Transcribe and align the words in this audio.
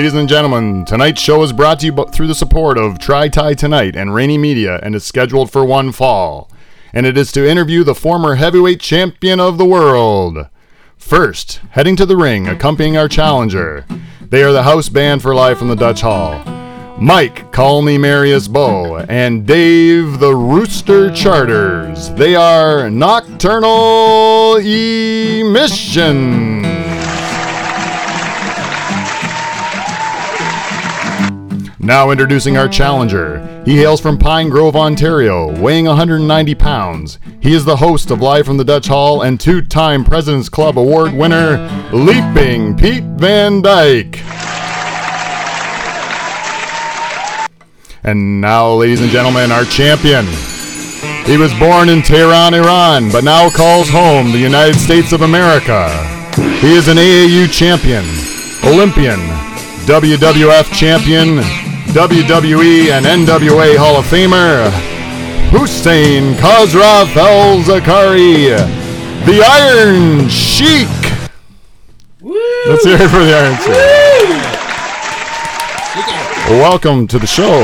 Ladies 0.00 0.14
and 0.14 0.30
gentlemen, 0.30 0.86
tonight's 0.86 1.20
show 1.20 1.42
is 1.42 1.52
brought 1.52 1.80
to 1.80 1.86
you 1.86 1.92
through 2.10 2.28
the 2.28 2.34
support 2.34 2.78
of 2.78 2.98
Try 2.98 3.28
Thai 3.28 3.52
Tonight 3.52 3.94
and 3.94 4.14
Rainy 4.14 4.38
Media 4.38 4.80
and 4.82 4.94
is 4.94 5.04
scheduled 5.04 5.52
for 5.52 5.62
one 5.62 5.92
fall. 5.92 6.50
And 6.94 7.04
it 7.04 7.18
is 7.18 7.30
to 7.32 7.46
interview 7.46 7.84
the 7.84 7.94
former 7.94 8.36
heavyweight 8.36 8.80
champion 8.80 9.40
of 9.40 9.58
the 9.58 9.66
world. 9.66 10.48
First, 10.96 11.60
heading 11.72 11.96
to 11.96 12.06
the 12.06 12.16
ring, 12.16 12.48
accompanying 12.48 12.96
our 12.96 13.08
challenger. 13.08 13.84
They 14.22 14.42
are 14.42 14.52
the 14.52 14.62
house 14.62 14.88
band 14.88 15.20
for 15.20 15.34
life 15.34 15.58
from 15.58 15.68
the 15.68 15.76
Dutch 15.76 16.00
Hall. 16.00 16.42
Mike, 16.98 17.52
call 17.52 17.82
me 17.82 17.98
Marius 17.98 18.48
Bow, 18.48 19.00
and 19.00 19.46
Dave 19.46 20.18
the 20.18 20.34
Rooster 20.34 21.10
Charters. 21.10 22.08
They 22.14 22.34
are 22.34 22.88
Nocturnal 22.88 24.56
Emission. 25.36 26.00
Now 31.82 32.10
introducing 32.10 32.58
our 32.58 32.68
challenger. 32.68 33.62
He 33.64 33.78
hails 33.78 34.02
from 34.02 34.18
Pine 34.18 34.50
Grove, 34.50 34.76
Ontario, 34.76 35.58
weighing 35.62 35.86
190 35.86 36.54
pounds. 36.56 37.18
He 37.40 37.54
is 37.54 37.64
the 37.64 37.76
host 37.76 38.10
of 38.10 38.20
Live 38.20 38.44
from 38.44 38.58
the 38.58 38.66
Dutch 38.66 38.86
Hall 38.86 39.22
and 39.22 39.40
two 39.40 39.62
time 39.62 40.04
President's 40.04 40.50
Club 40.50 40.78
Award 40.78 41.14
winner, 41.14 41.56
Leaping 41.90 42.76
Pete 42.76 43.04
Van 43.16 43.62
Dyke. 43.62 44.18
And 48.04 48.42
now, 48.42 48.74
ladies 48.74 49.00
and 49.00 49.10
gentlemen, 49.10 49.50
our 49.50 49.64
champion. 49.64 50.26
He 51.24 51.38
was 51.38 51.58
born 51.58 51.88
in 51.88 52.02
Tehran, 52.02 52.52
Iran, 52.52 53.10
but 53.10 53.24
now 53.24 53.48
calls 53.48 53.88
home 53.88 54.32
the 54.32 54.38
United 54.38 54.78
States 54.78 55.12
of 55.12 55.22
America. 55.22 55.88
He 56.60 56.74
is 56.74 56.88
an 56.88 56.98
AAU 56.98 57.50
champion, 57.50 58.04
Olympian, 58.70 59.20
WWF 59.86 60.74
champion, 60.74 61.40
WWE 61.90 62.90
and 62.92 63.04
NWA 63.04 63.76
Hall 63.76 63.96
of 63.96 64.04
Famer, 64.04 64.70
Hussein 65.50 66.34
Khosrow 66.34 67.16
Ali 67.16 67.62
Vaziri, 67.64 68.56
the 69.26 69.42
Iron 69.44 70.28
Sheik. 70.28 70.88
Let's 72.68 72.84
hear 72.84 72.94
it 72.94 73.10
for 73.10 73.18
the 73.18 73.34
Iron 73.34 73.56
Sheik. 73.56 73.70
Welcome 76.60 77.08
to 77.08 77.18
the 77.18 77.26
show. 77.26 77.58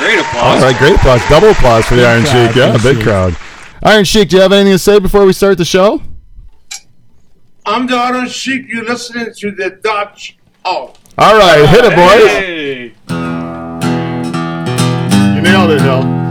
Great 0.00 0.18
applause. 0.18 0.42
All 0.42 0.68
right, 0.68 0.76
great 0.78 0.96
applause. 0.96 1.22
Double 1.28 1.50
applause 1.50 1.86
for 1.86 1.94
the 1.94 2.04
Iron 2.04 2.24
crowd, 2.24 2.48
Sheik. 2.48 2.56
Yeah, 2.56 2.72
big 2.72 2.96
big 2.96 3.04
crowd. 3.04 3.36
Iron 3.84 4.04
Sheik, 4.04 4.30
do 4.30 4.36
you 4.36 4.42
have 4.42 4.52
anything 4.52 4.74
to 4.74 4.78
say 4.80 4.98
before 4.98 5.24
we 5.24 5.32
start 5.32 5.58
the 5.58 5.64
show? 5.64 6.02
I'm 7.64 7.86
the 7.86 7.94
Iron 7.94 8.26
Sheik. 8.28 8.66
You're 8.68 8.84
listening 8.84 9.32
to 9.32 9.52
the 9.52 9.78
Dutch. 9.80 10.38
Oh, 10.64 10.94
All 11.18 11.36
right, 11.36 11.68
hit 11.68 11.84
it, 11.84 11.94
boys. 11.94 12.30
Hey. 12.30 12.94
You 15.34 15.42
nailed 15.42 15.70
it, 15.70 15.82
Hill. 15.82 16.21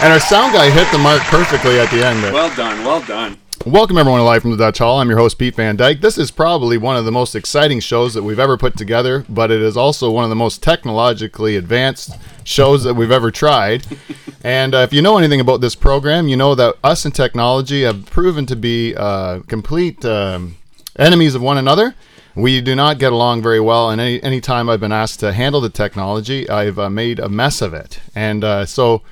And 0.00 0.12
our 0.12 0.20
sound 0.20 0.52
guy 0.54 0.70
hit 0.70 0.88
the 0.92 0.98
mark 0.98 1.20
perfectly 1.22 1.80
at 1.80 1.90
the 1.90 2.06
end. 2.06 2.22
there. 2.22 2.32
Well 2.32 2.54
done. 2.54 2.84
Well 2.84 3.02
done. 3.02 3.36
Welcome 3.66 3.98
everyone 3.98 4.20
to 4.20 4.24
Live 4.24 4.42
from 4.42 4.52
the 4.52 4.56
Dutch 4.56 4.78
Hall. 4.78 5.00
I'm 5.00 5.08
your 5.08 5.18
host 5.18 5.38
Pete 5.38 5.56
Van 5.56 5.74
Dyke. 5.74 6.00
This 6.00 6.16
is 6.16 6.30
probably 6.30 6.78
one 6.78 6.96
of 6.96 7.04
the 7.04 7.10
most 7.10 7.34
exciting 7.34 7.80
shows 7.80 8.14
that 8.14 8.22
we've 8.22 8.38
ever 8.38 8.56
put 8.56 8.76
together, 8.76 9.24
but 9.28 9.50
it 9.50 9.60
is 9.60 9.76
also 9.76 10.08
one 10.08 10.22
of 10.22 10.30
the 10.30 10.36
most 10.36 10.62
technologically 10.62 11.56
advanced 11.56 12.12
shows 12.44 12.84
that 12.84 12.94
we've 12.94 13.10
ever 13.10 13.32
tried. 13.32 13.88
and 14.44 14.72
uh, 14.72 14.78
if 14.78 14.92
you 14.92 15.02
know 15.02 15.18
anything 15.18 15.40
about 15.40 15.60
this 15.60 15.74
program, 15.74 16.28
you 16.28 16.36
know 16.36 16.54
that 16.54 16.76
us 16.84 17.04
and 17.04 17.12
technology 17.12 17.82
have 17.82 18.06
proven 18.06 18.46
to 18.46 18.54
be 18.54 18.94
uh, 18.94 19.40
complete 19.48 20.04
um, 20.04 20.58
enemies 20.96 21.34
of 21.34 21.42
one 21.42 21.58
another. 21.58 21.96
We 22.36 22.60
do 22.60 22.76
not 22.76 23.00
get 23.00 23.12
along 23.12 23.42
very 23.42 23.58
well, 23.58 23.90
and 23.90 24.00
any 24.00 24.22
any 24.22 24.40
time 24.40 24.68
I've 24.68 24.78
been 24.78 24.92
asked 24.92 25.18
to 25.20 25.32
handle 25.32 25.60
the 25.60 25.70
technology, 25.70 26.48
I've 26.48 26.78
uh, 26.78 26.88
made 26.88 27.18
a 27.18 27.28
mess 27.28 27.60
of 27.60 27.74
it. 27.74 27.98
And 28.14 28.44
uh, 28.44 28.64
so 28.64 29.02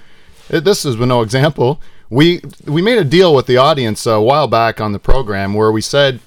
uh, 0.52 0.60
this 0.60 0.84
is 0.84 0.96
no 0.96 1.22
example. 1.22 1.80
We 2.10 2.40
we 2.64 2.82
made 2.82 2.98
a 2.98 3.04
deal 3.04 3.34
with 3.34 3.46
the 3.46 3.56
audience 3.56 4.06
a 4.06 4.20
while 4.20 4.46
back 4.48 4.80
on 4.80 4.92
the 4.92 4.98
program 4.98 5.54
where 5.54 5.72
we 5.72 5.80
said 5.80 6.20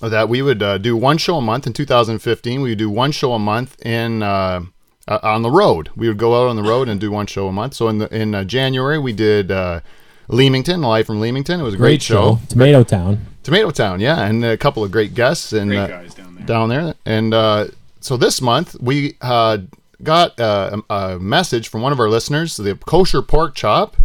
that 0.00 0.28
we 0.28 0.42
would 0.42 0.62
uh, 0.62 0.78
do 0.78 0.96
one 0.96 1.18
show 1.18 1.36
a 1.36 1.40
month 1.42 1.66
in 1.66 1.72
2015. 1.72 2.62
We 2.62 2.70
would 2.70 2.78
do 2.78 2.90
one 2.90 3.12
show 3.12 3.32
a 3.34 3.38
month 3.38 3.80
in 3.84 4.22
uh, 4.22 4.62
uh, 5.06 5.18
on 5.22 5.42
the 5.42 5.50
road. 5.50 5.90
We 5.96 6.08
would 6.08 6.18
go 6.18 6.42
out 6.42 6.48
on 6.48 6.56
the 6.56 6.62
road 6.62 6.88
and 6.88 7.00
do 7.00 7.10
one 7.10 7.26
show 7.26 7.48
a 7.48 7.52
month. 7.52 7.74
So 7.74 7.88
in 7.88 7.98
the 7.98 8.14
in 8.14 8.34
uh, 8.34 8.44
January 8.44 8.98
we 8.98 9.12
did 9.12 9.50
uh, 9.50 9.80
Leamington, 10.28 10.80
live 10.80 11.06
from 11.06 11.20
Leamington. 11.20 11.60
It 11.60 11.62
was 11.62 11.74
a 11.74 11.76
great, 11.76 11.88
Great 11.88 12.02
show. 12.02 12.38
Tomato 12.48 12.82
Town. 12.82 13.26
Tomato 13.42 13.70
Town, 13.70 14.00
yeah, 14.00 14.24
and 14.24 14.42
a 14.42 14.56
couple 14.56 14.82
of 14.82 14.90
great 14.90 15.12
guests 15.14 15.52
and 15.52 15.70
Great 15.70 15.80
uh, 15.90 16.02
down 16.14 16.34
there. 16.34 16.46
down 16.46 16.68
there. 16.70 16.94
And 17.04 17.34
uh, 17.34 17.66
so 18.00 18.16
this 18.16 18.40
month 18.40 18.74
we 18.80 19.16
uh, 19.20 19.58
got 20.02 20.38
a, 20.38 20.82
a 20.90 21.18
message 21.18 21.68
from 21.68 21.82
one 21.82 21.92
of 21.92 22.00
our 22.00 22.08
listeners, 22.08 22.56
the 22.56 22.76
Kosher 22.76 23.22
Pork 23.22 23.54
Chop, 23.54 23.96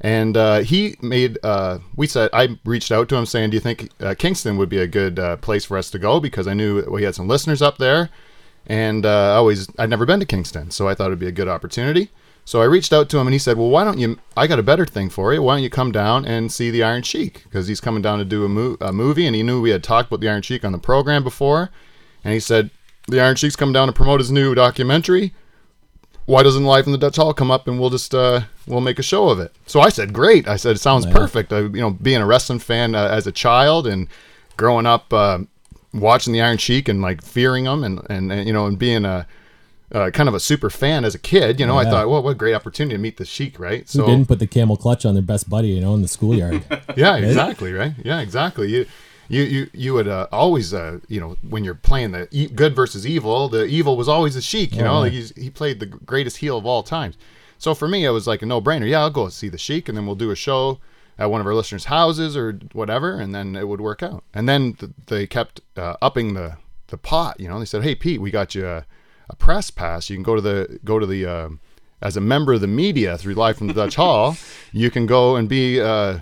and 0.00 0.36
uh, 0.36 0.58
he 0.60 0.96
made. 1.00 1.38
Uh, 1.42 1.78
we 1.96 2.06
said 2.06 2.30
I 2.32 2.58
reached 2.64 2.92
out 2.92 3.08
to 3.08 3.16
him 3.16 3.26
saying, 3.26 3.50
"Do 3.50 3.56
you 3.56 3.60
think 3.60 3.90
uh, 4.00 4.14
Kingston 4.16 4.56
would 4.58 4.68
be 4.68 4.78
a 4.78 4.86
good 4.86 5.18
uh, 5.18 5.36
place 5.36 5.64
for 5.64 5.76
us 5.76 5.90
to 5.92 5.98
go?" 5.98 6.20
Because 6.20 6.46
I 6.46 6.54
knew 6.54 6.82
we 6.90 7.04
had 7.04 7.14
some 7.14 7.28
listeners 7.28 7.62
up 7.62 7.78
there, 7.78 8.10
and 8.66 9.06
uh, 9.06 9.32
I 9.32 9.36
always 9.36 9.68
I'd 9.78 9.90
never 9.90 10.06
been 10.06 10.20
to 10.20 10.26
Kingston, 10.26 10.70
so 10.70 10.88
I 10.88 10.94
thought 10.94 11.06
it'd 11.06 11.18
be 11.18 11.26
a 11.26 11.32
good 11.32 11.48
opportunity. 11.48 12.10
So 12.46 12.60
I 12.60 12.66
reached 12.66 12.92
out 12.92 13.08
to 13.08 13.18
him 13.18 13.26
and 13.26 13.32
he 13.32 13.38
said, 13.38 13.56
"Well, 13.56 13.70
why 13.70 13.84
don't 13.84 13.98
you? 13.98 14.18
I 14.36 14.46
got 14.46 14.58
a 14.58 14.62
better 14.62 14.84
thing 14.84 15.08
for 15.08 15.32
you. 15.32 15.40
Why 15.40 15.54
don't 15.54 15.62
you 15.62 15.70
come 15.70 15.92
down 15.92 16.26
and 16.26 16.52
see 16.52 16.70
the 16.70 16.82
Iron 16.82 17.02
Sheik? 17.02 17.44
Because 17.44 17.68
he's 17.68 17.80
coming 17.80 18.02
down 18.02 18.18
to 18.18 18.24
do 18.24 18.44
a, 18.44 18.48
mo- 18.48 18.76
a 18.80 18.92
movie, 18.92 19.26
and 19.26 19.34
he 19.34 19.42
knew 19.42 19.60
we 19.60 19.70
had 19.70 19.82
talked 19.82 20.08
about 20.08 20.20
the 20.20 20.28
Iron 20.28 20.42
Sheik 20.42 20.64
on 20.64 20.72
the 20.72 20.78
program 20.78 21.24
before, 21.24 21.70
and 22.22 22.34
he 22.34 22.40
said 22.40 22.70
the 23.08 23.20
Iron 23.20 23.36
Sheik's 23.36 23.56
coming 23.56 23.72
down 23.72 23.88
to 23.88 23.92
promote 23.92 24.20
his 24.20 24.30
new 24.30 24.54
documentary. 24.54 25.34
Why 26.26 26.42
doesn't 26.42 26.64
Life 26.64 26.86
in 26.86 26.92
the 26.92 26.98
Dutch 26.98 27.16
Hall 27.16 27.34
come 27.34 27.50
up 27.50 27.68
and 27.68 27.78
we'll 27.78 27.90
just 27.90 28.14
uh, 28.14 28.42
we'll 28.66 28.80
make 28.80 28.98
a 28.98 29.02
show 29.02 29.28
of 29.28 29.38
it? 29.38 29.54
So 29.66 29.80
I 29.80 29.90
said, 29.90 30.12
great. 30.12 30.48
I 30.48 30.56
said, 30.56 30.76
it 30.76 30.80
sounds 30.80 31.04
perfect. 31.06 31.52
I, 31.52 31.60
you 31.60 31.68
know, 31.68 31.90
being 31.90 32.22
a 32.22 32.26
wrestling 32.26 32.60
fan 32.60 32.94
uh, 32.94 33.08
as 33.08 33.26
a 33.26 33.32
child 33.32 33.86
and 33.86 34.08
growing 34.56 34.86
up 34.86 35.12
uh, 35.12 35.40
watching 35.92 36.32
the 36.32 36.40
Iron 36.40 36.56
Sheik 36.56 36.88
and 36.88 37.02
like 37.02 37.22
fearing 37.22 37.66
him 37.66 37.84
and, 37.84 38.00
and, 38.08 38.32
and 38.32 38.46
you 38.46 38.54
know 38.54 38.66
and 38.66 38.78
being 38.78 39.04
a 39.04 39.26
uh, 39.92 40.10
kind 40.10 40.28
of 40.28 40.34
a 40.34 40.40
super 40.40 40.70
fan 40.70 41.04
as 41.04 41.14
a 41.14 41.18
kid, 41.18 41.60
you 41.60 41.66
know, 41.66 41.78
I 41.78 41.84
thought, 41.84 42.08
well, 42.08 42.22
what 42.22 42.30
a 42.30 42.34
great 42.34 42.54
opportunity 42.54 42.96
to 42.96 43.00
meet 43.00 43.16
the 43.16 43.24
Sheik, 43.24 43.60
right? 43.60 43.82
Who 43.82 43.86
So 44.00 44.06
didn't 44.06 44.26
put 44.26 44.40
the 44.40 44.46
camel 44.46 44.76
clutch 44.76 45.06
on 45.06 45.14
their 45.14 45.22
best 45.22 45.48
buddy, 45.48 45.68
you 45.68 45.80
know, 45.80 45.94
in 45.94 46.02
the 46.02 46.08
schoolyard? 46.08 46.64
yeah, 46.96 47.16
exactly, 47.16 47.72
right? 47.72 47.92
Yeah, 48.02 48.20
exactly. 48.20 48.72
You 48.72 48.86
you 49.28 49.42
you 49.42 49.70
you 49.72 49.94
would 49.94 50.08
uh, 50.08 50.26
always 50.32 50.74
uh, 50.74 50.98
you 51.08 51.20
know 51.20 51.36
when 51.48 51.64
you're 51.64 51.74
playing 51.74 52.12
the 52.12 52.28
e- 52.30 52.48
good 52.48 52.74
versus 52.74 53.06
evil, 53.06 53.48
the 53.48 53.64
evil 53.64 53.96
was 53.96 54.08
always 54.08 54.34
the 54.34 54.40
Sheik. 54.40 54.74
You 54.74 54.82
know, 54.82 54.94
yeah. 54.94 54.98
like 54.98 55.12
he's, 55.12 55.34
he 55.36 55.50
played 55.50 55.80
the 55.80 55.86
greatest 55.86 56.38
heel 56.38 56.58
of 56.58 56.66
all 56.66 56.82
times. 56.82 57.16
So 57.58 57.74
for 57.74 57.88
me, 57.88 58.04
it 58.04 58.10
was 58.10 58.26
like 58.26 58.42
a 58.42 58.46
no 58.46 58.60
brainer. 58.60 58.88
Yeah, 58.88 59.00
I'll 59.00 59.10
go 59.10 59.28
see 59.28 59.48
the 59.48 59.58
Sheik, 59.58 59.88
and 59.88 59.96
then 59.96 60.06
we'll 60.06 60.16
do 60.16 60.30
a 60.30 60.36
show 60.36 60.80
at 61.18 61.30
one 61.30 61.40
of 61.40 61.46
our 61.46 61.54
listeners' 61.54 61.86
houses 61.86 62.36
or 62.36 62.58
whatever, 62.72 63.18
and 63.18 63.34
then 63.34 63.56
it 63.56 63.68
would 63.68 63.80
work 63.80 64.02
out. 64.02 64.24
And 64.34 64.48
then 64.48 64.74
th- 64.74 64.92
they 65.06 65.26
kept 65.26 65.60
uh, 65.76 65.96
upping 66.02 66.34
the 66.34 66.56
the 66.88 66.98
pot. 66.98 67.40
You 67.40 67.48
know, 67.48 67.58
they 67.58 67.64
said, 67.64 67.82
"Hey, 67.82 67.94
Pete, 67.94 68.20
we 68.20 68.30
got 68.30 68.54
you 68.54 68.66
a, 68.66 68.84
a 69.30 69.36
press 69.36 69.70
pass. 69.70 70.10
You 70.10 70.16
can 70.16 70.22
go 70.22 70.34
to 70.34 70.40
the 70.40 70.80
go 70.84 70.98
to 70.98 71.06
the 71.06 71.26
um 71.26 71.60
as 72.02 72.16
a 72.16 72.20
member 72.20 72.52
of 72.52 72.60
the 72.60 72.66
media 72.66 73.16
through 73.16 73.34
Live 73.34 73.56
from 73.56 73.68
the 73.68 73.74
Dutch 73.74 73.96
Hall. 73.96 74.36
You 74.72 74.90
can 74.90 75.06
go 75.06 75.36
and 75.36 75.48
be." 75.48 75.80
Uh, 75.80 76.20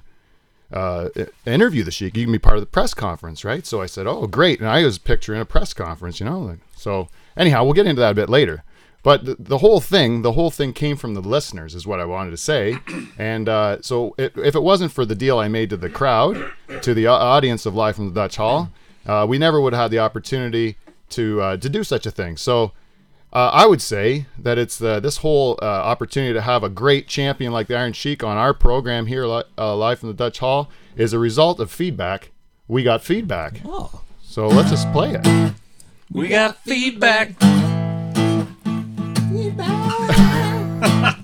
uh, 0.72 1.08
interview 1.46 1.82
the 1.82 1.90
sheik. 1.90 2.16
You 2.16 2.24
can 2.24 2.32
be 2.32 2.38
part 2.38 2.56
of 2.56 2.62
the 2.62 2.66
press 2.66 2.94
conference, 2.94 3.44
right? 3.44 3.66
So 3.66 3.80
I 3.80 3.86
said, 3.86 4.06
"Oh, 4.06 4.26
great!" 4.26 4.60
And 4.60 4.68
I 4.68 4.84
was 4.84 4.98
picturing 4.98 5.40
a 5.40 5.44
press 5.44 5.74
conference, 5.74 6.20
you 6.20 6.26
know. 6.26 6.56
So 6.76 7.08
anyhow, 7.36 7.64
we'll 7.64 7.74
get 7.74 7.86
into 7.86 8.00
that 8.00 8.12
a 8.12 8.14
bit 8.14 8.28
later. 8.28 8.64
But 9.02 9.24
the, 9.24 9.36
the 9.38 9.58
whole 9.58 9.80
thing, 9.80 10.22
the 10.22 10.32
whole 10.32 10.50
thing 10.50 10.72
came 10.72 10.96
from 10.96 11.14
the 11.14 11.20
listeners, 11.20 11.74
is 11.74 11.86
what 11.86 11.98
I 11.98 12.04
wanted 12.04 12.30
to 12.30 12.36
say. 12.36 12.78
And 13.18 13.48
uh, 13.48 13.82
so, 13.82 14.14
it, 14.18 14.32
if 14.36 14.54
it 14.54 14.62
wasn't 14.62 14.90
for 14.90 15.04
the 15.04 15.14
deal 15.14 15.38
I 15.38 15.46
made 15.46 15.70
to 15.70 15.76
the 15.76 15.90
crowd, 15.90 16.50
to 16.80 16.94
the 16.94 17.06
audience 17.06 17.66
of 17.66 17.74
Live 17.74 17.96
from 17.96 18.08
the 18.08 18.14
Dutch 18.14 18.36
Hall, 18.36 18.70
uh, 19.06 19.26
we 19.28 19.38
never 19.38 19.60
would 19.60 19.72
have 19.72 19.82
had 19.82 19.90
the 19.90 19.98
opportunity 19.98 20.76
to 21.10 21.40
uh, 21.40 21.56
to 21.58 21.68
do 21.68 21.84
such 21.84 22.06
a 22.06 22.10
thing. 22.10 22.36
So 22.36 22.72
uh, 23.32 23.50
I 23.52 23.66
would 23.66 23.80
say 23.80 24.26
that 24.38 24.58
it's 24.58 24.78
the, 24.78 25.00
this 25.00 25.18
whole 25.18 25.58
uh, 25.62 25.64
opportunity 25.64 26.32
to 26.34 26.42
have 26.42 26.62
a 26.62 26.68
great 26.68 27.08
champion 27.08 27.52
like 27.52 27.66
the 27.66 27.76
Iron 27.76 27.92
Sheik 27.92 28.22
on 28.22 28.36
our 28.36 28.52
program 28.52 29.06
here, 29.06 29.26
li- 29.26 29.44
uh, 29.56 29.74
live 29.76 30.00
from 30.00 30.08
the 30.08 30.14
Dutch 30.14 30.40
Hall, 30.40 30.68
is 30.96 31.12
a 31.12 31.18
result 31.18 31.60
of 31.60 31.70
feedback. 31.70 32.30
We 32.68 32.82
got 32.82 33.02
feedback. 33.02 33.60
oh, 33.64 34.02
So 34.22 34.48
let's 34.48 34.70
just 34.70 34.90
play 34.92 35.14
it. 35.18 35.54
We 36.10 36.28
got 36.28 36.58
feedback. 36.58 37.32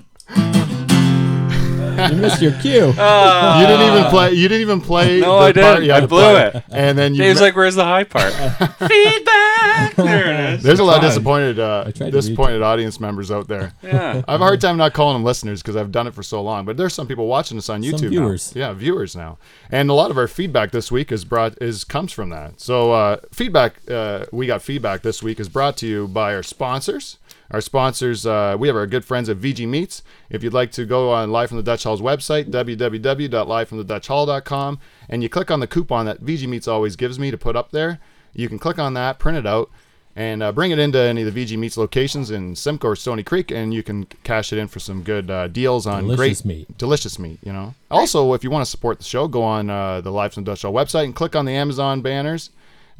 You 2.09 2.15
missed 2.17 2.41
your 2.41 2.51
cue. 2.53 2.71
you 2.87 3.67
didn't 3.67 3.87
even 3.97 4.09
play. 4.09 4.31
You 4.33 4.47
didn't 4.47 4.61
even 4.61 4.81
play. 4.81 5.21
Uh, 5.21 5.25
No, 5.25 5.39
the 5.39 5.45
I 5.45 5.51
didn't. 5.51 5.83
you 5.85 5.93
I 5.93 5.99
blew 6.05 6.07
play. 6.21 6.51
it. 6.55 6.63
And 6.71 6.97
then 6.97 7.13
you. 7.15 7.21
Dave's 7.23 7.39
mi- 7.39 7.47
like, 7.47 7.55
"Where's 7.55 7.75
the 7.75 7.83
high 7.85 8.03
part?" 8.03 8.33
feedback. 8.89 9.95
There 9.95 10.33
it 10.33 10.39
is. 10.55 10.63
There's 10.63 10.79
a 10.79 10.83
lot 10.83 10.97
of 10.97 11.01
disappointed, 11.03 11.59
uh, 11.59 11.81
I 11.87 11.91
tried 11.91 11.93
to 11.93 12.03
read 12.05 12.11
disappointed 12.11 12.61
audience 12.61 12.99
members 12.99 13.31
out 13.31 13.47
there. 13.47 13.73
Yeah. 13.89 14.21
I 14.27 14.31
have 14.33 14.41
a 14.41 14.43
hard 14.43 14.61
time 14.61 14.77
not 14.77 14.93
calling 14.93 15.15
them 15.15 15.23
listeners 15.23 15.61
because 15.63 15.75
I've 15.75 15.91
done 15.91 16.05
it 16.05 16.13
for 16.13 16.21
so 16.21 16.41
long. 16.43 16.63
But 16.65 16.77
there's 16.77 16.93
some 16.93 17.07
people 17.07 17.27
watching 17.27 17.57
us 17.57 17.69
on 17.69 17.81
YouTube. 17.81 18.03
now. 18.03 18.09
viewers. 18.09 18.53
Yeah, 18.55 18.73
viewers 18.73 19.15
now. 19.15 19.37
And 19.71 19.89
a 19.89 19.93
lot 19.93 20.11
of 20.11 20.17
our 20.17 20.27
feedback 20.27 20.71
this 20.71 20.91
week 20.91 21.11
is 21.11 21.25
brought 21.25 21.59
is 21.61 21.83
comes 21.83 22.11
from 22.11 22.29
that. 22.29 22.59
So 22.61 22.91
uh, 22.91 23.17
feedback, 23.31 23.75
uh, 23.89 24.25
we 24.31 24.45
got 24.47 24.61
feedback 24.61 25.01
this 25.01 25.23
week 25.23 25.39
is 25.39 25.49
brought 25.49 25.75
to 25.77 25.87
you 25.87 26.07
by 26.07 26.35
our 26.35 26.43
sponsors. 26.43 27.17
Our 27.51 27.61
sponsors, 27.61 28.27
uh, 28.27 28.55
we 28.59 28.67
have 28.67 28.77
our 28.77 28.85
good 28.85 29.03
friends 29.03 29.27
at 29.27 29.37
VG 29.37 29.67
Meats. 29.67 30.03
If 30.29 30.43
you'd 30.43 30.53
like 30.53 30.71
to 30.73 30.85
go 30.85 31.11
on 31.11 31.31
Live 31.31 31.47
from 31.49 31.57
the 31.57 31.63
Dutch 31.63 31.83
Hall's 31.83 31.99
website, 32.01 32.51
www.livefromthedutchhall.com, 32.51 34.79
and 35.09 35.23
you 35.23 35.29
click 35.29 35.51
on 35.51 35.59
the 35.59 35.67
coupon 35.67 36.05
that 36.05 36.21
VG 36.21 36.47
Meats 36.47 36.67
always 36.67 36.95
gives 36.95 37.19
me 37.19 37.31
to 37.31 37.37
put 37.37 37.55
up 37.55 37.71
there, 37.71 37.99
you 38.33 38.47
can 38.47 38.59
click 38.59 38.77
on 38.77 38.93
that, 38.93 39.17
print 39.19 39.37
it 39.37 39.47
out, 39.47 39.69
and 40.15 40.43
uh, 40.43 40.51
bring 40.51 40.71
it 40.71 40.79
into 40.79 40.99
any 40.99 41.23
of 41.23 41.33
the 41.33 41.45
VG 41.45 41.57
Meats 41.57 41.77
locations 41.77 42.29
in 42.29 42.55
Simcoe 42.55 42.89
or 42.89 42.95
Stoney 42.95 43.23
Creek, 43.23 43.51
and 43.51 43.73
you 43.73 43.81
can 43.83 44.05
cash 44.23 44.51
it 44.51 44.59
in 44.59 44.67
for 44.67 44.79
some 44.79 45.01
good 45.01 45.31
uh, 45.31 45.47
deals 45.47 45.87
on 45.87 46.03
Delicious 46.03 46.41
great 46.41 46.57
meat. 46.57 46.77
delicious 46.77 47.17
meat. 47.17 47.39
You 47.43 47.53
know. 47.53 47.73
Also, 47.89 48.33
if 48.33 48.43
you 48.43 48.49
want 48.51 48.65
to 48.65 48.69
support 48.69 48.97
the 48.99 49.05
show, 49.05 49.27
go 49.27 49.41
on 49.43 49.69
uh, 49.69 50.01
the 50.01 50.11
Live 50.11 50.33
from 50.33 50.43
the 50.43 50.51
Dutch 50.51 50.63
Hall 50.63 50.73
website 50.73 51.05
and 51.05 51.15
click 51.15 51.35
on 51.35 51.45
the 51.45 51.53
Amazon 51.53 52.01
banners. 52.01 52.49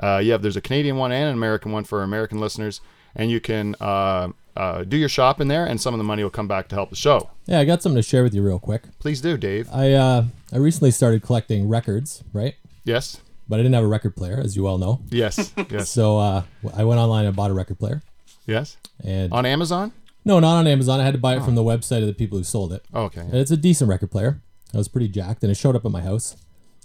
Uh, 0.01 0.21
you 0.23 0.31
have 0.31 0.41
there's 0.41 0.55
a 0.55 0.61
Canadian 0.61 0.95
one 0.97 1.11
and 1.11 1.27
an 1.29 1.33
American 1.35 1.71
one 1.73 1.83
for 1.83 2.03
American 2.03 2.39
listeners, 2.39 2.79
and 3.15 3.29
you 3.31 3.39
can 3.39 3.75
uh, 3.79 4.29
uh, 4.55 4.83
do 4.83 4.97
your 4.97 5.09
shop 5.09 5.39
in 5.41 5.47
there, 5.47 5.65
and 5.65 5.79
some 5.79 5.93
of 5.93 5.97
the 5.97 6.03
money 6.03 6.23
will 6.23 6.29
come 6.29 6.47
back 6.47 6.67
to 6.69 6.75
help 6.75 6.89
the 6.89 6.95
show. 6.95 7.29
Yeah, 7.45 7.59
I 7.59 7.65
got 7.65 7.81
something 7.81 7.97
to 8.01 8.07
share 8.07 8.23
with 8.23 8.33
you 8.33 8.41
real 8.41 8.59
quick. 8.59 8.83
Please 8.99 9.21
do, 9.21 9.37
Dave. 9.37 9.67
I 9.73 9.93
uh, 9.93 10.25
I 10.53 10.57
recently 10.57 10.91
started 10.91 11.21
collecting 11.23 11.67
records, 11.69 12.23
right? 12.33 12.55
Yes. 12.83 13.21
But 13.47 13.55
I 13.59 13.63
didn't 13.63 13.73
have 13.75 13.83
a 13.83 13.87
record 13.87 14.15
player, 14.15 14.39
as 14.39 14.55
you 14.55 14.67
all 14.67 14.77
know. 14.77 14.99
Yes. 15.09 15.51
Yes. 15.71 15.89
So 15.89 16.17
uh, 16.19 16.43
I 16.75 16.83
went 16.83 16.99
online 16.99 17.25
and 17.25 17.35
bought 17.35 17.49
a 17.51 17.53
record 17.53 17.79
player. 17.79 18.01
yes. 18.45 18.77
And 19.03 19.31
On 19.33 19.45
Amazon. 19.45 19.91
no, 20.25 20.39
not 20.39 20.55
on 20.57 20.67
Amazon. 20.67 20.99
I 20.99 21.03
had 21.03 21.13
to 21.13 21.19
buy 21.19 21.35
it 21.35 21.43
from 21.43 21.55
the 21.55 21.63
website 21.63 22.01
of 22.01 22.07
the 22.07 22.13
people 22.13 22.37
who 22.37 22.43
sold 22.43 22.73
it. 22.73 22.83
Oh, 22.93 23.03
okay. 23.05 23.21
And 23.21 23.35
it's 23.35 23.49
a 23.51 23.57
decent 23.57 23.89
record 23.89 24.11
player. 24.11 24.39
I 24.73 24.77
was 24.77 24.87
pretty 24.87 25.07
jacked, 25.07 25.41
and 25.41 25.51
it 25.51 25.55
showed 25.55 25.75
up 25.75 25.83
at 25.85 25.91
my 25.91 26.01
house. 26.01 26.35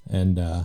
And 0.08 0.38
uh, 0.38 0.62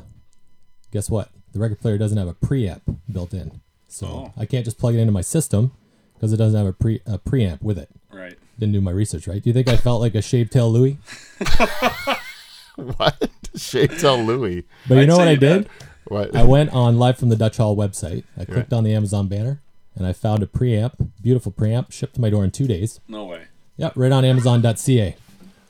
guess 0.91 1.09
what? 1.09 1.29
The 1.53 1.59
record 1.59 1.81
player 1.81 1.97
doesn't 1.97 2.17
have 2.17 2.27
a 2.29 2.33
preamp 2.33 2.81
built 3.11 3.33
in, 3.33 3.59
so 3.89 4.07
Oh. 4.07 4.33
I 4.37 4.45
can't 4.45 4.63
just 4.63 4.77
plug 4.77 4.95
it 4.95 4.99
into 4.99 5.11
my 5.11 5.21
system 5.21 5.71
because 6.13 6.31
it 6.33 6.37
doesn't 6.37 6.57
have 6.57 6.67
a 6.67 6.73
pre 6.73 7.01
a 7.05 7.17
preamp 7.19 7.61
with 7.61 7.77
it. 7.77 7.89
Right. 8.11 8.35
Didn't 8.57 8.73
do 8.73 8.81
my 8.81 8.91
research 8.91 9.27
right. 9.27 9.41
Do 9.43 9.49
you 9.49 9.53
think 9.53 9.67
I 9.67 9.75
felt 9.77 9.99
like 10.01 10.15
a 10.15 10.21
shaved 10.21 10.51
tail 10.51 10.71
Louie? 10.71 10.97
what? 12.75 13.29
Shake-Tell 13.55 14.21
Louie. 14.23 14.63
But 14.87 14.95
you 14.95 15.01
I'd 15.01 15.07
know 15.07 15.17
what 15.17 15.27
I 15.27 15.31
you 15.31 15.37
did? 15.37 15.69
What? 16.05 16.35
I 16.35 16.43
went 16.43 16.71
on 16.71 16.97
Live 16.97 17.17
from 17.17 17.29
the 17.29 17.35
Dutch 17.35 17.57
Hall 17.57 17.75
website. 17.75 18.23
I 18.37 18.45
clicked 18.45 18.73
on 18.73 18.83
the 18.83 18.93
Amazon 18.93 19.27
banner, 19.27 19.61
and 19.95 20.05
I 20.07 20.13
found 20.13 20.41
a 20.43 20.45
preamp, 20.47 21.09
beautiful 21.21 21.51
preamp, 21.51 21.91
shipped 21.91 22.15
to 22.15 22.21
my 22.21 22.29
door 22.29 22.43
in 22.43 22.51
two 22.51 22.67
days. 22.67 22.99
No 23.07 23.25
way. 23.25 23.43
Yep, 23.77 23.93
right 23.95 24.11
on 24.11 24.25
Amazon.ca. 24.25 25.15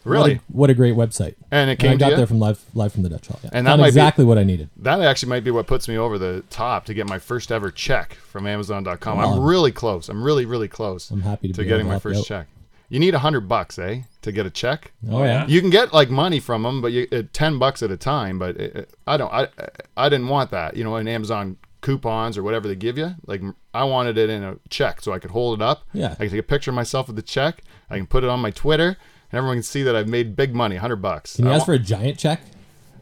really? 0.09 0.33
What 0.35 0.39
a, 0.39 0.57
what 0.57 0.69
a 0.69 0.73
great 0.73 0.95
website. 0.95 1.35
And 1.51 1.69
it 1.69 1.73
And 1.73 1.79
came 1.79 1.91
I 1.91 1.95
got 1.95 2.09
to 2.11 2.15
there 2.17 2.27
from 2.27 2.39
live, 2.39 2.63
live 2.73 2.91
from 2.93 3.03
the 3.03 3.09
Dutch 3.09 3.27
Hall. 3.27 3.39
Yeah. 3.43 3.49
And 3.53 3.65
that 3.67 3.77
might 3.77 3.85
be- 3.85 3.89
exactly 3.89 4.25
what 4.25 4.37
I 4.37 4.43
needed. 4.43 4.69
That 4.77 5.01
actually 5.01 5.29
might 5.29 5.43
be 5.43 5.51
what 5.51 5.67
puts 5.67 5.87
me 5.87 5.97
over 5.97 6.17
the 6.17 6.43
top 6.49 6.85
to 6.85 6.93
get 6.93 7.07
my 7.07 7.19
first 7.19 7.51
ever 7.51 7.71
check 7.71 8.13
from 8.15 8.45
Amazon.com. 8.47 9.19
I'm 9.19 9.39
really 9.39 9.71
close. 9.71 10.09
I'm 10.09 10.23
really, 10.23 10.45
really 10.45 10.67
close. 10.67 11.09
I'm 11.11 11.21
happy 11.21 11.47
to 11.47 11.53
to 11.53 11.61
be 11.61 11.67
getting 11.67 11.87
my 11.87 11.99
first 11.99 12.19
out. 12.21 12.25
check. 12.25 12.47
You 12.91 12.99
need 12.99 13.13
a 13.13 13.19
hundred 13.19 13.41
bucks, 13.47 13.77
eh, 13.77 14.01
to 14.23 14.31
get 14.31 14.47
a 14.47 14.49
check. 14.49 14.91
Oh, 15.11 15.23
yeah. 15.23 15.45
You 15.45 15.61
can 15.61 15.69
get 15.69 15.93
like 15.93 16.09
money 16.09 16.39
from 16.39 16.63
them, 16.63 16.81
but 16.81 16.91
you 16.91 17.07
uh, 17.11 17.21
ten 17.33 17.59
bucks 17.59 17.83
at 17.83 17.91
a 17.91 17.97
time. 17.97 18.39
But 18.39 18.57
it, 18.57 18.75
it- 18.75 18.93
I 19.05 19.15
don't. 19.17 19.31
I 19.31 19.47
I 19.95 20.09
didn't 20.09 20.27
want 20.27 20.49
that. 20.51 20.75
You 20.75 20.83
know, 20.83 20.95
in 20.95 21.07
Amazon 21.07 21.57
coupons 21.81 22.37
or 22.37 22.43
whatever 22.43 22.67
they 22.67 22.75
give 22.75 22.97
you. 22.97 23.15
Like 23.27 23.41
I 23.73 23.83
wanted 23.83 24.17
it 24.17 24.29
in 24.29 24.43
a 24.43 24.57
check 24.69 25.01
so 25.01 25.13
I 25.13 25.19
could 25.19 25.31
hold 25.31 25.61
it 25.61 25.63
up. 25.63 25.83
Yeah. 25.93 26.13
I 26.13 26.15
can 26.15 26.29
take 26.31 26.39
a 26.39 26.43
picture 26.43 26.71
of 26.71 26.75
myself 26.75 27.07
with 27.07 27.15
the 27.15 27.21
check. 27.21 27.61
I 27.89 27.97
can 27.97 28.07
put 28.07 28.23
it 28.23 28.29
on 28.29 28.39
my 28.39 28.51
Twitter, 28.51 28.97
and 29.31 29.37
everyone 29.37 29.57
can 29.57 29.63
see 29.63 29.83
that 29.83 29.95
I've 29.95 30.07
made 30.07 30.35
big 30.35 30.53
money, 30.55 30.75
hundred 30.77 30.97
bucks. 30.97 31.35
Can 31.35 31.45
you 31.45 31.51
I 31.51 31.55
ask 31.55 31.65
for 31.65 31.73
a 31.73 31.79
giant 31.79 32.17
check? 32.17 32.41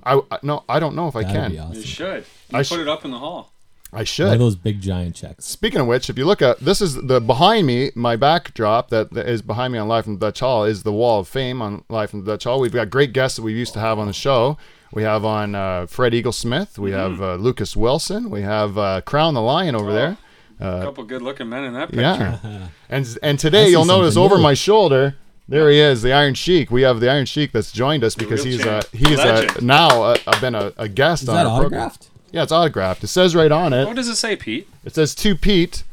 I, 0.04 0.22
I 0.32 0.40
no, 0.44 0.64
I 0.70 0.80
don't 0.80 0.96
know 0.96 1.08
if 1.08 1.16
I 1.16 1.24
That'd 1.24 1.36
can. 1.54 1.72
be 1.74 1.78
You 1.80 1.84
should. 1.86 2.26
You 2.50 2.58
I 2.58 2.60
put 2.60 2.68
sh- 2.68 2.72
it 2.74 2.88
up 2.88 3.04
in 3.06 3.12
the 3.12 3.20
hall. 3.20 3.52
I 3.94 3.98
One 3.98 4.02
of 4.02 4.08
should. 4.10 4.40
those 4.40 4.56
big 4.58 4.82
giant 4.82 5.16
checks. 5.16 5.46
Speaking 5.46 5.80
of 5.80 5.88
which, 5.88 6.10
if 6.10 6.18
you 6.18 6.26
look 6.26 6.42
at 6.42 6.60
this 6.60 6.82
is 6.82 6.96
the 6.96 7.22
behind 7.22 7.66
me, 7.68 7.92
my 7.96 8.18
backdrop 8.18 8.90
that 8.90 9.14
that 9.14 9.28
is 9.30 9.42
behind 9.42 9.72
me 9.74 9.80
on 9.80 9.88
Live 9.88 10.04
from 10.04 10.16
the 10.16 10.20
Dutch 10.28 10.42
Hall 10.42 10.66
is 10.66 10.84
the 10.84 10.92
Wall 10.92 11.22
of 11.22 11.28
Fame 11.30 11.62
on 11.62 11.84
Live 11.90 12.10
from 12.10 12.26
the 12.26 12.32
Dutch 12.34 12.44
Hall. 12.44 12.60
We've 12.60 12.74
got 12.74 12.90
great 12.90 13.14
guests 13.14 13.38
that 13.38 13.44
we 13.44 13.54
used 13.54 13.74
to 13.74 13.80
have 13.80 13.98
on 13.98 14.08
the 14.08 14.14
show. 14.14 14.58
We 14.94 15.04
have 15.04 15.24
on 15.26 15.56
uh, 15.56 15.86
Fred 15.88 16.14
Eaglesmith. 16.14 16.78
We 16.78 16.92
have 16.92 17.22
uh, 17.22 17.36
Lucas 17.36 17.76
Wilson. 17.78 18.30
We 18.30 18.42
have 18.42 18.78
uh, 18.78 19.02
Crown 19.02 19.34
the 19.34 19.42
Lion 19.42 19.76
over 19.76 19.92
there. 19.94 20.18
a 20.60 20.82
couple 20.84 21.04
good-looking 21.06 21.48
men 21.50 21.64
in 21.66 21.74
that 21.74 21.90
picture. 21.90 22.40
Yeah. 22.44 22.68
and 22.90 23.18
and 23.24 23.40
today 23.40 23.70
you'll 23.70 23.86
notice 23.86 24.14
something 24.16 24.26
over 24.26 24.38
new. 24.38 24.44
my 24.44 24.54
shoulder. 24.54 25.16
There 25.50 25.70
he 25.70 25.80
is, 25.80 26.02
the 26.02 26.12
Iron 26.12 26.34
Sheik. 26.34 26.70
We 26.72 26.82
have 26.82 27.00
the 27.00 27.10
Iron 27.10 27.26
Sheik 27.26 27.54
that's 27.54 27.72
joined 27.72 28.04
us 28.04 28.16
because 28.16 28.44
he's 28.44 28.66
a, 28.66 28.84
he's 28.92 29.18
a, 29.20 29.48
now 29.62 30.04
uh, 30.04 30.18
uh, 30.28 30.42
been 30.42 30.56
a, 30.56 30.74
a 30.78 30.90
guest 30.90 31.24
Is 31.24 31.30
on 31.30 31.36
that 31.36 31.46
our 31.46 31.60
program. 31.62 31.82
autographed? 31.84 32.10
Yeah, 32.32 32.44
it's 32.44 32.52
autographed. 32.52 33.04
It 33.06 33.08
says 33.08 33.34
right 33.34 33.52
on 33.52 33.72
it. 33.72 33.86
What 33.86 33.96
does 33.96 34.10
it 34.10 34.18
say, 34.18 34.36
Pete? 34.36 34.68
It 34.84 34.94
says 34.96 35.16
to 35.16 35.36
Pete, 35.36 35.84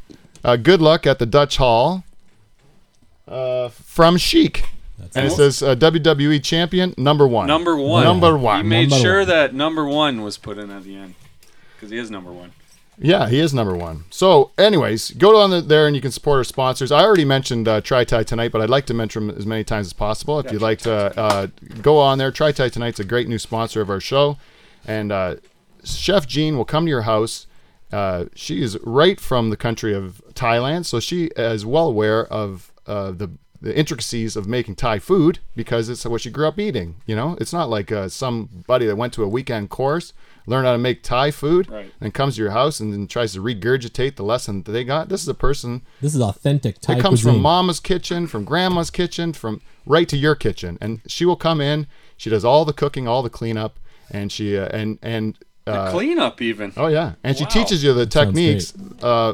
uh, 0.43 0.57
good 0.57 0.81
luck 0.81 1.07
at 1.07 1.19
the 1.19 1.25
Dutch 1.25 1.55
Hall. 1.57 2.03
Uh, 3.27 3.69
from 3.69 4.17
Sheik. 4.17 4.65
That's 4.99 5.15
And 5.15 5.25
it 5.27 5.31
says 5.31 5.63
uh, 5.63 5.75
WWE 5.75 6.43
champion 6.43 6.93
number 6.97 7.27
one. 7.27 7.47
Number 7.47 7.75
one. 7.77 8.03
Number 8.03 8.37
one. 8.37 8.57
He 8.57 8.61
one. 8.63 8.69
made 8.69 8.89
Number 8.89 9.01
sure 9.01 9.19
one. 9.19 9.27
that 9.29 9.53
number 9.53 9.85
one 9.85 10.21
was 10.21 10.37
put 10.37 10.57
in 10.57 10.69
at 10.69 10.83
the 10.83 10.95
end 10.95 11.15
because 11.75 11.89
he 11.91 11.97
is 11.97 12.11
number 12.11 12.31
one. 12.31 12.51
Yeah, 12.97 13.29
he 13.29 13.39
is 13.39 13.53
number 13.53 13.75
one. 13.75 14.05
So, 14.09 14.51
anyways, 14.57 15.11
go 15.11 15.39
on 15.39 15.49
the, 15.49 15.61
there 15.61 15.87
and 15.87 15.95
you 15.95 16.01
can 16.01 16.11
support 16.11 16.37
our 16.37 16.43
sponsors. 16.43 16.91
I 16.91 17.03
already 17.03 17.25
mentioned 17.25 17.67
uh, 17.67 17.81
Try 17.81 18.03
Thai 18.03 18.23
tonight, 18.23 18.51
but 18.51 18.61
I'd 18.61 18.69
like 18.69 18.85
to 18.87 18.93
mention 18.93 19.27
them 19.27 19.37
as 19.37 19.45
many 19.45 19.63
times 19.63 19.87
as 19.87 19.93
possible. 19.93 20.39
If 20.39 20.51
you'd 20.51 20.61
like 20.61 20.79
to 20.79 21.19
uh, 21.19 21.47
go 21.81 21.99
on 21.99 22.17
there, 22.17 22.31
Try 22.31 22.51
Thai 22.51 22.69
tonight's 22.69 22.99
a 22.99 23.03
great 23.03 23.27
new 23.27 23.39
sponsor 23.39 23.81
of 23.81 23.89
our 23.89 23.99
show, 23.99 24.37
and 24.85 25.11
uh, 25.11 25.35
Chef 25.83 26.27
Jean 26.27 26.57
will 26.57 26.65
come 26.65 26.85
to 26.85 26.89
your 26.89 27.03
house. 27.03 27.47
Uh, 27.91 28.25
she 28.33 28.61
is 28.61 28.77
right 28.83 29.19
from 29.19 29.49
the 29.49 29.57
country 29.57 29.93
of 29.93 30.21
Thailand, 30.33 30.85
so 30.85 30.99
she 30.99 31.25
is 31.35 31.65
well 31.65 31.87
aware 31.87 32.25
of 32.25 32.71
uh, 32.87 33.11
the 33.11 33.31
the 33.61 33.77
intricacies 33.77 34.35
of 34.35 34.47
making 34.47 34.75
Thai 34.75 34.99
food 34.99 35.39
because 35.55 35.89
it's 35.89 36.05
what 36.05 36.21
she 36.21 36.29
grew 36.29 36.47
up 36.47 36.59
eating. 36.59 37.01
You 37.07 37.15
know, 37.15 37.35
it's 37.41 37.53
not 37.53 37.69
like 37.69 37.91
uh, 37.91 38.09
somebody 38.09 38.85
that 38.85 38.95
went 38.95 39.13
to 39.13 39.23
a 39.23 39.27
weekend 39.27 39.69
course, 39.69 40.13
learned 40.47 40.65
how 40.67 40.73
to 40.73 40.77
make 40.77 41.01
Thai 41.03 41.31
food, 41.31 41.69
Right. 41.69 41.91
and 41.99 42.13
comes 42.13 42.35
to 42.35 42.41
your 42.41 42.51
house 42.51 42.79
and 42.79 42.93
then 42.93 43.07
tries 43.07 43.33
to 43.33 43.39
regurgitate 43.41 44.15
the 44.15 44.23
lesson 44.23 44.63
that 44.63 44.71
they 44.71 44.83
got. 44.83 45.09
This 45.09 45.21
is 45.21 45.27
a 45.27 45.33
person 45.33 45.81
This 46.01 46.13
is 46.15 46.21
authentic 46.21 46.79
Thai 46.79 46.93
it 46.97 47.01
comes 47.01 47.21
cuisine. 47.21 47.33
from 47.33 47.41
mama's 47.41 47.79
kitchen, 47.79 48.27
from 48.27 48.43
grandma's 48.45 48.89
kitchen, 48.91 49.33
from 49.33 49.61
right 49.85 50.07
to 50.09 50.17
your 50.17 50.35
kitchen, 50.35 50.77
and 50.81 51.01
she 51.07 51.25
will 51.25 51.35
come 51.35 51.61
in. 51.61 51.87
She 52.17 52.29
does 52.29 52.45
all 52.45 52.65
the 52.65 52.73
cooking, 52.73 53.07
all 53.07 53.23
the 53.23 53.29
cleanup, 53.29 53.79
and 54.11 54.31
she 54.31 54.57
uh, 54.57 54.67
and 54.67 54.99
and 55.01 55.37
The 55.65 55.73
uh, 55.73 55.91
cleanup, 55.91 56.41
even. 56.41 56.73
oh 56.77 56.87
yeah, 56.87 57.13
and 57.23 57.35
she 57.37 57.45
teaches 57.45 57.83
you 57.83 57.93
the 57.93 58.01
sounds 58.09 58.13
techniques 58.13 58.73
uh, 59.01 59.33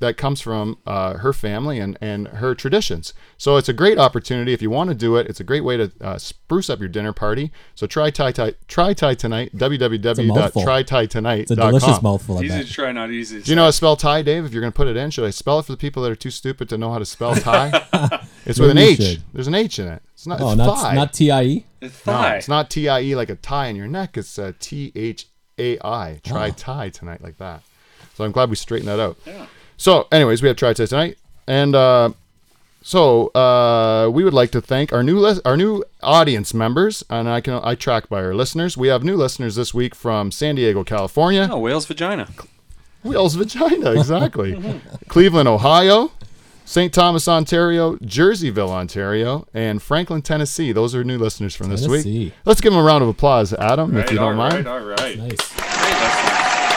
that 0.00 0.16
comes 0.16 0.40
from 0.40 0.78
uh, 0.86 1.14
her 1.18 1.32
family 1.32 1.78
and 1.78 1.96
and 2.00 2.26
her 2.28 2.54
traditions. 2.54 3.14
So 3.38 3.56
it's 3.56 3.68
a 3.68 3.72
great 3.72 3.98
opportunity 3.98 4.52
if 4.52 4.60
you 4.62 4.70
want 4.70 4.88
to 4.90 4.94
do 4.96 5.16
it. 5.16 5.26
It's 5.28 5.40
a 5.40 5.44
great 5.44 5.62
way 5.62 5.76
to 5.76 5.92
uh, 6.00 6.18
spruce 6.18 6.68
up 6.68 6.80
your 6.80 6.88
dinner 6.88 7.12
party. 7.12 7.52
So 7.74 7.86
try 7.86 8.10
Thai 8.10 8.32
Thai 8.32 8.54
try 8.66 8.92
Thai 8.94 9.14
tonight. 9.14 9.54
mouthful. 9.54 10.62
www.trythaitonight.com. 10.64 11.40
It's 11.40 11.50
a 11.50 11.56
delicious 11.56 12.02
mouthful, 12.02 12.38
I 12.38 12.42
Easy 12.42 12.64
to 12.64 12.72
try, 12.72 12.92
not 12.92 13.10
easy. 13.10 13.38
To 13.40 13.44
Do 13.44 13.50
you 13.52 13.56
know 13.56 13.62
how 13.62 13.68
to 13.68 13.72
spell 13.72 13.96
Thai, 13.96 14.22
Dave? 14.22 14.44
If 14.44 14.52
you're 14.52 14.60
going 14.62 14.72
to 14.72 14.76
put 14.76 14.88
it 14.88 14.96
in, 14.96 15.10
should 15.10 15.24
I 15.24 15.30
spell 15.30 15.58
it 15.58 15.66
for 15.66 15.72
the 15.72 15.78
people 15.78 16.02
that 16.02 16.10
are 16.12 16.16
too 16.16 16.30
stupid 16.30 16.68
to 16.70 16.78
know 16.78 16.92
how 16.92 16.98
to 16.98 17.04
spell 17.06 17.34
Thai? 17.36 17.70
it's 18.46 18.58
with 18.58 18.70
an 18.70 18.78
H. 18.78 18.96
should. 18.96 19.22
There's 19.32 19.46
an 19.48 19.54
H 19.54 19.78
in 19.78 19.88
it. 19.88 20.02
It's 20.14 20.26
not. 20.26 20.40
Oh, 20.40 20.48
it's 20.50 20.58
not 20.58 20.78
thigh. 20.80 20.94
not 20.94 21.12
TIE. 21.12 21.64
It's 21.80 22.06
no, 22.06 22.22
it's 22.36 22.48
not 22.48 22.70
T 22.70 22.88
I 22.88 23.00
E 23.00 23.14
like 23.14 23.30
a 23.30 23.36
tie 23.36 23.66
in 23.68 23.76
your 23.76 23.86
neck. 23.88 24.16
It's 24.16 24.38
uh, 24.38 24.52
T 24.60 24.92
H 24.94 25.26
A 25.58 25.78
I. 25.86 26.20
Try 26.24 26.48
Oh. 26.48 26.52
Thai 26.56 26.88
tonight 26.90 27.22
like 27.22 27.38
that. 27.38 27.62
So 28.14 28.24
I'm 28.24 28.32
glad 28.32 28.50
we 28.50 28.56
straightened 28.56 28.88
that 28.88 29.00
out. 29.00 29.16
Yeah. 29.26 29.46
So, 29.80 30.08
anyways, 30.12 30.42
we 30.42 30.48
have 30.48 30.58
Try 30.58 30.74
Thai 30.74 30.84
tonight, 30.84 31.18
and 31.46 31.74
uh, 31.74 32.10
so 32.82 33.28
uh, 33.28 34.10
we 34.12 34.24
would 34.24 34.34
like 34.34 34.50
to 34.50 34.60
thank 34.60 34.92
our 34.92 35.02
new 35.02 35.18
lis- 35.18 35.40
our 35.46 35.56
new 35.56 35.82
audience 36.02 36.52
members, 36.52 37.02
and 37.08 37.26
I 37.26 37.40
can 37.40 37.58
I 37.64 37.76
track 37.76 38.10
by 38.10 38.22
our 38.22 38.34
listeners. 38.34 38.76
We 38.76 38.88
have 38.88 39.02
new 39.02 39.16
listeners 39.16 39.54
this 39.54 39.72
week 39.72 39.94
from 39.94 40.32
San 40.32 40.56
Diego, 40.56 40.84
California. 40.84 41.48
Oh, 41.50 41.58
whale's 41.58 41.86
vagina. 41.86 42.28
Wheels 43.02 43.36
vagina, 43.36 43.92
exactly. 43.98 44.80
Cleveland, 45.08 45.48
Ohio, 45.48 46.12
St. 46.66 46.92
Thomas, 46.92 47.26
Ontario, 47.26 47.96
Jerseyville, 47.96 48.68
Ontario, 48.68 49.46
and 49.54 49.80
Franklin, 49.80 50.20
Tennessee. 50.20 50.72
Those 50.72 50.94
are 50.94 51.04
new 51.04 51.16
listeners 51.16 51.54
from 51.54 51.70
this 51.70 51.88
week. 51.88 52.34
Let's 52.44 52.60
give 52.60 52.74
them 52.74 52.82
a 52.82 52.84
round 52.84 53.02
of 53.02 53.08
applause, 53.08 53.54
Adam, 53.54 53.96
if 53.96 54.10
you 54.10 54.18
don't 54.18 54.32
all 54.32 54.50
mind. 54.50 54.66
right, 54.66 54.66
all 54.66 54.80
right. 54.80 55.16
Nice. 55.16 56.69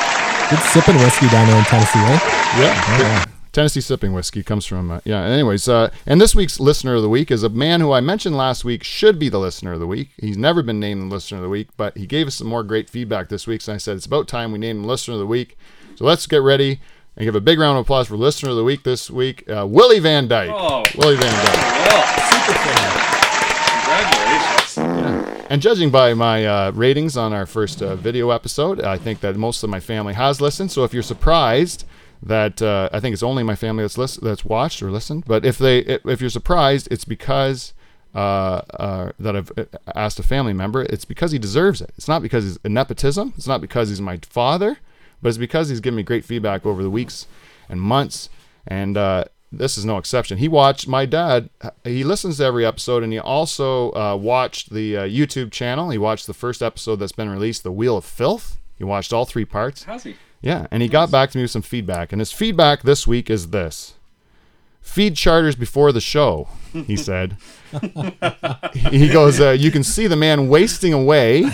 Great. 0.49 0.59
Good 0.59 0.69
sipping 0.69 0.95
whiskey 0.97 1.29
down 1.29 1.47
there 1.47 1.57
in 1.57 1.63
Tennessee, 1.65 1.99
eh? 1.99 2.19
Yeah. 2.59 3.25
Tennessee 3.51 3.81
sipping 3.81 4.13
whiskey 4.13 4.41
comes 4.41 4.65
from 4.65 4.89
uh, 4.89 4.99
yeah. 5.05 5.21
Anyways, 5.23 5.67
uh, 5.67 5.91
and 6.07 6.19
this 6.19 6.33
week's 6.33 6.59
listener 6.59 6.95
of 6.95 7.03
the 7.03 7.09
week 7.09 7.29
is 7.29 7.43
a 7.43 7.49
man 7.49 7.81
who 7.81 7.91
I 7.91 8.01
mentioned 8.01 8.35
last 8.35 8.65
week 8.65 8.83
should 8.83 9.19
be 9.19 9.29
the 9.29 9.39
listener 9.39 9.73
of 9.73 9.79
the 9.79 9.85
week. 9.87 10.09
He's 10.17 10.37
never 10.37 10.63
been 10.63 10.79
named 10.79 11.03
the 11.03 11.13
listener 11.13 11.37
of 11.37 11.43
the 11.43 11.49
week, 11.49 11.69
but 11.77 11.95
he 11.95 12.07
gave 12.07 12.25
us 12.27 12.35
some 12.35 12.47
more 12.47 12.63
great 12.63 12.89
feedback 12.89 13.29
this 13.29 13.45
week. 13.45 13.61
So 13.61 13.73
I 13.73 13.77
said 13.77 13.95
it's 13.95 14.07
about 14.07 14.27
time 14.27 14.51
we 14.51 14.57
named 14.57 14.79
him 14.79 14.85
listener 14.85 15.13
of 15.13 15.19
the 15.19 15.27
week. 15.27 15.55
So 15.95 16.05
let's 16.05 16.25
get 16.25 16.41
ready 16.41 16.81
and 17.15 17.25
give 17.25 17.35
a 17.35 17.41
big 17.41 17.59
round 17.59 17.77
of 17.77 17.83
applause 17.83 18.07
for 18.07 18.17
listener 18.17 18.49
of 18.49 18.55
the 18.55 18.63
week 18.63 18.83
this 18.83 19.11
week, 19.11 19.47
uh, 19.47 19.67
Willie 19.67 19.99
Van 19.99 20.27
Dyke. 20.27 20.49
Oh. 20.51 20.83
Willie 20.97 21.17
Van 21.17 21.45
Dyke. 21.45 21.55
Well, 21.87 22.03
congratulations. 23.83 24.62
And 25.53 25.61
judging 25.61 25.91
by 25.91 26.15
my 26.15 26.47
uh, 26.47 26.71
ratings 26.71 27.15
on 27.15 27.31
our 27.31 27.45
first 27.45 27.83
uh, 27.83 27.95
video 27.95 28.31
episode, 28.31 28.81
I 28.81 28.97
think 28.97 29.19
that 29.19 29.35
most 29.35 29.61
of 29.61 29.69
my 29.69 29.79
family 29.79 30.15
has 30.15 30.41
listened. 30.41 30.71
So 30.71 30.83
if 30.83 30.95
you're 30.95 31.03
surprised 31.03 31.85
that 32.23 32.59
uh, 32.59 32.89
I 32.91 32.99
think 32.99 33.13
it's 33.13 33.21
only 33.21 33.43
my 33.43 33.53
family 33.53 33.83
that's 33.83 33.95
list- 33.95 34.21
that's 34.23 34.43
watched 34.43 34.81
or 34.81 34.89
listened, 34.89 35.25
but 35.27 35.45
if 35.45 35.59
they 35.59 35.81
if 35.81 36.21
you're 36.21 36.31
surprised, 36.31 36.87
it's 36.89 37.05
because 37.05 37.75
uh, 38.15 38.61
uh, 38.79 39.11
that 39.19 39.35
I've 39.35 39.51
uh, 39.55 39.65
asked 39.93 40.17
a 40.17 40.23
family 40.23 40.53
member. 40.53 40.87
It's 40.89 41.05
because 41.05 41.31
he 41.31 41.37
deserves 41.37 41.81
it. 41.81 41.91
It's 41.97 42.07
not 42.07 42.23
because 42.23 42.45
he's 42.45 42.57
nepotism. 42.65 43.35
It's 43.37 43.45
not 43.45 43.61
because 43.61 43.89
he's 43.89 44.01
my 44.01 44.17
father, 44.27 44.79
but 45.21 45.29
it's 45.29 45.37
because 45.37 45.69
he's 45.69 45.81
given 45.81 45.97
me 45.97 46.01
great 46.01 46.25
feedback 46.25 46.65
over 46.65 46.81
the 46.81 46.89
weeks 46.89 47.27
and 47.69 47.79
months. 47.79 48.27
And 48.65 48.97
this 49.53 49.77
is 49.77 49.85
no 49.85 49.97
exception. 49.97 50.39
He 50.39 50.47
watched 50.47 50.87
my 50.87 51.05
dad. 51.05 51.49
He 51.83 52.03
listens 52.03 52.37
to 52.37 52.43
every 52.45 52.65
episode, 52.65 53.03
and 53.03 53.13
he 53.13 53.19
also 53.19 53.91
uh, 53.91 54.15
watched 54.15 54.73
the 54.73 54.97
uh, 54.97 55.01
YouTube 55.03 55.51
channel. 55.51 55.89
He 55.89 55.97
watched 55.97 56.27
the 56.27 56.33
first 56.33 56.61
episode 56.61 56.97
that's 56.97 57.11
been 57.11 57.29
released, 57.29 57.63
"The 57.63 57.71
Wheel 57.71 57.97
of 57.97 58.05
Filth." 58.05 58.59
He 58.77 58.83
watched 58.83 59.13
all 59.13 59.25
three 59.25 59.45
parts. 59.45 59.83
How's 59.83 60.03
he? 60.03 60.15
Yeah, 60.41 60.67
and 60.71 60.81
he 60.81 60.89
got 60.89 61.09
back 61.09 61.31
to 61.31 61.37
me 61.37 61.43
with 61.43 61.51
some 61.51 61.61
feedback. 61.61 62.11
And 62.11 62.19
his 62.19 62.31
feedback 62.31 62.81
this 62.81 63.07
week 63.07 63.29
is 63.29 63.51
this 63.51 63.93
feed 64.83 65.15
charters 65.15 65.55
before 65.55 65.93
the 65.93 66.01
show, 66.01 66.49
he 66.73 66.97
said. 66.97 67.37
he 68.73 69.07
goes, 69.07 69.39
uh, 69.39 69.51
You 69.51 69.71
can 69.71 69.83
see 69.83 70.07
the 70.07 70.17
man 70.17 70.49
wasting 70.49 70.93
away, 70.93 71.45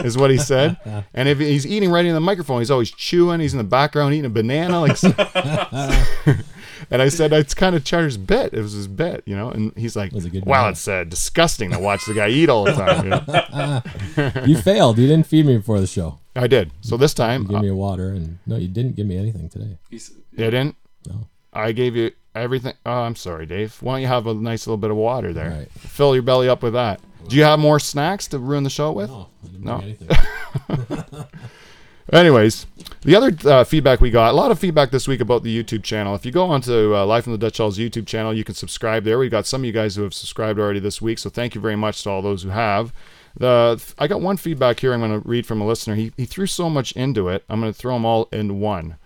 is 0.00 0.18
what 0.18 0.30
he 0.30 0.36
said. 0.36 0.76
And 1.14 1.28
if 1.28 1.38
he's 1.38 1.66
eating 1.66 1.90
right 1.90 2.04
in 2.04 2.14
the 2.14 2.20
microphone, 2.20 2.60
he's 2.60 2.70
always 2.70 2.90
chewing. 2.90 3.40
He's 3.40 3.54
in 3.54 3.58
the 3.58 3.64
background 3.64 4.14
eating 4.14 4.26
a 4.26 4.30
banana. 4.30 4.80
like. 4.80 4.98
And 6.90 7.00
I 7.02 7.08
said, 7.08 7.32
it's 7.32 7.54
kind 7.54 7.74
of 7.76 7.84
Charter's 7.84 8.16
bit. 8.16 8.52
It 8.54 8.60
was 8.60 8.72
his 8.72 8.86
bit, 8.88 9.22
you 9.26 9.36
know. 9.36 9.50
And 9.50 9.72
he's 9.76 9.96
like, 9.96 10.12
Was 10.12 10.24
a 10.24 10.30
good 10.30 10.44
wow, 10.46 10.62
man. 10.62 10.72
it's 10.72 10.86
uh, 10.88 11.04
disgusting 11.04 11.70
to 11.70 11.78
watch 11.78 12.04
the 12.06 12.14
guy 12.14 12.28
eat 12.28 12.48
all 12.48 12.64
the 12.64 12.72
time. 12.72 13.04
You 13.04 13.10
know? 13.10 14.42
You 14.46 14.56
failed. 14.58 14.98
You 14.98 15.06
didn't 15.06 15.26
feed 15.26 15.46
me 15.46 15.56
before 15.56 15.80
the 15.80 15.86
show. 15.86 16.18
I 16.36 16.46
did. 16.46 16.70
So 16.80 16.96
this 16.96 17.12
You 17.12 17.16
time, 17.24 17.46
gave 17.46 17.60
me 17.60 17.68
a 17.68 17.74
water, 17.74 18.08
and 18.08 18.38
no, 18.46 18.56
you 18.56 18.68
didn't 18.68 18.96
give 18.96 19.06
me 19.06 19.16
anything 19.16 19.48
today. 19.48 19.78
He's 19.90 20.10
I 20.34 20.36
didn't. 20.36 20.76
No. 21.08 21.28
I 21.52 21.72
gave 21.72 21.94
you 21.94 22.10
everything. 22.34 22.74
Oh, 22.84 22.90
I'm 23.02 23.14
sorry, 23.16 23.46
Dave. 23.46 23.76
Why 23.80 23.94
don't 23.94 24.02
you 24.02 24.08
have 24.08 24.26
a 24.26 24.34
nice 24.34 24.66
little 24.66 24.76
bit 24.78 24.90
of 24.90 24.96
water 24.96 25.32
there? 25.32 25.50
All 25.52 25.58
right. 25.58 25.70
Fill 25.72 26.14
your 26.14 26.22
belly 26.22 26.48
up 26.48 26.62
with 26.62 26.72
that. 26.72 27.00
Do 27.28 27.36
you 27.36 27.44
have 27.44 27.58
more 27.58 27.78
snacks 27.80 28.26
to 28.28 28.38
ruin 28.38 28.64
the 28.64 28.70
show 28.70 28.92
with? 28.92 29.08
No, 29.08 29.28
I 29.76 29.80
didn't 29.80 30.10
No. 30.10 31.26
Anyways, 32.12 32.66
the 33.02 33.16
other 33.16 33.34
uh, 33.48 33.64
feedback 33.64 34.00
we 34.00 34.10
got, 34.10 34.32
a 34.32 34.36
lot 34.36 34.50
of 34.50 34.58
feedback 34.58 34.90
this 34.90 35.08
week 35.08 35.20
about 35.20 35.42
the 35.42 35.62
YouTube 35.62 35.82
channel. 35.82 36.14
If 36.14 36.26
you 36.26 36.32
go 36.32 36.44
onto 36.46 36.94
uh, 36.94 37.06
Live 37.06 37.24
from 37.24 37.32
the 37.32 37.38
Dutch 37.38 37.56
Hall's 37.56 37.78
YouTube 37.78 38.06
channel, 38.06 38.34
you 38.34 38.44
can 38.44 38.54
subscribe 38.54 39.04
there. 39.04 39.18
We've 39.18 39.30
got 39.30 39.46
some 39.46 39.62
of 39.62 39.64
you 39.64 39.72
guys 39.72 39.96
who 39.96 40.02
have 40.02 40.12
subscribed 40.12 40.58
already 40.58 40.80
this 40.80 41.00
week, 41.00 41.18
so 41.18 41.30
thank 41.30 41.54
you 41.54 41.60
very 41.60 41.76
much 41.76 42.02
to 42.02 42.10
all 42.10 42.20
those 42.20 42.42
who 42.42 42.50
have. 42.50 42.92
The 43.36 43.82
I 43.98 44.06
got 44.06 44.20
one 44.20 44.36
feedback 44.36 44.80
here. 44.80 44.92
I'm 44.92 45.00
going 45.00 45.20
to 45.20 45.28
read 45.28 45.46
from 45.46 45.60
a 45.60 45.66
listener. 45.66 45.94
He 45.94 46.12
he 46.16 46.24
threw 46.24 46.46
so 46.46 46.70
much 46.70 46.92
into 46.92 47.28
it. 47.28 47.44
I'm 47.48 47.60
going 47.60 47.72
to 47.72 47.78
throw 47.78 47.94
them 47.94 48.04
all 48.04 48.28
in 48.30 48.60
one. 48.60 48.96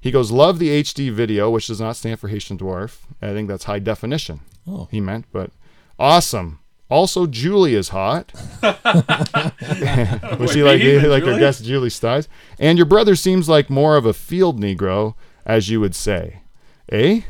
He 0.00 0.10
goes, 0.10 0.30
"Love 0.30 0.58
the 0.58 0.68
HD 0.68 1.10
video, 1.10 1.50
which 1.50 1.66
does 1.66 1.80
not 1.80 1.96
stand 1.96 2.20
for 2.20 2.28
Haitian 2.28 2.58
dwarf. 2.58 3.00
I 3.20 3.32
think 3.32 3.48
that's 3.48 3.64
high 3.64 3.80
definition. 3.80 4.40
Oh. 4.68 4.86
He 4.90 5.00
meant, 5.00 5.24
but 5.32 5.50
awesome. 5.98 6.60
Also, 6.92 7.26
Julie 7.26 7.74
is 7.74 7.88
hot. 7.88 8.30
Was 8.62 10.52
she 10.52 10.62
like 10.62 10.82
like 10.82 11.24
Julie? 11.24 11.38
guest 11.38 11.64
Julie 11.64 11.88
Stiles? 11.88 12.28
And 12.58 12.76
your 12.76 12.84
brother 12.84 13.16
seems 13.16 13.48
like 13.48 13.70
more 13.70 13.96
of 13.96 14.04
a 14.04 14.12
field 14.12 14.60
Negro, 14.60 15.14
as 15.46 15.70
you 15.70 15.80
would 15.80 15.94
say, 15.94 16.40
eh? 16.90 17.22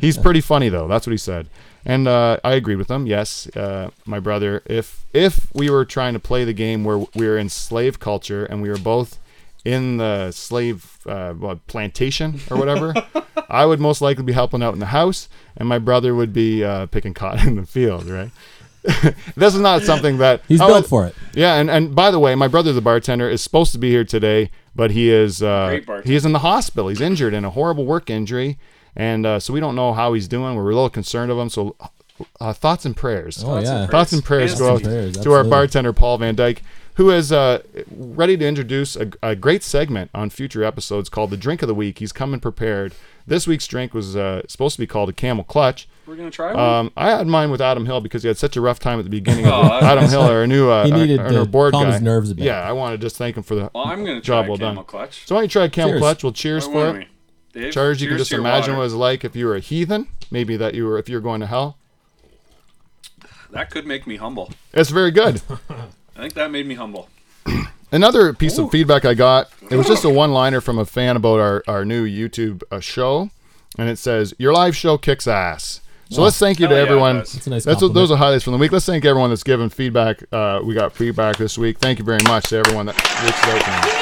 He's 0.00 0.16
pretty 0.16 0.40
funny 0.40 0.68
though. 0.68 0.86
That's 0.86 1.08
what 1.08 1.10
he 1.10 1.18
said, 1.18 1.48
and 1.84 2.06
uh, 2.06 2.38
I 2.44 2.52
agreed 2.52 2.76
with 2.76 2.88
him. 2.88 3.04
Yes, 3.04 3.48
uh, 3.56 3.90
my 4.04 4.20
brother. 4.20 4.62
If 4.66 5.06
if 5.12 5.52
we 5.52 5.68
were 5.68 5.84
trying 5.84 6.12
to 6.12 6.20
play 6.20 6.44
the 6.44 6.52
game 6.52 6.84
where 6.84 6.98
we 6.98 7.26
were 7.26 7.38
in 7.38 7.48
slave 7.48 7.98
culture 7.98 8.44
and 8.44 8.62
we 8.62 8.68
were 8.68 8.78
both 8.78 9.18
in 9.64 9.96
the 9.96 10.30
slave 10.30 10.98
uh, 11.06 11.34
plantation 11.66 12.38
or 12.48 12.58
whatever, 12.58 12.94
I 13.48 13.66
would 13.66 13.80
most 13.80 14.00
likely 14.00 14.24
be 14.24 14.32
helping 14.32 14.62
out 14.62 14.74
in 14.74 14.80
the 14.80 14.86
house, 14.86 15.28
and 15.56 15.68
my 15.68 15.78
brother 15.78 16.14
would 16.14 16.32
be 16.32 16.64
uh, 16.64 16.86
picking 16.86 17.14
cotton 17.14 17.48
in 17.48 17.56
the 17.56 17.66
field. 17.66 18.06
Right. 18.06 18.30
this 19.36 19.52
is 19.54 19.60
not 19.60 19.82
something 19.82 20.18
that 20.18 20.42
He's 20.46 20.60
I 20.60 20.66
built 20.68 20.86
for 20.86 21.06
it. 21.06 21.14
yeah, 21.34 21.56
and, 21.56 21.68
and 21.68 21.94
by 21.94 22.12
the 22.12 22.20
way, 22.20 22.34
my 22.36 22.46
brother, 22.46 22.72
the 22.72 22.80
bartender, 22.80 23.28
is 23.28 23.42
supposed 23.42 23.72
to 23.72 23.78
be 23.78 23.90
here 23.90 24.04
today, 24.04 24.50
but 24.76 24.92
he 24.92 25.10
is 25.10 25.42
uh, 25.42 25.80
he 26.04 26.14
is 26.14 26.24
in 26.24 26.32
the 26.32 26.38
hospital. 26.40 26.88
He's 26.88 27.00
injured 27.00 27.34
in 27.34 27.44
a 27.44 27.50
horrible 27.50 27.84
work 27.84 28.10
injury, 28.10 28.58
and 28.94 29.26
uh, 29.26 29.40
so 29.40 29.52
we 29.52 29.58
don't 29.58 29.74
know 29.74 29.92
how 29.92 30.12
he's 30.12 30.28
doing. 30.28 30.54
We're 30.54 30.70
a 30.70 30.74
little 30.74 30.88
concerned 30.88 31.32
of 31.32 31.38
him. 31.38 31.48
So, 31.48 31.74
uh, 32.40 32.52
thoughts 32.52 32.84
and 32.84 32.96
prayers. 32.96 33.42
Oh 33.44 33.58
yeah. 33.58 33.86
Thoughts 33.88 34.12
and 34.12 34.24
prayers 34.24 34.52
Yes, 34.52 34.60
go 34.60 34.74
out 34.74 34.82
prayers, 34.84 35.16
to 35.18 35.32
our 35.32 35.42
bartender 35.42 35.92
Paul 35.92 36.18
Van 36.18 36.36
Dyke, 36.36 36.62
who 36.94 37.10
is 37.10 37.32
uh, 37.32 37.62
ready 37.90 38.36
to 38.36 38.46
introduce 38.46 38.94
a, 38.94 39.10
a 39.20 39.34
great 39.34 39.64
segment 39.64 40.10
on 40.14 40.30
future 40.30 40.62
episodes 40.62 41.08
called 41.08 41.30
the 41.30 41.36
Drink 41.36 41.60
of 41.62 41.66
the 41.66 41.74
Week. 41.74 41.98
He's 41.98 42.12
coming 42.12 42.38
prepared. 42.38 42.94
This 43.26 43.46
week's 43.46 43.66
drink 43.66 43.92
was 43.92 44.14
uh, 44.14 44.42
supposed 44.48 44.76
to 44.76 44.80
be 44.80 44.86
called 44.86 45.08
a 45.08 45.12
Camel 45.12 45.42
Clutch. 45.44 45.88
We're 46.06 46.14
gonna 46.14 46.30
try 46.30 46.52
one. 46.54 46.58
Um, 46.86 46.92
I 46.96 47.10
had 47.10 47.26
mine 47.26 47.50
with 47.50 47.60
Adam 47.60 47.84
Hill 47.84 48.00
because 48.00 48.22
he 48.22 48.28
had 48.28 48.36
such 48.38 48.56
a 48.56 48.60
rough 48.60 48.78
time 48.78 49.00
at 49.00 49.04
the 49.04 49.10
beginning 49.10 49.46
of 49.46 49.52
Oh, 49.72 49.76
it. 49.78 49.82
Adam 49.82 50.08
Hill, 50.08 50.20
our 50.22 50.46
new 50.46 50.70
uh, 50.70 50.84
He 50.86 50.92
our- 50.92 50.98
needed 50.98 51.18
our, 51.18 51.28
to 51.30 51.38
our 51.40 51.44
board 51.46 51.72
calm 51.72 51.84
guy. 51.86 51.92
his 51.94 52.00
nerves 52.02 52.30
a 52.30 52.36
bit. 52.36 52.44
Yeah, 52.44 52.60
I 52.60 52.70
want 52.70 52.92
to 52.92 52.98
just 52.98 53.16
thank 53.16 53.36
him 53.36 53.42
for 53.42 53.56
the 53.56 53.70
well, 53.74 53.84
I'm 53.84 54.04
gonna 54.04 54.20
try 54.20 54.42
job 54.42 54.46
a 54.46 54.48
well 54.50 54.58
camel 54.58 54.74
done. 54.76 54.84
clutch. 54.84 55.26
So 55.26 55.34
why 55.34 55.40
don't 55.40 55.44
you 55.46 55.48
try 55.50 55.64
a 55.64 55.68
Camel 55.68 55.90
Cheers. 55.92 56.00
Clutch? 56.00 56.22
We'll 56.22 56.32
cheers 56.32 56.66
Why 56.68 56.72
for 56.72 56.88
it. 57.00 57.08
we? 57.54 57.60
Dave, 57.62 57.72
Charles, 57.72 58.00
you 58.00 58.08
can 58.08 58.18
just 58.18 58.30
imagine 58.32 58.72
water. 58.72 58.72
what 58.74 58.78
it 58.82 58.84
was 58.84 58.94
like 58.94 59.24
if 59.24 59.34
you 59.34 59.46
were 59.46 59.56
a 59.56 59.60
heathen. 59.60 60.06
Maybe 60.30 60.56
that 60.56 60.74
you 60.74 60.84
were 60.86 60.98
if 60.98 61.08
you're 61.08 61.20
going 61.20 61.40
to 61.40 61.46
hell. 61.46 61.78
That 63.50 63.70
could 63.70 63.86
make 63.86 64.06
me 64.06 64.16
humble. 64.16 64.52
It's 64.74 64.90
very 64.90 65.10
good. 65.10 65.40
I 65.70 66.20
think 66.20 66.34
that 66.34 66.50
made 66.50 66.66
me 66.66 66.74
humble. 66.74 67.08
Another 67.92 68.32
piece 68.32 68.58
Ooh. 68.58 68.64
of 68.64 68.70
feedback 68.70 69.04
I 69.04 69.14
got, 69.14 69.50
it 69.70 69.76
was 69.76 69.86
just 69.86 70.04
a 70.04 70.10
one 70.10 70.32
liner 70.32 70.60
from 70.60 70.78
a 70.78 70.84
fan 70.84 71.16
about 71.16 71.38
our, 71.38 71.62
our 71.68 71.84
new 71.84 72.06
YouTube 72.06 72.62
uh, 72.70 72.80
show. 72.80 73.30
And 73.78 73.88
it 73.88 73.98
says, 73.98 74.34
Your 74.38 74.52
live 74.52 74.74
show 74.74 74.98
kicks 74.98 75.26
ass. 75.26 75.80
So 76.08 76.22
let's 76.22 76.38
thank 76.38 76.60
you 76.60 76.68
to 76.68 76.74
yeah, 76.74 76.80
everyone. 76.82 77.16
does. 77.16 77.32
That's 77.32 77.46
a 77.46 77.50
nice 77.50 77.64
That's 77.64 77.82
what, 77.82 77.92
those 77.92 78.12
are 78.12 78.16
highlights 78.16 78.44
from 78.44 78.52
the 78.52 78.58
week. 78.58 78.70
Let's 78.70 78.86
thank 78.86 79.04
everyone 79.04 79.30
that's 79.30 79.42
given 79.42 79.68
feedback. 79.70 80.22
Uh, 80.32 80.60
we 80.64 80.72
got 80.72 80.92
feedback 80.92 81.36
this 81.36 81.58
week. 81.58 81.78
Thank 81.78 81.98
you 81.98 82.04
very 82.04 82.22
much 82.24 82.50
to 82.50 82.56
everyone 82.58 82.86
that 82.86 82.94
reached 83.24 83.44
out 83.44 83.60
to 83.60 83.70
me. 83.70 83.92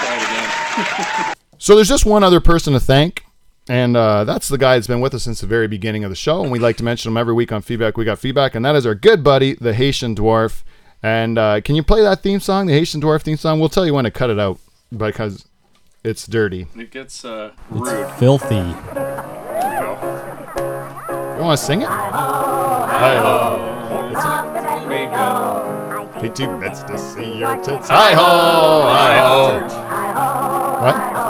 Try 0.00 1.16
it 1.18 1.26
again. 1.26 1.34
So 1.58 1.74
there's 1.74 1.88
just 1.88 2.06
one 2.06 2.24
other 2.24 2.40
person 2.40 2.72
to 2.72 2.80
thank, 2.80 3.24
and 3.68 3.94
uh, 3.94 4.24
that's 4.24 4.48
the 4.48 4.56
guy 4.56 4.76
that's 4.76 4.86
been 4.86 5.02
with 5.02 5.14
us 5.14 5.22
since 5.22 5.42
the 5.42 5.46
very 5.46 5.68
beginning 5.68 6.02
of 6.02 6.10
the 6.10 6.16
show. 6.16 6.42
And 6.42 6.50
we 6.50 6.58
like 6.58 6.78
to 6.78 6.84
mention 6.84 7.12
him 7.12 7.18
every 7.18 7.34
week 7.34 7.52
on 7.52 7.60
Feedback. 7.60 7.98
We 7.98 8.06
got 8.06 8.18
feedback, 8.18 8.54
and 8.54 8.64
that 8.64 8.74
is 8.74 8.86
our 8.86 8.94
good 8.94 9.22
buddy, 9.22 9.54
the 9.54 9.74
Haitian 9.74 10.16
Dwarf. 10.16 10.62
And 11.02 11.36
uh, 11.36 11.60
can 11.62 11.74
you 11.74 11.82
play 11.82 12.02
that 12.02 12.22
theme 12.22 12.38
song, 12.40 12.66
the 12.66 12.72
Haitian 12.74 13.00
Dwarf 13.00 13.22
theme 13.22 13.36
song? 13.36 13.58
We'll 13.58 13.68
tell 13.68 13.84
you 13.84 13.94
when 13.94 14.04
to 14.04 14.10
cut 14.10 14.30
it 14.30 14.38
out 14.38 14.60
because 14.96 15.46
it's 16.04 16.26
dirty. 16.26 16.68
It 16.76 16.90
gets 16.90 17.24
uh, 17.24 17.52
rude. 17.70 18.10
Filthy. 18.18 18.74
There. 18.94 19.28
You 21.36 21.42
want 21.42 21.58
to 21.58 21.64
sing 21.64 21.82
it? 21.82 21.88
There 21.88 21.98
we 24.86 25.06
go. 25.06 26.08
Hey, 26.20 26.28
two 26.28 26.56
bits 26.60 26.82
to 26.84 26.96
see 26.96 27.38
your 27.38 27.56
tits. 27.62 27.88
Hi 27.88 28.12
ho, 28.12 28.82
hi 28.82 29.18
ho. 29.18 29.60
What? 30.84 31.21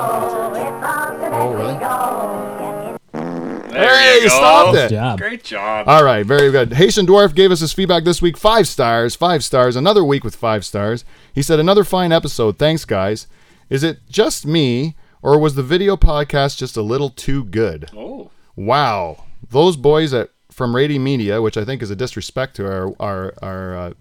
There 3.82 3.98
Hey, 4.00 4.16
you 4.16 4.22
you 4.22 4.28
go. 4.28 4.36
stopped 4.36 4.72
Good 4.72 4.92
it. 4.92 4.94
job. 4.94 5.18
Great 5.18 5.44
job. 5.44 5.88
All 5.88 6.04
right, 6.04 6.24
very 6.24 6.50
good. 6.50 6.72
Haitian 6.74 7.06
Dwarf 7.06 7.34
gave 7.34 7.50
us 7.50 7.60
his 7.60 7.72
feedback 7.72 8.04
this 8.04 8.20
week. 8.22 8.36
Five 8.36 8.66
stars, 8.68 9.14
five 9.14 9.42
stars. 9.44 9.76
Another 9.76 10.04
week 10.04 10.24
with 10.24 10.36
five 10.36 10.64
stars. 10.64 11.04
He 11.34 11.42
said, 11.42 11.58
Another 11.60 11.84
fine 11.84 12.12
episode. 12.12 12.58
Thanks, 12.58 12.84
guys. 12.84 13.26
Is 13.70 13.82
it 13.82 14.00
just 14.08 14.44
me, 14.46 14.94
or 15.22 15.38
was 15.38 15.54
the 15.54 15.62
video 15.62 15.96
podcast 15.96 16.58
just 16.58 16.76
a 16.76 16.82
little 16.82 17.10
too 17.10 17.44
good? 17.44 17.88
oh, 17.96 18.30
Wow. 18.56 19.24
Those 19.50 19.76
boys 19.76 20.12
at 20.14 20.30
from 20.50 20.76
Rainy 20.76 20.98
Media, 20.98 21.40
which 21.40 21.56
I 21.56 21.64
think 21.64 21.82
is 21.82 21.90
a 21.90 21.96
disrespect 21.96 22.56
to 22.56 22.66
our 22.66 22.94
our 23.00 23.34
our, 23.42 23.76
uh, 23.76 23.92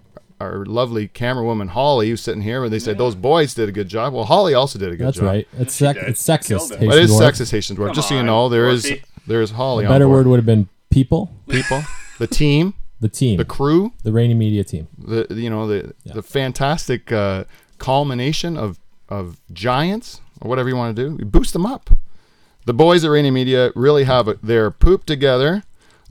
our 0.42 0.66
lovely 0.66 1.08
camera 1.08 1.46
woman 1.46 1.70
Holly, 1.70 2.10
who's 2.10 2.20
sitting 2.22 2.42
here, 2.42 2.60
where 2.60 2.70
they 2.70 2.80
said 2.80 2.98
those 2.98 3.16
boys 3.16 3.54
did 3.54 3.70
a 3.70 3.72
good 3.72 3.88
job. 3.88 4.14
Well, 4.14 4.26
Holly 4.26 4.54
also 4.54 4.78
did 4.78 4.92
a 4.92 4.98
good 4.98 5.08
That's 5.08 5.18
job. 5.18 5.26
That's 5.28 5.34
right. 5.34 5.48
It's 5.62 5.74
sec- 5.74 5.96
it's 5.98 6.26
Killed 6.26 6.42
sexist. 6.62 6.72
it. 6.74 6.80
Haitian 6.80 6.88
But 6.90 6.98
it 6.98 7.04
is 7.06 7.12
dwarf. 7.12 7.32
sexist 7.32 7.52
Haitian 7.52 7.78
Dwarf. 7.78 7.86
Come 7.88 7.96
Just 7.96 8.10
so 8.10 8.16
you 8.16 8.24
know, 8.24 8.50
there 8.50 8.68
is 8.70 8.84
Dorothy. 8.84 9.04
There 9.28 9.42
is 9.42 9.51
Holly 9.51 9.86
A 9.86 9.88
on 9.88 9.94
better 9.94 10.06
board. 10.06 10.20
word 10.20 10.28
would 10.28 10.38
have 10.38 10.46
been 10.46 10.68
people, 10.90 11.32
People, 11.50 11.84
the 12.20 12.28
team, 12.28 12.74
the 13.00 13.10
team, 13.10 13.38
the 13.38 13.46
crew, 13.46 13.94
the 14.04 14.12
Rainy 14.12 14.34
Media 14.34 14.63
team. 14.63 14.88
the 14.98 15.28
you 15.32 15.50
know 15.50 15.68
the 15.68 15.94
the 16.06 16.22
fantastic 16.24 17.12
uh, 17.12 17.44
culmination 17.78 18.58
of 18.58 18.80
of 19.10 19.40
giants 19.54 20.22
or 20.42 20.50
whatever 20.50 20.70
you 20.70 20.75
want 20.75 20.96
to 20.96 21.10
do. 21.10 21.16
You 21.20 21.25
boost 21.25 21.54
them 21.54 21.66
up. 21.66 21.90
The 22.66 22.74
boys 22.74 23.04
at 23.04 23.10
Rainy 23.10 23.32
Media 23.32 23.72
really 23.75 24.04
have 24.04 24.28
it, 24.28 24.40
their 24.44 24.70
poop 24.72 25.06
together. 25.06 25.63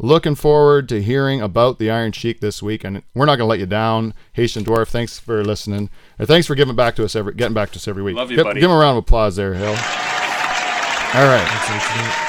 Looking 0.03 0.35
forward 0.35 0.89
to 0.89 1.03
hearing 1.03 1.43
about 1.43 1.79
the 1.79 1.91
Iron 1.91 2.13
Sheik 2.13 2.41
this 2.41 2.63
week, 2.63 2.85
and 2.85 3.03
we're 3.15 3.27
not 3.27 3.37
going 3.37 3.47
to 3.47 3.51
let 3.51 3.59
you 3.59 3.67
down, 3.67 4.15
Haitian 4.33 4.65
Dwarf. 4.65 4.89
Thanks 4.89 5.19
for 5.19 5.45
listening, 5.45 5.91
and 6.19 6.27
thanks 6.27 6.47
for 6.47 6.55
giving 6.55 6.75
back 6.75 6.97
to 6.97 7.05
us 7.05 7.15
every, 7.15 7.35
getting 7.35 7.53
back 7.55 7.71
to 7.73 7.77
us 7.77 7.87
every 7.87 8.03
week. 8.03 8.17
Love 8.17 8.31
you, 8.31 8.37
give, 8.39 8.45
buddy. 8.45 8.61
Give 8.61 8.71
him 8.71 8.77
a 8.77 8.81
round 8.81 8.97
of 8.97 9.05
applause 9.05 9.37
there, 9.37 9.53
Hill. 9.53 9.69
All 9.75 11.27
right. 11.27 12.27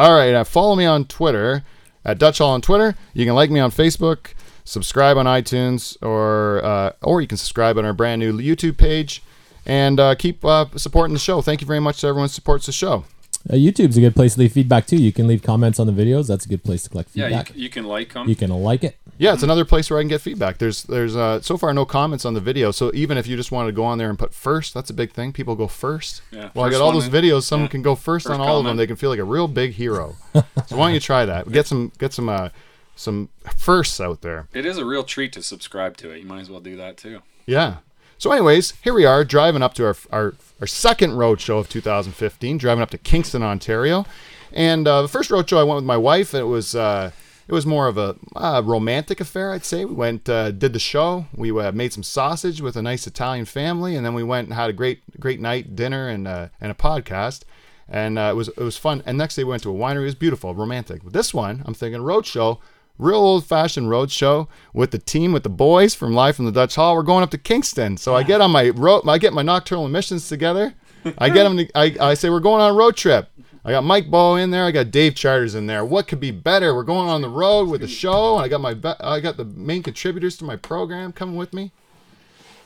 All 0.00 0.14
right, 0.14 0.32
uh, 0.32 0.44
follow 0.44 0.76
me 0.76 0.86
on 0.86 1.04
Twitter 1.04 1.62
at 2.06 2.18
Dutch 2.18 2.38
Hall 2.38 2.52
on 2.52 2.62
Twitter. 2.62 2.96
You 3.12 3.26
can 3.26 3.34
like 3.34 3.50
me 3.50 3.60
on 3.60 3.70
Facebook, 3.70 4.28
subscribe 4.64 5.18
on 5.18 5.26
iTunes, 5.26 5.94
or 6.00 6.64
uh, 6.64 6.92
or 7.02 7.20
you 7.20 7.26
can 7.26 7.36
subscribe 7.36 7.76
on 7.76 7.84
our 7.84 7.92
brand 7.92 8.20
new 8.20 8.32
YouTube 8.32 8.78
page, 8.78 9.22
and 9.66 10.00
uh, 10.00 10.14
keep 10.14 10.42
uh, 10.42 10.64
supporting 10.76 11.12
the 11.12 11.20
show. 11.20 11.42
Thank 11.42 11.60
you 11.60 11.66
very 11.66 11.80
much 11.80 12.00
to 12.00 12.06
everyone 12.06 12.28
who 12.28 12.32
supports 12.32 12.64
the 12.64 12.72
show. 12.72 13.04
Uh, 13.48 13.54
YouTube's 13.54 13.96
a 13.96 14.00
good 14.00 14.14
place 14.14 14.34
to 14.34 14.40
leave 14.40 14.52
feedback 14.52 14.86
too. 14.86 14.96
You 14.98 15.12
can 15.12 15.26
leave 15.26 15.42
comments 15.42 15.80
on 15.80 15.86
the 15.86 15.92
videos. 15.94 16.26
That's 16.28 16.44
a 16.44 16.48
good 16.48 16.62
place 16.62 16.82
to 16.82 16.90
collect 16.90 17.10
Yeah, 17.14 17.24
you, 17.24 17.30
feedback. 17.30 17.48
c- 17.48 17.58
you 17.60 17.70
can 17.70 17.84
like 17.84 18.12
them. 18.12 18.28
you 18.28 18.36
can 18.36 18.50
like 18.50 18.84
it. 18.84 18.96
Yeah, 19.16 19.32
it's 19.32 19.42
another 19.42 19.64
place 19.64 19.88
where 19.90 19.98
I 19.98 20.02
can 20.02 20.08
get 20.08 20.20
feedback. 20.20 20.58
There's 20.58 20.82
there's 20.82 21.16
uh, 21.16 21.40
so 21.40 21.56
far 21.56 21.72
no 21.72 21.86
comments 21.86 22.24
on 22.26 22.34
the 22.34 22.40
video, 22.40 22.70
so 22.70 22.90
even 22.94 23.16
if 23.16 23.26
you 23.26 23.36
just 23.36 23.50
want 23.50 23.66
to 23.68 23.72
go 23.72 23.84
on 23.84 23.96
there 23.96 24.10
and 24.10 24.18
put 24.18 24.34
first, 24.34 24.74
that's 24.74 24.90
a 24.90 24.94
big 24.94 25.12
thing. 25.12 25.32
People 25.32 25.56
go 25.56 25.68
first. 25.68 26.20
Yeah, 26.30 26.50
well, 26.54 26.66
I 26.66 26.70
got 26.70 26.82
all 26.82 26.92
those 26.92 27.06
in. 27.06 27.12
videos. 27.12 27.44
Someone 27.44 27.66
Yeah. 27.66 27.70
can 27.72 27.82
go 27.82 27.94
first, 27.94 28.26
First 28.26 28.38
on 28.38 28.46
all 28.46 28.58
of 28.58 28.64
them. 28.66 28.76
They 28.76 28.86
can 28.86 28.96
feel 28.96 29.10
like 29.10 29.18
a 29.18 29.24
real 29.24 29.48
big 29.48 29.72
hero. 29.72 30.16
so 30.34 30.42
why 30.76 30.86
don't 30.88 30.94
you 30.94 31.00
try 31.00 31.24
that? 31.24 31.50
Get 31.50 31.66
some 31.66 31.92
get 31.98 32.12
some 32.12 32.28
uh, 32.28 32.50
some 32.94 33.30
firsts 33.56 34.00
out 34.00 34.20
there. 34.20 34.48
It 34.52 34.66
is 34.66 34.76
a 34.76 34.84
real 34.84 35.02
treat 35.02 35.32
to 35.32 35.42
subscribe 35.42 35.96
to 35.98 36.10
it. 36.10 36.18
You 36.20 36.26
might 36.26 36.40
as 36.40 36.50
well 36.50 36.60
do 36.60 36.76
that 36.76 36.98
too. 36.98 37.20
Yeah. 37.46 37.76
So, 38.20 38.30
anyways, 38.32 38.74
here 38.82 38.92
we 38.92 39.06
are 39.06 39.24
driving 39.24 39.62
up 39.62 39.72
to 39.74 39.86
our 39.86 39.96
our, 40.12 40.34
our 40.60 40.66
second 40.66 41.16
road 41.16 41.40
show 41.40 41.56
of 41.56 41.70
2015, 41.70 42.58
driving 42.58 42.82
up 42.82 42.90
to 42.90 42.98
Kingston, 42.98 43.42
Ontario, 43.42 44.04
and 44.52 44.86
uh, 44.86 45.00
the 45.00 45.08
first 45.08 45.30
road 45.30 45.48
show 45.48 45.58
I 45.58 45.62
went 45.62 45.76
with 45.76 45.86
my 45.86 45.96
wife. 45.96 46.34
It 46.34 46.42
was 46.42 46.74
uh, 46.74 47.12
it 47.48 47.54
was 47.54 47.64
more 47.64 47.88
of 47.88 47.96
a 47.96 48.16
uh, 48.36 48.60
romantic 48.62 49.22
affair, 49.22 49.54
I'd 49.54 49.64
say. 49.64 49.86
We 49.86 49.94
went 49.94 50.28
uh, 50.28 50.50
did 50.50 50.74
the 50.74 50.78
show. 50.78 51.28
We 51.34 51.50
uh, 51.58 51.72
made 51.72 51.94
some 51.94 52.02
sausage 52.02 52.60
with 52.60 52.76
a 52.76 52.82
nice 52.82 53.06
Italian 53.06 53.46
family, 53.46 53.96
and 53.96 54.04
then 54.04 54.12
we 54.12 54.22
went 54.22 54.48
and 54.48 54.54
had 54.54 54.68
a 54.68 54.74
great 54.74 55.00
great 55.18 55.40
night, 55.40 55.74
dinner, 55.74 56.06
and 56.06 56.28
uh, 56.28 56.48
and 56.60 56.70
a 56.70 56.74
podcast. 56.74 57.44
And 57.88 58.18
uh, 58.18 58.32
it 58.32 58.36
was 58.36 58.48
it 58.48 58.58
was 58.58 58.76
fun. 58.76 59.02
And 59.06 59.16
next 59.16 59.36
day 59.36 59.44
we 59.44 59.50
went 59.52 59.62
to 59.62 59.70
a 59.70 59.74
winery. 59.74 60.02
It 60.02 60.04
was 60.04 60.14
beautiful, 60.14 60.54
romantic. 60.54 61.02
But 61.04 61.14
this 61.14 61.32
one, 61.32 61.62
I'm 61.64 61.72
thinking 61.72 62.02
road 62.02 62.26
show 62.26 62.60
real 63.00 63.18
old 63.18 63.46
fashioned 63.46 63.88
road 63.90 64.10
show 64.10 64.48
with 64.72 64.90
the 64.90 64.98
team 64.98 65.32
with 65.32 65.42
the 65.42 65.48
boys 65.48 65.94
from 65.94 66.12
live 66.14 66.36
from 66.36 66.44
the 66.44 66.52
Dutch 66.52 66.74
Hall. 66.74 66.94
We're 66.94 67.02
going 67.02 67.22
up 67.22 67.30
to 67.30 67.38
Kingston, 67.38 67.96
so 67.96 68.14
I 68.14 68.22
get 68.22 68.40
on 68.40 68.50
my 68.50 68.70
road. 68.70 69.08
I 69.08 69.18
get 69.18 69.32
my 69.32 69.42
nocturnal 69.42 69.86
emissions 69.86 70.28
together. 70.28 70.74
I 71.18 71.30
get 71.30 71.44
them. 71.44 71.56
To, 71.56 71.68
I 71.74 71.96
I 72.00 72.14
say 72.14 72.28
we're 72.30 72.40
going 72.40 72.60
on 72.60 72.70
a 72.70 72.74
road 72.74 72.96
trip. 72.96 73.28
I 73.64 73.72
got 73.72 73.84
Mike 73.84 74.10
Bow 74.10 74.36
in 74.36 74.50
there. 74.50 74.64
I 74.64 74.70
got 74.70 74.90
Dave 74.90 75.14
Charters 75.14 75.54
in 75.54 75.66
there. 75.66 75.84
What 75.84 76.08
could 76.08 76.20
be 76.20 76.30
better? 76.30 76.74
We're 76.74 76.82
going 76.82 77.08
on 77.10 77.20
the 77.20 77.28
road 77.28 77.68
with 77.68 77.82
the 77.82 77.88
show. 77.88 78.36
And 78.36 78.44
I 78.44 78.48
got 78.48 78.60
my 78.60 78.74
be- 78.74 79.00
I 79.00 79.20
got 79.20 79.36
the 79.36 79.44
main 79.44 79.82
contributors 79.82 80.36
to 80.38 80.44
my 80.44 80.56
program 80.56 81.12
coming 81.12 81.36
with 81.36 81.52
me. 81.52 81.72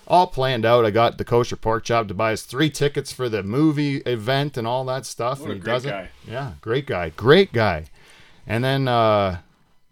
All 0.06 0.26
planned 0.26 0.66
out. 0.66 0.84
I 0.84 0.90
got 0.90 1.16
the 1.18 1.24
kosher 1.24 1.56
pork 1.56 1.84
chop 1.84 2.08
to 2.08 2.14
buy 2.14 2.32
us 2.32 2.42
three 2.42 2.70
tickets 2.70 3.12
for 3.12 3.28
the 3.28 3.42
movie 3.42 3.96
event 3.98 4.56
and 4.56 4.66
all 4.66 4.84
that 4.84 5.06
stuff. 5.06 5.40
What 5.40 5.46
and 5.46 5.52
a 5.52 5.54
he 5.54 5.60
great 5.60 5.72
does 5.72 5.86
guy. 5.86 6.00
it. 6.02 6.10
Yeah, 6.30 6.52
great 6.60 6.86
guy. 6.86 7.08
Great 7.10 7.52
guy. 7.52 7.86
And 8.46 8.62
then 8.62 8.86
uh, 8.86 9.38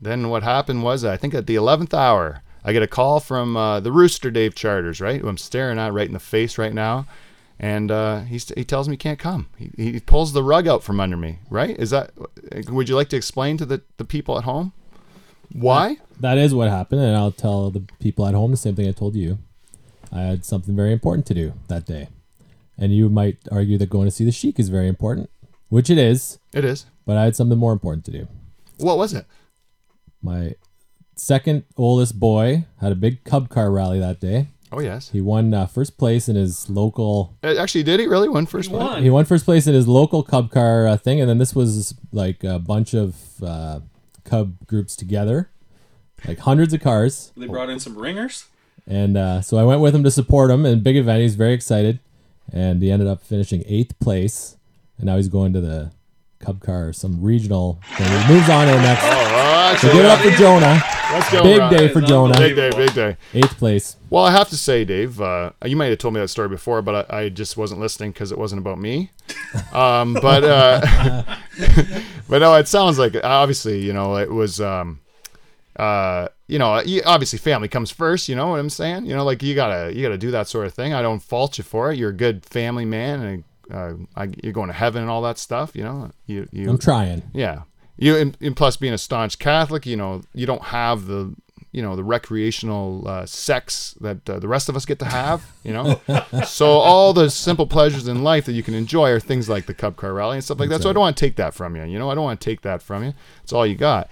then 0.02 0.28
what 0.28 0.42
happened 0.42 0.82
was 0.82 1.04
I 1.04 1.16
think 1.16 1.34
at 1.34 1.46
the 1.46 1.54
eleventh 1.54 1.94
hour 1.94 2.42
I 2.64 2.72
get 2.72 2.82
a 2.82 2.86
call 2.88 3.20
from 3.20 3.56
uh, 3.56 3.80
the 3.80 3.92
Rooster 3.92 4.30
Dave 4.30 4.54
Charters, 4.54 5.00
right? 5.00 5.20
Who 5.20 5.28
I'm 5.28 5.38
staring 5.38 5.78
at 5.78 5.92
right 5.92 6.06
in 6.06 6.12
the 6.12 6.20
face 6.20 6.58
right 6.58 6.74
now, 6.74 7.06
and 7.58 7.90
uh, 7.90 8.20
he 8.20 8.38
he 8.56 8.64
tells 8.64 8.88
me 8.88 8.94
he 8.94 8.98
can't 8.98 9.18
come. 9.18 9.48
He, 9.56 9.70
he 9.76 10.00
pulls 10.00 10.32
the 10.32 10.42
rug 10.42 10.68
out 10.68 10.82
from 10.82 11.00
under 11.00 11.16
me. 11.16 11.38
Right? 11.48 11.78
Is 11.78 11.90
that? 11.90 12.12
Would 12.68 12.88
you 12.88 12.96
like 12.96 13.08
to 13.10 13.16
explain 13.16 13.56
to 13.56 13.64
the 13.64 13.82
the 13.96 14.04
people 14.04 14.36
at 14.36 14.44
home 14.44 14.72
why? 15.52 15.98
That 16.20 16.38
is 16.38 16.54
what 16.54 16.68
happened, 16.68 17.02
and 17.02 17.16
I'll 17.16 17.32
tell 17.32 17.70
the 17.70 17.84
people 18.00 18.26
at 18.26 18.34
home 18.34 18.52
the 18.52 18.56
same 18.56 18.74
thing 18.74 18.88
I 18.88 18.92
told 18.92 19.14
you. 19.14 19.38
I 20.12 20.20
had 20.20 20.44
something 20.44 20.76
very 20.76 20.92
important 20.92 21.26
to 21.26 21.34
do 21.34 21.54
that 21.68 21.86
day, 21.86 22.08
and 22.78 22.94
you 22.94 23.08
might 23.08 23.38
argue 23.50 23.78
that 23.78 23.90
going 23.90 24.06
to 24.06 24.10
see 24.10 24.24
the 24.24 24.32
Sheik 24.32 24.58
is 24.58 24.68
very 24.68 24.88
important, 24.88 25.30
which 25.68 25.90
it 25.90 25.98
is. 25.98 26.38
It 26.52 26.64
is. 26.64 26.86
But 27.06 27.16
I 27.16 27.24
had 27.24 27.36
something 27.36 27.58
more 27.58 27.72
important 27.72 28.04
to 28.06 28.10
do. 28.10 28.28
What 28.78 28.98
was 28.98 29.14
it? 29.14 29.26
My 30.22 30.54
second 31.16 31.64
oldest 31.76 32.18
boy 32.18 32.66
had 32.80 32.92
a 32.92 32.96
big 32.96 33.24
Cub 33.24 33.48
car 33.48 33.70
rally 33.70 33.98
that 34.00 34.20
day. 34.20 34.48
Oh 34.70 34.80
yes. 34.80 35.10
He 35.10 35.20
won 35.20 35.52
uh, 35.52 35.66
first 35.66 35.98
place 35.98 36.28
in 36.28 36.36
his 36.36 36.70
local. 36.70 37.36
Uh, 37.44 37.54
Actually, 37.58 37.82
did 37.82 38.00
he 38.00 38.06
really 38.06 38.28
win 38.28 38.46
first 38.46 38.70
He 38.70 38.76
place? 38.76 38.88
won. 38.88 39.02
He 39.02 39.10
won 39.10 39.24
first 39.26 39.44
place 39.44 39.66
in 39.66 39.74
his 39.74 39.86
local 39.86 40.22
Cub 40.22 40.50
car 40.50 40.86
uh, 40.86 40.96
thing, 40.96 41.20
and 41.20 41.28
then 41.28 41.38
this 41.38 41.54
was 41.54 41.94
like 42.12 42.42
a 42.44 42.58
bunch 42.58 42.94
of 42.94 43.16
uh, 43.42 43.80
Cub 44.24 44.54
groups 44.66 44.96
together, 44.96 45.50
like 46.26 46.38
hundreds 46.38 46.72
of 46.72 46.80
cars. 46.80 47.32
They 47.36 47.46
brought 47.46 47.68
in 47.68 47.78
some 47.80 47.98
ringers. 47.98 48.46
And 48.86 49.16
uh, 49.16 49.42
so 49.42 49.58
I 49.58 49.64
went 49.64 49.80
with 49.80 49.94
him 49.94 50.02
to 50.04 50.10
support 50.10 50.50
him 50.50 50.64
in 50.66 50.80
big 50.82 50.96
event. 50.96 51.20
He's 51.20 51.34
very 51.36 51.52
excited, 51.52 52.00
and 52.52 52.80
he 52.82 52.90
ended 52.90 53.06
up 53.08 53.22
finishing 53.22 53.62
eighth 53.66 53.98
place. 54.00 54.56
And 54.96 55.06
now 55.06 55.16
he's 55.16 55.28
going 55.28 55.52
to 55.52 55.60
the 55.60 55.92
Cub 56.42 56.60
Car, 56.60 56.92
some 56.92 57.22
regional 57.22 57.80
thing. 57.96 58.06
He 58.06 58.34
moves 58.34 58.48
on 58.50 58.66
to 58.66 58.72
the 58.72 58.82
next. 58.82 59.02
Well, 59.02 59.76
So 59.78 59.92
give 59.92 60.04
it 60.04 60.06
up 60.06 60.18
for 60.20 60.30
Jonah. 60.32 60.82
let's 61.12 61.30
go. 61.32 61.42
Big 61.42 61.70
day 61.70 61.88
for 61.88 62.00
Jonah. 62.00 62.38
Big 62.38 62.56
day, 62.56 62.70
big 62.70 62.92
day. 62.94 63.16
Eighth 63.32 63.56
place. 63.56 63.96
Well, 64.10 64.24
I 64.24 64.32
have 64.32 64.48
to 64.50 64.56
say, 64.56 64.84
Dave, 64.84 65.20
uh, 65.20 65.52
you 65.64 65.76
might 65.76 65.86
have 65.86 65.98
told 65.98 66.14
me 66.14 66.20
that 66.20 66.28
story 66.28 66.48
before, 66.48 66.82
but 66.82 67.10
I, 67.10 67.18
I 67.22 67.28
just 67.28 67.56
wasn't 67.56 67.80
listening 67.80 68.12
because 68.12 68.32
it 68.32 68.38
wasn't 68.38 68.60
about 68.60 68.78
me. 68.78 69.10
Um, 69.72 70.14
but 70.14 70.44
uh, 70.44 70.80
but 72.28 72.38
no, 72.38 72.54
it 72.54 72.68
sounds 72.68 72.98
like 72.98 73.14
obviously, 73.22 73.80
you 73.80 73.92
know, 73.92 74.16
it 74.16 74.30
was. 74.30 74.60
Um, 74.60 75.00
uh, 75.76 76.28
you 76.48 76.58
know, 76.58 76.82
obviously, 77.06 77.38
family 77.38 77.68
comes 77.68 77.90
first. 77.90 78.28
You 78.28 78.36
know 78.36 78.48
what 78.48 78.60
I'm 78.60 78.68
saying? 78.70 79.06
You 79.06 79.14
know, 79.14 79.24
like 79.24 79.42
you 79.42 79.54
gotta 79.54 79.94
you 79.94 80.02
gotta 80.02 80.18
do 80.18 80.30
that 80.32 80.48
sort 80.48 80.66
of 80.66 80.74
thing. 80.74 80.92
I 80.92 81.00
don't 81.02 81.20
fault 81.22 81.56
you 81.58 81.64
for 81.64 81.90
it. 81.92 81.98
You're 81.98 82.10
a 82.10 82.14
good 82.14 82.44
family 82.44 82.84
man, 82.84 83.22
and 83.22 83.44
uh, 83.72 83.94
I, 84.14 84.28
you're 84.42 84.52
going 84.52 84.68
to 84.68 84.74
heaven 84.74 85.02
and 85.02 85.10
all 85.10 85.22
that 85.22 85.38
stuff. 85.38 85.74
You 85.74 85.84
know, 85.84 86.10
you 86.26 86.48
you 86.52 86.68
I'm 86.68 86.78
trying. 86.78 87.22
yeah. 87.32 87.62
You 87.98 88.16
and, 88.16 88.36
and 88.40 88.56
plus 88.56 88.76
being 88.76 88.94
a 88.94 88.98
staunch 88.98 89.38
Catholic, 89.38 89.86
you 89.86 89.96
know, 89.96 90.22
you 90.34 90.46
don't 90.46 90.62
have 90.62 91.06
the 91.06 91.34
you 91.72 91.80
know 91.80 91.96
the 91.96 92.04
recreational 92.04 93.06
uh, 93.06 93.26
sex 93.26 93.94
that 94.00 94.28
uh, 94.28 94.38
the 94.38 94.48
rest 94.48 94.68
of 94.68 94.76
us 94.76 94.84
get 94.84 94.98
to 94.98 95.04
have. 95.06 95.44
You 95.64 95.72
know, 95.72 96.00
so 96.46 96.66
all 96.66 97.12
the 97.12 97.30
simple 97.30 97.66
pleasures 97.66 98.08
in 98.08 98.22
life 98.22 98.46
that 98.46 98.52
you 98.52 98.62
can 98.62 98.74
enjoy 98.74 99.10
are 99.10 99.20
things 99.20 99.48
like 99.48 99.66
the 99.66 99.74
Cub 99.74 99.96
Car 99.96 100.12
Rally 100.12 100.36
and 100.36 100.44
stuff 100.44 100.58
like 100.58 100.68
that. 100.70 100.82
So 100.82 100.90
I 100.90 100.92
don't 100.92 101.00
want 101.00 101.16
to 101.16 101.20
take 101.24 101.36
that 101.36 101.54
from 101.54 101.76
you. 101.76 101.84
You 101.84 101.98
know, 101.98 102.10
I 102.10 102.14
don't 102.14 102.24
want 102.24 102.40
to 102.40 102.44
take 102.44 102.62
that 102.62 102.82
from 102.82 103.04
you. 103.04 103.14
It's 103.42 103.52
all 103.52 103.66
you 103.66 103.76
got. 103.76 104.10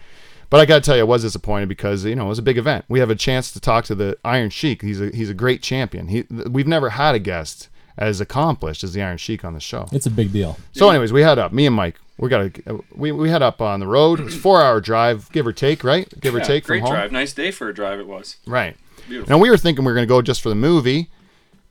But 0.51 0.59
I 0.59 0.67
got 0.67 0.77
to 0.77 0.81
tell 0.81 0.97
you, 0.97 1.03
I 1.03 1.05
was 1.05 1.23
disappointed 1.23 1.69
because 1.69 2.05
you 2.05 2.17
know 2.17 2.27
it 2.27 2.29
was 2.29 2.39
a 2.39 2.43
big 2.43 2.59
event. 2.59 2.85
We 2.89 3.01
have 3.01 3.11
a 3.11 3.15
chance 3.15 3.51
to 3.53 3.61
talk 3.61 3.85
to 3.87 3.95
the 3.95 4.19
Iron 4.25 4.51
Sheik. 4.51 4.83
He's 4.83 5.01
a 5.01 5.11
he's 5.11 5.31
a 5.31 5.35
great 5.35 5.63
champion. 5.63 6.09
He 6.09 6.27
we've 6.51 6.67
never 6.67 6.91
had 6.91 7.15
a 7.15 7.19
guest 7.19 7.70
as 8.01 8.21
accomplished 8.21 8.83
as 8.83 8.95
the 8.95 9.03
Iron 9.03 9.19
Sheik 9.19 9.45
on 9.45 9.53
the 9.55 9.61
show. 9.61 9.87
It's 9.93 10.07
a 10.07 10.11
big 10.11 10.33
deal. 10.33 10.57
So, 10.73 10.89
anyways, 10.91 11.13
we 11.13 11.21
head 11.23 11.39
up. 11.39 11.53
Me 11.53 11.67
and 11.67 11.77
Mike. 11.77 12.01
We 12.19 12.29
got 12.29 12.59
a 12.67 12.81
We, 12.95 13.13
we 13.13 13.31
head 13.31 13.43
up 13.43 13.61
on 13.61 13.79
the 13.81 13.87
road. 13.87 14.21
It's 14.21 14.35
a 14.35 14.39
four 14.39 14.61
hour 14.61 14.81
drive, 14.81 15.31
give 15.33 15.47
or 15.47 15.53
take, 15.53 15.85
right? 15.85 16.09
Give 16.21 16.35
or 16.35 16.41
take 16.41 16.65
great 16.65 16.81
from 16.81 16.89
home. 16.89 16.97
drive. 16.97 17.13
Nice 17.13 17.33
day 17.33 17.51
for 17.51 17.69
a 17.69 17.75
drive 17.75 18.01
it 18.01 18.07
was. 18.07 18.37
Right. 18.47 18.77
Beautiful. 19.09 19.31
Now 19.37 19.41
we 19.41 19.49
were 19.51 19.57
thinking 19.57 19.85
we 19.85 19.91
were 19.91 19.95
going 19.95 20.07
to 20.07 20.09
go 20.09 20.21
just 20.23 20.41
for 20.43 20.49
the 20.51 20.55
movie, 20.55 21.09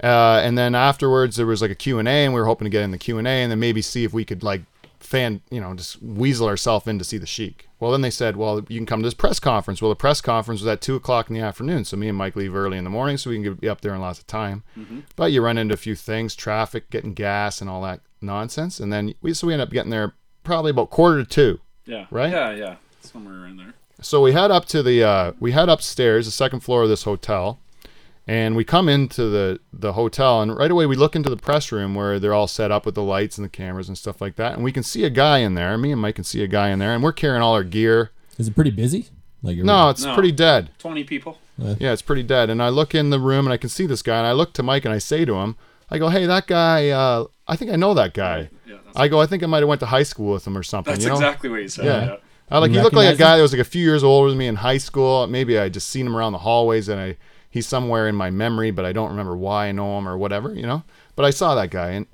uh, 0.04 0.42
and 0.44 0.58
then 0.58 0.74
afterwards 0.76 1.36
there 1.36 1.46
was 1.46 1.62
like 1.62 1.72
a 1.72 1.76
Q 1.76 2.00
and 2.00 2.08
A, 2.08 2.26
and 2.26 2.34
we 2.34 2.40
were 2.40 2.48
hoping 2.48 2.66
to 2.66 2.70
get 2.70 2.82
in 2.82 2.92
the 2.92 2.98
Q 2.98 3.18
and 3.18 3.28
A, 3.28 3.32
and 3.32 3.52
then 3.52 3.60
maybe 3.60 3.82
see 3.82 4.04
if 4.04 4.14
we 4.14 4.26
could 4.26 4.42
like 4.44 4.62
fan, 5.10 5.42
you 5.50 5.60
know, 5.60 5.74
just 5.74 6.02
weasel 6.02 6.48
ourselves 6.48 6.86
in 6.88 7.00
to 7.00 7.04
see 7.04 7.18
the 7.18 7.26
Sheik. 7.26 7.68
Well, 7.80 7.92
then 7.92 8.02
they 8.02 8.12
said, 8.12 8.36
well, 8.36 8.58
you 8.70 8.78
can 8.78 8.86
come 8.86 9.02
to 9.02 9.08
this 9.08 9.14
press 9.16 9.40
conference. 9.40 9.82
Well, 9.82 9.90
the 9.90 9.96
press 9.96 10.22
conference 10.22 10.62
was 10.62 10.68
at 10.68 10.82
two 10.82 10.96
o'clock 10.96 11.30
in 11.30 11.34
the 11.34 11.42
afternoon, 11.42 11.86
so 11.86 11.98
me 11.98 12.10
and 12.10 12.18
Mike 12.18 12.36
leave 12.36 12.56
early 12.56 12.78
in 12.78 12.84
the 12.84 12.90
morning 12.90 13.18
so 13.18 13.32
we 13.32 13.42
can 13.42 13.56
be 13.56 13.68
up 13.68 13.82
there 13.82 13.96
in 13.96 14.02
lots 14.02 14.20
of 14.20 14.28
time. 14.28 14.64
But 15.16 15.32
you 15.32 15.42
run 15.42 15.58
into 15.58 15.74
a 15.74 15.78
few 15.78 15.96
things, 15.96 16.36
traffic, 16.36 16.90
getting 16.92 17.16
gas, 17.16 17.60
and 17.60 17.70
all 17.70 17.82
that 17.82 18.02
nonsense, 18.22 18.80
and 18.80 18.94
then 18.94 19.16
we 19.22 19.34
so 19.34 19.48
we 19.48 19.54
end 19.54 19.62
up 19.62 19.72
getting 19.72 19.90
there 19.90 20.14
probably 20.44 20.72
about 20.72 20.90
quarter 20.92 21.24
to 21.24 21.30
two. 21.30 21.60
Yeah. 21.86 22.06
Right? 22.12 22.32
Yeah, 22.32 22.52
yeah. 22.52 22.76
Somewhere 23.02 23.48
in 23.48 23.58
there. 23.58 23.74
So 24.02 24.22
we 24.22 24.34
head 24.34 24.52
up 24.52 24.66
to 24.66 24.84
the 24.84 25.04
uh, 25.04 25.32
we 25.40 25.54
head 25.54 25.70
upstairs, 25.70 26.26
the 26.26 26.32
second 26.32 26.60
floor 26.60 26.84
of 26.84 26.90
this 26.90 27.04
hotel, 27.04 27.60
and 28.28 28.56
we 28.56 28.64
come 28.64 28.88
into 28.90 29.30
the 29.30 29.60
the 29.74 29.94
hotel, 29.94 30.42
and 30.42 30.56
right 30.56 30.72
away 30.72 30.86
we 30.86 30.96
look 30.96 31.16
into 31.16 31.30
the 31.30 31.38
press 31.38 31.72
room 31.72 31.96
where 31.96 32.20
they're 32.20 32.34
all 32.34 32.48
set 32.48 32.72
up 32.72 32.86
with 32.86 32.96
the 32.96 33.04
lights 33.04 33.38
and 33.38 33.46
the 33.46 33.50
cameras 33.50 33.88
and 33.88 33.98
stuff 33.98 34.22
like 34.22 34.36
that, 34.36 34.54
and 34.54 34.64
we 34.64 34.72
can 34.72 34.84
see 34.84 35.04
a 35.04 35.10
guy 35.10 35.40
in 35.40 35.56
there. 35.56 35.78
Me 35.78 35.92
and 35.92 36.02
Mike 36.02 36.16
can 36.16 36.24
see 36.24 36.44
a 36.44 36.48
guy 36.48 36.70
in 36.70 36.80
there, 36.80 36.94
and 36.94 37.04
we're 37.04 37.12
carrying 37.14 37.42
all 37.42 37.54
our 37.54 37.64
gear. 37.64 38.12
Is 38.38 38.48
it 38.48 38.56
pretty 38.56 38.72
busy? 38.72 39.08
Like 39.42 39.56
you're- 39.56 39.66
No, 39.66 39.90
it's 39.90 40.04
No. 40.04 40.14
pretty 40.14 40.32
dead. 40.34 40.70
Twenty 40.80 41.04
people. 41.04 41.38
Yeah, 41.58 41.92
it's 41.94 42.02
pretty 42.02 42.24
dead. 42.24 42.50
And 42.50 42.62
I 42.64 42.70
look 42.70 42.96
in 42.96 43.10
the 43.10 43.20
room 43.20 43.46
and 43.46 43.54
I 43.54 43.58
can 43.58 43.70
see 43.70 43.86
this 43.86 44.02
guy, 44.02 44.18
and 44.18 44.28
I 44.28 44.32
look 44.32 44.54
to 44.54 44.64
Mike 44.64 44.86
and 44.86 44.94
I 44.94 44.98
say 44.98 45.26
to 45.26 45.36
him, 45.36 45.56
I 45.92 45.98
go, 45.98 46.10
"Hey, 46.10 46.26
that 46.26 46.46
guy. 46.48 46.90
Uh, 46.90 47.26
I 47.48 47.56
think 47.56 47.72
I 47.72 47.76
know 47.76 47.94
that 47.96 48.14
guy." 48.14 48.50
Yeah, 48.68 48.76
that's, 48.86 48.98
I 48.98 49.08
go, 49.08 49.20
"I 49.20 49.26
think 49.26 49.44
I 49.44 49.46
might 49.48 49.60
have 49.60 49.68
went 49.68 49.80
to 49.82 49.88
high 49.88 50.04
school 50.04 50.34
with 50.34 50.46
him 50.46 50.58
or 50.58 50.64
something." 50.64 50.94
that's 50.94 51.04
you 51.04 51.10
know? 51.10 51.16
exactly 51.16 51.50
what 51.50 51.62
you 51.62 51.68
said. 51.68 51.86
Yeah. 51.86 52.06
Yeah. 52.06 52.16
I 52.52 52.58
like 52.60 52.72
You 52.72 52.78
he 52.78 52.84
looked 52.84 52.96
like 52.96 53.14
a 53.14 53.18
guy 53.18 53.34
him? 53.34 53.38
that 53.38 53.42
was 53.44 53.52
like 53.54 53.62
a 53.62 53.66
few 53.66 53.84
years 53.84 54.04
older 54.04 54.30
than 54.30 54.38
me 54.38 54.48
in 54.48 54.56
high 54.56 54.78
school. 54.78 55.26
Maybe 55.28 55.58
I 55.60 55.68
just 55.70 55.90
seen 55.90 56.06
him 56.08 56.16
around 56.16 56.32
the 56.32 56.40
hallways 56.40 56.88
and 56.90 57.00
I 57.00 57.18
he's 57.50 57.68
somewhere 57.68 58.08
in 58.08 58.16
my 58.16 58.30
memory, 58.30 58.72
but 58.72 58.86
I 58.86 58.94
don't 58.94 59.10
remember 59.10 59.36
why 59.36 59.68
I 59.68 59.72
know 59.72 59.98
him 59.98 60.08
or 60.08 60.18
whatever, 60.18 60.54
you 60.54 60.64
know. 60.64 60.84
But 61.16 61.26
I 61.26 61.32
saw 61.32 61.56
that 61.56 61.72
guy, 61.72 61.92
and 61.92 62.08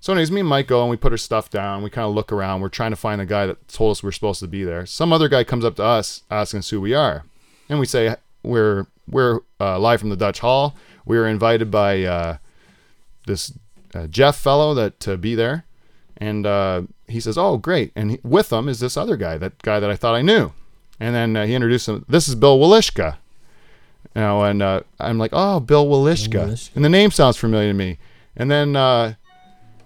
so 0.00 0.12
anyways, 0.12 0.32
me 0.32 0.40
and 0.40 0.48
Mike 0.48 0.66
go 0.66 0.82
and 0.82 0.90
we 0.90 0.96
put 0.96 1.12
our 1.12 1.18
stuff 1.18 1.48
down. 1.48 1.82
We 1.82 1.90
kind 1.90 2.08
of 2.08 2.14
look 2.14 2.32
around. 2.32 2.60
We're 2.60 2.68
trying 2.68 2.90
to 2.90 2.96
find 2.96 3.20
the 3.20 3.26
guy 3.26 3.46
that 3.46 3.68
told 3.68 3.92
us 3.92 4.02
we 4.02 4.08
are 4.08 4.12
supposed 4.12 4.40
to 4.40 4.48
be 4.48 4.64
there. 4.64 4.84
Some 4.84 5.12
other 5.12 5.28
guy 5.28 5.44
comes 5.44 5.64
up 5.64 5.76
to 5.76 5.84
us 5.84 6.22
asking 6.30 6.58
us 6.58 6.70
who 6.70 6.80
we 6.80 6.92
are, 6.92 7.24
and 7.68 7.78
we 7.78 7.86
say 7.86 8.16
we're 8.42 8.86
we're 9.08 9.40
uh, 9.60 9.78
live 9.78 10.00
from 10.00 10.10
the 10.10 10.16
Dutch 10.16 10.40
Hall. 10.40 10.76
We 11.04 11.16
were 11.16 11.28
invited 11.28 11.70
by 11.70 12.02
uh, 12.02 12.36
this 13.26 13.52
uh, 13.94 14.06
Jeff 14.08 14.36
fellow 14.36 14.74
that 14.74 15.00
to 15.00 15.16
be 15.16 15.34
there, 15.34 15.64
and 16.16 16.46
uh, 16.46 16.82
he 17.06 17.20
says, 17.20 17.38
"Oh, 17.38 17.56
great!" 17.56 17.92
And 17.94 18.12
he, 18.12 18.18
with 18.22 18.48
them 18.48 18.68
is 18.68 18.80
this 18.80 18.96
other 18.96 19.16
guy, 19.16 19.38
that 19.38 19.62
guy 19.62 19.80
that 19.80 19.90
I 19.90 19.96
thought 19.96 20.14
I 20.14 20.22
knew, 20.22 20.52
and 20.98 21.14
then 21.14 21.36
uh, 21.36 21.46
he 21.46 21.54
introduced 21.54 21.88
him. 21.88 22.04
This 22.08 22.28
is 22.28 22.34
Bill 22.34 22.58
Welychka. 22.58 23.18
You 24.14 24.20
know, 24.22 24.42
and 24.44 24.60
uh, 24.62 24.80
I'm 25.00 25.18
like, 25.18 25.30
"Oh, 25.32 25.58
Bill 25.60 25.86
Welychka," 25.86 26.48
Welychka. 26.48 26.76
and 26.76 26.84
the 26.84 26.88
name 26.88 27.10
sounds 27.10 27.36
familiar 27.36 27.68
to 27.70 27.74
me. 27.74 27.98
And 28.36 28.50
then, 28.50 28.76
uh, 28.76 29.14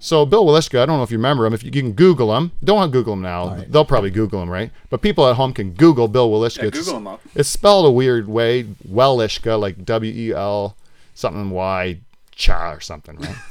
so 0.01 0.27
Bill 0.27 0.45
Welychka, 0.45 0.81
I 0.81 0.87
don't 0.87 0.99
know 0.99 1.03
if 1.05 1.11
you 1.11 1.19
remember 1.19 1.47
him. 1.47 1.55
If 1.55 1.63
you, 1.63 1.71
you 1.73 1.81
can 1.83 1.93
Google 1.93 2.37
him, 2.37 2.53
don't 2.65 2.77
want 2.77 2.93
to 2.93 2.99
Google 2.99 3.13
him 3.15 3.23
now. 3.23 3.49
right. 3.51 3.71
They'll 3.71 3.85
probably 3.85 4.11
Google 4.11 4.43
him, 4.43 4.51
right? 4.51 4.71
But 4.91 5.01
people 5.01 5.27
at 5.29 5.37
home 5.37 5.53
can 5.53 5.73
Google 5.73 6.09
Bill 6.09 6.31
Welychka. 6.31 6.59
Yeah, 6.59 6.65
It's- 6.67 6.85
Google 6.85 6.99
him 6.99 7.07
up. 7.07 7.21
It's 7.35 7.49
spelled 7.49 7.87
a 7.87 7.91
weird 7.91 8.29
way, 8.29 8.65
Welychka, 8.89 9.59
like 9.61 9.85
W 9.85 10.13
E 10.13 10.33
L 10.35 10.77
something 11.15 11.51
Y 11.51 11.99
cha 12.33 12.73
or 12.73 12.81
something, 12.81 13.17
right? 13.19 13.37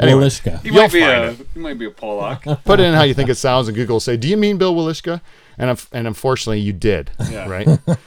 Anyway. 0.00 0.24
Welychka. 0.24 0.60
He 0.62 0.68
You'll 0.68 0.76
might 0.82 0.92
be 0.92 1.00
find 1.00 1.12
a 1.24 1.28
it. 1.28 1.46
he 1.54 1.60
might 1.60 1.78
be 1.78 1.86
a 1.86 1.90
Polak. 1.90 2.42
Put 2.64 2.80
it 2.80 2.82
in 2.82 2.92
how 2.94 3.04
you 3.04 3.14
think 3.14 3.30
it 3.30 3.36
sounds, 3.36 3.68
and 3.68 3.76
Google 3.76 3.94
will 3.94 4.00
say, 4.00 4.16
"Do 4.16 4.28
you 4.28 4.36
mean 4.36 4.58
Bill 4.58 4.74
Welychka?" 4.74 5.20
And 5.58 5.70
and 5.92 6.06
unfortunately, 6.08 6.58
you 6.60 6.72
did, 6.72 7.10
Yeah. 7.30 7.48
right? 7.48 7.68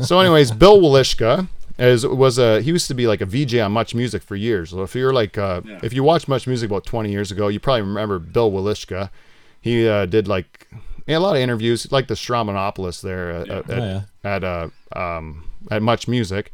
so, 0.00 0.20
anyways, 0.20 0.50
Bill 0.52 0.80
Welychka 0.80 1.48
is 1.78 2.06
was 2.06 2.38
a 2.38 2.60
he 2.60 2.70
used 2.70 2.88
to 2.88 2.94
be 2.94 3.06
like 3.06 3.20
a 3.20 3.26
VJ 3.26 3.56
on 3.58 3.72
Much 3.72 3.94
Music 3.94 4.22
for 4.22 4.34
years. 4.36 4.70
So 4.70 4.82
if 4.82 4.94
you're 4.94 5.12
like 5.12 5.38
uh, 5.38 5.60
Yeah. 5.64 5.80
if 5.82 5.92
you 5.92 6.02
watched 6.02 6.28
Much 6.28 6.46
Music 6.46 6.68
about 6.70 6.84
20 6.84 7.10
years 7.10 7.30
ago, 7.30 7.48
you 7.48 7.60
probably 7.60 7.82
remember 7.82 8.18
Bill 8.18 8.50
Welychka. 8.50 9.10
He 9.60 9.86
uh, 9.88 10.06
did 10.06 10.26
like 10.28 10.68
yeah, 11.06 11.18
a 11.18 11.20
lot 11.20 11.36
of 11.36 11.42
interviews, 11.42 11.90
like 11.90 12.06
the 12.08 12.14
Stroumboulopoulos 12.14 13.00
there 13.00 13.30
at, 13.30 13.48
at, 13.48 13.70
Oh, 13.70 13.76
yeah. 13.76 14.02
at 14.24 14.44
uh, 14.44 14.68
um, 14.94 15.50
at 15.70 15.82
Much 15.82 16.06
Music. 16.08 16.52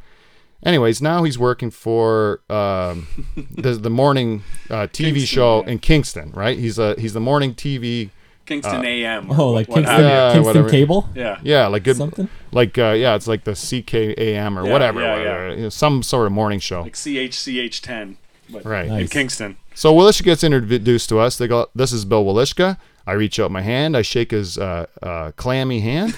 Anyways, 0.63 1.01
now 1.01 1.23
he's 1.23 1.37
working 1.37 1.69
for 1.71 2.41
um, 2.49 3.07
the 3.51 3.73
the 3.73 3.89
morning 3.89 4.43
uh, 4.69 4.87
TV 4.87 5.13
Kingston, 5.13 5.25
show 5.25 5.63
yeah. 5.65 5.71
in 5.71 5.79
Kingston, 5.79 6.31
right? 6.31 6.57
He's 6.57 6.79
a 6.79 6.95
he's 6.99 7.13
the 7.13 7.19
morning 7.19 7.53
TV. 7.53 8.09
Kingston 8.45 8.85
AM. 8.85 9.31
Oh, 9.31 9.51
like 9.51 9.67
what 9.67 9.75
Kingston, 9.77 9.95
have. 9.95 10.03
Yeah, 10.03 10.33
Kingston 10.33 10.45
whatever. 10.45 10.69
Cable? 10.69 11.09
Yeah. 11.15 11.39
Yeah, 11.43 11.67
like 11.67 11.83
good, 11.83 11.97
Something? 11.97 12.29
like 12.51 12.77
uh, 12.77 12.91
yeah, 12.91 13.15
it's 13.15 13.27
like 13.27 13.43
the 13.43 13.51
CKAM 13.51 14.57
or 14.57 14.65
Yeah, 14.65 14.71
whatever, 14.71 15.01
yeah, 15.01 15.17
whatever, 15.17 15.47
yeah. 15.49 15.55
You 15.55 15.63
know, 15.63 15.69
some 15.69 16.03
sort 16.03 16.27
of 16.27 16.31
morning 16.31 16.59
show, 16.59 16.81
Like 16.83 16.93
CHCH10, 16.93 18.15
but 18.49 18.65
right? 18.65 18.87
in 18.89 19.07
Kingston. 19.07 19.57
So 19.73 19.93
Welychka 19.93 20.23
gets 20.23 20.43
introduced 20.43 21.09
to 21.09 21.19
us. 21.19 21.37
They 21.37 21.47
go, 21.47 21.67
"This 21.75 21.91
is 21.91 22.05
Bill 22.05 22.23
Welychka." 22.23 22.77
I 23.07 23.11
reach 23.13 23.39
out 23.39 23.51
my 23.51 23.61
hand. 23.61 23.95
I 23.95 24.01
shake 24.01 24.31
his 24.31 24.57
uh, 24.57 24.87
uh, 25.03 25.31
clammy 25.35 25.79
hand, 25.81 26.15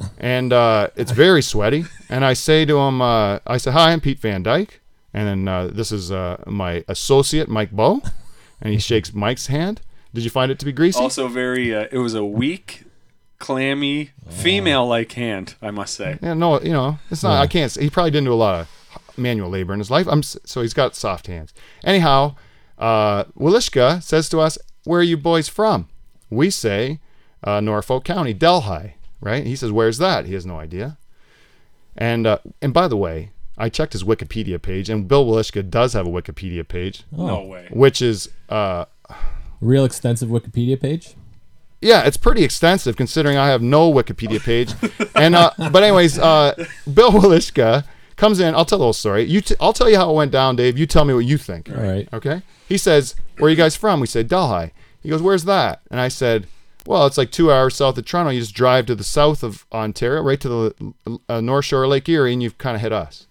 and 0.18 0.52
uh, 0.52 0.88
it's 0.96 1.10
very 1.10 1.42
sweaty. 1.42 1.86
And 2.08 2.24
I 2.24 2.34
say 2.34 2.64
to 2.66 2.78
him, 2.78 3.00
uh, 3.00 3.38
"I 3.46 3.56
say, 3.56 3.70
hi, 3.72 3.92
I'm 3.92 4.00
Pete 4.00 4.18
Van 4.20 4.42
Dyke, 4.42 4.80
and 5.14 5.26
then 5.26 5.48
uh, 5.48 5.68
this 5.68 5.90
is 5.90 6.12
uh, 6.12 6.42
my 6.46 6.84
associate, 6.88 7.48
Mike 7.48 7.70
Bow." 7.72 8.02
And 8.60 8.72
he 8.74 8.78
shakes 8.78 9.14
Mike's 9.14 9.46
hand. 9.46 9.80
Did 10.14 10.24
you 10.24 10.30
find 10.30 10.50
it 10.50 10.58
to 10.58 10.64
be 10.64 10.72
greasy? 10.72 10.98
Also 10.98 11.28
very. 11.28 11.74
Uh, 11.74 11.86
it 11.92 11.98
was 11.98 12.14
a 12.14 12.24
weak, 12.24 12.84
clammy, 13.38 14.10
female-like 14.28 15.12
hand. 15.12 15.54
I 15.62 15.70
must 15.70 15.94
say. 15.94 16.18
Yeah, 16.22 16.34
no, 16.34 16.60
you 16.60 16.72
know, 16.72 16.98
it's 17.10 17.22
not. 17.22 17.40
I 17.40 17.46
can't. 17.46 17.70
say- 17.70 17.82
He 17.84 17.90
probably 17.90 18.10
didn't 18.10 18.24
do 18.26 18.32
a 18.32 18.34
lot 18.34 18.60
of 18.60 18.68
manual 19.18 19.50
labor 19.50 19.72
in 19.72 19.78
his 19.78 19.90
life. 19.90 20.06
I'm 20.08 20.22
so 20.22 20.62
he's 20.62 20.74
got 20.74 20.96
soft 20.96 21.26
hands. 21.26 21.52
Anyhow, 21.84 22.34
uh, 22.78 23.24
Welychka 23.38 24.02
says 24.02 24.28
to 24.30 24.40
us, 24.40 24.58
"Where 24.84 25.00
are 25.00 25.04
you 25.04 25.16
boys 25.16 25.48
from?" 25.48 25.88
We 26.28 26.50
say, 26.50 27.00
uh, 27.44 27.60
"Norfolk 27.60 28.04
County, 28.04 28.32
Delhi." 28.32 28.94
Right? 29.20 29.46
He 29.46 29.54
says, 29.56 29.70
"Where's 29.70 29.98
that?" 29.98 30.26
He 30.26 30.34
has 30.34 30.46
no 30.46 30.58
idea. 30.58 30.96
And 31.96 32.26
uh, 32.26 32.38
and 32.62 32.72
by 32.72 32.88
the 32.88 32.96
way, 32.96 33.30
I 33.58 33.68
checked 33.68 33.92
his 33.92 34.02
Wikipedia 34.04 34.60
page, 34.60 34.88
and 34.88 35.06
Bill 35.06 35.26
Welychka 35.26 35.68
does 35.70 35.92
have 35.92 36.06
a 36.06 36.10
Wikipedia 36.10 36.66
page, 36.66 37.02
No 37.12 37.42
way. 37.44 37.68
which 37.70 38.00
is 38.00 38.28
uh, 38.48 38.86
Real 39.60 39.84
extensive 39.84 40.28
Wikipedia 40.28 40.80
page. 40.80 41.14
yeah, 41.82 42.02
it's 42.02 42.16
pretty 42.16 42.42
extensive 42.44 42.96
considering 42.96 43.36
I 43.36 43.48
have 43.48 43.62
no 43.62 43.92
Wikipedia 43.92 44.42
page. 44.42 44.72
and 45.14 45.34
uh, 45.34 45.50
but 45.70 45.82
anyways, 45.82 46.18
uh, 46.18 46.54
Bill 46.92 47.10
Welychka 47.12 47.84
comes 48.16 48.40
in. 48.40 48.54
I'll 48.54 48.64
tell 48.64 48.78
the 48.78 48.84
whole 48.84 48.92
story. 48.92 49.22
You, 49.24 49.40
t- 49.40 49.54
I'll 49.60 49.72
tell 49.72 49.88
you 49.88 49.96
how 49.96 50.10
it 50.10 50.14
went 50.14 50.30
down, 50.32 50.56
Dave. 50.56 50.78
You 50.78 50.86
tell 50.86 51.04
me 51.04 51.14
what 51.14 51.24
you 51.26 51.36
think. 51.38 51.70
All 51.70 51.82
right. 51.82 52.08
Okay. 52.12 52.42
He 52.68 52.76
says, 52.78 53.14
"Where 53.38 53.46
are 53.48 53.50
you 53.50 53.56
guys 53.56 53.76
from?" 53.76 54.00
We 54.00 54.06
said, 54.06 54.28
"Delhi." 54.28 54.72
He 55.02 55.08
goes, 55.08 55.22
"Where's 55.22 55.44
that?" 55.44 55.80
And 55.90 56.00
I 56.00 56.08
said, 56.08 56.46
"Well, 56.86 57.06
it's 57.06 57.16
like 57.18 57.30
two 57.30 57.50
hours 57.52 57.76
south 57.76 57.96
of 57.98 58.04
Toronto. 58.04 58.30
You 58.30 58.40
just 58.40 58.54
drive 58.54 58.86
to 58.86 58.94
the 58.94 59.04
south 59.04 59.42
of 59.42 59.64
Ontario, 59.72 60.22
right 60.22 60.40
to 60.40 60.48
the 60.48 61.18
uh, 61.28 61.40
North 61.40 61.64
Shore 61.66 61.84
of 61.84 61.90
Lake 61.90 62.08
Erie, 62.08 62.32
and 62.32 62.42
you've 62.42 62.58
kind 62.58 62.76
of 62.76 62.80
hit 62.82 62.92
us." 62.92 63.26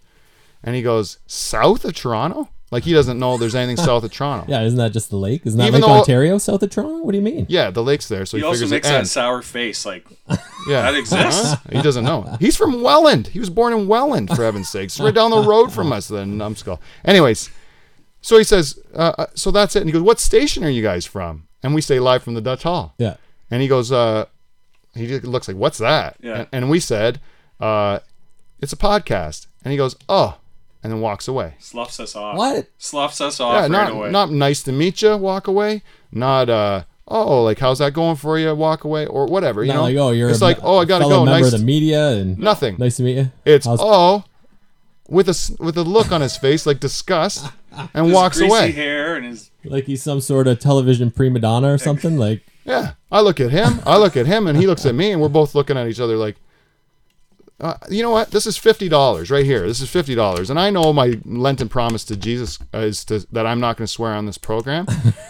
And 0.64 0.76
he 0.76 0.82
goes, 0.82 1.20
"South 1.28 1.86
of 1.86 1.94
Toronto?" 1.94 2.50
Like 2.72 2.84
he 2.84 2.94
doesn't 2.94 3.18
know 3.18 3.38
there's 3.38 3.56
anything 3.56 3.78
south 3.84 4.04
of 4.04 4.12
Toronto. 4.12 4.46
Yeah, 4.48 4.62
isn't 4.64 4.78
that 4.78 4.92
just 4.94 5.10
the 5.10 5.18
lake? 5.18 5.42
Isn't 5.46 5.58
that 5.58 5.68
Even 5.68 5.82
Lake 5.82 5.90
though- 5.90 6.00
Ontario, 6.00 6.38
south 6.38 6.62
of 6.62 6.70
Toronto? 6.70 7.00
What 7.04 7.14
do 7.14 7.18
you 7.18 7.24
mean? 7.24 7.48
Yeah, 7.50 7.72
the 7.72 7.84
lake's 7.84 8.08
there, 8.08 8.26
so 8.28 8.38
he, 8.38 8.42
He 8.42 8.46
also 8.46 8.58
figures 8.58 8.72
makes 8.72 8.88
it 8.88 8.92
that 8.92 8.98
ends. 9.00 9.12
sour 9.12 9.42
face. 9.42 9.86
Like 9.88 10.06
Yeah, 10.68 10.84
that 10.84 10.96
exists. 10.96 11.56
He 11.72 11.82
doesn't 11.82 12.04
know. 12.04 12.38
He's 12.40 12.56
from 12.56 12.82
Welland. 12.84 13.28
He 13.28 13.40
was 13.40 13.50
born 13.50 13.74
in 13.74 13.88
Welland, 13.88 14.30
for 14.30 14.44
heaven's 14.44 14.70
sakes. 14.70 15.00
Right 15.00 15.14
down 15.14 15.32
the 15.32 15.42
road 15.42 15.72
from 15.74 15.92
us, 15.92 16.08
the 16.10 16.26
numbskull. 16.26 16.80
Anyways, 17.04 17.50
so 18.22 18.38
he 18.38 18.44
says, 18.44 18.78
uh, 18.94 19.14
uh, 19.18 19.26
so 19.34 19.50
that's 19.50 19.76
it. 19.76 19.80
And 19.80 19.88
he 19.90 19.94
goes, 19.94 20.02
what 20.04 20.20
station 20.20 20.64
are 20.64 20.70
you 20.70 20.84
guys 20.84 21.06
from? 21.06 21.48
And 21.64 21.74
we 21.74 21.82
say, 21.82 22.00
live 22.00 22.22
from 22.22 22.34
the 22.36 22.42
Dutch 22.42 22.64
Hall. 22.64 22.94
Yeah. 22.98 23.16
And 23.50 23.62
he 23.62 23.68
goes, 23.68 23.92
uh, 23.92 24.26
he 24.94 25.08
just 25.08 25.24
looks 25.24 25.48
like, 25.48 25.58
what's 25.58 25.78
that? 25.80 26.18
Yeah. 26.22 26.34
And, 26.40 26.48
and 26.52 26.70
we 26.70 26.80
said, 26.80 27.20
uh, 27.60 28.00
it's 28.62 28.74
a 28.74 28.78
podcast. 28.78 29.48
And 29.64 29.72
he 29.72 29.78
goes, 29.78 29.96
oh, 30.08 30.38
and 30.84 30.92
then 30.94 31.02
walks 31.02 31.28
away. 31.28 31.56
Sloughs 31.60 32.00
us 32.00 32.16
off. 32.16 32.38
What? 32.38 32.68
Sloughs 32.78 33.20
us 33.22 33.40
off 33.40 33.54
Yeah, 33.54 33.62
right 33.62 33.72
not 33.72 33.92
away. 33.92 34.12
not 34.12 34.32
nice 34.32 34.64
to 34.64 34.72
meet 34.72 35.02
you. 35.02 35.16
Walk 35.18 35.48
away. 35.48 35.82
Not 36.12 36.50
uh, 36.50 36.84
oh, 37.08 37.44
like 37.44 37.60
how's 37.60 37.80
that 37.80 37.94
going 37.94 38.16
for 38.16 38.38
you? 38.40 38.54
Walk 38.56 38.84
away 38.84 39.06
or 39.06 39.26
whatever. 39.26 39.62
You 39.64 39.70
Not 39.70 39.76
know, 39.76 39.84
like, 39.84 39.98
oh, 39.98 40.12
you're 40.12 40.30
It's 40.30 40.42
a 40.42 40.44
like, 40.44 40.60
oh, 40.64 40.78
I 40.78 40.86
gotta 40.86 41.06
go. 41.06 41.26
member 41.26 41.42
Nice. 41.42 41.54
of 41.54 41.60
the 41.60 41.66
media 41.66 42.10
and 42.12 42.38
Nothing. 42.38 42.76
Nice 42.80 42.98
to 42.98 43.04
meet 43.04 43.18
you. 43.18 43.32
It's 43.46 43.66
How's- 43.66 43.80
oh, 43.82 44.24
with 45.08 45.28
a 45.28 45.56
with 45.60 45.78
a 45.78 45.84
look 45.84 46.12
on 46.12 46.22
his 46.22 46.38
face 46.38 46.66
like 46.66 46.80
disgust, 46.80 47.48
and 47.94 48.06
His 48.06 48.14
walks 48.14 48.40
away. 48.40 48.72
hair 48.72 49.16
and 49.16 49.26
his 49.26 49.50
like 49.66 49.86
he's 49.86 50.04
some 50.04 50.22
sort 50.22 50.48
of 50.48 50.60
television 50.60 51.10
prima 51.12 51.40
donna 51.40 51.74
or 51.74 51.78
something. 51.78 52.18
Like, 52.18 52.44
Yeah, 52.64 52.92
I 53.12 53.22
look 53.22 53.40
at 53.40 53.50
him. 53.52 53.80
I 53.86 53.98
look 53.98 54.16
at 54.16 54.28
him, 54.28 54.46
and 54.48 54.58
he 54.58 54.68
looks 54.68 54.86
at 54.86 54.94
me, 54.96 55.12
and 55.12 55.20
we're 55.22 55.28
both 55.30 55.56
looking 55.56 55.78
at 55.78 55.88
each 55.88 56.00
other 56.00 56.16
like, 56.16 56.36
uh, 57.60 57.76
you 57.90 58.02
know 58.02 58.12
what? 58.12 58.32
This 58.32 58.46
is 58.46 58.58
fifty 58.58 58.88
dollars 58.88 59.30
right 59.30 59.46
here. 59.46 59.68
This 59.68 59.82
is 59.82 59.90
fifty 59.90 60.16
dollars, 60.16 60.50
and 60.50 60.60
I 60.60 60.70
know 60.70 60.94
my 60.94 61.20
Lenten 61.26 61.68
promise 61.68 62.04
to 62.06 62.16
Jesus 62.16 62.60
is 62.74 63.04
to, 63.06 63.26
that 63.32 63.46
I'm 63.46 63.60
not 63.60 63.78
going 63.78 63.86
to 63.86 63.92
swear 63.92 64.14
on 64.14 64.26
this 64.26 64.38
program, 64.38 64.88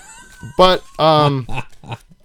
but 0.58 0.84
um, 1.00 1.48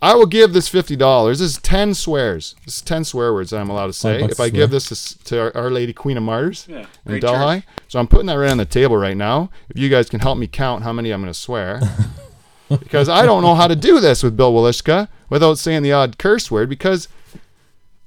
I 0.03 0.15
will 0.15 0.27
give 0.27 0.53
this 0.53 0.69
fifty 0.69 0.95
dollars. 0.95 1.39
This 1.39 1.53
is 1.53 1.63
ten 1.63 1.95
swears. 1.95 2.55
This 2.67 2.77
is 2.77 2.83
ten 2.83 3.05
swear 3.05 3.33
words 3.33 3.51
that 3.51 3.61
I'm 3.61 3.71
allowed 3.71 3.87
to 3.87 3.93
say. 3.95 4.21
bucks 4.21 4.35
If 4.35 4.41
I 4.41 4.47
a 4.47 4.51
give 4.51 4.71
this 4.71 4.89
to, 4.89 5.25
to 5.25 5.41
our, 5.41 5.57
our 5.57 5.71
Lady 5.71 5.95
Queen 5.95 6.19
of 6.19 6.23
Martyrs 6.23 6.67
Yeah, 6.69 6.81
in 6.81 6.87
great 7.07 7.23
Delhi, 7.23 7.63
so 7.89 7.99
I'm 7.99 8.07
putting 8.07 8.27
that 8.27 8.35
right 8.35 8.51
on 8.51 8.59
the 8.59 8.67
table 8.67 8.99
right 8.99 9.17
now. 9.17 9.51
If 9.71 9.79
you 9.79 9.89
guys 9.89 10.11
can 10.11 10.21
help 10.21 10.37
me 10.37 10.47
count 10.47 10.85
how 10.85 10.93
many 10.93 11.11
I'm 11.13 11.23
going 11.23 11.33
to 11.33 11.39
swear. 11.39 11.81
because 12.69 13.09
I 13.09 13.25
don't 13.27 13.43
know 13.43 13.55
how 13.55 13.69
to 13.69 13.77
do 13.77 14.01
this 14.01 14.23
with 14.23 14.37
Bill 14.37 14.53
Welychka 14.53 15.09
without 15.29 15.59
saying 15.59 15.83
the 15.83 15.93
odd 15.93 16.19
curse 16.19 16.51
word 16.51 16.69
because 16.69 17.09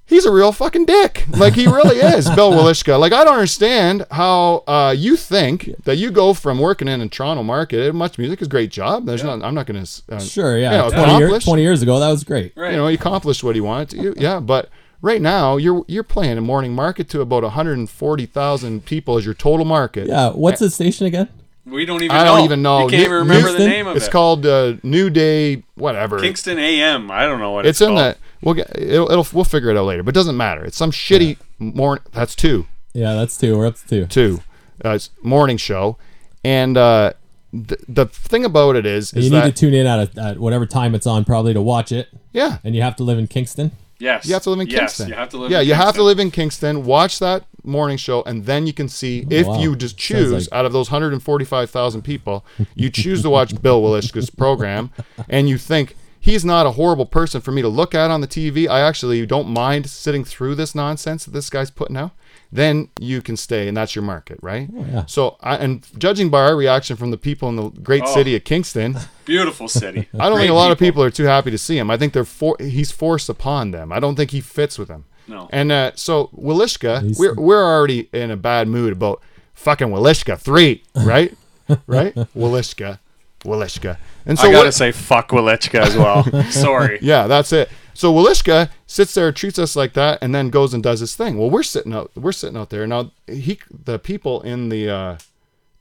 he's 0.07 0.25
a 0.25 0.31
real 0.31 0.51
fucking 0.51 0.85
dick. 0.85 1.25
Like 1.29 1.53
he 1.53 1.67
really 1.67 1.97
is, 2.15 2.29
Bill 2.31 2.51
Welychka. 2.51 2.99
Like 2.99 3.13
I 3.13 3.23
don't 3.23 3.33
understand 3.35 4.05
how 4.11 4.63
uh, 4.67 4.95
you 4.97 5.15
think 5.15 5.73
that 5.83 5.97
you 5.97 6.09
go 6.11 6.33
from 6.33 6.59
working 6.59 6.87
in 6.87 7.01
a 7.01 7.07
Toronto 7.07 7.43
market. 7.43 7.93
Much 7.93 8.17
music 8.17 8.41
is 8.41 8.47
a 8.47 8.49
great 8.49 8.71
job. 8.71 9.05
There's 9.05 9.23
not. 9.23 9.43
I'm 9.43 9.53
not 9.53 9.65
going 9.67 9.83
to. 9.83 10.01
Uh, 10.09 10.19
sure, 10.19 10.57
yeah, 10.57 10.71
you 10.71 10.77
know, 10.77 10.89
20, 10.89 11.17
year, 11.17 11.39
20 11.39 11.61
years 11.61 11.81
ago, 11.81 11.99
that 11.99 12.09
was 12.09 12.23
great. 12.23 12.53
right. 12.55 12.71
You 12.71 12.77
know, 12.77 12.87
he 12.87 12.95
accomplished 12.95 13.43
what 13.43 13.55
he 13.55 13.61
wanted 13.61 13.89
to. 13.91 14.13
Yeah, 14.21 14.39
but 14.39 14.69
right 15.01 15.21
now 15.21 15.57
you're 15.57 15.83
you're 15.87 16.03
playing 16.03 16.37
a 16.37 16.41
morning 16.41 16.73
market 16.73 17.09
to 17.09 17.21
about 17.21 17.43
140,000 17.43 18.85
people 18.85 19.17
as 19.17 19.25
your 19.25 19.33
total 19.33 19.65
market. 19.65 20.07
Yeah, 20.07 20.29
what's 20.31 20.59
the 20.59 20.69
station 20.69 21.05
again? 21.05 21.29
we 21.65 21.85
don't 21.85 22.01
even. 22.01 22.15
I 22.15 22.23
don't 22.23 22.45
even 22.45 22.61
know. 22.61 22.83
You 22.85 22.89
can't 22.89 23.01
even 23.03 23.11
New- 23.27 23.33
remember 23.35 23.51
the 23.51 23.67
name 23.67 23.87
of 23.87 23.95
It's 23.97 24.05
it. 24.05 24.07
It's 24.07 24.11
called 24.11 24.45
uh, 24.45 24.75
New 24.83 25.09
Day, 25.09 25.63
whatever. 25.75 26.19
Kingston 26.19 26.57
AM. 26.57 27.11
I 27.11 27.25
don't 27.25 27.39
know 27.39 27.51
what 27.51 27.65
It's 27.65 27.81
it's, 27.81 27.81
in 27.81 27.95
called. 27.95 27.99
that. 27.99 28.17
We'll 28.41 28.53
get. 28.53 28.69
It'll, 28.77 29.11
it'll. 29.11 29.27
We'll 29.33 29.43
figure 29.43 29.69
it 29.69 29.77
out 29.77 29.85
later. 29.85 30.03
But 30.03 30.09
it 30.09 30.19
doesn't 30.19 30.37
matter. 30.37 30.63
It's 30.63 30.77
some 30.77 30.91
shitty 30.91 31.37
morning. 31.59 32.03
That's 32.11 32.35
two. 32.35 32.67
Yeah, 32.93 33.13
that's 33.13 33.37
two. 33.37 33.57
We're 33.57 33.67
up 33.67 33.75
to 33.75 33.87
two. 33.87 34.05
Two. 34.05 34.41
Uh, 34.83 34.91
it's 34.91 35.09
morning 35.23 35.57
show, 35.57 35.97
and 36.43 36.77
uh, 36.77 37.13
th- 37.51 37.81
the 37.87 38.05
thing 38.05 38.45
about 38.45 38.75
it 38.75 38.85
is, 38.85 39.13
is 39.13 39.25
you 39.25 39.31
need 39.31 39.37
that 39.37 39.55
to 39.55 39.59
tune 39.59 39.73
in 39.73 39.87
at, 39.87 40.17
a, 40.17 40.21
at 40.21 40.39
whatever 40.39 40.65
time 40.65 40.93
it's 40.93 41.07
on, 41.07 41.25
probably 41.25 41.53
to 41.53 41.61
watch 41.61 41.91
it. 41.91 42.09
yeah, 42.31 42.59
And 42.63 42.75
you 42.75 42.81
have 42.81 42.95
to 42.97 43.03
live 43.03 43.17
in 43.17 43.27
Kingston. 43.27 43.71
Yes. 43.99 44.27
you 44.27 44.33
have 44.33 44.43
to 44.43 44.51
live 44.51 44.59
in 44.59 44.67
yes, 44.67 44.79
Kingston. 44.79 45.09
you 45.09 45.15
have 45.15 45.29
to 45.29 45.37
live. 45.37 45.51
Yeah, 45.51 45.61
in 45.61 45.67
you 45.67 45.73
have 45.73 45.95
to 45.95 46.03
live 46.03 46.19
in 46.19 46.29
Kingston. 46.29 46.85
Watch 46.85 47.17
that 47.19 47.45
morning 47.63 47.97
show, 47.97 48.21
and 48.23 48.45
then 48.45 48.67
you 48.67 48.73
can 48.73 48.87
see 48.87 49.25
if 49.29 49.47
wow. 49.47 49.59
you 49.59 49.75
just 49.75 49.97
choose 49.97 50.31
like- 50.31 50.57
out 50.57 50.65
of 50.65 50.73
those 50.73 50.91
145,000 50.91 52.01
people, 52.03 52.45
you 52.75 52.89
choose 52.89 53.21
to 53.23 53.29
watch 53.29 53.59
Bill 53.61 53.81
Welychka's 53.81 54.29
program, 54.29 54.91
and 55.27 55.49
you 55.49 55.57
think 55.57 55.95
he's 56.27 56.43
not 56.43 56.65
a 56.65 56.71
horrible 56.71 57.05
person 57.05 57.39
for 57.41 57.51
me 57.51 57.61
to 57.61 57.69
look 57.69 57.95
at 57.95 58.11
on 58.11 58.19
the 58.21 58.27
TV. 58.27 58.67
I 58.67 58.81
actually 58.81 59.25
don't 59.25 59.47
mind 59.47 59.89
sitting 59.89 60.25
through 60.25 60.55
this 60.55 60.75
nonsense 60.75 61.23
that 61.25 61.31
this 61.31 61.49
guy's 61.49 61.71
putting 61.71 61.95
out. 61.97 62.11
Then 62.51 62.89
you 62.99 63.21
can 63.21 63.35
stay, 63.37 63.67
and 63.67 63.75
that's 63.75 63.95
your 63.95 64.03
market, 64.03 64.39
right? 64.41 64.69
Oh, 64.75 64.85
yeah. 64.91 65.05
So, 65.05 65.37
I, 65.41 65.55
and 65.57 65.85
judging 65.97 66.29
by 66.29 66.41
our 66.41 66.55
reaction 66.55 66.95
from 66.95 67.11
the 67.11 67.17
people 67.17 67.49
in 67.49 67.55
the 67.55 67.69
great 67.69 68.03
Oh. 68.05 68.13
city 68.13 68.35
of 68.35 68.43
Kingston, 68.43 68.97
Beautiful 69.25 69.67
city. 69.67 70.07
I 70.13 70.25
don't 70.27 70.33
Great 70.35 70.43
think 70.43 70.51
a 70.51 70.55
lot 70.55 70.71
of 70.71 70.77
people 70.79 71.01
are 71.03 71.09
too 71.11 71.25
happy 71.25 71.51
to 71.51 71.57
see 71.57 71.77
him. 71.77 71.89
I 71.91 71.97
think 71.97 72.13
they're 72.13 72.23
for, 72.25 72.55
he's 72.59 72.91
forced 72.91 73.27
upon 73.29 73.71
them. 73.71 73.91
I 73.91 73.99
don't 73.99 74.15
think 74.15 74.31
he 74.31 74.39
fits 74.41 74.77
with 74.79 74.87
them. 74.89 75.05
No. 75.27 75.49
And 75.51 75.71
uh, 75.71 75.91
so 75.95 76.27
Welychka, 76.33 77.17
we're 77.19 77.35
we're 77.35 77.65
already 77.65 78.07
in 78.13 78.31
a 78.31 78.37
bad 78.37 78.69
mood 78.69 78.93
about 78.93 79.21
fucking 79.53 79.89
Welychka 79.89 80.39
three, 80.39 80.83
right? 80.95 81.35
right? 81.87 82.15
Welychka, 82.33 82.99
Welychka, 83.43 83.97
and 84.25 84.37
so 84.37 84.47
I 84.47 84.51
gotta 84.51 84.67
what- 84.67 84.73
say 84.73 84.91
fuck 84.91 85.29
Welychka 85.29 85.79
as 85.79 85.95
well. 85.95 86.23
Sorry. 86.51 86.99
yeah, 87.01 87.27
that's 87.27 87.51
it. 87.53 87.69
So 87.93 88.13
Welychka 88.13 88.69
sits 88.85 89.13
there, 89.15 89.31
treats 89.31 89.57
us 89.57 89.75
like 89.75 89.93
that, 89.93 90.19
and 90.21 90.33
then 90.35 90.49
goes 90.49 90.73
and 90.73 90.83
does 90.83 90.99
his 90.99 91.15
thing. 91.15 91.37
Well, 91.37 91.49
we're 91.49 91.63
sitting 91.63 91.93
out, 91.93 92.11
we're 92.15 92.31
sitting 92.31 92.55
out 92.57 92.69
there 92.69 92.85
now. 92.85 93.11
He, 93.27 93.59
the 93.85 93.97
people 93.99 94.41
in 94.41 94.69
the 94.69 94.89
uh, 94.89 95.17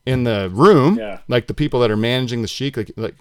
in 0.06 0.24
the 0.24 0.48
room, 0.52 0.98
Yeah. 0.98 1.18
like 1.28 1.46
the 1.46 1.54
people 1.54 1.80
that 1.80 1.90
are 1.90 1.96
managing 1.96 2.42
the 2.42 2.48
sheik, 2.48 2.76
like 2.76 2.90
like 2.96 3.14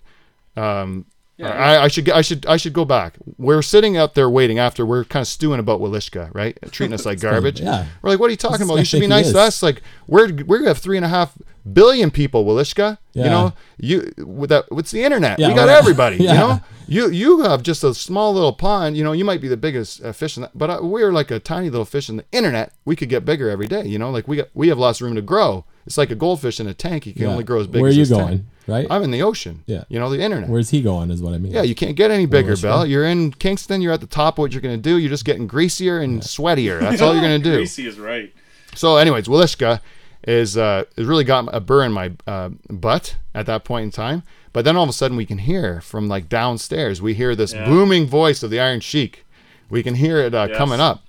um, 0.55 1.05
Yeah, 1.37 1.49
I, 1.49 1.83
I 1.83 1.87
should 1.89 2.09
I 2.09 2.21
should 2.21 2.45
I 2.45 2.55
should 2.57 2.71
go 2.73 2.85
back. 2.85 3.15
We're 3.37 3.61
sitting 3.61 3.97
out 3.97 4.15
there 4.15 4.29
waiting 4.29 4.59
after 4.59 4.85
we're 4.85 5.03
kind 5.03 5.21
of 5.21 5.27
stewing 5.27 5.59
about 5.59 5.81
Welychka, 5.81 6.33
right? 6.33 6.57
Treating 6.71 6.93
us 6.93 7.05
like 7.05 7.19
garbage. 7.27 7.59
yeah. 7.59 7.85
We're 8.01 8.11
like, 8.11 8.19
what 8.19 8.27
are 8.27 8.31
you 8.31 8.37
talking 8.37 8.61
about? 8.65 8.75
You 8.77 8.85
should 8.85 8.97
be 9.01 9.07
think 9.07 9.13
he 9.13 9.23
nice 9.23 9.31
to 9.33 9.39
us. 9.39 9.61
Like 9.63 9.81
we're 10.07 10.31
we 10.45 10.65
have 10.65 10.77
three 10.77 10.95
and 10.97 11.05
a 11.05 11.09
half 11.09 11.37
billion 11.71 12.11
people, 12.11 12.45
Welychka. 12.45 12.97
You 13.13 13.23
know, 13.23 13.53
you 13.77 14.11
with 14.17 14.49
that 14.49 14.69
what's 14.69 14.91
the 14.91 15.03
internet? 15.03 15.39
Yeah, 15.39 15.47
we 15.49 15.53
got 15.53 15.67
well, 15.67 15.77
everybody. 15.79 16.17
yeah. 16.19 16.31
You 16.33 16.37
know, 16.37 16.61
you 16.87 17.09
you 17.09 17.41
have 17.43 17.63
just 17.63 17.83
a 17.83 17.93
small 17.93 18.33
little 18.33 18.51
pond. 18.51 18.97
You 18.97 19.03
know, 19.05 19.13
you 19.13 19.23
might 19.23 19.39
be 19.41 19.47
the 19.47 19.55
biggest 19.57 20.03
uh, 20.03 20.11
fish 20.11 20.35
in 20.35 20.41
that, 20.41 20.51
but 20.57 20.69
uh, 20.69 20.79
we're 20.81 21.13
like 21.13 21.31
a 21.31 21.39
tiny 21.39 21.69
little 21.69 21.85
fish 21.85 22.09
in 22.09 22.17
the 22.17 22.25
internet. 22.33 22.73
We 22.83 22.95
could 22.97 23.07
get 23.09 23.23
bigger 23.23 23.49
every 23.49 23.67
day. 23.67 23.85
You 23.85 23.97
know, 23.99 24.11
like 24.11 24.27
we 24.27 24.37
got 24.37 24.49
we 24.53 24.67
have 24.67 24.77
lots 24.77 24.99
of 24.99 25.05
room 25.05 25.15
to 25.15 25.21
grow. 25.21 25.63
It's 25.85 25.97
like 25.97 26.09
a 26.11 26.15
goldfish 26.15 26.59
in 26.59 26.67
a 26.67 26.73
tank. 26.73 27.05
You 27.05 27.13
can 27.13 27.21
Yeah. 27.23 27.29
only 27.29 27.43
grow 27.45 27.61
as 27.61 27.67
big. 27.67 27.81
Where 27.81 27.89
as 27.89 27.95
are 27.95 27.99
you 27.99 28.05
this 28.05 28.17
tank. 28.17 28.29
going? 28.29 28.47
Right? 28.67 28.87
I'm 28.89 29.03
in 29.03 29.11
the 29.11 29.21
ocean. 29.21 29.63
Yeah. 29.67 29.83
You 29.87 29.99
know, 29.99 30.09
the 30.09 30.19
internet. 30.19 30.49
Where's 30.49 30.71
he 30.71 30.81
going? 30.81 31.09
Is 31.11 31.21
what 31.21 31.33
I 31.33 31.37
mean. 31.37 31.53
Yeah, 31.53 31.61
you 31.61 31.75
can't 31.75 31.95
get 31.95 32.09
any 32.11 32.25
bigger, 32.25 32.53
Welychka. 32.53 32.61
Bill. 32.63 32.85
You're 32.87 33.05
in 33.05 33.31
Kingston. 33.31 33.81
You're 33.81 33.93
at 33.93 34.01
the 34.01 34.07
top 34.07 34.33
of 34.35 34.39
what 34.39 34.51
you're 34.51 34.61
going 34.61 34.75
to 34.75 34.81
do. 34.81 34.97
You're 34.97 35.11
just 35.11 35.23
getting 35.23 35.45
greasier 35.47 35.99
and 35.99 36.21
sweatier. 36.21 36.79
That's 36.79 37.01
all 37.01 37.13
you're 37.13 37.21
going 37.21 37.39
to 37.43 37.49
do. 37.49 37.55
Greasy 37.57 37.85
is 37.87 37.97
right. 37.99 38.33
So, 38.73 38.97
anyways, 38.97 39.27
Welychka 39.27 39.79
is 40.25 40.57
uh, 40.57 40.83
has 40.97 41.05
really 41.05 41.23
got 41.23 41.47
a 41.53 41.59
burr 41.59 41.83
in 41.83 41.91
my 41.91 42.11
uh, 42.27 42.49
butt 42.69 43.15
at 43.33 43.45
that 43.45 43.63
point 43.63 43.83
in 43.85 43.91
time. 43.91 44.23
But 44.53 44.65
then 44.65 44.75
all 44.75 44.83
of 44.83 44.89
a 44.89 44.93
sudden, 44.93 45.17
we 45.17 45.25
can 45.25 45.37
hear 45.39 45.81
from 45.81 46.07
like 46.07 46.29
downstairs. 46.29 47.01
We 47.01 47.13
hear 47.13 47.35
this 47.35 47.53
Yeah. 47.53 47.65
booming 47.65 48.07
voice 48.07 48.41
of 48.43 48.49
the 48.49 48.59
Iron 48.59 48.79
Sheik. 48.79 49.25
We 49.69 49.83
can 49.83 49.95
hear 49.95 50.17
it 50.19 50.33
uh, 50.33 50.47
Yes. 50.49 50.57
coming 50.57 50.79
up. 50.79 51.01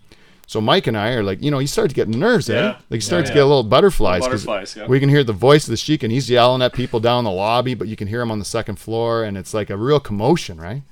So 0.49 0.61
Mike 0.61 0.87
and 0.87 0.97
I 0.97 1.11
are 1.13 1.23
like, 1.25 1.43
you 1.43 1.51
know, 1.51 1.59
you 1.59 1.67
start 1.67 1.89
to 1.89 1.95
get 1.95 2.09
nerves, 2.09 2.49
eh? 2.49 2.55
Yeah. 2.55 2.69
Like 2.89 2.99
you 2.99 3.01
start 3.01 3.25
Yeah, 3.25 3.29
to 3.31 3.35
get 3.35 3.43
a 3.43 3.47
little 3.47 3.65
butterflies. 3.65 4.23
'cause 4.23 4.45
Butterflies, 4.45 4.77
yeah. 4.77 4.87
We 4.87 5.01
can 5.01 5.09
hear 5.09 5.25
the 5.25 5.33
voice 5.33 5.65
of 5.65 5.71
the 5.71 5.77
Sheik, 5.77 6.05
and 6.05 6.13
he's 6.13 6.31
yelling 6.31 6.63
at 6.63 6.73
people 6.73 7.01
down 7.01 7.25
the 7.25 7.33
lobby, 7.33 7.75
but 7.75 7.89
you 7.89 7.97
can 7.97 8.07
hear 8.07 8.21
him 8.21 8.31
on 8.31 8.39
the 8.39 8.45
second 8.45 8.77
floor, 8.79 9.25
and 9.25 9.37
it's 9.37 9.53
like 9.53 9.71
a 9.71 9.77
real 9.77 9.99
commotion, 9.99 10.61
right? 10.61 10.83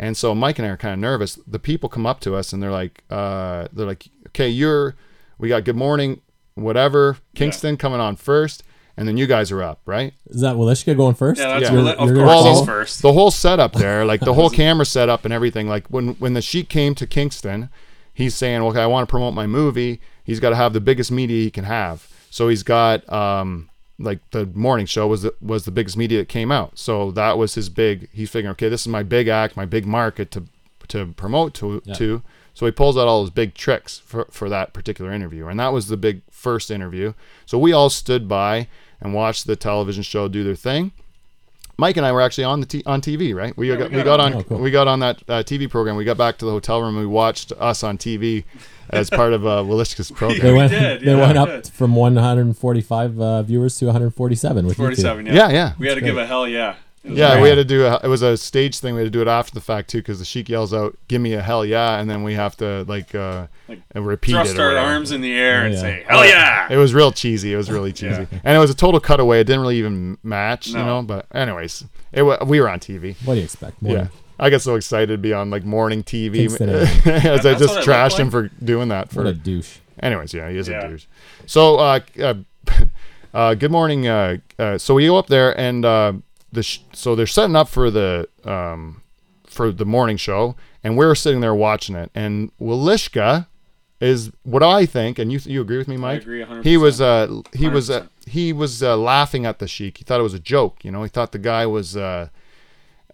And 0.00 0.16
so 0.16 0.34
Mike 0.34 0.58
and 0.58 0.66
I 0.66 0.70
are 0.70 0.76
kind 0.76 0.94
of 0.94 1.00
nervous. 1.00 1.38
The 1.46 1.58
people 1.60 1.88
come 1.88 2.06
up 2.06 2.18
to 2.20 2.34
us 2.34 2.52
and 2.52 2.60
they're 2.62 2.72
like, 2.72 3.02
uh, 3.10 3.68
they're 3.72 3.86
like, 3.86 4.08
okay, 4.28 4.48
you're, 4.48 4.94
we 5.38 5.48
got 5.48 5.62
good 5.64 5.76
morning, 5.76 6.20
whatever, 6.62 7.18
Kingston 7.34 7.76
coming 7.76 8.00
on 8.00 8.16
first, 8.16 8.62
and 8.96 9.06
then 9.06 9.16
you 9.16 9.26
guys 9.26 9.50
are 9.52 9.62
up, 9.62 9.80
right? 9.86 10.12
Is 10.28 10.40
that 10.40 10.56
Welychka 10.56 10.96
going 10.96 11.14
first? 11.14 11.40
Yeah, 11.40 11.58
that's 11.58 11.70
Yeah. 11.70 11.76
Wili- 11.76 11.94
of 11.94 12.08
you're 12.08 12.16
course 12.24 12.42
gonna 12.42 12.54
he's 12.56 12.66
first. 12.66 13.02
The 13.02 13.12
whole 13.12 13.30
setup 13.30 13.72
there, 13.74 14.04
like 14.04 14.20
the 14.20 14.34
whole 14.34 14.50
camera 14.62 14.84
setup 14.86 15.24
and 15.24 15.32
everything. 15.32 15.68
Like 15.68 15.86
when 15.88 16.08
when 16.14 16.34
the 16.34 16.42
Sheik 16.42 16.68
came 16.68 16.94
to 16.96 17.06
Kingston, 17.06 17.68
he's 18.12 18.34
saying, 18.34 18.60
"Okay, 18.62 18.80
I 18.82 18.86
want 18.86 19.08
to 19.08 19.10
promote 19.10 19.34
my 19.34 19.46
movie." 19.46 20.00
He's 20.24 20.40
got 20.40 20.50
to 20.50 20.56
have 20.56 20.72
the 20.74 20.80
biggest 20.80 21.10
media 21.10 21.42
he 21.42 21.50
can 21.50 21.64
have. 21.64 22.06
So 22.30 22.48
he's 22.48 22.62
got 22.62 23.10
um 23.12 23.70
like 24.00 24.18
the 24.30 24.46
morning 24.46 24.86
show 24.86 25.06
was 25.08 25.22
the, 25.22 25.34
was 25.40 25.64
the 25.64 25.70
biggest 25.72 25.96
media 25.96 26.18
that 26.18 26.28
came 26.28 26.52
out. 26.52 26.78
So 26.78 27.10
that 27.12 27.38
was 27.38 27.54
his 27.54 27.68
big. 27.68 28.08
He's 28.12 28.30
figuring, 28.30 28.52
okay, 28.52 28.68
this 28.68 28.82
is 28.82 28.88
my 28.88 29.02
big 29.02 29.26
act, 29.28 29.56
my 29.56 29.64
big 29.66 29.86
market 29.86 30.30
to 30.32 30.44
to 30.88 31.06
promote 31.16 31.54
to 31.54 31.82
Yeah. 31.84 31.94
to. 31.94 32.22
So 32.58 32.66
he 32.66 32.72
pulls 32.72 32.98
out 32.98 33.06
all 33.06 33.20
his 33.20 33.30
big 33.30 33.54
tricks 33.54 34.00
for, 34.00 34.26
for 34.32 34.48
that 34.48 34.72
particular 34.72 35.12
interview. 35.12 35.46
And 35.46 35.60
that 35.60 35.72
was 35.72 35.86
the 35.86 35.96
big 35.96 36.22
first 36.28 36.72
interview. 36.72 37.12
So 37.46 37.56
we 37.56 37.72
all 37.72 37.88
stood 37.88 38.26
by 38.26 38.66
and 39.00 39.14
watched 39.14 39.46
the 39.46 39.54
television 39.54 40.02
show 40.02 40.26
do 40.26 40.42
their 40.42 40.56
thing. 40.56 40.90
Mike 41.76 41.96
and 41.96 42.04
I 42.04 42.10
were 42.10 42.20
actually 42.20 42.42
on 42.42 42.58
the 42.58 42.66
t- 42.66 42.82
on 42.84 43.00
TV, 43.00 43.32
right? 43.32 43.56
We 43.56 43.68
got, 43.76 43.92
we 43.92 44.02
got 44.02 44.18
on 44.18 44.34
Oh, 44.34 44.42
cool. 44.42 44.58
we 44.58 44.72
got 44.72 44.88
on 44.88 44.98
that 44.98 45.22
uh, 45.28 45.44
TV 45.44 45.70
program. 45.70 45.94
We 45.94 46.02
got 46.04 46.16
back 46.16 46.36
to 46.38 46.46
the 46.46 46.50
hotel 46.50 46.80
room. 46.80 46.96
And 46.96 46.98
we 46.98 47.06
watched 47.06 47.52
us 47.52 47.84
on 47.84 47.96
TV 47.96 48.42
as 48.90 49.08
part 49.20 49.32
of 49.34 49.46
uh, 49.46 49.62
Welychka's 49.62 50.08
They 50.08 50.14
program. 50.16 50.56
went. 50.56 50.72
did, 50.72 51.02
they 51.02 51.12
yeah, 51.12 51.16
went 51.24 51.38
up 51.38 51.48
did. 51.48 51.68
from 51.68 51.94
145 51.94 53.20
uh, 53.20 53.42
viewers 53.44 53.76
to 53.76 53.84
147 53.86 54.66
with 54.66 54.76
you 54.76 54.82
47, 54.82 55.26
yeah. 55.26 55.32
Yeah, 55.32 55.48
yeah, 55.50 55.72
We 55.78 55.86
had 55.86 55.94
to 55.94 56.00
give 56.00 56.16
a 56.16 56.26
hell 56.26 56.48
yeah. 56.48 56.74
It 57.04 57.10
was 57.10 57.18
yeah. 57.18 57.32
great. 57.34 57.42
We 57.42 57.48
had 57.48 57.54
to 57.56 57.64
do 57.64 57.86
a, 57.86 58.00
it 58.02 58.08
was 58.08 58.22
a 58.22 58.36
stage 58.36 58.78
thing. 58.80 58.94
We 58.94 59.00
had 59.00 59.06
to 59.06 59.10
do 59.10 59.22
it 59.22 59.28
after 59.28 59.54
the 59.54 59.60
fact 59.60 59.88
too, 59.90 59.98
because 59.98 60.18
the 60.18 60.24
sheik 60.24 60.48
yells 60.48 60.74
out, 60.74 60.96
"Give 61.08 61.20
me 61.22 61.32
a 61.34 61.40
hell 61.42 61.64
yeah!" 61.64 61.98
and 62.00 62.10
then 62.10 62.22
we 62.22 62.34
have 62.34 62.56
to 62.58 62.84
like 62.88 63.14
uh, 63.14 63.46
Like, 63.68 63.80
repeat 63.94 64.32
Thrust 64.32 64.54
it. 64.54 64.58
or 64.60 64.70
our 64.70 64.76
arms 64.76 65.12
in 65.12 65.20
the 65.20 65.32
air 65.32 65.64
and 65.64 65.76
say, 65.78 66.04
hell 66.08 66.24
yeah! 66.26 66.66
It 66.70 66.76
was 66.76 66.92
real 66.94 67.12
cheesy. 67.12 67.52
It 67.52 67.56
was 67.56 67.70
really 67.70 67.92
cheesy, 68.00 68.26
Yeah. 68.30 68.40
and 68.44 68.56
it 68.56 68.58
was 68.60 68.70
a 68.70 68.74
total 68.74 69.00
cutaway. 69.00 69.40
It 69.40 69.44
didn't 69.44 69.62
really 69.62 69.78
even 69.78 70.18
match, 70.22 70.68
you 70.68 70.74
know. 70.74 71.02
But 71.02 71.26
anyways, 71.34 71.84
it 72.12 72.22
wa- 72.22 72.44
we 72.44 72.60
were 72.60 72.68
on 72.68 72.80
TV. 72.80 73.16
What 73.24 73.34
do 73.34 73.38
you 73.40 73.44
expect? 73.44 73.80
More 73.80 73.92
Yeah. 73.94 74.06
I 74.40 74.50
get 74.50 74.62
so 74.62 74.76
excited 74.76 75.08
to 75.08 75.18
be 75.18 75.32
on 75.32 75.50
like 75.50 75.64
morning 75.64 76.02
TV 76.04 76.34
Kingston 76.34 76.68
as 77.06 77.44
I 77.44 77.54
just 77.54 77.78
trashed 77.80 78.10
looked 78.10 78.20
him 78.20 78.30
for 78.30 78.48
doing 78.64 78.88
that. 78.88 79.06
What 79.14 79.24
For 79.24 79.26
a 79.26 79.32
douche. 79.32 79.78
anyways, 80.00 80.32
yeah, 80.32 80.48
he 80.50 80.56
is 80.58 80.68
Yeah. 80.68 80.84
a 80.84 80.88
douche. 80.90 81.06
So, 81.46 81.76
uh, 81.76 82.00
uh, 82.22 82.34
uh, 83.34 83.54
good 83.54 83.72
morning. 83.72 84.06
Uh, 84.06 84.36
uh, 84.58 84.78
so 84.78 84.94
we 84.94 85.06
go 85.06 85.16
up 85.16 85.26
there 85.26 85.58
and 85.58 85.84
uh, 85.84 86.12
the 86.52 86.62
sh- 86.62 86.80
so 86.92 87.14
they're 87.14 87.26
setting 87.26 87.56
up 87.56 87.68
for 87.68 87.90
the 87.90 88.28
um, 88.44 89.02
for 89.46 89.72
the 89.72 89.84
morning 89.84 90.16
show, 90.16 90.56
and 90.82 90.96
we're 90.96 91.14
sitting 91.14 91.40
there 91.40 91.54
watching 91.54 91.96
it. 91.96 92.10
And 92.14 92.50
Welychka 92.58 93.46
is 94.00 94.30
what 94.44 94.62
I 94.62 94.86
think, 94.86 95.18
and 95.18 95.32
you 95.32 95.40
you 95.44 95.60
agree 95.60 95.78
with 95.78 95.88
me, 95.88 95.96
Mike? 95.96 96.20
I 96.20 96.22
agree 96.22 96.44
100%. 96.44 96.64
He 96.64 96.76
was 96.76 97.00
uh, 97.00 97.42
he 97.54 97.68
was 97.68 97.90
uh, 97.90 98.06
he 98.26 98.52
was 98.52 98.82
uh, 98.82 98.96
laughing 98.96 99.46
at 99.46 99.58
the 99.58 99.68
sheik. 99.68 99.98
He 99.98 100.04
thought 100.04 100.20
it 100.20 100.24
was 100.24 100.34
a 100.34 100.40
joke. 100.40 100.84
You 100.84 100.90
know, 100.90 101.02
he 101.02 101.08
thought 101.08 101.32
the 101.32 101.38
guy 101.38 101.66
was. 101.66 101.96
Uh, 101.96 102.28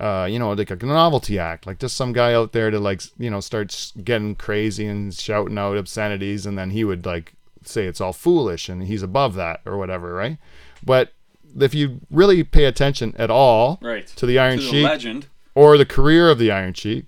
uh, 0.00 0.26
you 0.28 0.40
know, 0.40 0.52
like 0.52 0.72
a 0.72 0.76
novelty 0.76 1.38
act, 1.38 1.68
like 1.68 1.78
just 1.78 1.96
some 1.96 2.12
guy 2.12 2.34
out 2.34 2.50
there 2.50 2.68
to 2.68 2.80
like, 2.80 3.00
you 3.16 3.30
know, 3.30 3.38
starts 3.38 3.92
getting 4.02 4.34
crazy 4.34 4.86
and 4.88 5.14
shouting 5.14 5.56
out 5.56 5.76
obscenities, 5.76 6.46
and 6.46 6.58
then 6.58 6.70
he 6.70 6.82
would 6.82 7.06
like 7.06 7.34
say 7.62 7.86
it's 7.86 8.00
all 8.00 8.12
foolish 8.12 8.68
and 8.68 8.84
he's 8.84 9.02
above 9.02 9.34
that 9.34 9.60
or 9.64 9.76
whatever, 9.76 10.12
right? 10.14 10.38
But 10.84 11.12
if 11.60 11.74
you 11.74 12.00
really 12.10 12.42
pay 12.44 12.64
attention 12.64 13.14
at 13.18 13.30
all 13.30 13.78
Right. 13.82 14.06
to 14.08 14.26
the 14.26 14.38
Iron 14.38 14.58
To 14.58 14.64
the 14.64 14.70
Sheik 14.70 14.84
legend. 14.84 15.26
or 15.54 15.76
the 15.78 15.86
career 15.86 16.28
of 16.30 16.38
the 16.38 16.50
Iron 16.50 16.74
Sheik, 16.74 17.06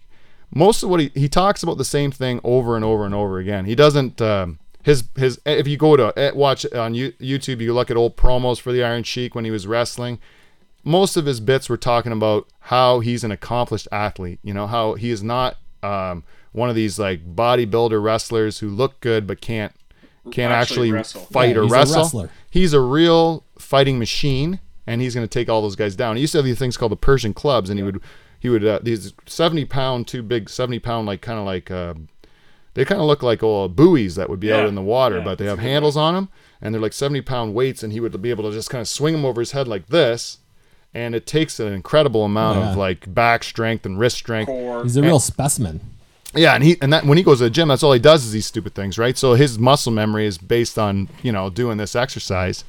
most 0.55 0.83
of 0.83 0.91
what 0.91 1.01
he 1.01 1.11
he 1.15 1.29
talks 1.29 1.63
about 1.63 1.79
the 1.79 1.85
same 1.85 2.11
thing 2.11 2.41
over 2.45 2.77
and 2.77 2.85
over 2.85 3.05
and 3.05 3.15
over 3.15 3.39
again. 3.39 3.65
He 3.65 3.75
doesn't. 3.75 4.21
Um, 4.23 4.59
his 4.83 5.05
his 5.17 5.41
if 5.45 5.67
you 5.67 5.77
go 5.77 5.97
to 5.97 6.13
eh, 6.17 6.31
watch 6.33 6.65
on 6.73 6.95
YouTube, 6.95 7.61
you 7.61 7.75
look 7.75 7.91
at 7.91 7.97
old 7.97 8.17
promos 8.17 8.61
for 8.61 8.73
the 8.73 8.85
Iron 8.85 9.03
Sheik 9.03 9.35
when 9.35 9.45
he 9.45 9.51
was 9.51 9.67
wrestling. 9.67 10.19
Most 10.85 11.17
of 11.17 11.27
his 11.27 11.41
bits 11.41 11.69
were 11.69 11.77
talking 11.77 12.13
about 12.13 12.47
how 12.61 13.01
he's 13.01 13.25
an 13.25 13.33
accomplished 13.33 13.89
athlete. 13.91 14.39
You 14.45 14.55
know 14.55 14.69
how 14.69 14.95
he 14.95 15.11
is 15.11 15.25
not 15.25 15.57
um, 15.83 16.23
one 16.53 16.69
of 16.71 16.77
these 16.77 16.97
like 17.01 17.35
bodybuilder 17.35 18.01
wrestlers 18.01 18.61
who 18.61 18.69
look 18.69 19.01
good 19.01 19.27
but 19.27 19.41
can't 19.41 19.73
can't 20.31 20.53
Actually 20.53 20.97
actually, 20.97 21.25
fight 21.33 21.57
Yeah, 21.57 21.63
or 21.63 21.63
he's 21.65 21.73
a 21.73 21.75
wrestle. 21.75 22.03
wrestler. 22.03 22.31
He's 22.49 22.73
a 22.73 22.81
real 22.81 23.43
fighting 23.59 23.99
machine, 23.99 24.61
and 24.87 25.01
he's 25.01 25.15
going 25.15 25.27
to 25.27 25.33
take 25.33 25.49
all 25.49 25.63
those 25.63 25.77
guys 25.77 25.97
down. 25.97 26.17
He 26.17 26.23
used 26.23 26.33
to 26.33 26.39
have 26.39 26.45
these 26.45 26.59
things 26.59 26.77
called 26.77 26.93
the 26.93 26.97
Persian 26.97 27.35
clubs, 27.35 27.71
and 27.71 27.79
he 27.79 27.83
would 27.83 28.01
he 28.39 28.49
would 28.49 28.65
uh, 28.65 28.81
these 28.83 29.13
seventy 29.27 29.65
pound, 29.65 30.07
two 30.07 30.23
big 30.23 30.49
seventy 30.51 30.79
pound, 30.79 31.07
like 31.07 31.21
kind 31.23 31.39
of 31.39 31.45
like 31.47 31.71
uh, 31.71 31.95
they 32.75 32.85
kind 32.85 33.01
of 33.01 33.07
look 33.07 33.23
like 33.23 33.43
old 33.43 33.75
buoys 33.77 34.15
that 34.17 34.29
would 34.29 34.41
be 34.41 34.53
out 34.53 34.67
in 34.69 34.75
the 34.75 34.83
water, 34.83 35.19
yeah, 35.19 35.25
but 35.25 35.39
they 35.39 35.47
have 35.47 35.59
handles 35.59 35.97
on 35.97 36.15
them, 36.15 36.29
and 36.61 36.75
they're 36.75 36.81
like 36.83 36.93
seventy 36.93 37.23
pound 37.23 37.55
weights, 37.55 37.83
and 37.83 37.93
he 37.93 38.01
would 38.01 38.21
be 38.21 38.31
able 38.31 38.45
to 38.45 38.53
just 38.55 38.71
kind 38.71 38.81
of 38.83 38.89
swing 38.89 39.15
them 39.15 39.25
over 39.25 39.41
his 39.41 39.53
head 39.53 39.67
like 39.67 39.87
this. 39.89 40.39
And 40.95 41.15
it 41.15 41.27
takes 41.27 41.61
an 41.61 41.73
incredible 41.75 42.25
amount 42.25 42.59
Yeah. 42.59 42.71
of 42.71 42.77
like 42.79 43.13
back 43.13 43.45
strength 43.45 43.85
and 43.85 43.99
wrist 43.99 44.17
strength. 44.17 44.47
Core. 44.47 44.83
He's 44.83 44.97
a 44.97 45.03
real 45.03 45.19
specimen. 45.21 45.81
Yeah, 46.35 46.55
and 46.55 46.63
he 46.63 46.77
and 46.83 46.93
that 46.93 47.05
when 47.05 47.19
he 47.19 47.25
goes 47.25 47.39
to 47.39 47.45
the 47.45 47.51
gym, 47.51 47.69
that's 47.69 47.83
all 47.83 47.93
he 47.93 47.99
does 47.99 48.25
is 48.25 48.33
these 48.33 48.47
stupid 48.47 48.75
things, 48.75 48.99
right? 48.99 49.17
So 49.17 49.35
his 49.35 49.59
muscle 49.59 49.93
memory 49.93 50.27
is 50.27 50.39
based 50.39 50.79
on 50.79 51.09
you 51.23 51.33
know 51.33 51.51
doing 51.51 51.79
this 51.79 51.97
exercise, 51.97 52.65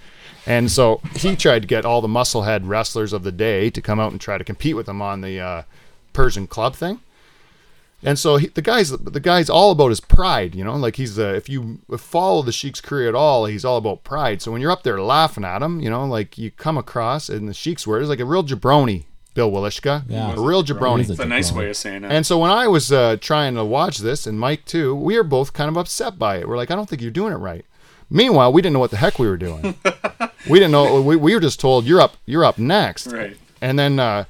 and 0.45 0.71
so 0.71 1.01
he 1.15 1.35
tried 1.35 1.63
to 1.63 1.67
get 1.67 1.85
all 1.85 2.01
the 2.01 2.07
musclehead 2.07 2.61
wrestlers 2.63 3.13
of 3.13 3.23
the 3.23 3.31
day 3.31 3.69
to 3.71 3.81
come 3.81 3.99
out 3.99 4.11
and 4.11 4.21
try 4.21 4.37
to 4.37 4.43
compete 4.43 4.75
with 4.75 4.87
him 4.87 5.01
on 5.01 5.21
the 5.21 5.39
uh, 5.39 5.63
Persian 6.13 6.47
club 6.47 6.75
thing. 6.75 7.01
And 8.03 8.19
so 8.19 8.37
he, 8.37 8.47
the 8.47 8.61
guy's 8.61 8.91
the 8.91 9.19
guy's 9.19 9.49
all 9.49 9.71
about 9.71 9.89
his 9.89 9.99
pride, 9.99 10.53
you 10.53 10.63
know. 10.63 10.75
Like 10.75 10.97
he's 10.97 11.17
if 11.17 11.49
you 11.49 11.79
follow 11.97 12.43
the 12.43 12.51
Sheik's 12.51 12.79
career 12.79 13.09
at 13.09 13.15
all, 13.15 13.47
he's 13.47 13.65
all 13.65 13.77
about 13.77 14.03
pride. 14.03 14.41
So 14.41 14.51
when 14.51 14.61
you're 14.61 14.71
up 14.71 14.83
there 14.83 15.01
laughing 15.01 15.43
at 15.43 15.63
him, 15.63 15.81
you 15.81 15.89
know, 15.89 16.05
like 16.05 16.37
you 16.37 16.51
come 16.51 16.77
across 16.77 17.27
in 17.27 17.47
the 17.47 17.55
Sheik's 17.55 17.87
words 17.87 18.07
like 18.07 18.19
a 18.19 18.25
real 18.25 18.43
jabroni, 18.43 19.05
Bill 19.37 19.51
Welychka, 19.51 20.01
Yeah. 20.09 20.33
a 20.33 20.41
real 20.41 20.63
jabroni. 20.63 20.97
He's 20.97 21.11
It's 21.11 21.19
a 21.19 21.25
nice 21.25 21.51
way 21.51 21.69
of 21.69 21.77
saying 21.77 22.03
it. 22.03 22.11
And 22.11 22.25
so 22.25 22.39
when 22.39 22.49
I 22.49 22.67
was 22.67 22.91
uh, 22.91 23.17
trying 23.21 23.53
to 23.53 23.63
watch 23.63 23.99
this, 23.99 24.25
and 24.25 24.39
Mike 24.39 24.65
too, 24.65 24.95
we 24.95 25.15
were 25.15 25.23
both 25.23 25.53
kind 25.53 25.69
of 25.69 25.77
upset 25.77 26.17
by 26.17 26.37
it. 26.37 26.49
We're 26.49 26.57
like, 26.57 26.71
I 26.71 26.75
don't 26.75 26.89
think 26.89 27.03
you're 27.03 27.11
doing 27.11 27.33
it 27.33 27.35
right. 27.37 27.63
Meanwhile, 28.09 28.51
we 28.51 28.63
didn't 28.63 28.73
know 28.73 28.79
what 28.79 28.89
the 28.89 28.97
heck 28.97 29.19
we 29.19 29.27
were 29.27 29.37
doing. 29.37 29.75
we 30.49 30.57
didn't 30.57 30.71
know. 30.71 31.03
We, 31.03 31.15
we 31.15 31.35
were 31.35 31.39
just 31.39 31.59
told 31.59 31.85
you're 31.85 32.01
up. 32.01 32.17
You're 32.25 32.43
up 32.43 32.57
next. 32.57 33.05
right. 33.13 33.37
And 33.61 33.77
then, 33.77 33.99
uh, 33.99 34.23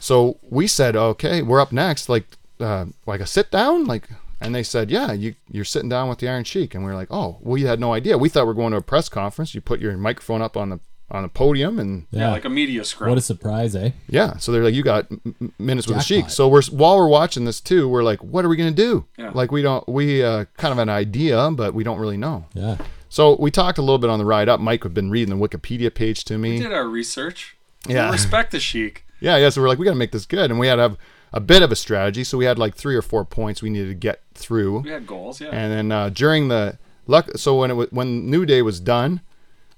so 0.00 0.38
we 0.48 0.66
said, 0.68 0.96
okay, 0.96 1.42
we're 1.42 1.60
up 1.60 1.70
next. 1.70 2.08
Like, 2.08 2.24
uh, 2.60 2.86
like 3.04 3.20
a 3.20 3.26
sit 3.26 3.50
down, 3.50 3.84
like. 3.84 4.08
And 4.40 4.54
they 4.54 4.62
said, 4.62 4.90
yeah, 4.90 5.12
you 5.12 5.34
you're 5.50 5.64
sitting 5.66 5.90
down 5.90 6.08
with 6.08 6.18
the 6.18 6.28
Iron 6.30 6.44
Sheik. 6.44 6.74
And 6.74 6.82
we 6.84 6.90
are 6.90 6.94
like, 6.94 7.08
oh, 7.10 7.36
we 7.42 7.62
had 7.62 7.78
no 7.78 7.92
idea. 7.92 8.16
We 8.16 8.30
thought 8.30 8.44
we 8.44 8.48
were 8.48 8.54
going 8.54 8.72
to 8.72 8.78
a 8.78 8.82
press 8.82 9.08
conference. 9.10 9.54
You 9.54 9.60
put 9.60 9.80
your 9.80 9.94
microphone 9.98 10.40
up 10.42 10.56
on 10.56 10.70
the 10.70 10.80
on 11.14 11.24
a 11.24 11.28
podium 11.28 11.78
and 11.78 12.06
Yeah, 12.10 12.30
like 12.32 12.44
a 12.44 12.48
media 12.48 12.84
scrum. 12.84 13.08
What 13.08 13.18
a 13.18 13.22
surprise, 13.22 13.74
eh? 13.76 13.90
yeah, 14.08 14.36
so 14.36 14.50
they're 14.52 14.64
like, 14.64 14.74
you 14.74 14.82
got 14.82 15.06
m- 15.10 15.34
m- 15.40 15.52
minutes 15.58 15.86
with 15.86 15.96
the 15.96 16.02
Sheik. 16.02 16.28
So 16.28 16.48
we're 16.48 16.62
while 16.64 16.96
we're 16.98 17.08
watching 17.08 17.44
this 17.44 17.60
too, 17.60 17.88
we're 17.88 18.02
like, 18.02 18.22
what 18.22 18.44
are 18.44 18.48
we 18.48 18.56
gonna 18.56 18.70
do? 18.72 19.04
Yeah. 19.16 19.30
Like 19.32 19.52
we 19.52 19.62
don't, 19.62 19.88
we 19.88 20.22
uh, 20.24 20.44
kind 20.56 20.72
of 20.72 20.78
an 20.78 20.88
idea, 20.88 21.50
but 21.52 21.72
we 21.72 21.84
don't 21.84 21.98
really 21.98 22.16
know. 22.16 22.46
Yeah. 22.52 22.76
So 23.08 23.36
we 23.38 23.50
talked 23.52 23.78
a 23.78 23.82
little 23.82 23.98
bit 23.98 24.10
on 24.10 24.18
the 24.18 24.24
ride 24.24 24.48
up. 24.48 24.58
Mike 24.60 24.82
had 24.82 24.92
been 24.92 25.08
reading 25.10 25.38
the 25.38 25.48
Wikipedia 25.48 25.94
page 25.94 26.24
to 26.24 26.34
we 26.34 26.40
me. 26.40 26.58
did 26.58 26.72
our 26.72 26.88
research. 26.88 27.56
Yeah. 27.88 28.06
We 28.06 28.12
respect 28.12 28.50
the 28.50 28.58
Sheik. 28.58 29.06
Yeah, 29.20 29.36
yeah. 29.36 29.50
So 29.50 29.62
we're 29.62 29.68
like, 29.68 29.78
we 29.78 29.84
got 29.84 29.92
to 29.92 29.96
make 29.98 30.10
this 30.10 30.26
good, 30.26 30.50
and 30.50 30.58
we 30.58 30.66
had 30.66 30.76
to 30.76 30.82
have 30.82 30.96
a 31.32 31.38
bit 31.40 31.62
of 31.62 31.70
a 31.70 31.76
strategy. 31.76 32.24
So 32.24 32.36
we 32.36 32.44
had 32.44 32.58
like 32.58 32.74
three 32.74 32.96
or 32.96 33.02
four 33.02 33.24
points 33.24 33.62
we 33.62 33.70
needed 33.70 33.88
to 33.88 33.94
get 33.94 34.20
through. 34.34 34.80
We 34.80 34.90
had 34.90 35.06
goals, 35.06 35.40
yeah. 35.40 35.50
And 35.52 35.70
then 35.72 35.92
uh, 35.92 36.08
during 36.08 36.48
the 36.48 36.78
luck, 37.06 37.30
so 37.36 37.56
when 37.58 37.70
it 37.70 37.74
was, 37.74 37.88
when 37.92 38.28
New 38.28 38.44
Day 38.44 38.62
was 38.62 38.80
done, 38.80 39.20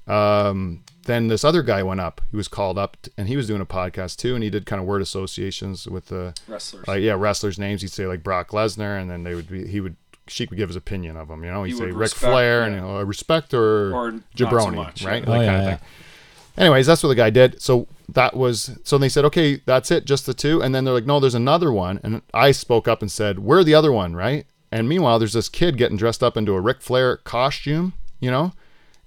um, 0.07 0.83
then 1.07 1.29
this 1.29 1.45
other 1.45 1.63
guy 1.63 1.83
went 1.83 2.01
up. 2.01 2.21
He 2.31 2.37
was 2.37 2.49
called 2.49 2.79
up, 2.79 2.97
and 3.17 3.27
he 3.29 3.37
was 3.37 3.47
doing 3.47 3.61
a 3.61 3.67
podcast 3.67 4.17
too, 4.19 4.35
and 4.35 4.45
he 4.45 4.51
did 4.51 4.67
kind 4.67 4.81
of 4.81 4.87
word 4.87 5.03
associations 5.03 5.87
with 5.89 6.07
the 6.07 6.35
Wrestlers. 6.47 6.87
like 6.87 7.01
yeah 7.03 7.15
wrestlers' 7.17 7.59
names. 7.59 7.81
He'd 7.83 7.91
say 7.91 8.07
like 8.07 8.23
Brock 8.23 8.51
Lesnar, 8.51 9.01
and 9.01 9.11
then 9.11 9.23
they 9.25 9.35
would 9.35 9.49
be 9.49 9.67
he 9.67 9.81
would 9.81 9.97
Sheik 10.29 10.51
would 10.51 10.57
give 10.57 10.69
his 10.69 10.77
opinion 10.77 11.17
of 11.17 11.29
them. 11.29 11.45
You 11.45 11.51
know, 11.53 11.63
he'd 11.63 11.73
He 11.73 11.79
say 11.79 11.85
would 11.87 11.95
Ric 11.95 12.01
respect- 12.13 12.33
Flair 12.33 12.63
and 12.65 12.75
yeah. 12.75 12.81
you 12.83 12.87
know, 12.89 13.03
respect 13.03 13.55
or, 13.55 13.95
Or 13.95 14.11
not 14.13 14.23
jabroni, 14.35 14.63
so 14.65 14.71
much, 14.73 15.05
right? 15.05 15.23
yeah. 15.23 15.31
Like 15.31 15.43
Oh, 15.43 15.45
kind 15.45 15.45
yeah, 15.47 15.59
of 15.59 15.65
yeah. 15.65 15.77
thing. 15.77 15.87
Anyways, 16.59 16.87
that's 16.87 17.03
what 17.03 17.11
the 17.11 17.15
guy 17.15 17.31
did. 17.31 17.61
So 17.63 17.87
that 18.09 18.35
was 18.37 18.77
so 18.83 18.99
they 18.99 19.09
said, 19.09 19.25
okay, 19.27 19.61
that's 19.67 19.91
it, 19.93 20.05
just 20.05 20.27
the 20.27 20.35
two. 20.35 20.61
And 20.63 20.75
then 20.75 20.85
they're 20.85 20.95
like, 20.95 21.07
no, 21.07 21.21
there's 21.21 21.35
another 21.35 21.71
one. 21.71 22.01
And 22.03 22.23
I 22.35 22.51
spoke 22.51 22.89
up 22.89 23.03
and 23.03 23.13
said, 23.13 23.39
we're 23.41 23.63
the 23.63 23.75
other 23.75 23.93
one, 23.93 24.17
right? 24.17 24.47
And 24.73 24.89
meanwhile, 24.89 25.19
there's 25.21 25.35
this 25.35 25.49
kid 25.49 25.77
getting 25.77 25.97
dressed 25.97 26.23
up 26.25 26.37
into 26.37 26.55
a 26.55 26.61
Ric 26.61 26.81
Flair 26.81 27.19
costume, 27.19 27.93
you 28.19 28.31
know. 28.31 28.53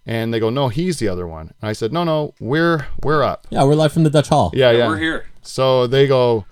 And 0.10 0.34
they 0.34 0.40
go, 0.40 0.50
no, 0.50 0.70
he's 0.70 0.98
the 0.98 1.08
other 1.08 1.28
one. 1.28 1.54
And 1.62 1.70
I 1.70 1.74
said, 1.74 1.94
no, 1.94 2.04
no, 2.04 2.34
we're 2.40 2.88
we're 3.04 3.22
up. 3.22 3.46
Yeah, 3.52 3.64
we're 3.66 3.76
live 3.76 3.94
from 3.94 4.04
the 4.04 4.10
Dutch 4.10 4.30
Hall. 4.30 4.50
Yeah, 4.56 4.72
yeah. 4.72 4.88
We're 4.88 4.98
here. 4.98 5.26
So 5.44 5.86
they 5.86 6.08
go, 6.08 6.46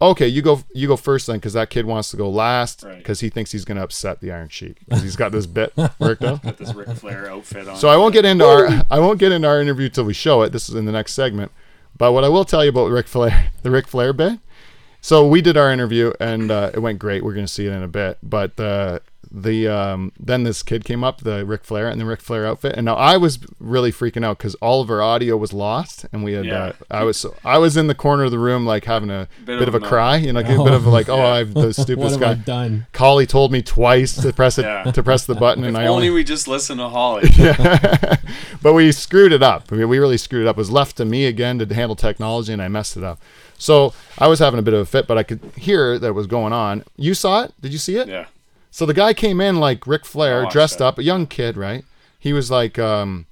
okay, 0.00 0.26
you 0.26 0.40
go, 0.40 0.62
you 0.74 0.88
go 0.88 0.96
first 0.96 1.26
then, 1.26 1.36
because 1.36 1.52
that 1.52 1.68
kid 1.68 1.84
wants 1.84 2.10
to 2.12 2.16
go 2.16 2.30
last, 2.30 2.82
Right. 2.82 2.96
because 2.96 3.20
he 3.20 3.28
thinks 3.28 3.52
he's 3.52 3.66
gonna 3.66 3.82
upset 3.82 4.20
the 4.22 4.32
Iron 4.32 4.48
Sheik, 4.48 4.78
because 4.80 5.02
he's 5.02 5.14
got 5.16 5.30
this 5.30 5.44
bit 5.44 5.74
worked 5.98 6.24
out. 6.24 6.42
Got 6.42 6.56
this 6.56 6.72
Ric 6.74 6.88
Flair 6.96 7.30
outfit 7.30 7.68
on. 7.68 7.76
So 7.76 7.88
I 7.90 7.98
won't 7.98 8.14
get 8.14 8.24
into 8.24 8.46
our 8.46 8.68
I 8.90 8.98
won't 8.98 9.18
get 9.18 9.30
into 9.30 9.46
our 9.46 9.60
interview 9.60 9.90
till 9.90 10.04
we 10.04 10.14
show 10.14 10.40
it. 10.40 10.50
This 10.52 10.70
is 10.70 10.74
in 10.74 10.86
the 10.86 10.92
next 10.92 11.12
segment. 11.12 11.52
But 11.98 12.12
what 12.12 12.24
I 12.24 12.30
will 12.30 12.46
tell 12.46 12.64
you 12.64 12.70
about 12.70 12.86
Ric 12.90 13.06
Flair, 13.08 13.50
the 13.62 13.70
Ric 13.70 13.86
Flair 13.86 14.14
bit. 14.14 14.40
So 15.02 15.26
we 15.28 15.42
did 15.42 15.58
our 15.58 15.70
interview 15.70 16.12
and 16.18 16.50
uh, 16.50 16.70
it 16.72 16.78
went 16.80 16.98
great. 16.98 17.22
We're 17.22 17.34
going 17.34 17.44
to 17.46 17.52
see 17.52 17.66
it 17.66 17.72
in 17.72 17.82
a 17.82 17.88
bit. 17.88 18.16
But 18.22 18.58
uh, 18.58 19.00
the 19.34 19.66
um, 19.66 20.12
then 20.20 20.42
this 20.42 20.62
kid 20.62 20.84
came 20.84 21.02
up, 21.02 21.22
the 21.22 21.44
Ric 21.46 21.64
Flair 21.64 21.88
and 21.88 21.98
the 21.98 22.04
Ric 22.04 22.20
Flair 22.20 22.46
outfit, 22.46 22.74
and 22.76 22.84
now 22.84 22.96
I 22.96 23.16
was 23.16 23.38
really 23.58 23.90
freaking 23.90 24.24
out 24.24 24.36
because 24.36 24.54
all 24.56 24.82
of 24.82 24.90
our 24.90 25.00
audio 25.00 25.38
was 25.38 25.54
lost, 25.54 26.04
and 26.12 26.22
we 26.22 26.34
had 26.34 26.44
Yeah. 26.44 26.64
uh, 26.64 26.72
I 26.90 27.04
was 27.04 27.24
I 27.44 27.56
was 27.56 27.76
in 27.76 27.86
the 27.86 27.94
corner 27.94 28.24
of 28.24 28.30
the 28.30 28.38
room 28.38 28.66
like 28.66 28.84
having 28.84 29.08
a 29.10 29.28
bit, 29.46 29.58
Bit 29.58 29.68
of, 29.68 29.74
of 29.74 29.82
a 29.82 29.86
a 29.86 29.88
cry, 29.88 30.16
you 30.16 30.32
know, 30.34 30.40
like 30.40 30.50
a 30.50 30.62
bit 30.62 30.74
of 30.74 30.86
like 30.86 31.08
oh 31.08 31.20
I've 31.20 31.54
the 31.54 31.60
what 31.68 31.74
stupidest 31.76 32.20
guy. 32.20 32.34
done? 32.34 32.86
Collie 32.92 33.26
told 33.26 33.52
me 33.52 33.62
twice 33.62 34.14
to 34.20 34.32
press 34.34 34.58
it 34.58 34.64
Yeah. 34.66 34.84
to 34.92 35.02
press 35.02 35.24
the 35.24 35.34
button, 35.34 35.64
and 35.64 35.76
I 35.78 35.86
Only 35.86 36.08
only 36.08 36.10
we 36.10 36.24
just 36.24 36.46
listened 36.46 36.78
to 36.80 36.88
Holly. 36.90 37.28
but 38.62 38.72
we 38.74 38.92
screwed 38.92 39.32
it 39.32 39.42
up. 39.42 39.68
I 39.72 39.76
mean, 39.76 39.88
we 39.88 39.98
really 39.98 40.18
screwed 40.18 40.42
it 40.46 40.48
up. 40.48 40.56
It 40.56 40.58
was 40.58 40.70
left 40.70 40.96
to 40.98 41.04
me 41.04 41.26
again 41.26 41.58
to 41.58 41.74
handle 41.74 41.96
technology, 41.96 42.52
and 42.52 42.60
I 42.62 42.68
messed 42.68 42.96
it 42.96 43.04
up. 43.04 43.20
So 43.58 43.94
I 44.18 44.26
was 44.26 44.40
having 44.40 44.58
a 44.58 44.62
bit 44.62 44.74
of 44.74 44.80
a 44.80 44.84
fit, 44.86 45.06
but 45.06 45.16
I 45.16 45.22
could 45.22 45.40
hear 45.56 45.98
that 45.98 46.12
was 46.14 46.26
going 46.26 46.52
on. 46.52 46.84
You 46.96 47.14
saw 47.14 47.44
it? 47.44 47.52
Did 47.60 47.72
you 47.72 47.78
see 47.78 47.96
it? 47.96 48.08
Yeah. 48.08 48.26
So 48.72 48.86
the 48.86 48.94
guy 48.94 49.12
came 49.12 49.38
in 49.40 49.60
like 49.60 49.86
Ric 49.86 50.06
Flair, 50.06 50.46
dressed 50.46 50.78
that. 50.78 50.86
up, 50.86 50.98
a 50.98 51.02
young 51.04 51.26
kid, 51.26 51.58
right? 51.58 51.84
He 52.18 52.32
was 52.32 52.50
like 52.50 52.78
um, 52.78 53.26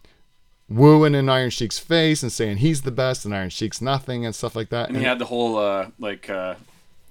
wooing 0.68 1.14
in 1.14 1.31
Iron 1.31 1.48
Sheik's 1.48 1.79
face 1.79 2.22
and 2.22 2.31
saying 2.31 2.59
he's 2.59 2.83
the 2.83 2.90
best 2.90 3.24
and 3.24 3.35
Iron 3.35 3.48
Sheik's 3.48 3.81
nothing 3.81 4.26
and 4.26 4.35
stuff 4.35 4.55
like 4.55 4.68
that. 4.68 4.88
And 4.90 4.98
he 4.98 5.05
had 5.05 5.18
the 5.18 5.24
whole 5.24 5.57
uh 5.57 5.88
like 5.98 6.29
uh 6.29 6.57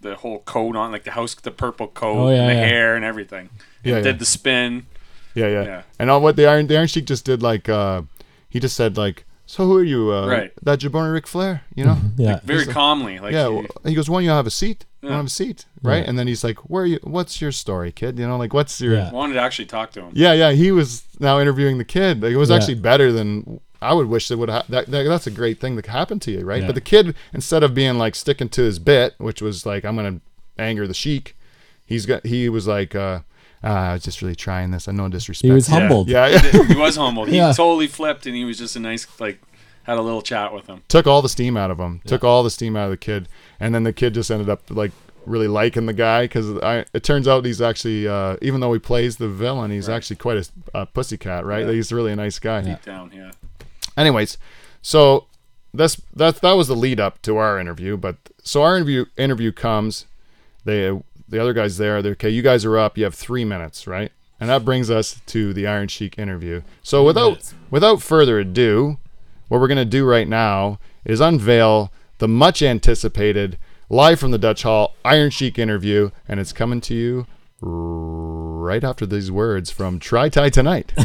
the 0.01 0.15
whole 0.15 0.39
coat 0.39 0.75
on, 0.75 0.91
like 0.91 1.03
the 1.05 1.11
house 1.11 1.33
the 1.35 1.49
purple 1.51 1.87
coat 1.87 2.27
Oh, 2.27 2.29
yeah, 2.29 2.41
and 2.41 2.49
the 2.51 2.53
yeah. 2.53 2.65
hair 2.67 2.95
and 2.95 3.03
everything. 3.03 3.49
Yeah, 3.83 3.95
and 3.95 4.05
yeah. 4.05 4.11
did 4.11 4.19
the 4.19 4.25
spin. 4.25 4.85
yeah, 5.33 5.47
yeah, 5.47 5.63
yeah. 5.63 5.81
And 5.97 6.09
all 6.11 6.21
what 6.21 6.35
the 6.35 6.45
Iron 6.45 6.67
the 6.67 6.77
Iron 6.77 6.87
Sheik 6.87 7.05
just 7.05 7.25
did 7.25 7.41
like 7.41 7.67
uh, 7.67 8.03
he 8.47 8.59
just 8.59 8.75
said 8.75 8.95
like, 8.95 9.25
so 9.51 9.65
who 9.65 9.75
are 9.77 9.83
you? 9.83 10.13
Uh, 10.13 10.27
Right. 10.27 10.51
That 10.61 10.79
Jabroni 10.79 11.11
Ric 11.11 11.25
Flair, 11.25 11.61
you 11.75 11.83
know? 11.85 11.97
Yeah. 12.17 12.39
Very 12.43 12.65
calmly. 12.67 13.17
Like 13.19 13.33
yeah, 13.33 13.47
he- 13.47 13.53
well, 13.55 13.65
he 13.85 13.95
goes, 13.95 14.07
"Why 14.09 14.17
don't 14.17 14.25
you 14.25 14.29
have 14.29 14.45
a 14.47 14.51
seat? 14.51 14.85
You 15.01 15.09
Yeah. 15.09 15.15
want 15.15 15.17
to 15.17 15.17
have 15.23 15.25
a 15.25 15.29
seat, 15.41 15.65
right?" 15.81 16.05
And 16.07 16.19
then 16.19 16.27
he's 16.27 16.43
like, 16.43 16.57
"Where 16.69 16.83
are 16.83 16.85
you? 16.85 16.99
What's 17.03 17.41
your 17.41 17.51
story, 17.51 17.91
kid? 17.91 18.19
You 18.19 18.27
know, 18.27 18.37
like 18.37 18.53
what's 18.53 18.79
your?" 18.79 18.93
Yeah. 18.93 19.05
Yeah, 19.05 19.11
wanted 19.11 19.33
to 19.33 19.41
actually 19.41 19.65
talk 19.65 19.91
to 19.93 20.01
him. 20.01 20.11
yeah. 20.13 20.33
Yeah. 20.33 20.51
He 20.51 20.71
was 20.71 21.03
now 21.19 21.39
interviewing 21.39 21.77
the 21.79 21.85
kid. 21.85 22.21
Like, 22.21 22.31
it 22.31 22.37
was 22.37 22.49
Yeah. 22.49 22.57
actually 22.57 22.75
better 22.75 23.11
than 23.11 23.59
I 23.81 23.93
would 23.93 24.07
wish 24.07 24.27
that 24.27 24.37
would. 24.37 24.49
Ha- 24.49 24.65
that, 24.69 24.85
that 24.91 25.03
that's 25.03 25.25
a 25.25 25.31
great 25.31 25.59
thing 25.59 25.75
that 25.77 25.85
happened 25.87 26.21
to 26.23 26.31
you, 26.31 26.41
right? 26.45 26.61
Yeah. 26.61 26.67
But 26.67 26.75
the 26.75 26.81
kid, 26.93 27.15
instead 27.33 27.63
of 27.63 27.73
being 27.73 27.97
like 27.97 28.13
sticking 28.15 28.49
to 28.49 28.61
his 28.61 28.77
bit, 28.77 29.15
which 29.17 29.41
was 29.41 29.65
like, 29.65 29.83
"I'm 29.85 29.95
gonna 29.95 30.19
anger 30.59 30.85
the 30.85 30.93
sheik," 30.93 31.35
he's 31.85 32.05
got. 32.05 32.25
He 32.25 32.49
was 32.49 32.67
like, 32.67 32.93
uh, 32.93 33.21
"I 33.63 33.93
was 33.93 34.03
just 34.03 34.21
really 34.21 34.35
trying 34.35 34.71
this. 34.71 34.87
I 34.87 34.91
know 34.91 35.07
disrespect." 35.09 35.45
He 35.47 35.51
was 35.51 35.67
humbled. 35.67 36.09
yeah, 36.09 36.27
yeah. 36.27 36.63
he 36.67 36.75
was 36.75 36.95
humbled. 36.95 37.29
He 37.29 37.37
Yeah. 37.37 37.51
totally 37.53 37.87
flipped 37.87 38.25
and 38.25 38.35
he 38.35 38.45
was 38.45 38.57
just 38.57 38.75
a 38.75 38.79
nice 38.79 39.07
like 39.19 39.41
had 39.83 39.97
a 39.97 40.01
little 40.01 40.21
chat 40.21 40.53
with 40.53 40.67
him. 40.67 40.83
took 40.87 41.07
all 41.07 41.21
the 41.21 41.29
steam 41.29 41.57
out 41.57 41.71
of 41.71 41.79
him. 41.79 42.01
Took 42.05 42.23
all 42.23 42.43
the 42.43 42.49
steam 42.51 42.75
out 42.75 42.85
of 42.85 42.91
the 42.91 42.97
kid, 42.97 43.27
and 43.59 43.73
then 43.73 43.83
the 43.83 43.93
kid 43.93 44.13
just 44.13 44.29
ended 44.29 44.49
up 44.49 44.61
like 44.69 44.91
really 45.25 45.47
liking 45.47 45.85
the 45.85 45.93
guy 45.93 46.23
because 46.23 46.47
it 46.93 47.03
turns 47.03 47.27
out 47.27 47.43
he's 47.45 47.61
actually 47.61 48.07
uh, 48.07 48.37
even 48.41 48.61
though 48.61 48.71
he 48.73 48.79
plays 48.79 49.17
the 49.17 49.27
villain, 49.27 49.71
he's 49.71 49.89
actually 49.89 50.15
quite 50.15 50.37
a, 50.37 50.79
a 50.81 50.85
pussycat, 50.85 51.45
right? 51.45 51.65
Yeah. 51.65 51.73
He's 51.73 51.91
really 51.91 52.11
a 52.11 52.15
nice 52.15 52.39
guy. 52.39 52.61
Yeah. 52.61 52.77
Down, 52.83 53.11
yeah. 53.13 53.31
Anyways, 53.97 54.37
so 54.81 55.25
that's 55.73 55.95
that 56.15 56.41
that 56.41 56.53
was 56.53 56.67
the 56.67 56.75
lead 56.75 56.99
up 56.99 57.21
to 57.23 57.37
our 57.37 57.59
interview. 57.59 57.97
But 57.97 58.17
so 58.43 58.61
our 58.63 58.75
interview 58.75 59.05
interview 59.17 59.51
comes, 59.51 60.05
they 60.65 60.91
the 61.29 61.39
other 61.39 61.53
guys 61.53 61.77
there. 61.77 62.01
They're 62.01 62.13
okay. 62.13 62.29
You 62.29 62.41
guys 62.41 62.65
are 62.65 62.77
up. 62.77 62.97
You 62.97 63.03
have 63.05 63.15
three 63.15 63.45
minutes, 63.45 63.87
right? 63.87 64.11
And 64.39 64.49
that 64.49 64.63
brings 64.65 64.89
us 64.89 65.21
to 65.27 65.53
the 65.53 65.67
Iron 65.67 65.87
Sheik 65.87 66.17
interview. 66.17 66.61
So 66.81 67.03
without 67.03 67.53
without 67.69 68.01
further 68.01 68.39
ado, 68.39 68.97
what 69.47 69.59
we're 69.59 69.67
gonna 69.67 69.85
do 69.85 70.05
right 70.05 70.27
now 70.27 70.79
is 71.05 71.19
unveil 71.19 71.91
the 72.19 72.27
much 72.27 72.61
anticipated 72.61 73.57
live 73.89 74.19
from 74.19 74.31
the 74.31 74.37
Dutch 74.37 74.63
Hall 74.63 74.95
Iron 75.03 75.29
Sheik 75.29 75.59
interview, 75.59 76.11
and 76.27 76.39
it's 76.39 76.53
coming 76.53 76.81
to 76.81 76.95
you 76.95 77.27
right 77.61 78.83
after 78.83 79.05
these 79.05 79.31
words 79.31 79.69
from 79.71 79.99
Try 79.99 80.29
Thai 80.29 80.49
Tonight. 80.49 80.93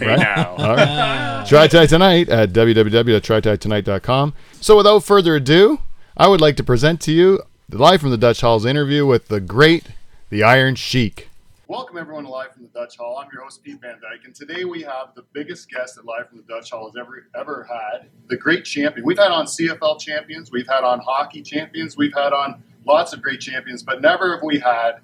Hey 0.00 0.16
now. 0.16 0.54
All 0.56 0.76
right. 0.76 1.44
Try 1.48 1.66
Thai 1.66 1.84
Tonight 1.84 2.30
at 2.30 2.54
www.trythaitonight.com. 2.54 4.34
So 4.58 4.74
without 4.78 5.04
further 5.04 5.36
ado, 5.36 5.80
I 6.16 6.26
would 6.26 6.40
like 6.40 6.56
to 6.56 6.64
present 6.64 7.02
to 7.02 7.12
you 7.12 7.42
live 7.78 8.00
from 8.00 8.10
the 8.10 8.18
Dutch 8.18 8.40
Hall's 8.40 8.66
interview 8.66 9.06
with 9.06 9.28
the 9.28 9.40
great, 9.40 9.84
the 10.28 10.42
Iron 10.42 10.74
Sheik. 10.74 11.28
Welcome 11.68 11.98
everyone 11.98 12.24
to 12.24 12.30
Live 12.30 12.52
from 12.52 12.64
the 12.64 12.68
Dutch 12.68 12.96
Hall. 12.96 13.18
I'm 13.18 13.28
your 13.32 13.44
host 13.44 13.62
Pete 13.62 13.80
Van 13.80 14.00
Dyke, 14.00 14.24
and 14.24 14.34
today 14.34 14.64
we 14.64 14.82
have 14.82 15.14
the 15.14 15.24
biggest 15.32 15.70
guest 15.70 15.94
that 15.94 16.04
Live 16.04 16.28
from 16.28 16.38
the 16.38 16.44
Dutch 16.44 16.72
Hall 16.72 16.86
has 16.86 16.96
ever 17.00 17.28
ever 17.36 17.68
had, 17.70 18.08
the 18.26 18.36
great 18.36 18.64
champion. 18.64 19.06
We've 19.06 19.16
had 19.16 19.30
on 19.30 19.46
CFL 19.46 20.00
champions, 20.00 20.50
we've 20.50 20.66
had 20.66 20.82
on 20.82 20.98
hockey 20.98 21.42
champions, 21.42 21.96
we've 21.96 22.12
had 22.12 22.32
on 22.32 22.60
lots 22.84 23.12
of 23.12 23.22
great 23.22 23.40
champions, 23.40 23.84
but 23.84 24.00
never 24.00 24.34
have 24.34 24.42
we 24.42 24.58
had 24.58 24.94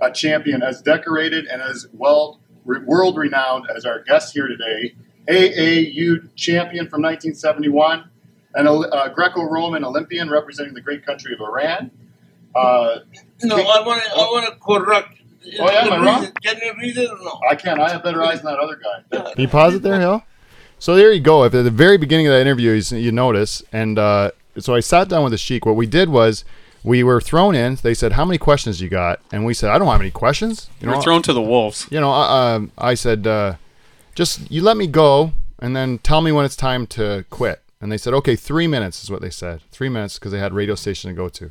a 0.00 0.12
champion 0.12 0.62
as 0.62 0.82
decorated 0.82 1.46
and 1.46 1.62
as 1.62 1.86
well 1.94 2.40
world 2.64 3.16
renowned 3.16 3.66
as 3.74 3.86
our 3.86 4.02
guest 4.02 4.34
here 4.34 4.48
today, 4.48 4.94
AAU 5.28 6.28
champion 6.36 6.88
from 6.90 7.00
1971, 7.00 8.10
and 8.54 8.68
a, 8.68 8.70
uh, 8.70 9.04
a 9.04 9.10
Greco-Roman 9.10 9.84
Olympian 9.84 10.28
representing 10.30 10.74
the 10.74 10.80
great 10.80 11.06
country 11.06 11.32
of 11.32 11.40
Iran. 11.40 11.90
Uh, 12.54 12.98
No, 13.42 13.56
I 13.56 13.82
want 13.86 14.02
to. 14.04 14.10
I 14.12 14.16
want 14.18 14.46
to 14.46 14.60
correct. 14.60 15.08
Oh, 15.58 15.70
yeah, 15.70 15.84
am 15.84 15.92
I 15.92 15.96
Can 15.96 16.00
you 16.02 16.06
wrong? 16.06 16.20
read 16.20 16.28
it? 16.28 16.42
Can 16.42 16.56
you 16.62 16.72
read 16.80 16.96
it 16.98 17.10
or 17.10 17.18
no? 17.24 17.40
I 17.50 17.54
can. 17.56 17.80
I 17.80 17.90
have 17.90 18.02
better 18.04 18.22
eyes 18.22 18.42
than 18.42 18.52
that 18.52 18.60
other 18.60 18.76
guy. 19.10 19.32
Can 19.32 19.40
you 19.40 19.48
pause 19.48 19.74
it 19.74 19.82
there, 19.82 19.98
Hill? 20.00 20.22
So 20.78 20.94
there 20.94 21.12
you 21.12 21.20
go. 21.20 21.44
If 21.44 21.54
at 21.54 21.62
the 21.62 21.70
very 21.70 21.96
beginning 21.98 22.26
of 22.28 22.32
that 22.32 22.40
interview, 22.40 22.70
you, 22.72 22.96
you 22.98 23.12
notice, 23.12 23.62
and 23.72 23.98
uh, 23.98 24.30
so 24.58 24.74
I 24.74 24.80
sat 24.80 25.08
down 25.08 25.22
with 25.24 25.32
the 25.32 25.38
sheik. 25.38 25.66
What 25.66 25.76
we 25.76 25.86
did 25.86 26.08
was 26.08 26.44
we 26.84 27.02
were 27.02 27.20
thrown 27.20 27.54
in. 27.56 27.76
They 27.82 27.94
said, 27.94 28.12
"How 28.12 28.24
many 28.24 28.38
questions 28.38 28.80
you 28.80 28.88
got?" 28.88 29.18
And 29.32 29.44
we 29.44 29.54
said, 29.54 29.70
"I 29.70 29.78
don't 29.78 29.88
have 29.88 30.00
any 30.00 30.10
questions." 30.12 30.68
You 30.80 30.88
We're 30.88 30.94
know, 30.94 31.00
thrown 31.02 31.22
to 31.22 31.32
the 31.32 31.42
wolves. 31.42 31.86
you 31.90 32.00
know, 32.00 32.12
uh, 32.12 32.60
I 32.78 32.94
said, 32.94 33.26
uh, 33.26 33.54
just 34.14 34.50
you 34.50 34.62
let 34.62 34.76
me 34.76 34.86
go 34.86 35.32
and 35.58 35.74
then 35.74 35.98
tell 35.98 36.20
me 36.20 36.30
when 36.32 36.44
it's 36.44 36.56
time 36.56 36.86
to 36.88 37.24
quit. 37.30 37.60
And 37.80 37.90
they 37.90 37.98
said, 37.98 38.14
okay, 38.14 38.36
three 38.36 38.68
minutes 38.68 39.02
is 39.02 39.10
what 39.10 39.20
they 39.22 39.30
said. 39.30 39.60
Three 39.72 39.88
minutes 39.88 40.16
because 40.16 40.30
they 40.30 40.38
had 40.38 40.52
radio 40.52 40.76
station 40.76 41.10
to 41.10 41.14
go 41.16 41.28
to. 41.30 41.50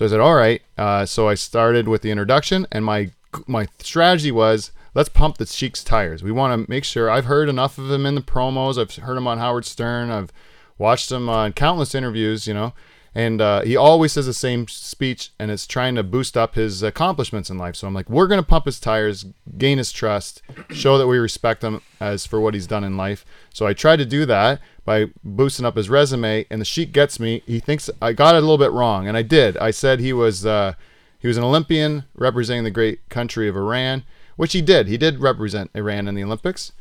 So 0.00 0.06
I 0.06 0.08
said, 0.08 0.20
all 0.20 0.34
right. 0.34 0.62
Uh, 0.78 1.04
so 1.04 1.28
I 1.28 1.34
started 1.34 1.86
with 1.86 2.00
the 2.00 2.10
introduction, 2.10 2.66
and 2.72 2.86
my 2.86 3.10
my 3.46 3.66
strategy 3.80 4.32
was 4.32 4.72
let's 4.94 5.10
pump 5.10 5.36
the 5.36 5.44
Sheik's 5.44 5.84
tires. 5.84 6.22
We 6.22 6.32
want 6.32 6.54
to 6.64 6.70
make 6.70 6.84
sure. 6.84 7.10
I've 7.10 7.26
heard 7.26 7.50
enough 7.50 7.76
of 7.76 7.90
him 7.90 8.06
in 8.06 8.14
the 8.14 8.22
promos. 8.22 8.80
I've 8.80 9.04
heard 9.04 9.18
him 9.18 9.26
on 9.26 9.36
Howard 9.36 9.66
Stern. 9.66 10.10
I've 10.10 10.32
watched 10.78 11.12
him 11.12 11.28
on 11.28 11.52
countless 11.52 11.94
interviews. 11.94 12.46
You 12.46 12.54
know, 12.54 12.72
and 13.14 13.40
uh, 13.40 13.62
he 13.62 13.76
always 13.76 14.12
says 14.12 14.26
the 14.26 14.34
same 14.34 14.68
speech, 14.68 15.30
and 15.38 15.50
it's 15.50 15.66
trying 15.66 15.96
to 15.96 16.02
boost 16.02 16.36
up 16.36 16.54
his 16.54 16.82
accomplishments 16.82 17.50
in 17.50 17.58
life. 17.58 17.76
So 17.76 17.88
I'm 17.88 17.94
like, 17.94 18.08
we're 18.08 18.28
gonna 18.28 18.42
pump 18.42 18.66
his 18.66 18.78
tires, 18.78 19.26
gain 19.58 19.78
his 19.78 19.90
trust, 19.90 20.42
show 20.70 20.96
that 20.98 21.08
we 21.08 21.18
respect 21.18 21.62
him 21.62 21.82
as 21.98 22.24
for 22.26 22.40
what 22.40 22.54
he's 22.54 22.66
done 22.66 22.84
in 22.84 22.96
life. 22.96 23.24
So 23.52 23.66
I 23.66 23.72
tried 23.72 23.96
to 23.96 24.06
do 24.06 24.26
that 24.26 24.60
by 24.84 25.06
boosting 25.24 25.66
up 25.66 25.76
his 25.76 25.90
resume, 25.90 26.46
and 26.50 26.60
the 26.60 26.64
sheet 26.64 26.92
gets 26.92 27.18
me. 27.18 27.42
He 27.46 27.60
thinks 27.60 27.90
I 28.00 28.12
got 28.12 28.34
it 28.34 28.38
a 28.38 28.40
little 28.42 28.58
bit 28.58 28.72
wrong, 28.72 29.08
and 29.08 29.16
I 29.16 29.22
did. 29.22 29.56
I 29.58 29.70
said 29.70 30.00
he 30.00 30.12
was 30.12 30.46
uh, 30.46 30.74
he 31.18 31.28
was 31.28 31.36
an 31.36 31.44
Olympian 31.44 32.04
representing 32.14 32.64
the 32.64 32.70
great 32.70 33.08
country 33.08 33.48
of 33.48 33.56
Iran, 33.56 34.04
which 34.36 34.52
he 34.52 34.62
did. 34.62 34.86
He 34.86 34.96
did 34.96 35.20
represent 35.20 35.70
Iran 35.74 36.08
in 36.08 36.14
the 36.14 36.24
Olympics 36.24 36.72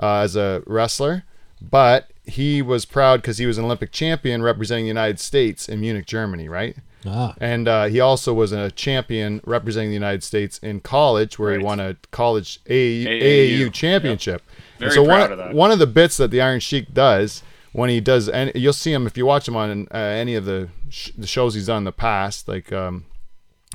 uh, 0.00 0.16
as 0.18 0.36
a 0.36 0.62
wrestler, 0.66 1.24
but 1.60 2.10
he 2.24 2.60
was 2.62 2.84
proud 2.84 3.22
because 3.22 3.38
he 3.38 3.46
was 3.46 3.56
an 3.58 3.64
Olympic 3.64 3.92
champion 3.92 4.42
representing 4.42 4.84
the 4.84 4.88
United 4.88 5.20
States 5.20 5.68
in 5.68 5.80
Munich, 5.80 6.06
Germany, 6.06 6.48
right? 6.48 6.76
Ah, 7.08 7.34
And 7.40 7.68
uh, 7.68 7.84
he 7.84 8.00
also 8.00 8.34
was 8.34 8.50
a 8.50 8.70
champion 8.72 9.40
representing 9.44 9.90
the 9.90 9.94
United 9.94 10.24
States 10.24 10.58
in 10.58 10.80
college, 10.80 11.38
where 11.38 11.56
he 11.56 11.62
won 11.64 11.78
a 11.78 11.96
college 12.10 12.58
AAU, 12.64 13.06
AAU. 13.06 13.72
championship. 13.72 14.42
And 14.80 14.80
Very 14.80 14.92
so 14.92 15.04
proud 15.04 15.20
one, 15.20 15.32
of 15.32 15.38
that. 15.38 15.54
one 15.54 15.70
of 15.70 15.78
the 15.78 15.86
bits 15.86 16.16
that 16.16 16.30
the 16.32 16.40
Iron 16.40 16.58
Sheik 16.60 16.92
does 16.92 17.42
when 17.72 17.90
he 17.90 18.00
does, 18.00 18.28
and 18.28 18.50
you'll 18.56 18.72
see 18.72 18.92
him 18.92 19.06
if 19.06 19.16
you 19.16 19.24
watch 19.24 19.46
him 19.46 19.54
on 19.54 19.86
uh, 19.92 19.96
any 19.96 20.34
of 20.34 20.46
the 20.46 20.68
sh- 20.88 21.10
the 21.16 21.26
shows 21.28 21.54
he's 21.54 21.66
done 21.66 21.78
in 21.78 21.84
the 21.84 21.92
past, 21.92 22.48
like 22.48 22.72
um, 22.72 23.04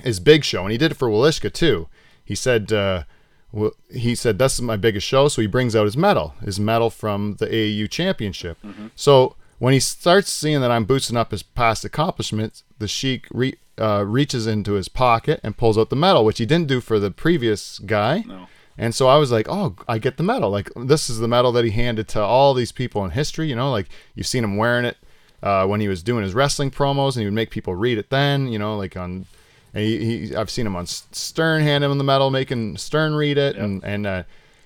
his 0.04 0.20
big 0.20 0.44
show, 0.44 0.64
and 0.64 0.72
he 0.74 0.78
did 0.78 0.92
it 0.92 0.96
for 0.96 1.08
Welychka 1.08 1.54
too. 1.54 1.88
He 2.26 2.36
said, 2.36 2.74
uh, 2.74 3.04
well, 3.52 3.72
he 3.92 4.16
said 4.16 4.40
this 4.40 4.54
is 4.56 4.62
my 4.62 4.78
biggest 4.78 5.06
show, 5.06 5.28
so 5.28 5.42
he 5.42 5.48
brings 5.48 5.76
out 5.76 5.86
his 5.86 5.98
medal, 5.98 6.36
his 6.44 6.60
medal 6.60 6.90
from 6.90 7.36
the 7.40 7.48
AAU 7.48 7.90
championship. 7.90 8.58
So 8.96 9.36
when 9.60 9.74
he 9.74 9.80
starts 9.80 10.32
seeing 10.32 10.62
that 10.62 10.72
I'm 10.72 10.86
boosting 10.86 11.18
up 11.18 11.32
his 11.32 11.44
past 11.44 11.86
accomplishments, 11.86 12.64
the 12.80 12.88
Sheik 12.88 13.28
re- 13.32 13.58
uh, 13.80 14.04
reaches 14.08 14.48
into 14.48 14.74
his 14.74 14.88
pocket 14.88 15.40
and 15.44 15.58
pulls 15.58 15.78
out 15.78 15.90
the 15.90 15.96
medal, 15.96 16.26
which 16.26 16.38
he 16.38 16.46
didn't 16.46 16.68
do 16.68 16.82
for 16.82 17.00
the 17.00 17.12
previous 17.12 17.80
guy. 17.80 18.24
No. 18.26 18.48
And 18.78 18.96
so 18.96 19.08
I 19.08 19.18
was 19.18 19.32
like, 19.32 19.48
oh, 19.50 19.76
I 19.88 20.00
get 20.00 20.18
the 20.18 20.24
medal. 20.24 20.50
Like 20.50 20.72
this 20.76 21.10
is 21.10 21.20
the 21.20 21.28
medal 21.28 21.52
that 21.52 21.66
he 21.66 21.72
handed 21.72 22.08
to 22.10 22.22
all 22.22 22.54
these 22.54 22.72
people 22.72 23.04
in 23.06 23.12
history. 23.12 23.48
You 23.48 23.56
know, 23.56 23.70
like 23.72 23.90
you've 24.16 24.28
seen 24.28 24.44
him 24.44 24.58
wearing 24.58 24.86
it 24.86 24.98
uh, 25.44 25.68
when 25.68 25.82
he 25.82 25.88
was 25.88 26.02
doing 26.04 26.24
his 26.24 26.34
wrestling 26.34 26.72
promos, 26.72 27.16
and 27.16 27.22
he 27.22 27.26
would 27.26 27.34
make 27.34 27.50
people 27.50 27.76
read 27.76 27.98
it. 27.98 28.10
Then, 28.10 28.48
you 28.48 28.58
know, 28.58 28.78
like 28.78 28.96
on, 28.98 29.26
and 29.74 29.84
he, 29.84 30.28
he 30.28 30.36
I've 30.36 30.50
seen 30.50 30.66
him 30.66 30.76
on 30.76 30.86
Stern 30.86 31.64
hand 31.64 31.84
him 31.84 31.98
the 31.98 32.04
medal, 32.04 32.30
making 32.30 32.78
Stern 32.78 33.16
read 33.16 33.38
it, 33.38 33.56
and 33.56 33.84
and 33.84 34.06
uh, 34.06 34.24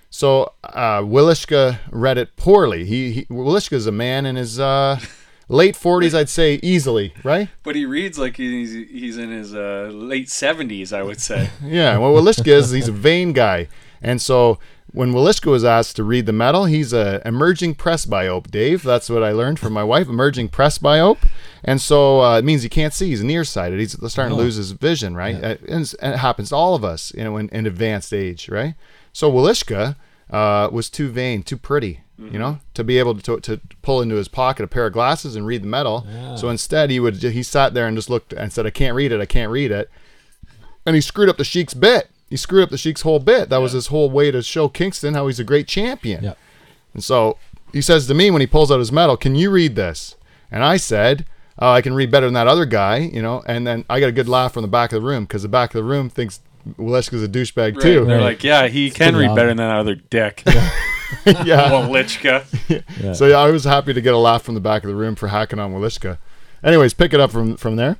so 0.09 0.53
uh, 0.63 1.01
Welychka 1.01 1.79
read 1.91 2.17
it 2.17 2.35
poorly. 2.37 2.85
He, 2.85 3.11
he 3.11 3.25
Welychka 3.25 3.73
is 3.73 3.87
a 3.87 3.91
man 3.91 4.25
in 4.25 4.35
his 4.35 4.59
uh, 4.59 4.99
late 5.47 5.75
forties, 5.75 6.15
I'd 6.15 6.29
say, 6.29 6.59
easily, 6.63 7.13
right? 7.23 7.49
But 7.63 7.75
he 7.75 7.85
reads 7.85 8.17
like 8.17 8.37
he's 8.37 8.71
he's 8.71 9.17
in 9.17 9.31
his 9.31 9.53
uh, 9.53 9.89
late 9.91 10.29
seventies, 10.29 10.93
I 10.93 11.03
would 11.03 11.21
say. 11.21 11.49
Yeah, 11.63 11.97
well, 11.97 12.13
Welychka 12.13 12.47
is 12.47 12.71
he's 12.71 12.87
a 12.87 12.93
vain 12.93 13.33
guy, 13.33 13.67
and 14.01 14.21
so 14.21 14.59
when 14.95 15.11
Welychka 15.11 15.51
was 15.51 15.63
asked 15.63 15.95
to 15.97 16.03
read 16.03 16.25
the 16.25 16.33
medal, 16.33 16.65
he's 16.65 16.93
a 16.93 17.21
emerging 17.25 17.75
presbyope. 17.75 18.49
Dave, 18.49 18.81
that's 18.81 19.09
what 19.09 19.23
I 19.23 19.31
learned 19.31 19.59
from 19.59 19.73
my 19.73 19.83
wife, 19.83 20.07
emerging 20.07 20.49
presbyope, 20.49 21.19
and 21.63 21.79
so 21.81 22.21
uh, 22.21 22.39
it 22.39 22.45
means 22.45 22.63
he 22.63 22.69
can't 22.69 22.93
see. 22.93 23.09
He's 23.09 23.23
nearsighted. 23.23 23.79
He's 23.79 23.91
starting 24.11 24.35
to 24.35 24.41
lose 24.41 24.55
his 24.55 24.71
vision, 24.71 25.15
right? 25.15 25.35
Uh, 25.35 25.55
And, 25.67 25.93
it 26.01 26.17
happens 26.17 26.49
to 26.49 26.55
all 26.55 26.75
of 26.75 26.83
us, 26.83 27.13
you 27.13 27.23
know, 27.23 27.37
in, 27.37 27.49
in 27.49 27.65
advanced 27.65 28.13
age, 28.13 28.49
right? 28.49 28.75
So 29.13 29.31
Welychka 29.31 29.95
uh, 30.31 30.69
was 30.71 30.89
too 30.89 31.09
vain, 31.09 31.43
too 31.43 31.57
pretty. 31.57 32.01
You 32.17 32.39
know, 32.39 32.59
to 32.75 32.83
be 32.85 32.97
able 32.97 33.15
to, 33.15 33.41
to 33.41 33.59
pull 33.81 34.01
into 34.01 34.15
his 34.15 34.29
pocket 34.29 34.63
a 34.63 34.67
pair 34.67 34.87
of 34.87 34.93
glasses 34.93 35.35
and 35.35 35.45
read 35.45 35.63
the 35.63 35.67
medal. 35.67 36.07
So 36.37 36.47
instead, 36.47 36.89
he 36.89 36.97
would 36.97 37.21
he 37.21 37.43
sat 37.43 37.73
there 37.73 37.87
and 37.87 37.97
just 37.97 38.09
looked 38.09 38.31
and 38.31 38.53
said, 38.53 38.65
"I 38.65 38.69
can't 38.69 38.95
read 38.95 39.11
it. 39.11 39.19
I 39.19 39.25
can't 39.25 39.51
read 39.51 39.69
it." 39.71 39.91
and 40.85 40.95
he 40.95 41.01
screwed 41.01 41.27
up 41.29 41.37
the 41.37 41.43
Sheik's 41.43 41.73
bit. 41.73 42.09
He 42.29 42.37
screwed 42.37 42.63
up 42.63 42.69
the 42.69 42.77
Sheik's 42.77 43.01
whole 43.01 43.19
bit. 43.19 43.49
That 43.49 43.57
was 43.57 43.73
his 43.73 43.87
whole 43.87 44.09
way 44.09 44.31
to 44.31 44.41
show 44.41 44.67
Kingston 44.67 45.13
how 45.13 45.27
he's 45.27 45.39
a 45.39 45.43
great 45.43 45.67
champion. 45.67 46.23
Yeah. 46.23 46.33
And 46.93 47.03
so 47.03 47.37
he 47.71 47.81
says 47.81 48.07
to 48.07 48.13
me 48.13 48.31
when 48.31 48.41
he 48.41 48.47
pulls 48.47 48.71
out 48.71 48.79
his 48.79 48.91
medal, 48.91 49.15
"Can 49.17 49.35
you 49.35 49.51
read 49.51 49.75
this?" 49.75 50.15
And 50.51 50.63
I 50.63 50.77
said, 50.77 51.25
oh, 51.59 51.71
"I 51.71 51.81
can 51.81 51.93
read 51.93 52.09
better 52.09 52.25
than 52.25 52.33
that 52.33 52.47
other 52.47 52.65
guy," 52.65 52.97
you 52.97 53.21
know. 53.21 53.43
And 53.45 53.67
then 53.67 53.85
I 53.89 53.99
got 53.99 54.07
a 54.09 54.11
good 54.11 54.27
laugh 54.29 54.53
from 54.53 54.61
the 54.63 54.67
back 54.67 54.91
of 54.91 55.01
the 55.01 55.07
room 55.07 55.25
because 55.25 55.43
the 55.43 55.47
back 55.49 55.69
of 55.75 55.79
the 55.79 55.83
room 55.83 56.09
thinks 56.09 56.39
Welychka's 56.79 57.21
a 57.21 57.27
douchebag 57.27 57.75
Right. 57.75 57.81
too. 57.81 58.05
They're 58.05 58.21
like, 58.21 58.43
yeah, 58.43 58.67
he 58.67 58.89
can 58.89 59.13
pretty 59.13 59.27
read 59.27 59.35
better 59.35 59.49
than 59.49 59.57
that 59.57 59.75
other 59.75 59.93
dick. 59.95 60.41
yeah. 60.47 60.71
Welychka. 61.69 63.15
So 63.15 63.27
yeah, 63.27 63.37
I 63.37 63.51
was 63.51 63.65
happy 63.65 63.93
to 63.93 64.01
get 64.01 64.13
a 64.15 64.17
laugh 64.17 64.41
from 64.41 64.55
the 64.55 64.61
back 64.61 64.83
of 64.83 64.89
the 64.89 64.95
room 64.95 65.15
for 65.15 65.27
hacking 65.27 65.59
on 65.59 65.73
Welychka. 65.73 66.17
Anyways, 66.63 66.95
pick 66.95 67.13
it 67.13 67.19
up 67.19 67.31
from 67.31 67.55
from 67.57 67.75
there. 67.75 67.97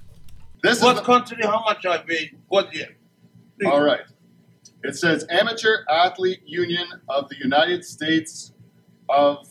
This 0.64 0.82
what 0.82 1.04
country? 1.04 1.38
How 1.44 1.62
much 1.64 1.86
I 1.86 2.00
pay? 2.00 2.32
What 2.48 2.74
year? 2.74 2.96
All 3.66 3.82
right. 3.82 4.02
It 4.88 4.96
says 4.96 5.26
Amateur 5.30 5.84
Athlete 5.90 6.42
Union 6.46 6.88
of 7.10 7.30
the 7.30 7.38
United 7.38 7.84
States 7.86 8.52
of 9.10 9.48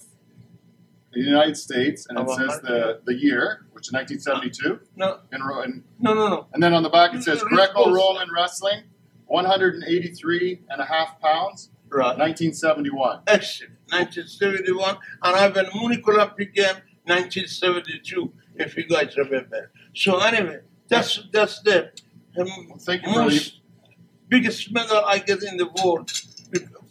the 1.13 1.21
United 1.21 1.57
States, 1.57 2.07
and 2.09 2.19
it 2.19 2.29
says 2.31 2.61
the, 2.63 3.01
the 3.07 3.15
year, 3.15 3.67
which 3.73 3.87
is 3.89 3.93
1972. 3.93 4.81
No, 4.97 5.21
And, 5.33 5.45
ro- 5.47 5.63
and, 5.63 5.85
no, 6.01 6.13
no, 6.15 6.29
no. 6.29 6.47
and 6.53 6.61
then 6.63 6.73
on 6.75 6.83
the 6.83 6.91
back 6.91 7.15
it 7.15 7.23
says 7.23 7.41
Mm, 7.41 7.49
Greco-Roman 7.51 8.29
Wrestling, 8.35 8.83
183 9.27 10.61
and 10.71 10.81
a 10.81 10.85
half 10.85 11.21
pounds, 11.21 11.71
Right. 11.89 12.19
1971. 12.19 13.21
Excellent. 13.29 13.73
1971, 13.91 14.97
and 15.23 15.37
I've 15.37 15.55
been 15.55 15.67
Munich 15.75 16.07
Olympic 16.09 16.55
game 16.55 16.75
1972, 17.07 18.33
if 18.57 18.77
you 18.77 18.85
guys 18.89 19.17
remember. 19.17 19.71
So 19.95 20.19
anyway, 20.19 20.61
that's 20.89 21.21
that's 21.33 21.61
the 21.63 21.91
um, 22.41 22.49
Thank 22.81 23.07
you, 23.07 23.13
most 23.13 23.61
biggest 24.35 24.73
medal 24.73 25.03
I 25.15 25.19
get 25.19 25.43
in 25.43 25.57
the 25.57 25.69
world 25.79 26.11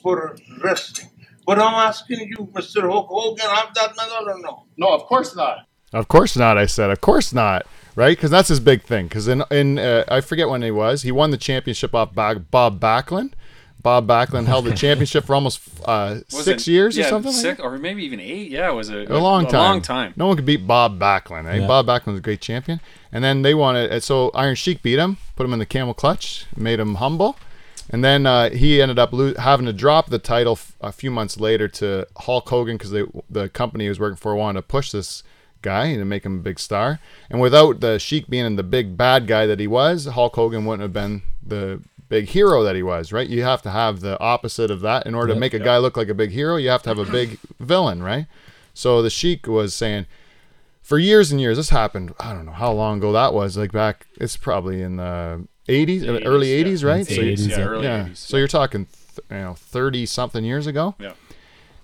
for 0.01 0.37
wrestling. 0.63 1.09
But 1.45 1.59
I'm 1.59 1.75
asking 1.89 2.21
you, 2.31 2.39
Mr. 2.57 2.81
Hulk 2.89 3.07
Hogan, 3.09 3.49
have 3.59 3.73
that 3.73 3.91
medal 3.97 4.29
or 4.29 4.39
no? 4.39 4.53
No, 4.77 4.87
of 4.97 5.03
course 5.11 5.35
not. 5.35 5.57
Of 5.91 6.07
course 6.07 6.37
not. 6.37 6.57
I 6.57 6.67
said, 6.67 6.89
of 6.89 7.01
course 7.01 7.33
not. 7.33 7.65
Right? 7.95 8.17
Because 8.17 8.31
that's 8.31 8.47
his 8.47 8.59
big 8.59 8.81
thing. 8.81 9.07
Because 9.07 9.27
in 9.27 9.43
in 9.51 9.77
uh, 9.77 10.03
I 10.07 10.21
forget 10.21 10.49
when 10.49 10.63
he 10.63 10.71
was. 10.71 11.03
He 11.03 11.11
won 11.11 11.29
the 11.29 11.37
championship 11.37 11.93
off 11.93 12.15
Ba- 12.15 12.43
Bob 12.49 12.79
Backlund. 12.79 13.33
Bob 13.83 14.07
Backlund 14.07 14.45
held 14.47 14.65
the 14.65 14.73
championship 14.73 15.25
for 15.25 15.35
almost 15.35 15.59
uh, 15.85 16.21
six 16.29 16.67
it- 16.67 16.71
years 16.71 16.97
yeah, 16.97 17.05
or 17.05 17.09
something. 17.09 17.31
like 17.33 17.41
Six, 17.41 17.57
that? 17.57 17.63
or 17.63 17.77
maybe 17.77 18.03
even 18.05 18.19
eight. 18.19 18.49
Yeah, 18.49 18.69
it 18.71 18.73
was 18.73 18.89
a, 18.89 18.99
a 19.03 19.19
long 19.19 19.45
time. 19.45 19.55
A 19.59 19.63
long 19.63 19.81
time. 19.81 20.13
No 20.15 20.27
one 20.27 20.37
could 20.37 20.45
beat 20.45 20.65
Bob 20.65 20.97
Backlund. 20.99 21.45
Eh? 21.51 21.57
Yeah. 21.57 21.67
Bob 21.67 21.85
Backlund 21.85 22.13
was 22.13 22.19
a 22.19 22.21
great 22.21 22.41
champion. 22.41 22.79
And 23.11 23.23
then 23.23 23.41
they 23.43 23.53
wanted, 23.53 23.91
and 23.91 24.01
so 24.01 24.31
Iron 24.33 24.55
Sheik 24.55 24.81
beat 24.81 24.97
him, 24.97 25.17
put 25.35 25.45
him 25.45 25.53
in 25.53 25.59
the 25.59 25.65
camel 25.65 25.93
clutch, 25.93 26.45
made 26.55 26.79
him 26.79 26.95
humble. 26.95 27.37
And 27.89 28.03
then 28.03 28.25
uh, 28.25 28.49
he 28.49 28.81
ended 28.81 28.97
up 28.97 29.11
lo- 29.11 29.33
having 29.37 29.65
to 29.65 29.73
drop 29.73 30.09
the 30.09 30.17
title 30.17 30.53
f- 30.53 30.73
a 30.79 30.91
few 30.93 31.11
months 31.11 31.37
later 31.39 31.67
to 31.67 32.07
Hulk 32.17 32.47
Hogan 32.47 32.77
because 32.77 32.91
the 33.29 33.49
company 33.49 33.83
he 33.83 33.89
was 33.89 33.99
working 33.99 34.15
for 34.15 34.33
wanted 34.35 34.61
to 34.61 34.67
push 34.67 34.91
this 34.91 35.21
guy 35.61 35.87
and 35.87 36.09
make 36.09 36.25
him 36.25 36.37
a 36.39 36.41
big 36.41 36.59
star. 36.59 36.99
And 37.29 37.41
without 37.41 37.81
the 37.81 37.99
Sheik 37.99 38.27
being 38.29 38.55
the 38.55 38.63
big 38.63 38.95
bad 38.97 39.27
guy 39.27 39.45
that 39.45 39.59
he 39.59 39.67
was, 39.67 40.05
Hulk 40.05 40.35
Hogan 40.35 40.65
wouldn't 40.65 40.81
have 40.81 40.93
been 40.93 41.23
the 41.45 41.81
big 42.13 42.29
hero 42.29 42.63
that 42.63 42.75
he 42.75 42.83
was, 42.83 43.11
right? 43.11 43.27
You 43.27 43.41
have 43.43 43.61
to 43.63 43.69
have 43.71 43.99
the 44.01 44.19
opposite 44.19 44.69
of 44.71 44.81
that 44.81 45.05
in 45.07 45.15
order 45.15 45.29
to 45.29 45.33
Yep. 45.33 45.39
make 45.39 45.53
a 45.55 45.59
guy 45.59 45.77
look 45.79 45.97
like 45.97 46.09
a 46.09 46.13
big 46.13 46.31
hero. 46.31 46.55
You 46.57 46.69
have 46.69 46.83
to 46.83 46.89
have 46.89 46.99
a 46.99 47.05
big 47.19 47.39
villain, 47.59 48.03
right? 48.03 48.27
So 48.73 49.01
the 49.01 49.09
Sheik 49.09 49.47
was 49.47 49.73
saying, 49.75 50.05
for 50.81 50.97
years 50.99 51.31
and 51.31 51.39
years, 51.41 51.57
this 51.57 51.69
happened. 51.69 52.13
I 52.19 52.33
don't 52.33 52.45
know 52.45 52.51
how 52.51 52.71
long 52.71 52.97
ago 52.99 53.11
that 53.13 53.33
was. 53.33 53.57
Like 53.57 53.71
back, 53.71 54.05
it's 54.21 54.37
probably 54.37 54.81
in 54.81 54.97
the 54.97 55.47
80s, 55.67 56.03
uh, 56.03 56.19
80s, 56.19 56.25
early 56.25 56.49
yeah. 56.57 56.65
80s, 56.65 56.83
right? 56.85 57.01
It's 57.01 57.15
So 57.15 57.21
you- 57.21 57.33
80s, 57.33 57.47
yeah, 57.49 57.57
yeah. 57.57 57.65
early 57.65 57.83
yeah. 57.85 58.05
80s. 58.05 58.17
So 58.17 58.37
you're 58.37 58.47
talking, 58.47 58.85
th- 58.85 59.19
you 59.31 59.37
know, 59.45 59.53
30 59.53 60.05
something 60.05 60.43
years 60.45 60.67
ago. 60.67 60.95
Yeah. 60.99 61.13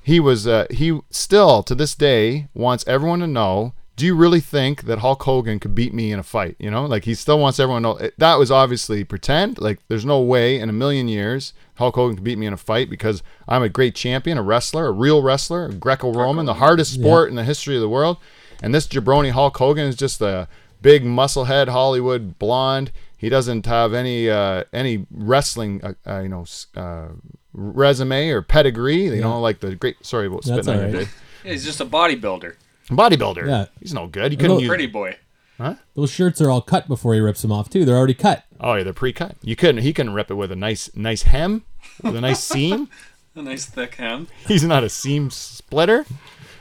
He 0.03 0.19
was, 0.19 0.45
uh, 0.47 0.65
he 0.69 0.99
still 1.09 1.63
to 1.63 1.73
this 1.75 1.95
day 1.95 2.49
wants 2.53 2.83
everyone 2.87 3.19
to 3.21 3.27
know. 3.27 3.73
Do 3.99 4.05
you 4.05 4.15
really 4.15 4.39
think 4.39 4.83
that 4.83 4.99
Hulk 4.99 5.21
Hogan 5.23 5.59
could 5.59 5.75
beat 5.75 5.93
me 5.93 6.13
in 6.13 6.19
a 6.19 6.23
fight? 6.23 6.55
You 6.57 6.71
know, 6.71 6.85
like 6.85 7.03
he 7.03 7.13
still 7.13 7.37
wants 7.37 7.59
everyone 7.59 7.83
to 7.83 7.89
know. 7.89 8.09
That 8.17 8.35
was 8.39 8.49
obviously 8.49 9.03
pretend. 9.03 9.59
Like 9.59 9.79
there's 9.89 10.05
no 10.05 10.21
way 10.21 10.57
in 10.57 10.69
a 10.69 10.73
million 10.73 11.09
years 11.09 11.53
Hulk 11.75 11.95
Hogan 11.95 12.15
could 12.15 12.23
beat 12.23 12.37
me 12.37 12.45
in 12.45 12.53
a 12.53 12.57
fight 12.57 12.89
because 12.89 13.23
I'm 13.47 13.63
a 13.63 13.69
great 13.69 13.95
champion, 13.95 14.37
a 14.37 14.41
wrestler, 14.41 14.85
a 14.87 14.91
real 14.91 15.21
wrestler, 15.21 15.65
a 15.65 15.73
Greco-Roman, 15.73 16.45
the 16.45 16.55
hardest 16.55 16.93
sport 16.93 17.29
in 17.29 17.35
the 17.35 17.43
history 17.43 17.75
of 17.75 17.81
the 17.81 17.89
world. 17.89 18.17
And 18.61 18.75
this 18.75 18.87
jabroni 18.87 19.31
Hulk 19.31 19.57
Hogan 19.57 19.87
is 19.87 19.95
just 19.95 20.19
the 20.19 20.47
big 20.81 21.03
musclehead 21.03 21.69
Hollywood 21.69 22.37
blonde. 22.39 22.91
He 23.17 23.29
doesn't 23.29 23.65
have 23.65 23.93
any 23.93 24.29
uh, 24.29 24.63
any 24.71 25.05
wrestling, 25.11 25.81
uh, 25.83 25.93
uh, 26.05 26.19
you 26.19 26.29
know, 26.29 26.45
uh, 26.75 27.07
resume 27.53 28.29
or 28.29 28.41
pedigree. 28.41 29.03
You 29.03 29.21
know, 29.21 29.41
like 29.41 29.59
the 29.59 29.75
great. 29.75 30.05
Sorry 30.05 30.27
about 30.27 30.43
That's 30.43 30.65
spitting 30.65 30.81
on 30.81 30.85
all 30.85 30.91
your 30.91 30.99
right. 31.01 31.09
He's 31.43 31.65
just 31.65 31.81
a 31.81 31.85
bodybuilder, 31.85 32.55
Bodybuilder. 32.97 33.47
Yeah. 33.47 33.65
He's 33.79 33.93
no 33.93 34.07
good. 34.07 34.31
You 34.31 34.37
couldn't 34.37 34.51
Little 34.51 34.61
use. 34.61 34.69
pretty 34.69 34.87
boy. 34.87 35.17
Huh? 35.57 35.75
Those 35.95 36.09
shirts 36.11 36.39
are 36.41 36.49
all 36.49 36.61
cut 36.61 36.87
before 36.87 37.13
he 37.13 37.19
rips 37.19 37.41
them 37.41 37.51
off 37.51 37.69
too. 37.69 37.83
They're 37.85 37.97
already 37.97 38.13
cut. 38.13 38.45
Oh 38.61 38.75
yeah, 38.75 38.83
they're 38.83 38.93
pre-cut. 38.93 39.35
You 39.41 39.55
couldn't. 39.55 39.81
He 39.83 39.91
couldn't 39.93 40.13
rip 40.13 40.31
it 40.31 40.35
with 40.35 40.51
a 40.51 40.55
nice 40.55 40.89
nice 40.95 41.23
hem, 41.23 41.65
with 42.01 42.15
a 42.15 42.21
nice 42.21 42.43
seam. 42.43 42.89
A 43.35 43.41
nice 43.43 43.65
thick 43.67 43.95
hem. 43.95 44.27
He's 44.47 44.63
not 44.63 44.83
a 44.83 44.89
seam 44.89 45.29
splitter, 45.29 46.03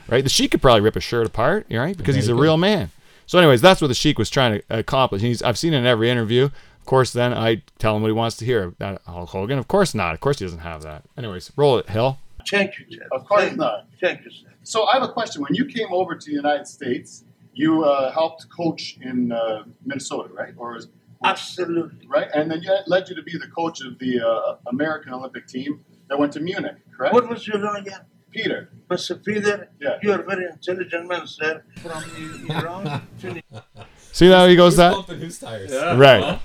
right? 0.07 0.23
The 0.23 0.29
Sheik 0.29 0.51
could 0.51 0.61
probably 0.61 0.79
rip 0.81 0.95
a 0.95 1.01
shirt 1.01 1.25
apart, 1.25 1.65
you 1.67 1.77
right? 1.79 1.97
Because 1.97 2.15
he's 2.15 2.29
a 2.29 2.33
Very 2.33 2.43
real 2.43 2.57
man. 2.57 2.91
So, 3.25 3.37
anyways, 3.37 3.59
that's 3.59 3.81
what 3.81 3.87
the 3.87 3.95
Sheik 3.95 4.17
was 4.19 4.29
trying 4.29 4.59
to 4.59 4.63
accomplish. 4.69 5.21
He's, 5.21 5.41
I've 5.41 5.57
seen 5.57 5.73
it 5.73 5.79
in 5.79 5.85
every 5.87 6.09
interview. 6.09 6.45
Of 6.45 6.85
course, 6.85 7.11
then 7.11 7.33
I 7.33 7.63
tell 7.79 7.95
him 7.95 8.03
what 8.03 8.07
he 8.09 8.13
wants 8.13 8.37
to 8.37 8.45
hear. 8.45 8.75
That 8.77 9.01
Hulk 9.07 9.29
Hogan, 9.29 9.57
of 9.59 9.67
course 9.67 9.93
not. 9.93 10.13
Of 10.13 10.21
course, 10.21 10.39
he 10.39 10.45
doesn't 10.45 10.59
have 10.59 10.83
that. 10.83 11.03
Anyways, 11.17 11.51
roll 11.57 11.79
it, 11.79 11.89
Hill. 11.89 12.19
Thank 12.49 12.75
you. 12.79 13.01
Of 13.11 13.25
course 13.27 13.53
not. 13.55 13.87
Thank 13.99 14.23
you, 14.23 14.31
sir. 14.31 14.47
So 14.69 14.85
I 14.85 14.93
have 14.93 15.01
a 15.01 15.11
question. 15.11 15.41
When 15.41 15.55
you 15.55 15.65
came 15.65 15.87
over 15.91 16.13
to 16.13 16.25
the 16.29 16.35
United 16.45 16.67
States, 16.67 17.23
you 17.53 17.83
uh, 17.85 18.11
helped 18.11 18.45
coach 18.55 18.99
in 19.01 19.31
uh, 19.31 19.63
Minnesota, 19.83 20.29
right? 20.31 20.53
Or 20.57 20.77
is, 20.77 20.87
Absolutely. 21.23 22.07
right? 22.07 22.27
And 22.35 22.51
then 22.51 22.61
you 22.61 22.71
led 22.85 23.09
you 23.09 23.15
to 23.15 23.23
be 23.23 23.35
the 23.35 23.47
coach 23.47 23.81
of 23.81 23.97
the 23.97 24.21
uh, 24.21 24.57
American 24.67 25.11
Olympic 25.11 25.47
team 25.47 25.83
that 26.07 26.19
went 26.19 26.33
to 26.33 26.39
Munich, 26.39 26.75
correct? 26.95 27.15
What 27.15 27.27
was 27.27 27.47
your 27.47 27.57
name 27.57 27.77
again? 27.83 28.01
Peter. 28.29 28.69
Mr. 28.91 29.25
Peter, 29.25 29.69
Yeah. 29.81 29.97
you 30.03 30.11
are 30.11 30.19
a 30.21 30.23
very 30.23 30.45
intelligent 30.45 31.07
man, 31.07 31.25
sir. 31.25 31.63
From 31.81 32.03
Iran 32.51 33.01
to 33.21 33.41
See 34.11 34.29
how 34.29 34.45
he 34.47 34.55
goes 34.55 34.75
that? 34.75 34.93
whose 35.07 35.39
tires? 35.39 35.71
Right, 35.97 36.39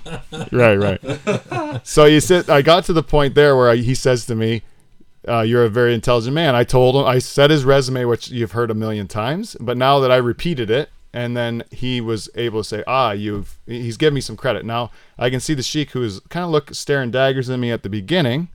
right, 0.51 0.75
right. 0.87 1.81
so 1.83 2.05
you 2.05 2.19
said 2.21 2.49
I 2.49 2.63
got 2.63 2.85
to 2.85 2.93
the 2.93 3.03
point 3.03 3.35
there 3.35 3.55
where 3.55 3.69
I, 3.69 3.75
he 3.75 3.93
says 3.93 4.25
to 4.27 4.35
me, 4.35 4.63
uh, 5.27 5.41
"You're 5.41 5.63
a 5.65 5.69
very 5.69 5.93
intelligent 5.93 6.33
man." 6.33 6.55
I 6.55 6.63
told 6.63 6.95
him. 6.95 7.05
I 7.05 7.19
said 7.19 7.49
his 7.49 7.63
resume, 7.65 8.05
which 8.05 8.29
you've 8.29 8.51
heard 8.53 8.71
a 8.71 8.75
million 8.75 9.07
times, 9.07 9.55
but 9.59 9.77
now 9.77 9.99
that 9.99 10.11
I 10.11 10.17
repeated 10.17 10.69
it, 10.69 10.89
and 11.13 11.35
then 11.35 11.63
he 11.71 12.01
was 12.01 12.29
able 12.35 12.61
to 12.61 12.67
say, 12.67 12.83
"Ah, 12.87 13.11
you've." 13.11 13.57
He's 13.65 13.97
giving 13.97 14.15
me 14.15 14.21
some 14.21 14.37
credit. 14.37 14.65
Now 14.65 14.91
I 15.17 15.29
can 15.29 15.39
see 15.39 15.53
the 15.53 15.63
sheik, 15.63 15.91
who 15.91 16.03
is 16.03 16.19
kind 16.29 16.43
of 16.43 16.51
look 16.51 16.73
staring 16.73 17.11
daggers 17.11 17.49
at 17.49 17.59
me 17.59 17.71
at 17.71 17.83
the 17.83 17.89
beginning, 17.89 18.49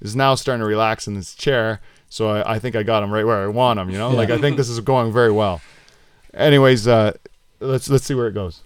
is 0.00 0.16
now 0.16 0.34
starting 0.34 0.60
to 0.60 0.66
relax 0.66 1.06
in 1.06 1.14
his 1.14 1.34
chair. 1.34 1.80
So 2.08 2.28
I, 2.30 2.54
I 2.54 2.58
think 2.58 2.76
I 2.76 2.82
got 2.82 3.02
him 3.02 3.10
right 3.12 3.24
where 3.26 3.42
I 3.44 3.48
want 3.48 3.78
him. 3.78 3.90
You 3.90 3.98
know, 3.98 4.10
like 4.10 4.30
I 4.30 4.38
think 4.38 4.56
this 4.56 4.68
is 4.68 4.80
going 4.92 5.12
very 5.12 5.32
well. 5.32 5.60
Anyways, 6.34 6.86
uh, 6.86 7.12
let's 7.60 7.88
let's 7.88 8.04
see 8.04 8.14
where 8.14 8.28
it 8.28 8.34
goes. 8.34 8.62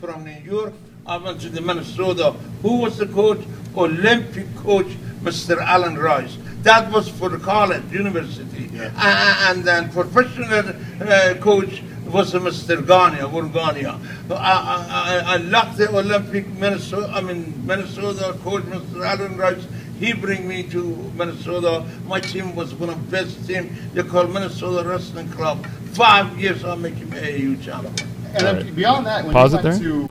from 0.00 0.24
New 0.24 0.30
York. 0.44 0.72
I 1.06 1.16
went 1.16 1.40
to 1.40 1.48
the 1.48 1.60
Minnesota. 1.62 2.32
Who 2.62 2.80
was 2.80 2.98
the 2.98 3.06
coach? 3.06 3.40
Olympic 3.74 4.54
coach, 4.56 4.88
Mr. 5.22 5.56
Alan 5.58 5.96
Rice. 5.96 6.36
That 6.62 6.90
was 6.92 7.08
for 7.08 7.28
the 7.28 7.38
college, 7.38 7.84
university. 7.92 8.68
Uh, 8.78 9.46
and 9.48 9.64
then 9.64 9.90
professional 9.90 10.64
uh, 11.00 11.34
coach 11.40 11.82
was 12.06 12.32
Mr. 12.32 12.84
Gagne, 12.86 13.18
Burgania. 13.18 13.98
I, 14.30 14.34
I, 14.34 15.32
I, 15.32 15.34
I 15.34 15.36
locked 15.36 15.76
the 15.78 15.88
Olympic 15.96 16.46
Minnesota, 16.48 17.12
I 17.14 17.20
mean 17.20 17.54
Minnesota 17.66 18.36
coach, 18.42 18.64
Mr. 18.64 19.06
Alan 19.06 19.36
Rice. 19.36 19.66
He 20.00 20.12
bring 20.12 20.46
me 20.46 20.62
to 20.64 20.80
Minnesota. 21.16 21.84
My 22.06 22.20
team 22.20 22.54
was 22.54 22.74
one 22.74 22.88
of 22.90 23.04
the 23.04 23.10
best 23.10 23.46
team. 23.46 23.74
They 23.94 24.02
call 24.02 24.26
Minnesota 24.28 24.88
Wrestling 24.88 25.28
Club. 25.30 25.64
Five 25.92 26.38
years 26.38 26.64
I 26.64 26.74
make 26.76 26.94
him 26.94 27.10
AAU 27.10 27.62
champion. 27.62 27.94
And 28.34 28.46
then 28.46 28.74
beyond 28.74 29.06
that, 29.06 29.24
when 29.24 29.32
Pause 29.32 29.52
you 29.54 29.58
it 29.58 29.64
went 29.64 29.80
there. 29.80 29.88
to 29.88 30.10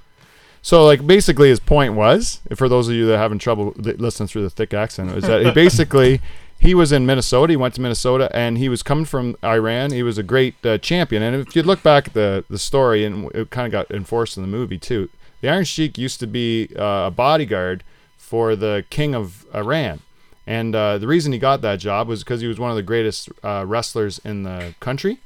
So, 0.67 0.83
like, 0.83 1.07
basically, 1.07 1.47
his 1.47 1.61
point 1.61 1.93
was, 1.93 2.41
for 2.53 2.67
those 2.67 2.89
of 2.89 2.93
you 2.93 3.05
that 3.05 3.15
are 3.15 3.19
having 3.19 3.39
trouble 3.39 3.73
listening 3.77 4.27
through 4.27 4.41
the 4.41 4.49
thick 4.49 4.73
accent, 4.73 5.11
is 5.11 5.23
that 5.23 5.45
he 5.45 5.51
basically 5.63 6.19
he 6.59 6.75
was 6.75 6.91
in 6.91 7.05
Minnesota. 7.05 7.53
He 7.53 7.55
went 7.55 7.73
to 7.75 7.81
Minnesota, 7.81 8.29
and 8.33 8.57
he 8.57 8.67
was 8.67 8.83
coming 8.83 9.05
from 9.05 9.37
Iran. 9.41 9.91
He 9.91 10.03
was 10.03 10.17
a 10.17 10.23
great 10.23 10.55
uh, 10.65 10.77
champion. 10.79 11.23
And 11.23 11.37
if 11.37 11.55
you 11.55 11.63
look 11.63 11.83
back 11.83 12.09
at 12.09 12.13
the 12.15 12.43
the 12.49 12.59
story, 12.59 13.05
and 13.05 13.33
it 13.33 13.49
kind 13.49 13.65
of 13.65 13.71
got 13.71 13.95
enforced 13.95 14.35
in 14.35 14.43
the 14.43 14.49
movie 14.49 14.77
too, 14.77 15.07
the 15.39 15.47
Iron 15.47 15.63
Sheik 15.63 15.97
used 15.97 16.19
to 16.19 16.27
be 16.27 16.67
uh, 16.77 17.07
a 17.07 17.11
bodyguard 17.11 17.85
for 18.17 18.53
the 18.57 18.83
king 18.89 19.15
of 19.15 19.45
Iran. 19.55 20.01
And 20.45 20.75
uh, 20.75 20.97
the 20.97 21.07
reason 21.07 21.31
he 21.31 21.39
got 21.39 21.61
that 21.61 21.79
job 21.79 22.09
was 22.09 22.25
because 22.25 22.41
he 22.41 22.47
was 22.47 22.59
one 22.59 22.71
of 22.71 22.75
the 22.75 22.83
greatest 22.83 23.29
uh, 23.41 23.63
wrestlers 23.65 24.19
in 24.25 24.43
the 24.43 24.75
country. 24.81 25.19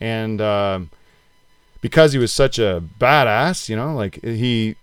And 0.00 0.40
um, 0.40 0.88
because 1.82 2.14
he 2.14 2.18
was 2.18 2.32
such 2.32 2.58
a 2.58 2.82
badass, 2.98 3.68
you 3.68 3.76
know, 3.76 3.94
like 3.94 4.24
he 4.24 4.76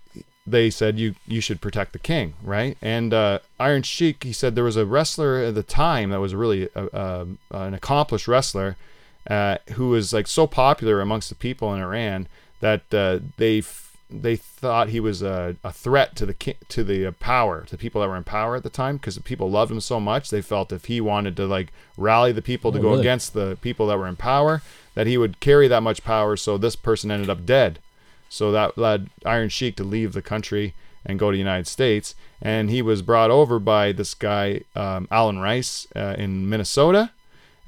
they 0.46 0.68
said 0.70 0.98
you 0.98 1.14
you 1.26 1.40
should 1.40 1.60
protect 1.60 1.92
the 1.92 1.98
king, 1.98 2.34
right? 2.42 2.76
And 2.82 3.14
uh, 3.14 3.38
Iron 3.58 3.82
Sheik, 3.82 4.24
he 4.24 4.32
said 4.32 4.54
there 4.54 4.64
was 4.64 4.76
a 4.76 4.84
wrestler 4.86 5.36
at 5.38 5.54
the 5.54 5.62
time 5.62 6.10
that 6.10 6.20
was 6.20 6.34
really 6.34 6.68
a, 6.74 6.86
a, 6.92 7.26
an 7.50 7.74
accomplished 7.74 8.28
wrestler 8.28 8.76
uh, 9.30 9.56
who 9.72 9.88
was 9.88 10.12
like 10.12 10.26
so 10.26 10.46
popular 10.46 11.00
amongst 11.00 11.28
the 11.30 11.34
people 11.34 11.72
in 11.74 11.80
Iran 11.80 12.28
that 12.60 12.92
uh, 12.92 13.20
they 13.38 13.58
f- 13.58 13.96
they 14.10 14.36
thought 14.36 14.90
he 14.90 15.00
was 15.00 15.22
a, 15.22 15.56
a 15.64 15.72
threat 15.72 16.14
to 16.16 16.26
the 16.26 16.34
ki- 16.34 16.58
to 16.68 16.84
the 16.84 17.06
uh, 17.06 17.12
power 17.20 17.62
to 17.64 17.70
the 17.70 17.78
people 17.80 18.02
that 18.02 18.08
were 18.08 18.16
in 18.16 18.22
power 18.24 18.54
at 18.54 18.62
the 18.62 18.68
time 18.70 18.96
because 18.98 19.14
the 19.14 19.22
people 19.22 19.50
loved 19.50 19.72
him 19.72 19.80
so 19.80 19.98
much 19.98 20.28
they 20.28 20.42
felt 20.42 20.70
if 20.72 20.84
he 20.84 21.00
wanted 21.00 21.36
to 21.38 21.46
like 21.46 21.72
rally 21.96 22.32
the 22.32 22.42
people 22.42 22.70
to 22.70 22.78
Oh, 22.78 22.82
go 22.82 22.88
really? 22.90 23.00
against 23.00 23.32
the 23.32 23.56
people 23.62 23.86
that 23.86 23.98
were 23.98 24.06
in 24.06 24.16
power 24.16 24.60
that 24.94 25.06
he 25.06 25.16
would 25.16 25.40
carry 25.40 25.68
that 25.68 25.82
much 25.82 26.04
power 26.04 26.36
so 26.36 26.58
this 26.58 26.76
person 26.76 27.10
ended 27.10 27.30
up 27.30 27.46
dead 27.46 27.78
so 28.28 28.50
that 28.52 28.76
led 28.78 29.08
Iron 29.24 29.48
Sheik 29.48 29.76
to 29.76 29.84
leave 29.84 30.12
the 30.12 30.22
country 30.22 30.74
and 31.06 31.18
go 31.18 31.30
to 31.30 31.34
the 31.34 31.38
United 31.38 31.66
States. 31.66 32.14
And 32.40 32.70
he 32.70 32.82
was 32.82 33.02
brought 33.02 33.30
over 33.30 33.58
by 33.58 33.92
this 33.92 34.14
guy, 34.14 34.62
um, 34.74 35.06
Alan 35.10 35.38
Rice, 35.38 35.86
uh, 35.94 36.14
in 36.18 36.48
Minnesota, 36.48 37.10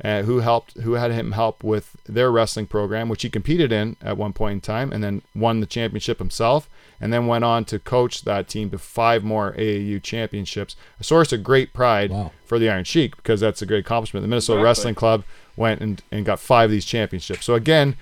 uh, 0.05 0.23
who 0.23 0.41
helped, 0.41 0.77
who 0.81 0.95
had 0.95 1.11
him 1.11 1.33
help 1.33 1.63
with 1.65 1.97
their 2.07 2.31
wrestling 2.31 2.67
program, 2.67 3.09
which 3.09 3.23
he 3.23 3.31
competed 3.31 3.73
in 3.73 3.97
at 4.03 4.17
one 4.17 4.33
point 4.33 4.53
in 4.55 4.61
time, 4.61 4.93
and 4.93 5.03
then 5.05 5.23
won 5.35 5.61
the 5.61 5.67
championship 5.67 6.19
himself, 6.19 6.69
and 7.01 7.13
then 7.13 7.27
went 7.27 7.45
on 7.45 7.65
to 7.67 7.79
coach 7.79 8.23
that 8.23 8.49
team 8.49 8.71
to 8.71 8.79
five 8.79 9.23
more 9.25 9.53
AAU 9.57 10.03
championships. 10.03 10.77
A 11.01 11.05
source 11.05 11.33
of 11.33 11.43
great 11.45 11.73
pride 11.73 12.11
Wow. 12.11 12.33
for 12.45 12.59
the 12.59 12.69
Iron 12.71 12.85
Sheik 12.85 13.17
because 13.17 13.41
that's 13.41 13.63
a 13.63 13.67
great 13.67 13.81
accomplishment. 13.81 14.23
The 14.23 14.29
Minnesota 14.29 14.59
Exactly. 14.61 14.65
Wrestling 14.69 14.95
Club 14.95 15.25
went 15.57 15.81
and, 15.81 16.03
and 16.11 16.25
got 16.27 16.41
five 16.41 16.67
of 16.67 16.71
these 16.73 16.85
championships. 16.87 17.45
So 17.47 17.55
again, 17.55 17.97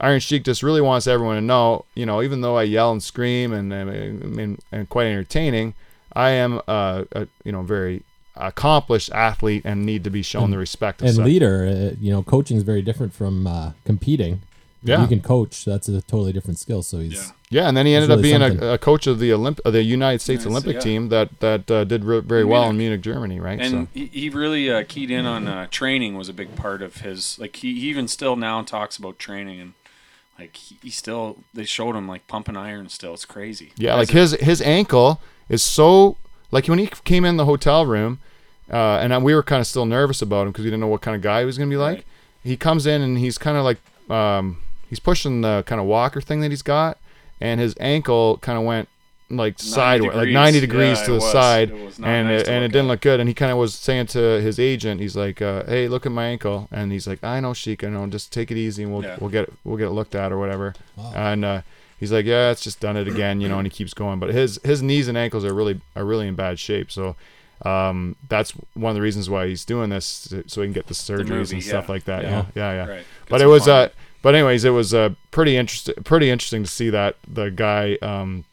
Iron 0.00 0.20
Sheik 0.20 0.44
just 0.44 0.62
really 0.62 0.80
wants 0.80 1.06
everyone 1.06 1.36
to 1.36 1.40
know, 1.42 1.84
you 1.94 2.06
know, 2.06 2.22
even 2.22 2.40
though 2.40 2.56
I 2.56 2.62
yell 2.64 2.90
and 2.92 3.02
scream 3.02 3.52
and 3.52 3.72
and, 3.72 4.38
and, 4.38 4.58
and 4.72 4.88
quite 4.88 5.06
entertaining, 5.06 5.74
I 6.14 6.30
am 6.30 6.60
a, 6.66 7.06
a 7.12 7.28
you 7.44 7.52
know 7.52 7.62
very 7.62 8.02
accomplished 8.36 9.10
athlete 9.12 9.62
and 9.64 9.84
need 9.84 10.04
to 10.04 10.10
be 10.10 10.22
shown 10.22 10.50
the 10.50 10.58
respect. 10.58 11.02
of 11.02 11.08
And 11.08 11.16
such. 11.16 11.26
leader, 11.26 11.66
uh, 11.66 11.96
you 12.00 12.10
know, 12.12 12.22
coaching 12.22 12.56
is 12.56 12.62
very 12.62 12.82
different 12.82 13.12
from 13.12 13.46
uh, 13.46 13.72
competing. 13.84 14.42
Yeah. 14.82 15.02
You 15.02 15.08
can 15.08 15.20
coach. 15.20 15.66
That's 15.66 15.88
a 15.90 16.00
totally 16.00 16.32
different 16.32 16.58
skill. 16.58 16.82
So 16.82 16.98
he's 16.98 17.12
Yeah. 17.14 17.30
Yeah, 17.52 17.66
and 17.68 17.76
then 17.76 17.84
he 17.84 17.94
It's 17.94 18.04
ended 18.04 18.16
up 18.16 18.22
being 18.22 18.40
a, 18.62 18.74
a 18.74 18.78
coach 18.78 19.08
of 19.08 19.18
the 19.18 19.30
Olymp- 19.30 19.58
of 19.64 19.72
the 19.72 19.82
United 19.82 20.20
States 20.20 20.44
Yes, 20.44 20.50
Olympic 20.50 20.74
yeah. 20.74 20.80
team 20.80 21.08
that 21.08 21.40
that 21.40 21.68
uh, 21.70 21.82
did 21.82 22.04
re- 22.04 22.20
very 22.20 22.44
well 22.44 22.70
in 22.70 22.76
Munich. 22.78 22.78
Munich, 22.78 23.00
Germany, 23.02 23.40
right? 23.40 23.60
And 23.60 23.70
so 23.70 23.88
he, 23.92 24.06
he 24.06 24.30
really 24.30 24.70
uh, 24.70 24.84
keyed 24.86 25.10
in 25.10 25.26
on 25.26 25.48
uh, 25.48 25.66
training 25.68 26.16
was 26.16 26.28
a 26.28 26.32
big 26.32 26.54
part 26.54 26.80
of 26.80 26.98
his. 26.98 27.38
Like 27.40 27.56
he, 27.56 27.74
he 27.80 27.88
even 27.88 28.06
still 28.06 28.36
now 28.36 28.62
talks 28.62 28.96
about 28.96 29.18
training 29.18 29.60
and 29.60 29.72
like 30.40 30.56
he, 30.56 30.76
he 30.82 30.90
still 30.90 31.38
they 31.52 31.64
showed 31.64 31.94
him 31.94 32.08
like 32.08 32.26
pumping 32.26 32.56
iron 32.56 32.88
still. 32.88 33.14
It's 33.14 33.24
crazy. 33.24 33.72
Yeah, 33.76 33.94
As 33.94 33.98
like 33.98 34.10
his 34.10 34.32
his 34.32 34.62
ankle 34.62 35.20
is 35.48 35.62
so 35.62 36.16
like 36.50 36.66
when 36.66 36.78
he 36.78 36.86
came 37.04 37.24
in 37.24 37.36
the 37.36 37.44
hotel 37.44 37.84
room, 37.86 38.20
uh, 38.72 38.98
and 38.98 39.22
we 39.22 39.34
were 39.34 39.42
kind 39.42 39.60
of 39.60 39.66
still 39.66 39.86
nervous 39.86 40.22
about 40.22 40.42
him 40.46 40.52
because 40.52 40.64
we 40.64 40.70
didn't 40.70 40.80
know 40.80 40.88
what 40.88 41.02
kind 41.02 41.14
of 41.14 41.22
guy 41.22 41.40
he 41.40 41.46
was 41.46 41.58
gonna 41.58 41.70
be 41.70 41.76
like. 41.76 41.96
Right. 41.96 42.04
He 42.42 42.56
comes 42.56 42.86
in 42.86 43.02
and 43.02 43.18
he's 43.18 43.36
kind 43.36 43.56
of 43.56 43.64
like 43.64 43.78
um, 44.10 44.62
he's 44.88 45.00
pushing 45.00 45.42
the 45.42 45.62
kind 45.66 45.80
of 45.80 45.86
walker 45.86 46.20
thing 46.20 46.40
that 46.40 46.50
he's 46.50 46.62
got, 46.62 46.98
and 47.40 47.60
his 47.60 47.74
ankle 47.78 48.38
kind 48.38 48.58
of 48.58 48.64
went 48.64 48.88
like 49.30 49.58
sideways, 49.58 50.14
like 50.14 50.28
ninety 50.28 50.60
degrees 50.60 50.98
Yeah, 50.98 51.04
to 51.06 51.10
the 51.12 51.16
was. 51.18 51.32
side, 51.32 51.70
It 51.70 51.98
and 52.02 52.28
nice 52.28 52.40
it, 52.42 52.48
and 52.48 52.64
it 52.64 52.68
didn't 52.68 52.86
at. 52.86 52.90
look 52.90 53.00
good. 53.00 53.20
And 53.20 53.28
he 53.28 53.34
kind 53.34 53.52
of 53.52 53.58
was 53.58 53.74
saying 53.74 54.06
to 54.08 54.18
his 54.40 54.58
agent, 54.58 55.00
he's 55.00 55.16
like, 55.16 55.40
uh, 55.40 55.64
"Hey, 55.64 55.88
look 55.88 56.04
at 56.04 56.12
my 56.12 56.26
ankle," 56.26 56.68
and 56.72 56.90
he's 56.92 57.06
like, 57.06 57.22
"I 57.22 57.38
know, 57.40 57.54
Sheik, 57.54 57.84
I 57.84 57.88
know, 57.88 58.06
just 58.08 58.32
take 58.32 58.50
it 58.50 58.56
easy, 58.56 58.82
and 58.82 58.92
we'll 58.92 59.04
Yeah. 59.04 59.16
we'll 59.20 59.30
get 59.30 59.44
it, 59.44 59.52
we'll 59.64 59.76
get 59.76 59.86
it 59.86 59.90
looked 59.92 60.14
at 60.14 60.32
or 60.32 60.38
whatever." 60.38 60.74
And 61.14 61.44
uh, 61.44 61.62
he's 61.98 62.10
like, 62.12 62.26
"Yeah, 62.26 62.50
it's 62.50 62.60
just 62.62 62.80
done 62.80 62.96
it 62.96 63.06
again," 63.08 63.40
you 63.40 63.48
know, 63.48 63.58
and 63.58 63.66
he 63.66 63.70
keeps 63.70 63.94
going. 63.94 64.18
But 64.18 64.30
his 64.34 64.58
his 64.64 64.82
knees 64.82 65.06
and 65.08 65.16
ankles 65.16 65.44
are 65.44 65.54
really 65.54 65.80
are 65.94 66.04
really 66.04 66.26
in 66.28 66.34
bad 66.34 66.58
shape. 66.58 66.90
So 66.90 67.14
um, 67.64 68.16
that's 68.28 68.52
one 68.74 68.90
of 68.90 68.94
the 68.96 69.02
reasons 69.02 69.28
why 69.30 69.46
he's 69.46 69.64
doing 69.64 69.90
this, 69.90 70.32
so 70.46 70.60
he 70.62 70.66
can 70.66 70.72
get 70.72 70.86
the 70.88 70.94
surgeries 70.94 71.28
movie, 71.28 71.54
and 71.56 71.64
stuff 71.64 71.84
yeah. 71.88 71.92
like 71.92 72.04
that. 72.04 72.22
Yeah. 72.24 72.38
You? 72.40 72.46
Yeah, 72.56 72.72
yeah. 72.72 72.90
Right. 72.90 73.04
But 73.28 73.42
it 73.42 73.46
was 73.46 73.64
fun. 73.66 73.70
uh, 73.70 73.88
but 74.22 74.34
anyways, 74.34 74.64
it 74.64 74.70
was 74.70 74.92
uh, 74.92 75.10
pretty 75.30 75.56
interesting. 75.56 75.94
Pretty 76.04 76.30
interesting 76.30 76.62
to 76.64 76.68
see 76.70 76.90
that 76.90 77.16
the 77.28 77.50
guy. 77.50 77.96
Um, 78.02 78.44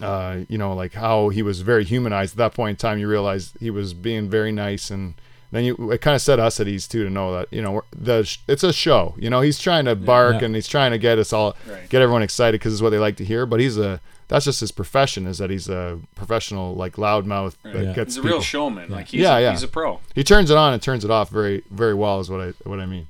uh, 0.00 0.38
you 0.48 0.58
know, 0.58 0.74
like 0.74 0.94
how 0.94 1.28
he 1.28 1.42
was 1.42 1.60
very 1.60 1.84
humanized 1.84 2.34
at 2.34 2.38
that 2.38 2.54
point 2.54 2.70
in 2.70 2.76
time. 2.76 2.98
You 2.98 3.08
realize 3.08 3.52
he 3.60 3.70
was 3.70 3.94
being 3.94 4.28
very 4.30 4.52
nice 4.52 4.90
and 4.90 5.14
then 5.52 5.64
you 5.64 5.92
it 5.92 6.00
kind 6.00 6.14
of 6.14 6.22
set 6.22 6.40
us 6.40 6.58
at 6.60 6.66
ease 6.66 6.88
too 6.88 7.04
to 7.04 7.10
know 7.10 7.30
that 7.34 7.48
you 7.52 7.60
know 7.60 7.82
the 7.94 8.20
it's 8.48 8.64
a 8.64 8.72
show. 8.72 9.14
You 9.18 9.28
know, 9.30 9.42
he's 9.42 9.58
trying 9.58 9.84
to 9.84 9.94
bark 9.94 10.36
Yeah. 10.40 10.46
and 10.46 10.54
he's 10.54 10.66
trying 10.66 10.92
to 10.92 10.98
get 10.98 11.18
us 11.18 11.32
all 11.32 11.54
Right. 11.68 11.88
get 11.90 12.00
everyone 12.00 12.22
excited 12.22 12.58
because 12.58 12.72
it's 12.72 12.80
what 12.82 12.90
they 12.90 12.98
like 12.98 13.16
to 13.16 13.24
hear. 13.24 13.44
But 13.46 13.60
he's 13.60 13.76
a 13.76 14.00
that's 14.28 14.46
just 14.46 14.60
his 14.60 14.72
profession 14.72 15.26
is 15.26 15.36
that 15.38 15.50
he's 15.50 15.68
a 15.68 15.98
professional 16.14 16.74
like 16.74 16.94
loudmouth 16.94 17.54
that 17.64 17.84
Yeah. 17.84 17.92
gets 17.92 18.14
He's 18.14 18.24
a 18.24 18.26
real 18.26 18.32
people- 18.36 18.44
showman. 18.44 18.88
Like 18.90 19.08
he's 19.08 19.20
Yeah, 19.20 19.36
a, 19.36 19.40
yeah. 19.42 19.50
he's 19.50 19.62
a 19.62 19.68
pro. 19.68 20.00
He 20.14 20.24
turns 20.24 20.50
it 20.50 20.56
on 20.56 20.72
and 20.72 20.80
turns 20.80 21.04
it 21.04 21.10
off 21.10 21.28
very 21.28 21.62
very 21.70 21.92
well 21.94 22.18
is 22.20 22.30
what 22.30 22.40
I 22.40 22.54
what 22.64 22.80
I 22.80 22.86
mean. 22.86 23.08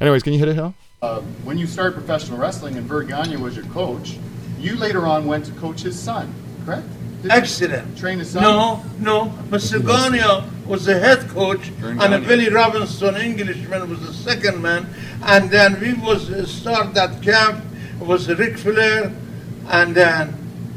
Anyways, 0.00 0.22
can 0.22 0.32
you 0.32 0.38
hit 0.38 0.48
it, 0.48 0.54
Hill? 0.54 0.74
Uh, 1.02 1.20
when 1.44 1.58
you 1.58 1.66
started 1.66 1.92
professional 1.92 2.38
wrestling 2.38 2.76
and 2.78 2.86
Vern 2.86 3.06
Gagne 3.08 3.36
was 3.36 3.54
your 3.54 3.66
coach, 3.66 4.16
you 4.62 4.76
later 4.76 5.06
on 5.06 5.26
went 5.26 5.44
to 5.46 5.52
coach 5.52 5.80
his 5.80 5.98
son, 5.98 6.32
correct? 6.64 6.86
Did 7.22 7.30
you 7.30 7.38
Excellent. 7.38 7.98
Train 7.98 8.18
his 8.18 8.30
son? 8.30 8.42
No, 8.42 8.82
no. 8.98 9.26
Mr. 9.48 9.84
Gagne 9.84 10.48
was 10.66 10.84
the 10.84 10.98
head 10.98 11.28
coach, 11.28 11.60
Vern 11.80 12.00
and 12.00 12.26
Billy 12.26 12.48
Robinson, 12.48 13.16
Englishman, 13.16 13.88
was 13.88 14.00
the 14.00 14.12
second 14.12 14.60
man. 14.60 14.88
And 15.22 15.50
then 15.50 15.78
we 15.80 15.94
was 15.94 16.30
uh, 16.30 16.46
start 16.46 16.94
that 16.94 17.22
camp. 17.22 17.64
It 18.00 18.06
was 18.06 18.28
Ric 18.28 18.56
Flair, 18.58 19.12
and 19.68 19.94
then 19.94 20.32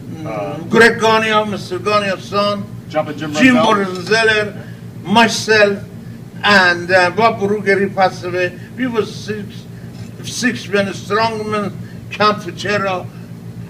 mm, 0.07 0.69
Greg 0.69 0.99
Gagne, 0.99 1.51
Mr. 1.51 1.83
Gagne's 1.83 2.25
son, 2.25 2.63
Jumping 2.89 3.17
Jim 3.17 3.33
Jim 3.33 3.55
Brunzell? 3.55 4.63
Myself, 5.03 5.83
and 6.43 6.91
uh, 6.91 7.09
Bob 7.11 7.39
Bruggers, 7.39 7.89
he 7.89 7.93
passed 7.93 8.23
away. 8.23 8.59
We 8.77 8.87
was 8.87 9.13
six, 9.13 9.65
six 10.23 10.67
men, 10.67 10.87
strongmen, 10.87 11.73
Camp 12.11 12.39
Fichero, 12.39 13.07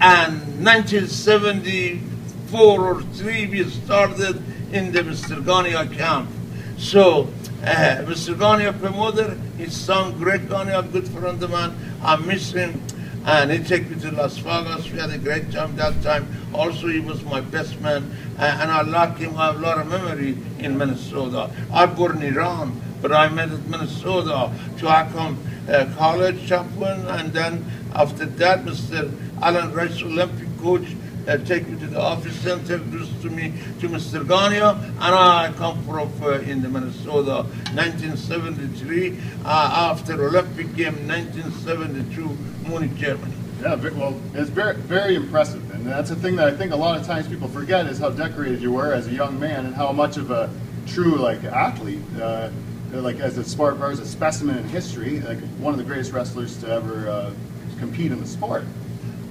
and 0.00 0.64
1974 0.64 2.80
or 2.80 3.02
3 3.02 3.46
we 3.46 3.64
started 3.64 4.40
in 4.72 4.92
the 4.92 5.00
Mr. 5.00 5.44
Gagne 5.44 5.96
camp. 5.96 6.30
So, 6.78 7.28
uh, 7.62 8.04
Mr. 8.04 8.38
Gagne 8.38 8.70
promoter, 8.78 9.34
his 9.56 9.74
son 9.74 10.18
Greg 10.18 10.48
Gagne, 10.48 10.80
good 10.92 11.08
friend 11.08 11.42
of 11.42 11.50
mine, 11.50 11.74
I 12.02 12.14
miss 12.16 12.52
him. 12.52 12.80
And 13.24 13.50
he 13.50 13.58
took 13.58 13.88
me 13.90 13.98
to 14.02 14.12
Las 14.12 14.38
Vegas. 14.38 14.88
We 14.92 15.00
had 15.00 15.10
a 15.10 15.18
great 15.18 15.50
time 15.50 15.74
that 15.76 16.00
time. 16.02 16.28
Also, 16.54 16.86
he 16.86 17.00
was 17.00 17.24
my 17.24 17.40
best 17.40 17.80
man, 17.80 18.14
uh, 18.38 18.58
and 18.60 18.70
I 18.70 18.82
like 18.82 19.18
him. 19.18 19.36
I 19.36 19.46
have 19.46 19.56
a 19.56 19.58
lot 19.58 19.78
of 19.78 19.88
memory 19.88 20.38
in 20.60 20.78
Minnesota. 20.78 21.50
I 21.72 21.86
born 21.86 22.22
in 22.22 22.34
Iran, 22.34 22.80
but 23.02 23.10
I 23.10 23.28
met 23.28 23.50
at 23.50 23.66
Minnesota 23.66 24.52
to 24.78 24.88
Akron 24.88 25.36
uh, 25.68 25.86
College 25.96 26.46
chaplain, 26.46 27.04
and 27.08 27.32
then 27.32 27.64
after 27.96 28.26
that, 28.26 28.64
Mr. 28.64 29.10
Alan 29.42 29.72
Rice, 29.72 30.02
Olympic 30.02 30.48
coach, 30.58 30.86
uh, 31.28 31.36
take 31.38 31.68
me 31.68 31.78
to 31.80 31.86
the 31.86 32.00
office 32.00 32.36
center, 32.36 32.74
introduced 32.74 33.20
to 33.22 33.30
me 33.30 33.52
to 33.80 33.88
Mr. 33.88 34.26
Gagne, 34.26 34.58
and 34.58 34.96
I 35.00 35.52
come 35.56 35.82
from 35.84 36.10
uh, 36.22 36.38
in 36.40 36.62
the 36.62 36.68
Minnesota, 36.68 37.42
1973, 37.74 39.18
uh, 39.44 39.90
after 39.92 40.12
Olympic 40.14 40.74
game, 40.76 41.08
1972, 41.08 42.36
Munich, 42.68 42.94
Germany. 42.94 43.32
Yeah, 43.60 43.74
well, 43.74 44.20
it's 44.34 44.50
very, 44.50 44.76
very 44.76 45.16
impressive, 45.16 45.68
and 45.74 45.86
that's 45.86 46.10
the 46.10 46.16
thing 46.16 46.36
that 46.36 46.46
I 46.46 46.56
think 46.56 46.72
a 46.72 46.76
lot 46.76 47.00
of 47.00 47.06
times 47.06 47.26
people 47.26 47.48
forget 47.48 47.86
is 47.86 47.98
how 47.98 48.10
decorated 48.10 48.60
you 48.60 48.72
were 48.72 48.92
as 48.92 49.06
a 49.08 49.12
young 49.12 49.40
man, 49.40 49.66
and 49.66 49.74
how 49.74 49.92
much 49.92 50.18
of 50.18 50.30
a 50.30 50.50
true 50.86 51.16
like 51.16 51.42
athlete, 51.44 52.02
uh, 52.20 52.50
like 52.92 53.18
as 53.18 53.36
a 53.38 53.44
sport, 53.44 53.80
as 53.80 53.98
a 53.98 54.06
specimen 54.06 54.58
in 54.58 54.68
history, 54.68 55.20
like 55.20 55.38
one 55.58 55.72
of 55.72 55.78
the 55.78 55.84
greatest 55.84 56.12
wrestlers 56.12 56.56
to 56.58 56.68
ever 56.68 57.08
uh, 57.08 57.32
compete 57.78 58.12
in 58.12 58.20
the 58.20 58.26
sport. 58.26 58.64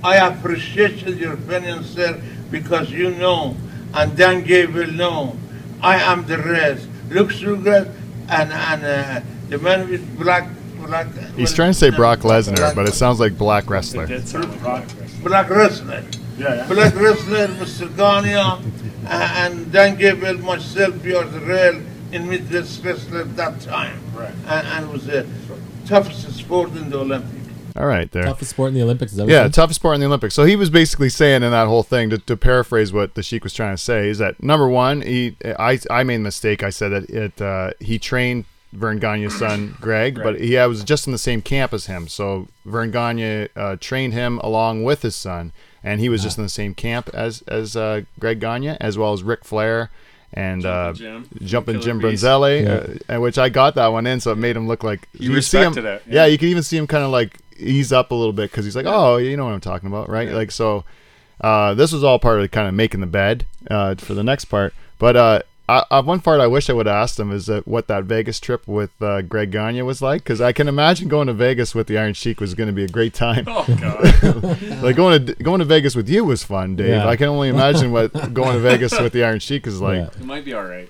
I 0.06 0.16
appreciate 0.28 0.98
your 1.02 1.34
opinion, 1.34 1.84
sir, 1.84 2.22
because 2.52 2.92
you 2.92 3.10
know, 3.12 3.56
and 3.94 4.16
Dan 4.16 4.44
Gable 4.44 4.86
know, 4.88 5.36
I 5.82 5.96
am 5.98 6.26
the 6.28 6.38
rest. 6.38 6.88
Luke 7.10 7.32
Sugar 7.32 7.92
and 8.30 8.52
and 8.54 8.84
uh, 8.84 9.22
the 9.50 9.58
man 9.58 9.90
with 9.90 10.04
black 10.20 10.48
black. 10.86 11.08
He's 11.36 11.54
trying 11.54 11.72
to 11.72 11.78
say 11.84 11.90
Brock 11.90 12.20
Lesnar, 12.20 12.76
but 12.76 12.88
it 12.88 12.94
sounds 12.94 13.20
like 13.20 13.38
Black 13.38 13.66
It 13.66 13.70
Wrestler. 13.72 14.06
did 14.06 14.32
like 14.34 14.60
Brock 14.62 14.84
Lesnar. 14.84 15.24
black 15.24 15.50
wrestler. 15.50 16.04
Yeah, 16.38 16.56
yeah. 16.56 16.68
Black 16.68 16.94
wrestler, 16.96 17.48
Mr. 17.48 17.88
Gagne, 17.98 18.34
uh, 18.36 19.42
and 19.42 19.72
Dan 19.72 19.96
Gable, 19.98 20.38
myself, 20.40 21.02
we 21.04 21.16
are 21.16 21.26
the 21.26 21.40
real 21.40 21.82
in 22.12 22.30
Midwest 22.30 22.84
wrestler 22.84 23.22
at 23.22 23.36
that 23.38 23.60
time. 23.62 24.00
Right. 24.14 24.34
And, 24.48 24.68
and 24.68 24.86
it 24.86 24.92
was 24.92 25.06
the 25.06 25.26
toughest 25.88 26.32
sport 26.34 26.72
in 26.76 26.90
the 26.90 27.00
Olympics. 27.00 27.45
All 27.78 27.86
right, 27.86 28.10
there. 28.12 28.24
Toughest 28.24 28.52
sport 28.52 28.70
in 28.70 28.74
the 28.76 28.82
Olympics. 28.82 29.12
Is 29.12 29.18
that 29.18 29.28
Yeah, 29.28 29.46
you 29.46 29.50
toughest 29.50 29.80
sport 29.82 29.96
in 29.96 30.00
the 30.00 30.06
Olympics. 30.08 30.34
So 30.34 30.46
he 30.46 30.56
was 30.56 30.70
basically 30.70 31.10
saying 31.10 31.44
in 31.44 31.52
that 31.52 31.68
whole 31.68 31.84
thing, 31.84 32.10
to, 32.12 32.18
to 32.20 32.38
paraphrase 32.38 32.94
what 32.94 33.16
the 33.16 33.24
Sheik 33.24 33.44
was 33.44 33.54
trying 33.54 33.76
to 33.76 33.82
say, 33.82 34.08
is 34.10 34.18
that 34.20 34.42
number 34.42 34.68
one, 34.70 35.02
he 35.02 35.36
I, 35.44 35.80
I 35.90 36.04
made 36.04 36.16
a 36.16 36.20
mistake. 36.20 36.64
I 36.64 36.70
said 36.70 36.90
that 36.90 37.10
it 37.10 37.42
uh, 37.42 37.72
he 37.82 38.00
trained 38.00 38.46
Vern 38.72 39.00
Gagne's 39.00 39.38
son 39.38 39.76
Greg, 39.82 40.16
but 40.16 40.40
he 40.40 40.58
I 40.58 40.68
was 40.68 40.84
just 40.84 41.06
in 41.06 41.12
the 41.12 41.18
same 41.20 41.42
camp 41.42 41.74
as 41.74 41.88
him. 41.88 42.08
So 42.08 42.48
Vern 42.66 42.92
Gagne 42.92 43.50
uh, 43.56 43.76
trained 43.80 44.14
him 44.14 44.40
along 44.40 44.84
with 44.84 45.02
his 45.02 45.16
son, 45.16 45.52
and 45.84 46.00
he 46.00 46.08
was 46.08 46.24
just 46.24 46.38
in 46.38 46.44
the 46.46 46.50
same 46.50 46.74
camp 46.76 47.10
as 47.14 47.42
as 47.48 47.76
uh, 47.76 48.02
Greg 48.20 48.40
Gagne, 48.40 48.78
as 48.80 48.98
well 48.98 49.12
as 49.12 49.22
Ric 49.22 49.44
Flair 49.44 49.90
and 50.34 50.66
uh, 50.66 50.92
Jim. 50.92 51.26
jumping 51.42 51.80
Jim 51.80 52.00
Beast. 52.00 52.22
Brunzelli, 52.24 52.64
Yeah. 52.66 52.72
uh, 52.74 52.98
and 53.08 53.22
which 53.22 53.38
I 53.38 53.48
got 53.48 53.76
that 53.76 53.88
one 53.88 54.06
in, 54.06 54.20
so 54.20 54.34
it 54.34 54.38
made 54.38 54.58
him 54.58 54.68
look 54.68 54.84
like 54.84 55.08
You 55.18 55.34
could 55.34 55.44
see 55.46 55.60
him- 55.60 55.78
it, 55.78 55.84
Yeah. 55.86 56.00
yeah. 56.08 56.26
you 56.26 56.38
can 56.38 56.50
even 56.50 56.64
see 56.64 56.76
him 56.76 56.88
kind 56.88 57.06
of 57.06 57.12
like 57.12 57.38
ease 57.58 57.92
up 57.92 58.12
a 58.12 58.16
little 58.16 58.34
bit 58.34 58.52
because 58.52 58.66
he's 58.66 58.76
like, 58.76 58.86
oh, 58.88 59.18
you 59.18 59.36
know 59.38 59.46
what 59.46 59.54
I'm 59.54 59.62
talking 59.62 59.88
about, 59.88 60.10
right? 60.10 60.30
Like 60.30 60.52
so. 60.52 60.84
Uh, 61.42 61.74
this 61.74 61.92
was 61.92 62.02
all 62.02 62.18
part 62.18 62.40
of 62.40 62.50
kind 62.52 62.66
of 62.66 62.74
making 62.74 63.02
the 63.02 63.06
bed 63.06 63.46
uh, 63.70 63.94
for 63.96 64.14
the 64.14 64.24
next 64.24 64.46
part. 64.46 64.74
But 64.98 65.18
uh, 65.18 65.42
I, 65.68 65.84
I, 65.90 66.00
one 66.02 66.20
part 66.20 66.40
I 66.40 66.48
wish 66.48 66.70
I 66.70 66.74
would 66.74 66.86
have 66.86 66.96
asked 66.96 67.20
him 67.20 67.32
is 67.32 67.48
that 67.48 67.68
what 67.68 67.88
that 67.88 68.04
Vegas 68.04 68.40
trip 68.40 68.68
with 68.68 68.92
uh, 69.02 69.22
Greg 69.24 69.52
Gagne 69.52 69.82
was 69.82 70.02
like, 70.02 70.24
because 70.24 70.40
I 70.40 70.52
can 70.52 70.68
imagine 70.68 71.08
going 71.08 71.28
to 71.28 71.34
Vegas 71.34 71.74
with 71.74 71.88
the 71.88 71.98
Iron 71.98 72.14
Sheik 72.14 72.40
was 72.40 72.54
going 72.54 72.68
to 72.68 72.74
be 72.74 72.84
a 72.84 72.88
great 72.88 73.14
time. 73.14 73.46
Oh 73.48 73.66
God. 73.80 74.62
like 74.84 74.96
going 74.96 75.26
to 75.26 75.34
going 75.36 75.60
to 75.60 75.66
Vegas 75.66 75.96
with 75.96 76.08
you 76.08 76.24
was 76.24 76.44
fun, 76.44 76.76
Dave. 76.76 76.90
Yeah. 76.90 77.08
I 77.08 77.16
can 77.16 77.28
only 77.28 77.50
imagine 77.50 77.92
what 77.92 78.14
going 78.34 78.54
to 78.54 78.60
Vegas 78.60 79.00
with 79.00 79.14
the 79.14 79.24
Iron 79.24 79.40
Sheik 79.40 79.66
is 79.66 79.82
like. 79.82 79.98
Yeah. 79.98 80.20
it 80.22 80.26
might 80.26 80.46
be 80.46 80.54
all 80.54 80.66
right. 80.66 80.90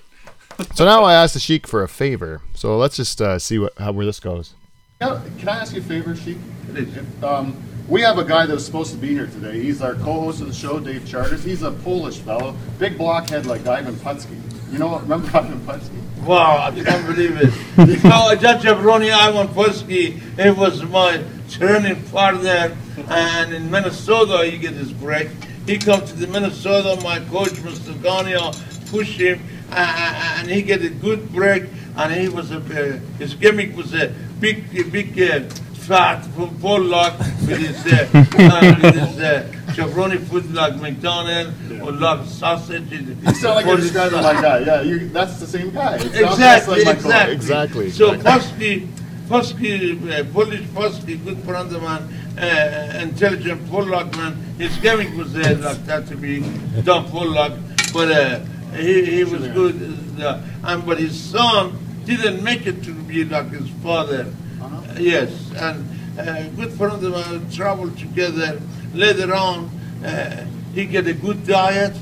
So 0.74 0.84
now 0.84 1.04
I 1.04 1.14
asked 1.14 1.34
the 1.34 1.40
Sheik 1.40 1.66
for 1.66 1.82
a 1.82 1.88
favor. 1.88 2.42
So 2.54 2.76
let's 2.76 2.96
just 2.96 3.20
uh, 3.20 3.38
see 3.38 3.58
what 3.58 3.72
how 3.78 3.92
where 3.92 4.06
this 4.06 4.20
goes. 4.20 4.54
Can 4.98 5.46
I 5.48 5.58
ask 5.58 5.74
you 5.74 5.80
a 5.80 5.84
favor, 5.84 6.16
Sheik? 6.16 6.38
If, 6.74 7.22
um, 7.22 7.62
we 7.86 8.00
have 8.00 8.16
a 8.16 8.24
guy 8.24 8.46
that 8.46 8.54
was 8.54 8.64
supposed 8.64 8.92
to 8.92 8.96
be 8.96 9.08
here 9.08 9.26
today. 9.26 9.60
He's 9.62 9.82
our 9.82 9.94
co-host 9.94 10.40
of 10.40 10.46
the 10.46 10.54
show, 10.54 10.80
Dave 10.80 11.06
Charters. 11.06 11.44
He's 11.44 11.62
a 11.62 11.70
Polish 11.70 12.18
fellow, 12.20 12.56
big 12.78 12.96
blockhead 12.96 13.44
like 13.44 13.66
Ivan 13.66 13.94
Putski. 13.96 14.40
You 14.72 14.78
know, 14.78 14.88
what 14.88 15.02
remember 15.02 15.26
Ivan 15.36 15.60
Putski? 15.66 16.24
Wow, 16.24 16.72
I 16.72 16.82
can't 16.82 17.06
believe 17.06 17.36
it. 17.36 18.04
no, 18.04 18.34
Judge 18.36 18.62
Jabroni 18.62 19.12
Ivan 19.12 19.48
Pulski, 19.48 20.18
he 20.42 20.50
was 20.50 20.82
my 20.84 21.22
training 21.50 22.02
partner, 22.04 22.74
and 23.10 23.52
in 23.52 23.70
Minnesota 23.70 24.50
you 24.50 24.56
get 24.56 24.72
his 24.72 24.92
break. 24.92 25.28
He 25.66 25.76
comes 25.76 26.10
to 26.10 26.16
the 26.16 26.26
Minnesota, 26.26 26.98
my 27.04 27.20
coach, 27.26 27.50
Mr. 27.50 28.02
Gagne, 28.02 28.88
push 28.90 29.18
him, 29.18 29.40
and 29.70 30.48
he 30.48 30.62
get 30.62 30.82
a 30.82 30.88
good 30.88 31.30
break, 31.32 31.64
and 31.96 32.14
he 32.14 32.28
was 32.28 32.50
a, 32.52 32.58
uh, 32.58 32.98
his 33.18 33.34
gimmick 33.34 33.76
was 33.76 33.94
a 33.94 34.12
big, 34.40 34.70
big, 34.92 35.20
uh, 35.20 35.40
fat 35.86 36.26
pole 36.60 36.80
lock 36.82 37.16
with 37.46 37.58
his, 37.58 37.86
uh, 37.86 38.08
uh, 38.14 38.76
with 38.82 38.94
his 38.94 39.18
uh, 39.20 39.48
Jabroni 39.76 40.18
foot 40.26 40.50
like 40.52 40.76
McDonald, 40.76 41.54
or 41.80 41.92
like 41.92 42.26
sausage. 42.26 42.90
You 42.90 43.34
sound 43.34 43.56
like 43.56 43.66
you're 43.66 43.76
describing 43.76 44.20
my 44.20 44.32
guy. 44.32 44.58
Yeah, 44.60 44.82
you, 44.82 45.08
that's 45.10 45.38
the 45.38 45.46
same 45.46 45.70
guy. 45.70 45.96
It 45.96 46.06
Exactly, 46.06 46.84
like 46.84 46.96
exactly. 46.96 47.34
Exactly, 47.34 47.90
So 47.90 48.12
exactly. 48.12 48.88
Pusky, 49.28 49.94
Pusky, 49.94 50.20
uh, 50.20 50.32
Polish 50.32 50.66
Pusky, 50.74 51.24
good 51.24 51.38
friend 51.40 51.72
of 51.74 51.82
mine, 51.82 52.02
uh, 52.38 52.98
intelligent 53.02 53.68
Pollock 53.70 54.10
man. 54.16 54.34
His 54.58 54.76
gimmick 54.78 55.14
was 55.16 55.32
there 55.32 55.54
like 55.54 55.84
that 55.86 56.06
to 56.08 56.16
be 56.16 56.40
Don 56.82 57.08
Pollock, 57.10 57.52
but 57.92 58.10
uh, 58.10 58.40
he, 58.74 59.04
he 59.04 59.24
was 59.24 59.46
good. 59.48 59.76
Uh, 60.20 60.40
and 60.64 60.86
but 60.86 60.98
his 60.98 61.14
son 61.18 61.76
didn't 62.06 62.42
make 62.42 62.66
it 62.66 62.82
to 62.84 62.92
be 62.92 63.24
like 63.24 63.50
his 63.50 63.68
father. 63.82 64.32
Uh-huh. 64.60 64.76
Uh, 64.76 64.98
yes, 64.98 65.52
and 65.56 65.84
uh, 66.18 66.48
good 66.50 66.72
friend 66.72 67.04
of 67.04 67.12
mine 67.12 67.50
traveled 67.50 67.98
together. 67.98 68.60
Later 68.94 69.34
on, 69.34 69.66
uh, 70.04 70.46
he 70.72 70.86
get 70.86 71.06
a 71.06 71.12
good 71.12 71.46
diet, 71.46 71.94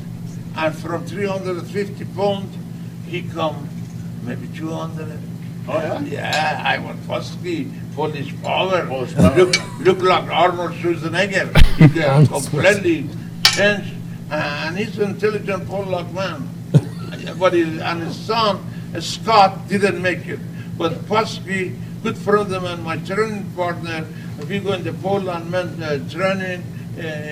and 0.56 0.74
from 0.76 1.04
350 1.06 2.04
pounds, 2.16 2.54
he 3.06 3.22
come 3.22 3.68
maybe 4.22 4.46
200. 4.48 5.18
Oh, 5.66 5.72
yeah? 5.72 6.00
Yeah, 6.00 6.62
I 6.64 6.78
was 6.78 6.96
Pusky, 7.08 7.72
Polish 7.96 8.34
power. 8.42 8.86
Polish 8.86 9.14
power. 9.14 9.34
Look, 9.34 9.78
look 9.80 10.02
like 10.02 10.30
Arnold 10.30 10.72
Schwarzenegger. 10.72 11.48
He 11.74 11.88
completely 12.28 13.08
changed, 13.44 13.94
and 14.30 14.78
he's 14.78 14.98
an 14.98 15.10
intelligent 15.10 15.66
Polak 15.66 16.12
man. 16.12 16.48
but 17.38 17.52
his, 17.54 17.80
and 17.80 18.02
his 18.02 18.16
son, 18.16 18.64
Scott, 19.00 19.68
didn't 19.68 20.00
make 20.00 20.26
it. 20.26 20.40
But 20.78 20.92
Pusky, 21.06 21.76
good 22.02 22.18
friend 22.18 22.52
of 22.52 22.62
mine, 22.62 22.82
my 22.82 22.96
training 22.98 23.50
partner, 23.56 24.06
if 24.38 24.50
you 24.50 24.60
go 24.60 24.72
in 24.72 24.84
the 24.84 24.92
Poland 24.92 25.50
men 25.50 25.82
uh, 25.82 25.98
training, 26.08 26.62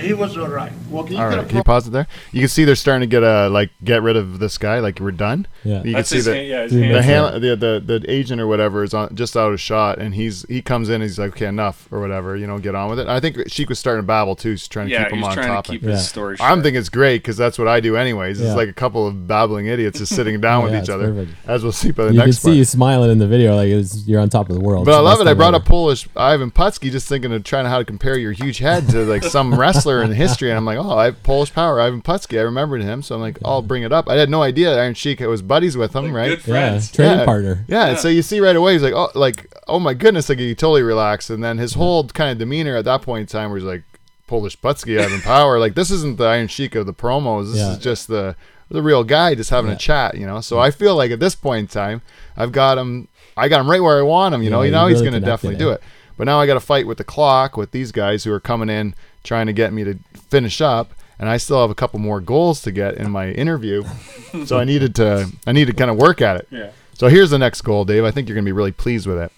he 0.00 0.12
was 0.12 0.36
all 0.36 0.48
right. 0.48 0.72
Well, 0.90 1.04
can 1.04 1.16
you 1.16 1.22
All 1.22 1.30
get 1.30 1.48
can 1.48 1.56
you 1.58 1.62
pause 1.64 1.86
it 1.86 1.90
there? 1.90 2.06
You 2.32 2.40
can 2.40 2.48
see 2.48 2.64
they're 2.64 2.74
starting 2.76 3.00
to 3.02 3.06
get 3.06 3.22
a 3.22 3.48
like 3.48 3.70
get 3.84 4.02
rid 4.02 4.16
of 4.16 4.38
this 4.38 4.58
guy. 4.58 4.80
Like 4.80 5.00
we're 5.00 5.10
done. 5.12 5.46
Yeah. 5.64 5.82
You 5.82 5.94
can 5.94 6.04
see 6.04 6.20
that 6.20 6.34
hand, 6.34 6.48
yeah, 6.48 6.62
his 6.64 6.72
Dude, 6.72 6.82
hand. 6.84 6.94
the, 6.96 7.02
hand, 7.02 7.42
the 7.42 7.56
the 7.84 7.98
the 8.00 8.10
agent 8.10 8.40
or 8.40 8.46
whatever 8.46 8.82
is 8.82 8.94
on 8.94 9.14
just 9.14 9.36
out 9.36 9.52
of 9.52 9.60
shot, 9.60 9.98
and 9.98 10.14
he's 10.14 10.44
he 10.48 10.62
comes 10.62 10.88
in. 10.88 10.96
and 10.96 11.04
He's 11.04 11.18
like, 11.18 11.32
okay, 11.32 11.46
enough 11.46 11.88
or 11.90 12.00
whatever. 12.00 12.36
You 12.36 12.46
know, 12.46 12.58
get 12.58 12.74
on 12.74 12.90
with 12.90 12.98
it. 12.98 13.08
I 13.08 13.20
think 13.20 13.36
Sheik 13.48 13.68
was 13.68 13.78
starting 13.78 14.02
to 14.02 14.06
babble 14.06 14.36
too. 14.36 14.50
He's 14.50 14.68
trying 14.68 14.86
to 14.88 14.92
yeah, 14.92 15.04
keep 15.04 15.12
him 15.12 15.18
he's 15.18 15.28
on 15.28 15.34
trying 15.34 15.62
to 15.62 15.70
keep 15.70 15.82
Yeah. 15.82 15.90
his 15.92 16.08
story 16.08 16.36
short. 16.36 16.50
I'm 16.50 16.62
thinking 16.62 16.80
it's 16.80 16.88
great 16.88 17.18
because 17.22 17.36
that's 17.36 17.58
what 17.58 17.68
I 17.68 17.80
do 17.80 17.96
anyways. 17.96 18.40
It's 18.40 18.48
Yeah. 18.48 18.54
like 18.54 18.68
a 18.68 18.72
couple 18.72 19.06
of 19.06 19.26
babbling 19.26 19.66
idiots 19.66 19.98
just 19.98 20.14
sitting 20.14 20.40
down 20.40 20.64
with 20.64 20.72
yeah, 20.72 20.78
each 20.78 20.82
it's 20.82 20.90
other, 20.90 21.12
perfect. 21.12 21.32
as 21.46 21.62
we'll 21.62 21.72
see 21.72 21.90
by 21.90 22.04
the 22.04 22.12
You 22.14 22.18
can 22.20 22.26
next 22.28 22.38
see 22.40 22.48
part. 22.48 22.56
you 22.56 22.64
smiling 22.64 23.10
in 23.10 23.18
the 23.18 23.26
video 23.28 23.56
like 23.56 23.68
it's, 23.68 24.06
you're 24.06 24.20
on 24.20 24.28
top 24.28 24.48
of 24.48 24.54
the 24.54 24.60
world. 24.60 24.84
But 24.86 24.92
It's 24.92 24.98
I 24.98 25.00
love 25.00 25.20
it. 25.20 25.26
I 25.26 25.34
brought 25.34 25.54
ever. 25.54 25.62
up 25.62 25.68
Polish 25.68 26.08
Ivan 26.16 26.50
Putski 26.50 26.90
just 26.90 27.08
thinking 27.08 27.32
of 27.32 27.44
trying 27.44 27.64
to 27.64 27.70
how 27.70 27.78
to 27.78 27.84
compare 27.84 28.18
your 28.18 28.32
huge 28.32 28.58
head 28.58 28.88
to 28.90 29.04
like 29.04 29.22
some 29.32 29.51
wrestler 29.56 30.02
in 30.02 30.10
history, 30.24 30.48
and 30.50 30.56
I'm 30.58 30.64
like, 30.64 30.78
oh, 30.78 30.96
I 30.96 31.04
have 31.06 31.22
Polish 31.22 31.52
power, 31.52 31.80
Ivan 31.80 32.02
Putski. 32.02 32.38
I 32.38 32.42
remembered 32.42 32.82
him, 32.82 33.02
so 33.02 33.14
I'm 33.14 33.20
like, 33.20 33.38
I'll 33.44 33.62
bring 33.62 33.82
it 33.82 33.92
up. 33.92 34.08
I 34.08 34.16
had 34.16 34.28
no 34.30 34.42
idea 34.42 34.76
Iron 34.78 34.94
Sheik 34.94 35.20
was 35.20 35.42
buddies 35.42 35.76
with 35.76 35.94
him, 35.94 36.04
Like, 36.06 36.14
right? 36.14 36.28
Good 36.28 36.38
Yeah, 36.40 36.44
friends. 36.70 36.92
training 36.92 37.18
Yeah. 37.20 37.24
partner. 37.24 37.64
Yeah, 37.68 37.90
Yeah. 37.90 37.94
so 37.96 38.08
you 38.08 38.22
see 38.22 38.40
right 38.40 38.56
away, 38.56 38.74
he's 38.74 38.82
like, 38.82 38.94
oh, 38.94 39.10
like, 39.14 39.52
oh 39.68 39.78
my 39.80 39.94
goodness, 39.94 40.28
like 40.28 40.38
he 40.38 40.54
totally 40.54 40.82
relaxed, 40.82 41.30
and 41.30 41.42
then 41.42 41.58
his 41.58 41.74
whole 41.74 42.04
kind 42.08 42.30
of 42.30 42.38
demeanor 42.38 42.76
at 42.76 42.84
that 42.86 43.02
point 43.02 43.20
in 43.22 43.26
time, 43.26 43.50
where 43.50 43.58
he's 43.58 43.66
like, 43.66 43.82
Polish 44.26 44.58
Putski 44.58 44.98
having 44.98 45.20
power, 45.20 45.58
like 45.58 45.74
this 45.74 45.90
isn't 45.90 46.16
the 46.16 46.24
Iron 46.24 46.48
Sheik 46.48 46.74
of 46.74 46.86
the 46.86 46.94
promos. 46.94 47.50
This 47.52 47.60
Yeah. 47.60 47.72
is 47.72 47.78
just 47.78 48.08
the 48.08 48.34
the 48.70 48.80
real 48.80 49.04
guy 49.04 49.34
just 49.34 49.50
having 49.50 49.68
Yeah. 49.68 49.76
a 49.76 49.78
chat, 49.78 50.16
you 50.16 50.24
know. 50.26 50.40
So 50.40 50.58
I 50.58 50.70
feel 50.70 50.96
like 50.96 51.10
at 51.10 51.20
this 51.20 51.34
point 51.34 51.60
in 51.60 51.66
time, 51.66 52.00
I've 52.38 52.52
got 52.52 52.78
him. 52.78 53.08
I 53.36 53.48
got 53.48 53.60
him 53.60 53.70
right 53.70 53.82
where 53.82 53.98
I 53.98 54.02
want 54.02 54.34
him. 54.34 54.42
You 54.42 54.48
know, 54.48 54.60
Yeah, 54.62 54.62
you 54.62 54.66
you 54.68 54.72
know 54.72 54.86
he's 54.86 55.00
going 55.02 55.12
to 55.12 55.18
connected, 55.20 55.30
definitely 55.30 55.58
do 55.58 55.70
it. 55.72 55.82
But 56.16 56.24
now 56.24 56.40
I 56.40 56.46
got 56.46 56.54
to 56.54 56.60
fight 56.60 56.86
with 56.86 56.96
the 56.96 57.04
clock 57.04 57.58
with 57.58 57.72
these 57.72 57.92
guys 57.92 58.24
who 58.24 58.32
are 58.32 58.40
coming 58.40 58.70
in 58.70 58.94
trying 59.22 59.46
to 59.46 59.52
get 59.52 59.72
me 59.72 59.84
to 59.84 59.98
finish 60.28 60.60
up, 60.60 60.92
and 61.18 61.28
I 61.28 61.36
still 61.36 61.60
have 61.60 61.70
a 61.70 61.74
couple 61.74 61.98
more 62.00 62.20
goals 62.20 62.62
to 62.62 62.72
get 62.72 62.96
in 62.96 63.10
my 63.10 63.30
interview. 63.30 63.84
so 64.46 64.58
I 64.58 64.64
needed 64.64 64.94
to 64.96 65.30
I 65.46 65.52
need 65.52 65.66
to 65.66 65.72
kind 65.72 65.90
of 65.90 65.96
work 65.96 66.20
at 66.20 66.36
it. 66.36 66.48
Yeah. 66.50 66.70
So 66.94 67.08
here's 67.08 67.30
the 67.30 67.38
next 67.38 67.62
goal, 67.62 67.84
Dave. 67.84 68.04
I 68.04 68.10
think 68.10 68.28
you're 68.28 68.34
going 68.34 68.44
to 68.44 68.48
be 68.48 68.52
really 68.52 68.72
pleased 68.72 69.06
with 69.06 69.18
it. 69.18 69.32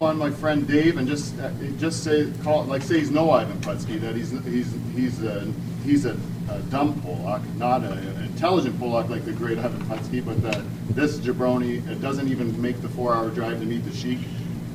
on 0.00 0.18
my 0.18 0.30
friend 0.30 0.66
Dave 0.66 0.96
and 0.98 1.08
just 1.08 1.38
uh, 1.38 1.50
just 1.78 2.04
say 2.04 2.30
call 2.42 2.64
like 2.64 2.82
say 2.82 2.98
he's 2.98 3.10
no 3.10 3.30
Ivan 3.30 3.58
Putski 3.58 4.00
that 4.00 4.14
he's 4.14 4.30
he's 4.44 4.74
he's 4.94 5.22
a 5.22 5.52
he's 5.84 6.04
a, 6.04 6.16
a 6.50 6.58
dumb 6.70 6.94
Polak, 7.02 7.42
not 7.56 7.84
a, 7.84 7.92
an 7.92 8.24
intelligent 8.24 8.78
Polak 8.78 9.08
like 9.08 9.24
the 9.24 9.32
great 9.32 9.58
Ivan 9.58 9.82
Putski, 9.84 10.24
but 10.24 10.42
that 10.42 10.62
this 10.90 11.18
jabroni 11.18 11.86
uh, 11.90 11.94
doesn't 11.94 12.28
even 12.28 12.60
make 12.60 12.80
the 12.82 12.88
four-hour 12.88 13.30
drive 13.30 13.60
to 13.60 13.66
meet 13.66 13.84
the 13.84 13.94
Sheik 13.94 14.18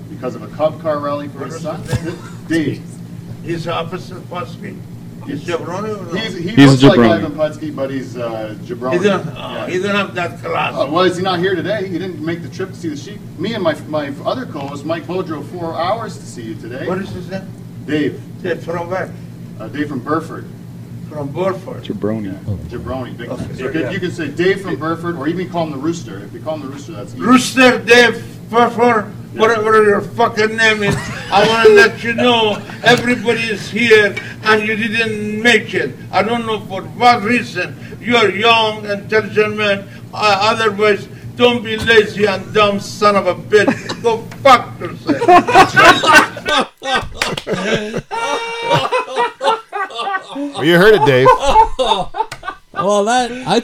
because 0.10 0.36
of 0.36 0.42
a 0.42 0.48
Cub 0.56 0.82
car 0.82 1.00
rally 1.00 1.28
for 1.28 1.46
his 1.46 1.60
son. 1.62 1.84
Dave. 2.48 2.84
He's 3.44 3.68
opposite 3.68 4.18
Putski. 4.30 4.80
He's 5.26 5.44
jabroni 5.44 5.96
or 6.00 6.06
no? 6.06 6.20
He's, 6.20 6.34
he 6.36 6.50
He's 6.50 6.82
looks 6.82 6.84
like 6.84 7.00
jabroni. 7.00 7.12
Ivan 7.12 7.32
Putski, 7.34 7.76
but 7.76 7.92
he's 7.92 8.18
uh, 8.18 8.56
jabroni. 8.62 8.98
he 8.98 9.04
don't, 9.04 9.28
oh, 9.28 9.32
Yeah. 9.36 9.68
he 9.68 9.80
don't 9.80 9.96
have 9.96 10.16
that 10.16 10.40
class. 10.40 10.74
Uh, 10.74 10.88
well, 10.90 11.04
is 11.04 11.18
he 11.18 11.24
not 11.24 11.40
here 11.40 11.56
today? 11.56 11.88
He 11.88 12.00
didn't 12.00 12.24
make 12.24 12.42
the 12.42 12.50
trip 12.50 12.70
to 12.70 12.76
see 12.76 12.90
the 12.90 12.98
Sheik. 12.98 13.20
Me 13.38 13.54
and 13.54 13.64
my 13.64 13.76
my 13.88 14.14
other 14.26 14.46
co-host 14.46 14.86
Mike 14.86 15.06
Bo 15.06 15.22
drove 15.22 15.48
four 15.50 15.74
hours 15.76 16.18
to 16.18 16.26
see 16.26 16.42
you 16.44 16.56
today. 16.56 16.88
what 16.88 16.98
is 17.00 17.10
his 17.10 17.30
name? 17.30 17.48
Dave, 17.86 18.22
They're 18.42 18.56
from 18.56 18.90
where? 18.90 19.14
uh, 19.60 19.68
Dave 19.68 19.90
from 19.90 20.00
Burford. 20.00 20.46
From 21.10 21.32
Burford. 21.32 21.84
Jabroni. 21.84 22.32
Jabroni, 22.70 23.18
big 23.18 23.30
Okay, 23.30 23.44
so 23.56 23.64
You 23.64 23.70
could, 23.72 23.82
yeah. 23.82 23.90
you 23.90 24.00
could 24.00 24.14
say 24.16 24.28
Dave 24.28 24.62
from 24.62 24.76
Burford, 24.76 25.18
or 25.18 25.28
even 25.28 25.50
call 25.50 25.66
him 25.66 25.72
the 25.72 25.78
Rooster. 25.78 26.20
If 26.20 26.34
you 26.34 26.40
call 26.40 26.56
him 26.56 26.62
the 26.62 26.68
Rooster, 26.68 26.92
that's 26.92 27.14
easy. 27.14 27.22
Rooster 27.22 27.80
Dave 27.84 28.24
Burford, 28.50 29.06
whatever 29.34 29.84
your 29.84 30.02
fucking 30.02 30.56
name 30.56 30.84
is, 30.84 30.96
I 31.32 31.48
want 31.48 31.68
to 31.68 31.74
let 31.82 32.04
you 32.04 32.14
know 32.14 32.62
everybody 32.84 33.42
is 33.42 33.70
here 33.72 34.16
and 34.44 34.68
you 34.68 34.76
didn't 34.76 35.42
make 35.42 35.74
it. 35.74 35.96
I 36.12 36.22
don't 36.22 36.46
know 36.46 36.60
for 36.62 36.84
what 36.84 37.24
reason. 37.24 37.76
You're 38.00 38.30
young, 38.30 38.86
intelligent 38.86 39.58
man. 39.58 39.90
Uh, 40.14 40.38
otherwise, 40.42 41.08
don't 41.36 41.64
be 41.64 41.76
lazy 41.78 42.26
and 42.26 42.54
dumb 42.54 42.80
son 42.80 43.16
of 43.16 43.26
a 43.26 43.36
bitch. 43.36 44.04
Go 44.04 44.22
fuck 44.44 44.80
yourself. 44.80 45.26
Well, 50.36 50.64
you 50.64 50.78
heard 50.78 50.96
it, 50.96 51.06
Dave. 51.06 51.28
Well, 52.72 53.04
that 53.06 53.32
I 53.32 53.64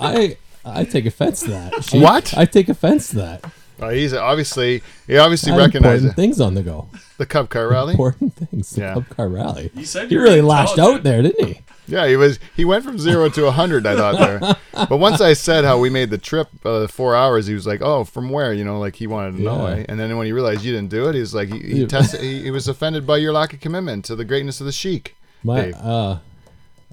I 0.00 0.36
I 0.64 0.84
take 0.84 1.06
offense 1.06 1.40
to 1.40 1.50
that. 1.50 1.84
Sheik. 1.84 2.02
What? 2.02 2.36
I 2.36 2.44
take 2.46 2.68
offense 2.68 3.08
to 3.10 3.16
that. 3.16 3.44
Uh, 3.80 3.88
he's 3.90 4.12
obviously 4.14 4.82
he 5.06 5.16
obviously 5.16 5.52
recognizes 5.52 6.04
important 6.04 6.16
things 6.16 6.40
on 6.40 6.54
the 6.54 6.62
go. 6.62 6.88
the 7.18 7.26
Cup 7.26 7.48
Car 7.48 7.68
rally. 7.68 7.92
Important 7.94 8.34
things. 8.34 8.70
The 8.70 8.80
Yeah. 8.82 8.92
Club 8.92 9.08
Car 9.10 9.28
Rally. 9.28 9.70
You 9.74 9.84
said 9.84 10.08
He 10.08 10.14
you 10.14 10.22
really 10.22 10.40
lashed 10.42 10.78
out 10.78 11.02
there, 11.02 11.22
didn't 11.22 11.46
he? 11.48 11.60
Yeah, 11.86 12.06
he 12.06 12.14
was. 12.14 12.38
He 12.54 12.64
went 12.64 12.84
from 12.84 12.98
zero 13.00 13.28
to 13.30 13.46
a 13.46 13.50
hundred. 13.50 13.84
I 13.84 13.96
thought 13.96 14.18
there, 14.18 14.56
but 14.88 14.98
once 14.98 15.20
I 15.20 15.32
said 15.32 15.64
how 15.64 15.78
we 15.80 15.90
made 15.90 16.10
the 16.10 16.18
trip 16.18 16.46
uh, 16.64 16.86
four 16.86 17.16
hours, 17.16 17.48
he 17.48 17.54
was 17.54 17.66
like, 17.66 17.80
"Oh, 17.82 18.04
from 18.04 18.30
where?" 18.30 18.52
You 18.52 18.62
know, 18.62 18.78
like 18.78 18.94
he 18.94 19.08
wanted 19.08 19.38
to 19.38 19.42
know. 19.42 19.66
Eh? 19.66 19.86
And 19.88 19.98
then 19.98 20.16
when 20.16 20.26
he 20.26 20.32
realized 20.32 20.62
you 20.62 20.72
didn't 20.72 20.90
do 20.90 21.08
it, 21.08 21.14
he 21.16 21.20
was 21.20 21.34
like, 21.34 21.48
he, 21.52 21.58
he 21.58 21.86
tested. 21.88 22.20
He, 22.20 22.42
he 22.44 22.50
was 22.52 22.68
offended 22.68 23.08
by 23.08 23.16
your 23.16 23.32
lack 23.32 23.52
of 23.54 23.60
commitment 23.60 24.04
to 24.04 24.14
the 24.14 24.24
greatness 24.24 24.60
of 24.60 24.66
the 24.66 24.72
Sheik. 24.72 25.16
My 25.42 25.62
Dave. 25.62 25.74
uh, 25.82 26.18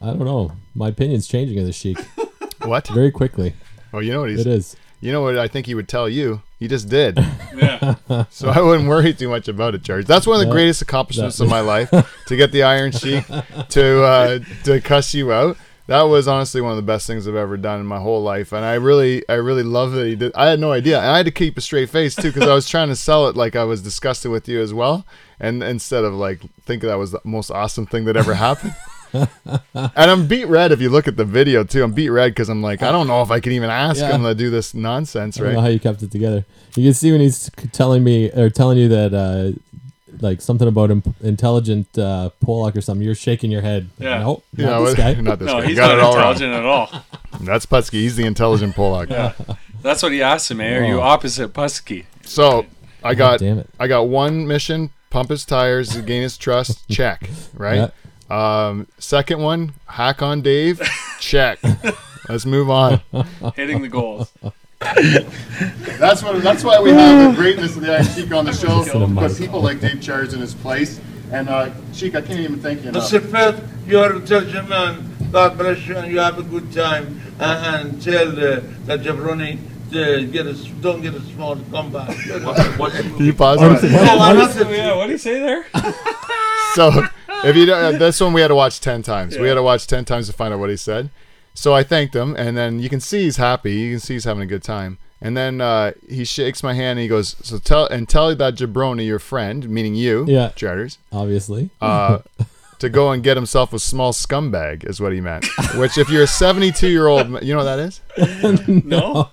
I 0.01 0.05
don't 0.07 0.25
know. 0.25 0.53
My 0.73 0.87
opinion's 0.87 1.27
changing 1.27 1.59
of 1.59 1.65
the 1.67 1.73
Sheik 1.73 1.99
What? 2.63 2.87
very 2.87 3.11
quickly. 3.11 3.53
Oh, 3.93 3.99
you 3.99 4.13
know 4.13 4.21
what 4.21 4.31
he's. 4.31 4.39
It 4.41 4.47
is. 4.47 4.75
You 4.99 5.11
know 5.11 5.21
what 5.21 5.37
I 5.37 5.47
think 5.47 5.67
he 5.67 5.75
would 5.75 5.87
tell 5.87 6.09
you. 6.09 6.41
He 6.59 6.67
just 6.67 6.89
did. 6.89 7.19
Yeah. 7.57 7.95
So 8.29 8.49
I 8.49 8.61
wouldn't 8.61 8.87
worry 8.87 9.13
too 9.13 9.29
much 9.29 9.47
about 9.47 9.73
it, 9.73 9.81
George. 9.81 10.05
That's 10.05 10.27
one 10.27 10.35
of 10.35 10.39
the 10.41 10.45
That- 10.45 10.51
greatest 10.51 10.81
accomplishments 10.83 11.37
that- 11.37 11.45
of 11.45 11.49
my 11.49 11.59
life 11.75 11.89
to 12.27 12.35
get 12.35 12.51
the 12.51 12.61
Iron 12.63 12.91
Sheik 12.91 13.25
to 13.69 14.03
uh, 14.03 14.39
to 14.63 14.79
cuss 14.81 15.13
you 15.15 15.31
out. 15.31 15.57
That 15.87 16.03
was 16.03 16.27
honestly 16.27 16.59
one 16.61 16.71
of 16.71 16.75
the 16.75 16.83
best 16.83 17.07
things 17.07 17.27
I've 17.27 17.35
ever 17.35 17.55
done 17.57 17.79
in 17.79 17.85
my 17.85 17.97
whole 17.99 18.21
life, 18.21 18.51
and 18.51 18.63
I 18.65 18.73
really, 18.73 19.23
I 19.29 19.35
really 19.35 19.63
love 19.63 19.93
that 19.93 20.05
he 20.05 20.15
did. 20.17 20.33
I 20.35 20.47
had 20.49 20.59
no 20.59 20.71
idea, 20.73 20.97
and 20.99 21.07
I 21.09 21.17
had 21.17 21.25
to 21.27 21.31
keep 21.31 21.57
a 21.57 21.61
straight 21.61 21.89
face 21.89 22.13
too 22.15 22.31
because 22.31 22.47
I 22.49 22.53
was 22.53 22.67
trying 22.69 22.89
to 22.89 22.95
sell 22.95 23.27
it 23.29 23.37
like 23.37 23.55
I 23.55 23.63
was 23.63 23.81
disgusted 23.81 24.29
with 24.29 24.47
you 24.49 24.59
as 24.61 24.73
well, 24.73 25.05
and 25.39 25.63
instead 25.63 26.03
of 26.03 26.13
like 26.13 26.41
thinking 26.63 26.89
that 26.89 26.97
was 26.99 27.11
the 27.11 27.21
most 27.23 27.49
awesome 27.49 27.85
thing 27.85 28.03
that 28.05 28.17
ever 28.17 28.33
happened. 28.35 28.75
And 29.13 29.95
I'm 29.97 30.27
beat 30.27 30.45
red 30.45 30.71
if 30.71 30.81
you 30.81 30.89
look 30.89 31.07
at 31.07 31.17
the 31.17 31.25
video 31.25 31.63
too. 31.63 31.83
I'm 31.83 31.91
beat 31.93 32.09
red 32.09 32.31
because 32.31 32.49
I'm 32.49 32.61
like, 32.61 32.81
I 32.83 32.91
don't 32.91 33.07
know 33.07 33.21
if 33.21 33.31
I 33.31 33.39
can 33.39 33.51
even 33.53 33.69
ask 33.69 33.99
Yeah. 33.99 34.11
him 34.11 34.23
to 34.23 34.35
do 34.35 34.49
this 34.49 34.73
nonsense, 34.73 35.37
I 35.39 35.43
don't 35.43 35.53
know 35.53 35.59
right? 35.59 35.63
how 35.63 35.69
you 35.69 35.79
kept 35.79 36.01
it 36.03 36.11
together. 36.11 36.45
You 36.75 36.83
can 36.83 36.93
see 36.93 37.11
when 37.11 37.21
he's 37.21 37.49
telling 37.71 38.03
me 38.03 38.29
or 38.31 38.49
telling 38.49 38.77
you 38.77 38.87
that 38.89 39.13
uh, 39.13 39.51
like 40.19 40.41
something 40.41 40.67
about 40.67 40.91
im- 40.91 41.03
intelligent 41.21 41.97
uh, 41.97 42.29
Pollock 42.41 42.75
or 42.75 42.81
something. 42.81 43.05
You're 43.05 43.15
shaking 43.15 43.51
your 43.51 43.61
head. 43.61 43.89
Yeah. 43.99 44.19
Nope. 44.19 44.43
Not 44.55 44.63
Yeah, 44.67 44.79
this 44.85 44.95
guy. 44.95 45.13
Not 45.21 45.39
this 45.39 45.45
No, 45.47 45.61
guy. 45.61 45.67
he's 45.67 45.75
Got 45.77 45.87
not 45.89 45.97
it 45.97 46.01
all 46.03 46.15
wrong. 46.15 46.31
intelligent 46.33 46.53
at 46.53 46.65
all. 46.65 47.03
That's 47.41 47.65
Putski. 47.65 47.93
He's 47.93 48.15
the 48.15 48.25
intelligent 48.25 48.75
Polak. 48.75 49.09
Yeah. 49.09 49.33
That's 49.81 50.01
what 50.03 50.11
he 50.11 50.21
asked 50.21 50.49
him. 50.51 50.59
Hey, 50.59 50.75
are 50.75 50.83
you 50.85 50.99
Oh. 50.99 51.03
opposite 51.03 51.53
Pusky? 51.53 52.05
So 52.23 52.65
I 53.03 53.13
got 53.15 53.39
damn 53.39 53.59
it. 53.59 53.69
I 53.79 53.87
got 53.87 54.07
one 54.07 54.47
mission: 54.47 54.89
pump 55.11 55.29
his 55.29 55.45
tires, 55.45 55.95
gain 56.01 56.23
his 56.23 56.35
trust. 56.37 56.87
Check. 56.89 57.29
Right. 57.53 57.91
Um, 58.29 58.87
second 58.97 59.41
one: 59.41 59.73
hack 59.85 60.21
on 60.21 60.41
Dave. 60.41 60.81
Check. 61.19 61.59
Let's 62.29 62.45
move 62.45 62.69
on. 62.69 63.01
Hitting 63.55 63.81
the 63.81 63.87
goals. 63.87 64.31
That's 64.79 66.21
what. 66.23 66.41
That's 66.43 66.63
why 66.63 66.79
we 66.79 66.91
have 66.91 67.31
the 67.35 67.41
greatness 67.41 67.75
of 67.75 67.81
the 67.83 67.93
Iron 67.93 68.05
Sheik 68.05 68.31
on 68.33 68.45
the 68.45 68.53
show 68.53 68.83
because 69.07 69.39
people 69.39 69.61
like 69.61 69.79
Dave 69.79 70.01
Charles 70.01 70.33
in 70.33 70.39
his 70.41 70.53
place. 70.53 70.99
And 71.31 71.49
uh, 71.49 71.71
Sheik, 71.93 72.15
I 72.15 72.21
can't 72.21 72.39
even 72.39 72.59
thank 72.61 72.83
you 72.83 72.89
enough. 72.89 73.11
Mr. 73.11 73.19
Pitt, 73.31 73.61
you're 73.85 74.11
an 74.13 74.21
intelligent 74.21 74.69
man. 74.69 75.13
God 75.31 75.57
bless 75.57 75.85
you, 75.85 75.97
and 75.97 76.09
you 76.09 76.19
have 76.19 76.39
a 76.39 76.43
good 76.43 76.71
time. 76.71 77.19
And, 77.39 77.89
and 77.91 78.01
tell 78.01 78.29
uh, 78.29 78.61
that 78.85 79.01
jabroni 79.01 79.59
to 79.91 80.25
get 80.27 80.45
a, 80.47 80.53
don't 80.79 81.01
get 81.01 81.15
a 81.15 81.21
small 81.21 81.57
comeback. 81.69 82.15
Can 82.17 83.25
you 83.25 83.33
pause 83.33 83.59
What 83.59 83.71
is 83.73 83.83
it? 83.83 83.91
it? 83.91 84.05
No, 84.05 84.19
I'm 84.19 84.37
What 84.37 84.49
is- 84.49 84.55
not 84.55 84.67
Oh, 84.67 84.69
yeah, 84.71 84.95
what 84.95 85.07
did 85.07 85.11
he 85.13 85.17
say 85.17 85.39
there? 85.39 85.65
So 86.75 86.91
if 87.45 87.55
you 87.55 87.65
don't, 87.65 87.95
uh, 87.95 87.97
this 87.97 88.19
one 88.19 88.33
we 88.33 88.41
had 88.41 88.47
to 88.49 88.55
watch 88.55 88.79
ten 88.79 89.01
times. 89.03 89.37
We 89.37 89.47
had 89.47 89.55
to 89.55 89.63
watch 89.63 89.87
ten 89.87 90.05
times 90.05 90.27
to 90.27 90.33
find 90.33 90.53
out 90.53 90.59
what 90.59 90.69
he 90.69 90.77
said. 90.77 91.09
So 91.53 91.73
I 91.73 91.83
thanked 91.83 92.15
him, 92.15 92.35
and 92.37 92.55
then 92.55 92.79
you 92.79 92.87
can 92.89 92.99
see 92.99 93.23
he's 93.23 93.37
happy. 93.37 93.73
You 93.73 93.93
can 93.93 93.99
see 93.99 94.13
he's 94.13 94.25
having 94.25 94.43
a 94.43 94.47
good 94.47 94.63
time. 94.63 94.97
And 95.19 95.35
then 95.35 95.59
uh, 95.61 95.93
he 96.07 96.23
shakes 96.25 96.61
my 96.61 96.73
hand 96.75 96.99
and 96.99 96.99
he 96.99 97.07
goes, 97.07 97.35
"So 97.41 97.57
tell 97.57 97.87
and 97.87 98.07
tell 98.07 98.35
that 98.35 98.55
jabroni, 98.55 99.05
your 99.07 99.17
friend, 99.19 99.67
meaning 99.67 99.95
you, 99.95 100.25
Yeah. 100.27 100.49
Charters, 100.49 100.99
Obviously. 101.11 101.71
uh, 101.81 102.19
to 102.79 102.89
go 102.89 103.09
and 103.11 103.23
get 103.23 103.35
himself 103.35 103.73
a 103.73 103.79
small 103.79 104.13
scumbag," 104.13 104.87
is 104.87 105.01
what 105.01 105.11
he 105.13 105.19
meant. 105.21 105.47
Which, 105.75 105.97
if 105.97 106.09
you're 106.09 106.21
a 106.23 106.27
72 106.27 106.87
year 106.87 107.07
old, 107.07 107.27
you 107.43 107.53
know 107.55 107.63
what 107.63 107.75
that 107.75 107.79
is. 107.79 108.01
No. 108.85 109.31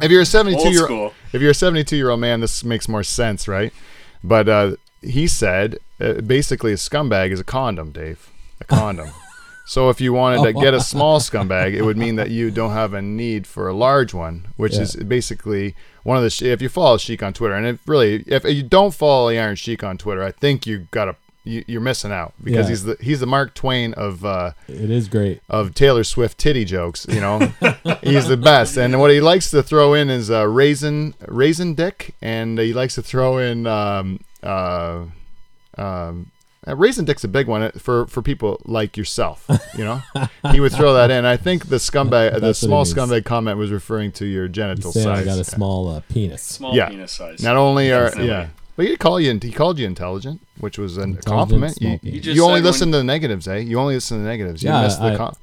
If 0.00 0.10
you're 0.10 0.22
a 0.22 0.26
72 0.26 0.58
Old 0.58 0.72
year 0.72 0.84
school. 0.84 1.12
if 1.34 1.42
you're 1.42 1.50
a 1.50 1.54
72 1.54 1.94
year 1.96 2.08
old 2.08 2.20
man, 2.20 2.40
this 2.40 2.64
makes 2.64 2.88
more 2.88 3.02
sense, 3.02 3.46
right? 3.46 3.72
But 4.24 4.48
uh, 4.48 4.76
he 5.06 5.26
said 5.26 5.78
uh, 6.00 6.14
basically 6.20 6.72
a 6.72 6.76
scumbag 6.76 7.30
is 7.30 7.40
a 7.40 7.44
condom, 7.44 7.92
Dave, 7.92 8.30
a 8.60 8.64
condom. 8.64 9.10
So 9.68 9.88
if 9.90 10.00
you 10.00 10.12
wanted 10.12 10.44
to 10.44 10.52
get 10.52 10.74
a 10.74 10.80
small 10.80 11.18
scumbag, 11.18 11.74
it 11.74 11.82
would 11.82 11.96
mean 11.96 12.14
that 12.14 12.30
you 12.30 12.50
don't 12.60 12.70
have 12.70 12.94
a 12.94 13.02
need 13.02 13.48
for 13.48 13.66
a 13.66 13.72
large 13.74 14.14
one, 14.14 14.46
which 14.56 14.74
Yeah. 14.74 14.82
is 14.82 14.94
basically 14.94 15.74
one 16.04 16.16
of 16.16 16.22
the. 16.22 16.48
If 16.52 16.62
you 16.62 16.68
follow 16.68 16.98
Sheik 16.98 17.20
on 17.20 17.32
Twitter, 17.32 17.54
and 17.56 17.66
if 17.66 17.80
really, 17.88 18.22
if 18.28 18.44
you 18.44 18.62
don't 18.62 18.94
follow 18.94 19.28
the 19.28 19.40
Iron 19.40 19.56
Sheik 19.56 19.82
on 19.82 19.98
Twitter, 19.98 20.22
I 20.22 20.30
think 20.30 20.68
you 20.68 20.86
got 20.92 21.06
to. 21.06 21.16
You, 21.42 21.64
you're 21.66 21.80
missing 21.80 22.12
out 22.12 22.32
because 22.42 22.66
Yeah. 22.66 22.70
he's 22.70 22.84
the 22.84 22.96
he's 23.00 23.18
the 23.18 23.26
Mark 23.26 23.54
Twain 23.54 23.92
of 23.94 24.24
uh, 24.24 24.52
It 24.68 24.88
is 24.90 25.08
great. 25.08 25.40
of 25.48 25.74
Taylor 25.74 26.04
Swift 26.04 26.38
titty 26.38 26.64
jokes. 26.64 27.04
You 27.08 27.20
know, 27.20 27.38
he's 28.04 28.28
the 28.28 28.36
best. 28.36 28.76
And 28.76 29.00
what 29.00 29.10
he 29.10 29.20
likes 29.20 29.50
to 29.50 29.64
throw 29.64 29.94
in 29.94 30.10
is 30.10 30.30
uh, 30.30 30.46
raisin 30.46 31.14
raisin 31.26 31.74
dick, 31.74 32.14
and 32.22 32.56
he 32.60 32.72
likes 32.72 32.94
to 32.94 33.02
throw 33.02 33.38
in 33.38 33.66
um, 33.66 34.20
uh, 34.46 35.04
um, 35.76 36.30
raisin 36.66 37.04
dick's 37.04 37.24
a 37.24 37.28
big 37.28 37.46
one 37.46 37.62
uh, 37.62 37.70
for 37.78 38.06
for 38.06 38.22
people 38.22 38.60
like 38.64 38.96
yourself. 38.96 39.46
You 39.76 39.84
know, 39.84 40.02
he 40.52 40.60
would 40.60 40.72
throw 40.72 40.94
that 40.94 41.10
in. 41.10 41.24
I 41.24 41.36
think 41.36 41.68
the 41.68 41.76
scumbag, 41.76 42.32
the 42.34 42.40
That's 42.40 42.62
what 42.62 42.68
he 42.80 42.84
small 42.84 42.84
scumbag 42.84 43.24
comment 43.24 43.58
was 43.58 43.70
referring 43.70 44.12
to 44.12 44.26
your 44.26 44.48
genital 44.48 44.92
Saying 44.92 45.08
I 45.08 45.24
got 45.24 45.38
a 45.38 45.44
small 45.44 45.88
uh, 45.88 46.00
penis. 46.08 46.42
Small 46.42 46.74
Yeah. 46.74 46.88
penis 46.88 47.12
size. 47.12 47.42
Not 47.42 47.56
only 47.56 47.92
are 47.92 48.04
Definitely. 48.06 48.28
yeah. 48.30 48.48
But 48.76 48.86
he 48.86 48.96
called 48.98 49.22
you. 49.22 49.38
He 49.40 49.52
called 49.52 49.78
you 49.78 49.86
intelligent, 49.86 50.40
which 50.60 50.76
was 50.78 50.98
a 50.98 51.14
compliment. 51.24 51.76
small 51.76 51.98
You, 52.02 52.20
you 52.32 52.44
only 52.44 52.60
listen 52.60 52.90
to 52.92 52.98
the 52.98 53.04
negatives, 53.04 53.48
eh? 53.48 53.56
You 53.58 53.78
only 53.78 53.94
listen 53.94 54.18
to 54.18 54.22
the 54.22 54.28
negatives. 54.28 54.62
You 54.62 54.68
Yeah, 54.70 54.82
missed 54.82 55.00
the. 55.00 55.12
I- 55.12 55.16
com- 55.16 55.36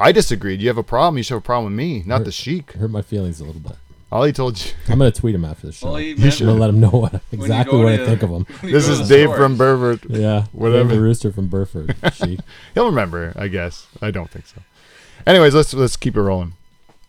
I 0.00 0.12
disagreed. 0.12 0.60
You 0.62 0.68
have 0.68 0.78
a 0.78 0.82
problem. 0.84 1.16
You 1.18 1.24
should 1.24 1.34
have 1.34 1.42
a 1.42 1.44
problem 1.44 1.72
with 1.72 1.76
me, 1.76 2.04
not 2.06 2.24
the 2.24 2.30
sheik. 2.32 2.72
Hurt 2.74 2.90
my 2.90 3.02
feelings 3.02 3.40
a 3.40 3.44
little 3.44 3.60
bit. 3.60 3.76
All 4.10 4.24
he 4.24 4.32
told 4.32 4.58
you. 4.58 4.72
I'm 4.88 4.98
gonna 4.98 5.10
tweet 5.10 5.34
him 5.34 5.44
after 5.44 5.66
the 5.66 5.72
show. 5.72 5.88
Well, 5.88 5.96
he 5.96 6.12
I'm 6.12 6.16
gonna 6.18 6.54
let 6.54 6.70
him 6.70 6.80
know 6.80 6.88
what, 6.88 7.20
exactly 7.30 7.78
go 7.78 7.84
what 7.84 7.92
I 7.92 8.06
think 8.06 8.22
of 8.22 8.30
him. 8.30 8.46
This 8.62 8.88
is 8.88 9.06
Dave 9.06 9.28
store. 9.28 9.36
from 9.36 9.56
Burford. 9.56 10.00
Yeah, 10.08 10.46
Whatever. 10.52 10.94
The 10.94 11.00
rooster 11.00 11.30
from 11.30 11.48
Burford. 11.48 11.94
Sheik. 12.14 12.40
He'll 12.74 12.86
remember, 12.86 13.34
I 13.36 13.48
guess. 13.48 13.86
I 14.00 14.10
don't 14.10 14.30
think 14.30 14.46
so. 14.46 14.62
Anyways, 15.26 15.54
let's 15.54 15.74
let's 15.74 15.96
keep 15.96 16.16
it 16.16 16.22
rolling. 16.22 16.54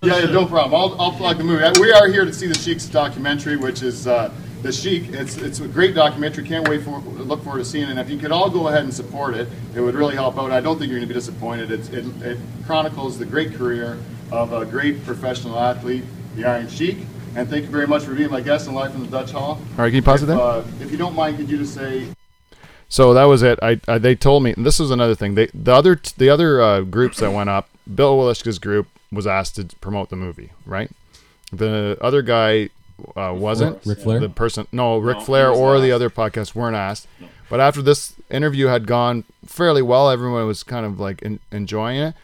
Yeah, 0.02 0.18
yeah, 0.20 0.26
no 0.32 0.46
problem. 0.46 0.74
I'll, 0.74 1.02
I'll 1.02 1.12
plug 1.12 1.38
the 1.38 1.44
movie. 1.44 1.80
We 1.80 1.92
are 1.92 2.08
here 2.08 2.24
to 2.24 2.32
see 2.32 2.48
the 2.48 2.58
Sheik's 2.58 2.86
documentary, 2.86 3.58
which 3.58 3.82
is 3.82 4.08
uh, 4.08 4.34
the 4.62 4.72
Sheik. 4.72 5.10
It's 5.10 5.38
it's 5.38 5.60
a 5.60 5.68
great 5.68 5.96
documentary. 5.96 6.46
Can't 6.46 6.68
wait 6.68 6.84
for 6.84 7.00
look 7.00 7.44
forward 7.44 7.60
to 7.60 7.66
seeing 7.66 7.86
it. 7.86 7.92
And 7.92 8.00
if 8.00 8.10
you 8.10 8.18
could 8.18 8.32
all 8.32 8.50
go 8.50 8.68
ahead 8.70 8.84
and 8.84 8.94
support 8.94 9.36
it, 9.36 9.48
it 9.76 9.82
would 9.82 9.96
really 9.96 10.16
help 10.16 10.38
out. 10.38 10.52
I 10.52 10.60
don't 10.62 10.78
think 10.78 10.90
you're 10.90 11.00
going 11.00 11.08
to 11.08 11.14
be 11.14 11.20
disappointed. 11.20 11.72
It's, 11.72 11.90
it, 11.90 12.06
it 12.22 12.38
chronicles 12.66 13.18
the 13.18 13.26
great 13.26 13.54
career 13.54 13.98
of 14.32 14.54
a 14.54 14.66
great 14.66 15.04
professional 15.06 15.60
athlete, 15.60 16.04
the 16.36 16.46
Iron 16.46 16.68
Sheik. 16.70 16.98
And 17.36 17.48
thank 17.48 17.64
you 17.66 17.70
very 17.70 17.86
much 17.88 18.04
for 18.04 18.16
being 18.16 18.32
my 18.32 18.42
guest 18.42 18.68
in 18.68 18.74
live 18.74 18.94
in 18.96 19.02
the 19.02 19.08
Dutch 19.08 19.32
Hall. 19.32 19.52
All 19.52 19.60
right, 19.78 19.90
can 19.90 19.96
you 19.96 20.02
pause 20.02 20.22
it 20.24 20.30
If, 20.30 20.30
there? 20.30 20.40
uh, 20.40 20.64
if 20.82 20.92
you 20.92 20.98
don't 20.98 21.16
mind, 21.16 21.38
could 21.38 21.50
you 21.50 21.58
just 21.60 21.74
say 21.76 22.08
So 22.90 23.14
that 23.14 23.26
was 23.26 23.44
it. 23.44 23.60
I, 23.62 23.80
I 23.88 23.98
they 24.00 24.16
told 24.16 24.44
me 24.44 24.54
and 24.58 24.66
this 24.66 24.80
was 24.80 24.90
another 24.92 25.14
thing. 25.16 25.36
They 25.36 25.48
the 25.54 25.74
other 25.74 25.96
t- 25.96 26.14
the 26.18 26.30
other 26.30 26.60
uh, 26.62 26.82
groups 26.82 27.20
that 27.20 27.32
went 27.32 27.50
up. 27.50 27.70
Bill 27.94 28.18
Welychka's 28.18 28.58
group 28.60 28.88
was 29.12 29.26
asked 29.28 29.56
to 29.58 29.66
promote 29.80 30.10
the 30.10 30.16
movie, 30.16 30.52
right? 30.66 30.90
The 31.52 31.98
other 32.02 32.22
guy 32.22 32.70
uh, 33.16 33.34
wasn't. 33.36 33.84
Ric 33.86 34.00
Flair? 34.00 34.20
The 34.20 34.30
person, 34.30 34.68
no, 34.72 34.98
Rick 34.98 35.18
No, 35.20 35.24
Flair 35.24 35.50
or 35.52 35.80
the 35.80 35.88
last. 35.90 35.96
other 35.96 36.10
podcast 36.10 36.54
weren't 36.56 36.76
asked. 36.76 37.08
But 37.50 37.60
after 37.60 37.82
this 37.82 38.14
interview 38.30 38.68
had 38.68 38.86
gone 38.86 39.24
fairly 39.46 39.82
well, 39.82 40.10
everyone 40.12 40.46
was 40.46 40.62
kind 40.64 40.86
of 40.86 41.00
like 41.00 41.24
en- 41.26 41.40
enjoying 41.52 41.98
it. 42.00 42.16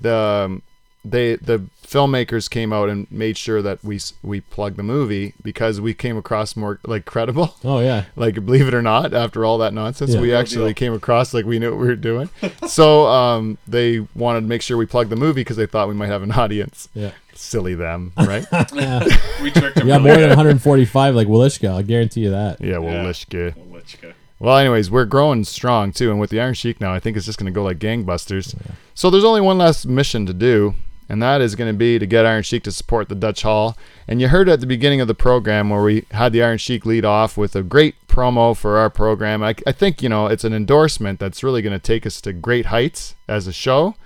The 0.00 0.14
um, 0.14 0.62
they 1.04 1.36
the 1.36 1.64
filmmakers 1.86 2.48
came 2.48 2.72
out 2.72 2.88
and 2.88 3.10
made 3.10 3.36
sure 3.36 3.62
that 3.62 3.82
we 3.82 3.98
we 4.22 4.40
plugged 4.42 4.76
the 4.76 4.82
movie 4.82 5.32
because 5.42 5.80
we 5.80 5.92
came 5.94 6.16
across 6.16 6.54
more 6.56 6.78
like 6.86 7.04
credible. 7.04 7.54
Oh 7.64 7.80
yeah. 7.80 8.04
like 8.16 8.34
believe 8.34 8.68
it 8.68 8.74
or 8.74 8.82
not 8.82 9.12
after 9.14 9.44
all 9.44 9.58
that 9.58 9.72
nonsense 9.74 10.12
Yeah. 10.14 10.20
we 10.20 10.28
Real 10.30 10.38
actually 10.38 10.74
came 10.74 10.92
across 10.92 11.32
like 11.34 11.44
we 11.46 11.58
knew 11.58 11.70
what 11.70 11.80
we 11.80 11.86
were 11.86 11.96
doing 11.96 12.28
so 12.66 13.06
um, 13.06 13.58
they 13.66 14.00
wanted 14.14 14.42
to 14.42 14.46
make 14.46 14.62
sure 14.62 14.76
we 14.76 14.86
plugged 14.86 15.10
the 15.10 15.16
movie 15.16 15.40
because 15.40 15.56
they 15.56 15.66
thought 15.66 15.88
we 15.88 15.94
might 15.94 16.08
have 16.08 16.22
an 16.22 16.32
audience 16.32 16.88
Yeah. 16.94 17.12
silly 17.34 17.74
them 17.74 18.12
right 18.18 18.44
yeah. 18.74 19.04
We 19.42 19.50
tricked 19.50 19.78
him. 19.78 19.86
We 19.86 19.92
got 19.92 20.02
really 20.02 20.10
more 20.10 20.16
than 20.20 20.28
145 20.30 21.14
like 21.14 21.26
Welychka. 21.28 21.68
I'll 21.70 21.82
guarantee 21.82 22.20
you 22.20 22.30
that. 22.30 22.60
yeah 22.60 22.78
well 22.78 22.92
Yeah. 22.92 23.04
lishka 23.04 23.54
We'll 23.56 23.76
let 23.78 23.92
you 23.94 23.98
go. 24.02 24.12
well 24.38 24.56
anyways 24.58 24.90
we're 24.90 25.06
growing 25.06 25.44
strong 25.44 25.92
too 25.92 26.10
and 26.10 26.20
with 26.20 26.30
the 26.30 26.40
iron 26.40 26.54
sheik 26.54 26.80
now 26.80 26.92
i 26.92 27.00
think 27.00 27.16
it's 27.16 27.26
just 27.26 27.38
going 27.38 27.52
to 27.52 27.54
go 27.58 27.62
like 27.64 27.78
gangbusters 27.78 28.54
so 28.94 29.10
there's 29.10 29.24
only 29.24 29.40
one 29.40 29.58
last 29.58 29.86
mission 29.86 30.26
to 30.26 30.32
do 30.34 30.74
and 31.10 31.20
that 31.22 31.40
is 31.40 31.54
going 31.56 31.68
to 31.70 31.76
be 31.76 31.98
to 31.98 32.06
get 32.06 32.24
Iron 32.24 32.42
Sheik 32.44 32.62
to 32.62 32.72
support 32.72 33.08
the 33.08 33.14
Dutch 33.14 33.42
Hall. 33.42 33.76
And 34.08 34.20
you 34.20 34.28
heard 34.28 34.48
at 34.48 34.60
the 34.60 34.66
beginning 34.66 35.00
of 35.00 35.08
the 35.08 35.14
program 35.14 35.68
where 35.68 35.82
we 35.82 36.04
had 36.12 36.32
the 36.32 36.42
Iron 36.42 36.56
Sheik 36.58 36.86
lead 36.86 37.04
off 37.04 37.36
with 37.36 37.54
a 37.56 37.62
great 37.62 37.96
promo 38.06 38.56
for 38.56 38.78
our 38.78 38.88
program. 38.88 39.42
I, 39.42 39.54
I 39.66 39.72
think, 39.72 40.02
you 40.02 40.08
know, 40.08 40.26
it's 40.28 40.44
an 40.44 40.52
endorsement 40.54 41.18
that's 41.18 41.42
really 41.42 41.62
going 41.62 41.72
to 41.72 41.78
take 41.78 42.06
us 42.06 42.20
to 42.22 42.32
great 42.32 42.66
heights 42.66 43.16
as 43.28 43.46
a 43.46 43.52
show, 43.52 43.96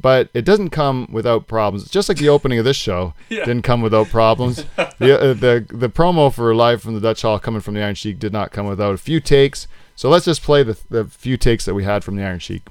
but 0.00 0.28
it 0.34 0.44
doesn't 0.44 0.70
come 0.70 1.08
without 1.10 1.46
problems. 1.48 1.88
Just 1.90 2.08
like 2.08 2.18
the 2.18 2.28
opening 2.28 2.58
of 2.58 2.64
this 2.66 2.76
show 2.76 3.14
Yeah. 3.30 3.44
didn't 3.46 3.62
come 3.64 3.80
without 3.82 4.08
problems. 4.08 4.64
the, 4.98 5.18
uh, 5.20 5.34
the, 5.34 5.66
the 5.68 5.88
promo 5.88 6.32
for 6.32 6.54
Live 6.54 6.82
from 6.82 6.94
the 6.94 7.00
Dutch 7.00 7.22
Hall 7.22 7.38
coming 7.38 7.60
from 7.62 7.74
the 7.74 7.82
Iron 7.82 7.94
Sheik 7.94 8.18
did 8.18 8.32
not 8.32 8.52
come 8.52 8.66
without 8.66 8.94
a 8.94 8.98
few 8.98 9.18
takes. 9.20 9.66
So 9.96 10.08
let's 10.10 10.24
just 10.26 10.42
play 10.42 10.62
the, 10.62 10.78
the 10.90 11.04
few 11.06 11.36
takes 11.36 11.64
that 11.64 11.74
we 11.74 11.84
had 11.84 12.04
from 12.04 12.16
the 12.16 12.22
Iron 12.22 12.38
Sheik. 12.38 12.62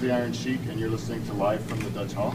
The 0.00 0.12
Iron 0.12 0.32
Sheik 0.32 0.60
and 0.68 0.78
you're 0.78 0.90
listening 0.90 1.24
to 1.26 1.32
live 1.32 1.62
from 1.64 1.80
the 1.80 1.90
Dutch 1.90 2.12
Hall? 2.12 2.34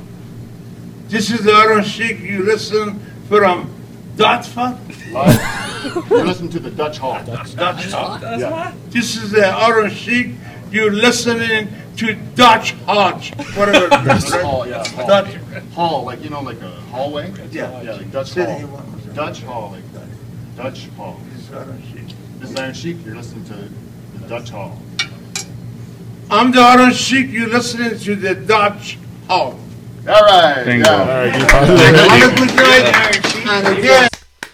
This 1.08 1.32
is 1.32 1.43
the 1.43 1.54
Iron 1.54 1.84
Sheik 1.84 2.20
you 2.20 2.43
listen 2.43 2.99
from 3.30 3.74
Dartford. 4.18 4.78
Live. 5.12 6.10
you 6.10 6.24
listen 6.24 6.49
to 6.49 6.60
the 6.60 6.72
Dutch 6.72 6.97
Hall. 6.97 7.24
Dutch 7.24 7.54
Hall. 7.91 8.20
Yeah. 8.22 8.74
This 8.89 9.16
is 9.16 9.32
the 9.32 9.45
Iron 9.45 9.89
Sheik 9.91 10.32
You 10.72 10.89
listening 10.89 11.70
to 11.97 12.16
Dutch 12.36 12.74
Hodge. 12.86 13.34
Whatever. 13.56 13.88
Dutch 13.89 14.30
Hall. 14.32 14.68
Yeah. 14.68 14.86
Hall. 14.86 15.08
Dutch 15.08 15.34
Hall. 15.74 16.04
Like 16.04 16.22
you 16.24 16.30
know, 16.30 16.41
like 16.41 16.62
a 16.62 16.72
hallway. 16.91 17.32
Yeah. 17.51 17.82
Yeah. 17.82 17.93
Like 17.93 18.12
Dutch 18.12 18.32
City 18.32 18.62
Hall. 18.64 18.78
One. 18.80 19.16
Dutch 19.16 19.41
Hall. 19.43 19.72
Like 19.72 19.84
Dutch 20.58 20.88
Hall. 20.97 21.20
This 21.34 21.43
is 21.43 21.54
Iron 21.54 21.84
Sheik. 21.84 22.16
This 22.39 22.49
is 22.49 22.56
Iron 22.58 22.74
Sheik. 22.74 23.06
You're 23.06 23.16
listening 23.16 23.45
to 23.45 24.20
the 24.20 24.28
Dutch 24.28 24.49
Hall. 24.49 24.78
I'm 26.34 26.51
the 26.51 26.61
Iron 26.61 26.91
Sheik 26.93 27.29
You're 27.29 27.47
listening 27.47 27.95
to 27.99 28.15
the 28.15 28.34
Dutch 28.34 28.97
Hall. 29.27 29.59
All 30.09 30.21
right. 30.25 30.63
Bingo. 30.65 30.89
Yeah. 30.89 30.99
All 30.99 31.07
right, 31.07 31.31
Have 31.31 32.34
a 32.34 32.36
good 32.36 32.55
night. 32.55 33.45
And 33.45 33.77
again. 33.77 34.09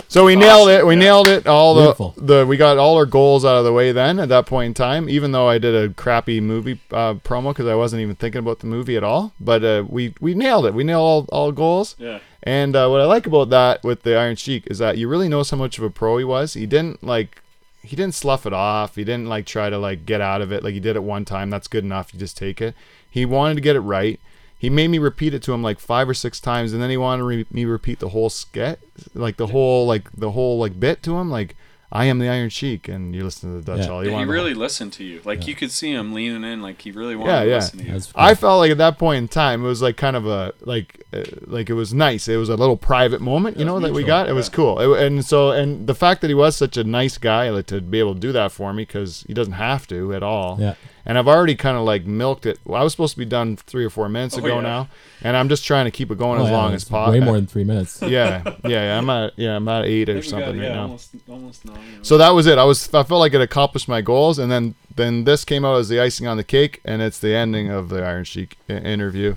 So 0.09 0.25
we 0.25 0.35
nailed 0.35 0.67
it. 0.67 0.85
We 0.85 0.97
nailed 0.97 1.29
it. 1.29 1.47
All 1.47 1.75
the 1.75 1.81
Beautiful. 1.83 2.15
the 2.17 2.45
we 2.45 2.57
got 2.57 2.77
all 2.77 2.97
our 2.97 3.05
goals 3.05 3.45
out 3.45 3.55
of 3.55 3.63
the 3.63 3.71
way 3.71 3.93
then 3.93 4.19
at 4.19 4.27
that 4.27 4.45
point 4.45 4.67
in 4.67 4.73
time. 4.73 5.07
Even 5.07 5.31
though 5.31 5.47
I 5.47 5.57
did 5.57 5.73
a 5.73 5.93
crappy 5.93 6.41
movie 6.41 6.81
uh, 6.91 7.13
promo 7.13 7.51
because 7.51 7.67
I 7.67 7.75
wasn't 7.75 8.01
even 8.01 8.17
thinking 8.17 8.39
about 8.39 8.59
the 8.59 8.67
movie 8.67 8.97
at 8.97 9.03
all. 9.05 9.31
But 9.39 9.63
uh, 9.63 9.85
we 9.87 10.13
we 10.19 10.33
nailed 10.35 10.65
it. 10.65 10.73
We 10.73 10.83
nailed 10.83 11.29
all, 11.31 11.45
all 11.45 11.51
goals. 11.53 11.95
Yeah. 11.97 12.19
And 12.43 12.75
uh, 12.75 12.89
what 12.89 12.99
I 12.99 13.05
like 13.05 13.25
about 13.25 13.51
that 13.51 13.85
with 13.85 14.03
the 14.03 14.17
Iron 14.17 14.35
Sheik 14.35 14.67
is 14.67 14.79
that 14.79 14.97
you 14.97 15.07
really 15.07 15.29
know 15.29 15.41
how 15.49 15.55
much 15.55 15.77
of 15.77 15.85
a 15.85 15.89
pro 15.89 16.17
he 16.17 16.25
was. 16.25 16.55
He 16.55 16.65
didn't 16.65 17.01
like 17.05 17.41
he 17.81 17.95
didn't 17.95 18.15
slough 18.15 18.45
it 18.45 18.53
off. 18.53 18.95
He 18.95 19.03
didn't 19.03 19.27
like 19.27 19.45
try 19.45 19.69
to 19.69 19.77
like 19.77 20.05
get 20.05 20.21
out 20.21 20.41
of 20.41 20.51
it 20.51 20.63
like 20.63 20.73
he 20.73 20.79
did 20.79 20.95
it 20.95 21.03
one 21.03 21.25
time. 21.25 21.49
That's 21.49 21.67
good 21.67 21.83
enough. 21.83 22.13
You 22.13 22.19
just 22.19 22.37
take 22.37 22.61
it. 22.61 22.75
He 23.09 23.25
wanted 23.25 23.55
to 23.55 23.61
get 23.61 23.75
it 23.75 23.81
right. 23.81 24.19
He 24.57 24.69
made 24.69 24.89
me 24.89 24.99
repeat 24.99 25.33
it 25.33 25.41
to 25.43 25.53
him 25.53 25.63
like 25.63 25.79
five 25.79 26.09
or 26.09 26.13
six 26.13 26.39
times, 26.41 26.73
and 26.73 26.81
then 26.81 26.89
he 26.89 26.97
wanted 26.97 27.51
me 27.51 27.65
repeat 27.65 27.99
the 27.99 28.09
whole 28.09 28.29
skit, 28.29 28.79
like 29.13 29.37
the 29.37 29.47
whole 29.47 29.87
like 29.87 30.11
the 30.11 30.31
whole 30.31 30.59
like 30.59 30.79
bit 30.79 31.01
to 31.03 31.17
him, 31.17 31.31
like 31.31 31.55
I 31.91 32.05
am 32.05 32.19
the 32.19 32.29
Iron 32.29 32.49
Sheik, 32.49 32.87
and 32.87 33.15
you 33.15 33.23
listen 33.23 33.49
to 33.51 33.65
the 33.65 33.71
Dutch 33.75 33.85
Yeah. 33.85 33.91
Hall. 33.91 34.05
Yeah, 34.05 34.19
he 34.19 34.25
really 34.25 34.53
listened 34.53 34.93
to 34.93 35.03
you. 35.03 35.21
Like 35.25 35.47
you 35.47 35.55
could 35.55 35.71
see 35.71 35.91
him 35.91 36.13
leaning 36.13 36.43
in, 36.43 36.61
like 36.61 36.79
he 36.81 36.91
really 36.91 37.15
wanted 37.15 37.31
Yeah, 37.31 37.43
to 37.43 37.49
yeah. 37.49 37.55
listen 37.55 37.79
to 37.79 37.85
you. 37.85 37.91
That's 37.93 38.11
I 38.15 38.35
felt 38.35 38.59
like 38.59 38.69
at 38.71 38.77
that 38.77 38.99
point 38.99 39.17
in 39.17 39.27
time, 39.27 39.63
it 39.63 39.67
was 39.67 39.81
like 39.81 39.97
kind 39.97 40.15
of 40.15 40.27
a 40.27 40.53
like 40.61 41.03
uh, 41.11 41.23
like 41.47 41.67
it 41.69 41.73
was 41.73 41.91
nice. 41.91 42.27
It 42.27 42.37
was 42.37 42.49
a 42.49 42.55
little 42.55 42.77
private 42.77 43.21
moment, 43.21 43.57
you 43.57 43.65
know, 43.65 43.79
that 43.79 43.91
we 43.93 44.03
got. 44.03 44.29
It 44.29 44.33
was 44.33 44.49
cool, 44.49 44.79
It- 44.79 45.03
and 45.03 45.25
so 45.25 45.49
and 45.51 45.87
the 45.87 45.95
fact 45.95 46.21
that 46.21 46.27
he 46.27 46.35
was 46.35 46.55
such 46.55 46.77
a 46.77 46.83
nice 46.83 47.17
guy, 47.17 47.49
like 47.49 47.65
to 47.67 47.81
be 47.81 47.99
able 47.99 48.13
to 48.13 48.19
do 48.19 48.31
that 48.33 48.51
for 48.51 48.71
me 48.71 48.83
because 48.83 49.23
he 49.27 49.33
doesn't 49.33 49.53
have 49.53 49.87
to 49.87 50.13
at 50.13 50.21
all. 50.21 50.57
Yeah. 50.59 50.75
And 51.05 51.17
I've 51.17 51.27
already 51.27 51.55
kind 51.55 51.77
of 51.77 51.83
like 51.83 52.05
milked 52.05 52.45
it. 52.45 52.59
Well, 52.65 52.79
I 52.79 52.83
was 52.83 52.93
supposed 52.93 53.13
to 53.13 53.19
be 53.19 53.25
done 53.25 53.55
three 53.57 53.85
or 53.85 53.89
four 53.89 54.09
minutes 54.09 54.35
Oh, 54.35 54.39
ago 54.39 54.55
yeah. 54.55 54.61
now, 54.61 54.89
and 55.21 55.35
I'm 55.37 55.49
just 55.49 55.63
trying 55.65 55.85
to 55.85 55.91
keep 55.91 56.11
it 56.11 56.17
going 56.17 56.39
Oh, 56.39 56.43
as 56.45 56.49
yeah, 56.51 56.57
long 56.57 56.73
as 56.73 56.83
possible. 56.83 57.19
Way 57.19 57.25
more 57.25 57.35
than 57.35 57.47
three 57.47 57.63
minutes. 57.63 58.01
yeah, 58.03 58.41
yeah, 58.45 58.69
yeah. 58.69 58.97
I'm 58.97 59.09
at 59.09 59.33
yeah, 59.37 59.55
I'm 59.55 59.67
at 59.67 59.85
eight 59.85 60.09
or 60.09 60.21
something 60.21 60.55
got, 60.57 60.61
right 60.61 60.69
yeah, 60.69 60.75
now. 60.75 60.81
Almost, 60.83 61.15
almost 61.27 61.65
nine. 61.65 62.03
So 62.03 62.17
that 62.17 62.29
was 62.31 62.45
it. 62.47 62.57
I 62.57 62.63
was 62.65 62.87
I 62.93 63.03
felt 63.03 63.19
like 63.19 63.33
it 63.33 63.41
accomplished 63.41 63.87
my 63.87 64.01
goals, 64.01 64.37
and 64.37 64.51
then 64.51 64.75
then 64.95 65.23
this 65.23 65.45
came 65.45 65.63
out 65.65 65.77
as 65.77 65.89
the 65.89 65.99
icing 65.99 66.27
on 66.27 66.37
the 66.37 66.43
cake, 66.43 66.81
and 66.85 67.01
it's 67.01 67.19
the 67.19 67.33
ending 67.33 67.69
of 67.71 67.89
the 67.89 68.05
Iron 68.05 68.23
Sheik 68.25 68.57
interview. 68.67 69.35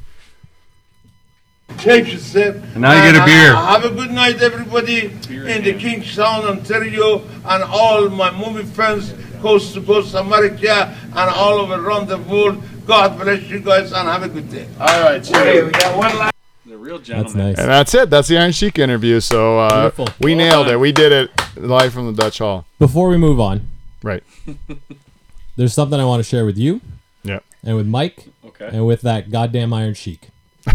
Take 1.78 2.12
a 2.12 2.18
sip. 2.18 2.56
And 2.74 2.82
now 2.82 2.92
you 2.92 3.12
get 3.12 3.22
a 3.22 3.24
beer. 3.24 3.54
uh, 3.54 3.66
have 3.66 3.84
a 3.84 3.94
good 3.94 4.10
night, 4.10 4.42
everybody, 4.42 5.08
Beer 5.26 5.44
in 5.44 5.58
in 5.58 5.64
the 5.64 5.70
hand. 5.70 5.80
Kingstown, 5.80 6.44
Ontario, 6.44 7.22
and 7.46 7.62
all 7.64 8.10
my 8.10 8.30
movie 8.30 8.64
friends, 8.64 9.14
coast 9.42 9.74
to 9.74 9.82
coast 9.82 10.14
America, 10.14 10.96
and 11.04 11.30
all 11.30 11.58
over 11.58 11.74
around 11.74 12.08
the 12.08 12.18
world. 12.18 12.62
God 12.86 13.18
bless 13.18 13.42
you 13.50 13.60
guys, 13.60 13.92
and 13.92 14.08
have 14.08 14.22
a 14.22 14.28
good 14.28 14.50
day. 14.50 14.66
All 14.80 14.86
right. 15.02 15.20
Okay, 15.20 15.32
Cheers. 15.32 15.64
we 15.66 15.72
got 15.72 15.98
one 15.98 16.18
last. 16.18 16.32
The 16.64 16.76
real 16.78 16.98
That's 16.98 17.34
nice. 17.34 17.58
And 17.58 17.68
that's 17.68 17.94
it. 17.94 18.08
That's 18.08 18.28
the 18.28 18.38
Iron 18.38 18.52
Sheik 18.52 18.78
interview. 18.78 19.20
So 19.20 19.58
uh, 19.60 19.90
we 20.20 20.34
Well 20.34 20.36
nailed 20.38 20.66
done. 20.66 20.74
it. 20.76 20.78
We 20.80 20.92
did 20.92 21.12
it 21.12 21.30
live 21.56 21.92
from 21.92 22.06
the 22.06 22.12
Dutch 22.22 22.38
Hall. 22.38 22.64
Before 22.78 23.08
we 23.08 23.16
move 23.18 23.38
on, 23.40 23.68
Right. 24.02 24.22
there's 25.56 25.74
something 25.74 26.00
I 26.00 26.04
want 26.04 26.20
to 26.20 26.28
share 26.28 26.44
with 26.44 26.56
you 26.58 26.80
Yeah. 27.22 27.40
and 27.62 27.76
with 27.76 27.86
Mike, 27.86 28.26
Okay. 28.46 28.68
and 28.72 28.86
with 28.86 29.02
that 29.02 29.30
goddamn 29.30 29.72
Iron 29.74 29.94
Sheik. 29.94 30.28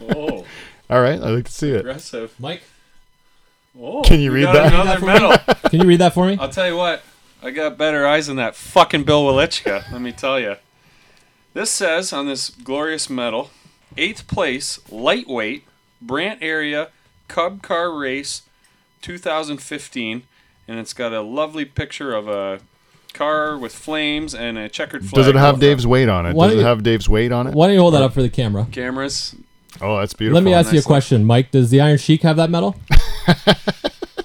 Oh, 0.00 0.44
All 0.90 1.00
right, 1.02 1.20
I'd 1.20 1.30
like 1.30 1.44
to 1.46 1.52
see 1.52 1.70
it. 1.70 1.80
aggressive. 1.80 2.32
Mike, 2.38 2.62
Oh, 3.78 4.02
Can 4.02 4.20
you 4.20 4.30
we 4.32 4.38
read 4.38 4.44
got 4.44 4.52
that? 4.54 4.72
Another 4.72 5.04
medal. 5.04 5.54
can 5.70 5.80
you 5.82 5.86
read 5.86 6.00
that 6.00 6.14
for 6.14 6.26
me? 6.26 6.38
I'll 6.40 6.48
tell 6.48 6.66
you 6.66 6.76
what. 6.76 7.02
I 7.46 7.52
got 7.52 7.78
better 7.78 8.04
eyes 8.04 8.26
than 8.26 8.34
that 8.38 8.56
fucking 8.56 9.04
Bill 9.04 9.24
Welychka. 9.24 9.92
let 9.92 10.00
me 10.00 10.10
tell 10.10 10.40
you. 10.40 10.56
This 11.54 11.70
says 11.70 12.12
on 12.12 12.26
this 12.26 12.50
glorious 12.50 13.08
medal, 13.08 13.50
eighth 13.96 14.26
place, 14.26 14.80
lightweight, 14.90 15.62
Brant 16.02 16.42
area, 16.42 16.88
Cub 17.28 17.62
Car 17.62 17.96
Race, 17.96 18.42
2015, 19.02 20.24
and 20.66 20.78
it's 20.80 20.92
got 20.92 21.12
a 21.12 21.20
lovely 21.20 21.64
picture 21.64 22.12
of 22.12 22.26
a 22.26 22.58
car 23.14 23.56
with 23.56 23.72
flames 23.72 24.34
and 24.34 24.58
a 24.58 24.68
checkered 24.68 25.02
flag. 25.06 25.14
Does 25.14 25.28
it 25.28 25.36
have 25.36 25.60
Dave's 25.60 25.86
weight 25.86 26.08
on 26.08 26.26
it? 26.26 26.34
Why 26.34 26.46
Does 26.46 26.54
don't 26.54 26.58
it 26.58 26.62
you- 26.62 26.66
have 26.66 26.82
Dave's 26.82 27.08
weight 27.08 27.30
on 27.30 27.46
it? 27.46 27.54
Why 27.54 27.68
don't 27.68 27.74
you 27.74 27.80
hold 27.80 27.94
that 27.94 28.02
up 28.02 28.12
for 28.12 28.22
the 28.22 28.28
camera? 28.28 28.66
Cameras. 28.72 29.36
Oh, 29.80 29.98
that's 30.00 30.14
beautiful. 30.14 30.34
Let 30.34 30.42
me 30.44 30.52
ask 30.52 30.72
you 30.72 30.78
a 30.78 30.80
nice 30.80 30.84
question, 30.84 31.24
Mike. 31.24 31.52
Does 31.52 31.70
the 31.70 31.80
Iron 31.80 31.98
Sheik 31.98 32.22
have 32.22 32.38
that 32.38 32.50
medal? 32.50 32.74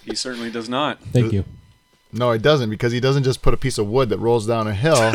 He 0.05 0.15
certainly 0.15 0.49
does 0.49 0.67
not. 0.67 0.99
Thank 1.13 1.33
you. 1.33 1.45
No, 2.13 2.31
it 2.31 2.41
doesn't 2.41 2.69
because 2.69 2.91
he 2.91 2.99
doesn't 2.99 3.23
just 3.23 3.41
put 3.41 3.53
a 3.53 3.57
piece 3.57 3.77
of 3.77 3.87
wood 3.87 4.09
that 4.09 4.19
rolls 4.19 4.45
down 4.47 4.67
a 4.67 4.73
hill. 4.73 5.13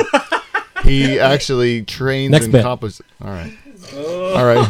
he 0.85 1.19
actually 1.21 1.83
trains 1.83 2.31
Next 2.33 2.45
and 2.47 2.53
bit. 2.53 2.65
compos- 2.65 3.03
All 3.23 3.31
right. 3.31 3.53
All 3.95 4.45
right. 4.45 4.69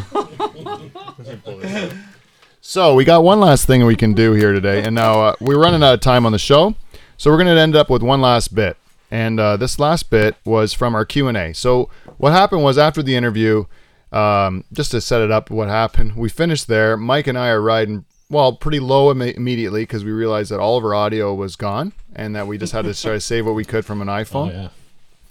so 2.60 2.94
we 2.94 3.04
got 3.04 3.22
one 3.22 3.40
last 3.40 3.66
thing 3.66 3.84
we 3.86 3.96
can 3.96 4.12
do 4.12 4.32
here 4.32 4.52
today, 4.52 4.82
and 4.82 4.94
now 4.94 5.20
uh, 5.20 5.34
we're 5.40 5.60
running 5.60 5.82
out 5.82 5.94
of 5.94 6.00
time 6.00 6.26
on 6.26 6.32
the 6.32 6.38
show, 6.38 6.74
so 7.16 7.30
we're 7.30 7.36
going 7.42 7.54
to 7.54 7.60
end 7.60 7.76
up 7.76 7.88
with 7.88 8.02
one 8.02 8.20
last 8.20 8.54
bit. 8.54 8.76
And 9.10 9.38
uh, 9.38 9.56
this 9.56 9.78
last 9.78 10.10
bit 10.10 10.34
was 10.44 10.72
from 10.72 10.96
our 10.96 11.04
Q 11.04 11.28
and 11.28 11.36
A. 11.36 11.52
So 11.54 11.88
what 12.18 12.32
happened 12.32 12.64
was 12.64 12.76
after 12.76 13.04
the 13.04 13.14
interview, 13.14 13.64
um, 14.10 14.64
just 14.72 14.90
to 14.90 15.00
set 15.00 15.20
it 15.20 15.30
up, 15.30 15.48
what 15.48 15.68
happened? 15.68 16.16
We 16.16 16.28
finished 16.28 16.66
there. 16.66 16.96
Mike 16.96 17.28
and 17.28 17.38
I 17.38 17.50
are 17.50 17.62
riding 17.62 18.04
well 18.30 18.52
pretty 18.52 18.80
low 18.80 19.10
Im- 19.10 19.22
immediately 19.22 19.82
because 19.82 20.04
we 20.04 20.10
realized 20.12 20.50
that 20.50 20.60
all 20.60 20.76
of 20.76 20.84
our 20.84 20.94
audio 20.94 21.32
was 21.34 21.56
gone 21.56 21.92
and 22.14 22.34
that 22.34 22.46
we 22.46 22.58
just 22.58 22.72
had 22.72 22.84
to 22.84 22.94
try 22.94 23.12
to 23.12 23.20
save 23.20 23.46
what 23.46 23.54
we 23.54 23.64
could 23.64 23.84
from 23.84 24.00
an 24.02 24.08
iPhone 24.22 24.48
Oh 24.50 24.62
yeah. 24.62 24.68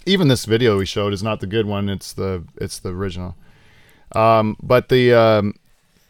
even 0.05 0.27
this 0.27 0.45
video 0.45 0.77
we 0.77 0.85
showed 0.85 1.13
is 1.13 1.23
not 1.23 1.39
the 1.39 1.47
good 1.47 1.65
one. 1.65 1.89
It's 1.89 2.13
the 2.13 2.43
it's 2.57 2.79
the 2.79 2.89
original. 2.89 3.35
Um, 4.13 4.55
but 4.61 4.89
the 4.89 5.13
um, 5.13 5.55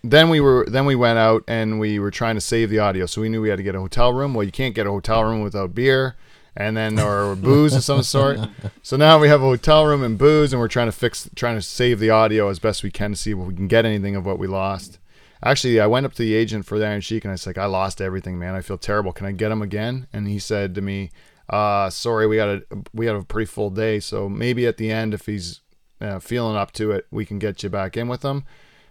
then 0.03 0.29
we 0.29 0.39
were 0.39 0.65
then 0.69 0.86
we 0.86 0.95
went 0.95 1.17
out 1.17 1.43
and 1.47 1.79
we 1.79 1.97
were 1.97 2.11
trying 2.11 2.36
to 2.36 2.41
save 2.41 2.69
the 2.69 2.79
audio, 2.79 3.05
so 3.07 3.21
we 3.21 3.29
knew 3.29 3.41
we 3.41 3.49
had 3.49 3.57
to 3.57 3.63
get 3.63 3.73
a 3.75 3.79
hotel 3.79 4.13
room. 4.13 4.33
Well, 4.33 4.45
you 4.45 4.51
can't 4.51 4.75
get 4.75 4.86
a 4.86 4.91
hotel 4.91 5.23
room 5.23 5.41
without 5.41 5.73
beer 5.73 6.15
and 6.55 6.77
then 6.77 6.99
or 6.99 7.36
booze 7.47 7.73
of 7.73 7.83
some 7.83 8.03
sort. 8.03 8.39
So 8.83 8.95
now 8.97 9.17
we 9.19 9.27
have 9.29 9.41
a 9.41 9.45
hotel 9.45 9.86
room 9.86 10.03
and 10.03 10.17
booze, 10.17 10.53
and 10.53 10.59
we're 10.59 10.67
trying 10.67 10.88
to 10.88 10.91
fix 10.91 11.27
trying 11.36 11.55
to 11.55 11.61
save 11.61 11.99
the 11.99 12.11
audio 12.11 12.49
as 12.49 12.59
best 12.59 12.83
we 12.83 12.91
can 12.91 13.11
to 13.11 13.17
see 13.17 13.31
if 13.31 13.38
we 13.38 13.55
can 13.55 13.67
get 13.67 13.86
anything 13.86 14.15
of 14.15 14.25
what 14.25 14.38
we 14.38 14.45
lost. 14.45 14.99
Actually, 15.43 15.79
I 15.79 15.88
went 15.88 16.05
up 16.05 16.13
to 16.13 16.21
the 16.23 16.33
agent 16.33 16.65
for 16.65 16.79
the 16.79 16.88
Iron 16.88 17.01
Sheik 17.01 17.23
and 17.23 17.31
I 17.31 17.33
was 17.33 17.45
like, 17.45 17.57
I 17.57 17.65
lost 17.65 18.01
everything, 18.01 18.39
man. 18.39 18.55
I 18.55 18.61
feel 18.61 18.77
terrible. 18.77 19.11
Can 19.11 19.25
I 19.25 19.31
get 19.31 19.51
him 19.51 19.61
again? 19.61 20.07
And 20.13 20.27
he 20.27 20.39
said 20.39 20.75
to 20.75 20.81
me, 20.81 21.11
uh, 21.49 21.89
sorry, 21.89 22.25
we 22.27 22.38
got 22.38 22.49
a 22.49 22.63
we 22.93 23.05
had 23.05 23.15
a 23.15 23.23
pretty 23.23 23.45
full 23.45 23.69
day, 23.69 23.99
so 23.99 24.27
maybe 24.27 24.65
at 24.65 24.77
the 24.77 24.91
end, 24.91 25.13
if 25.13 25.25
he's 25.27 25.61
uh, 26.01 26.19
feeling 26.19 26.55
up 26.55 26.71
to 26.73 26.91
it, 26.91 27.05
we 27.11 27.25
can 27.25 27.38
get 27.39 27.61
you 27.61 27.69
back 27.69 27.95
in 27.95 28.07
with 28.07 28.23
him. 28.23 28.45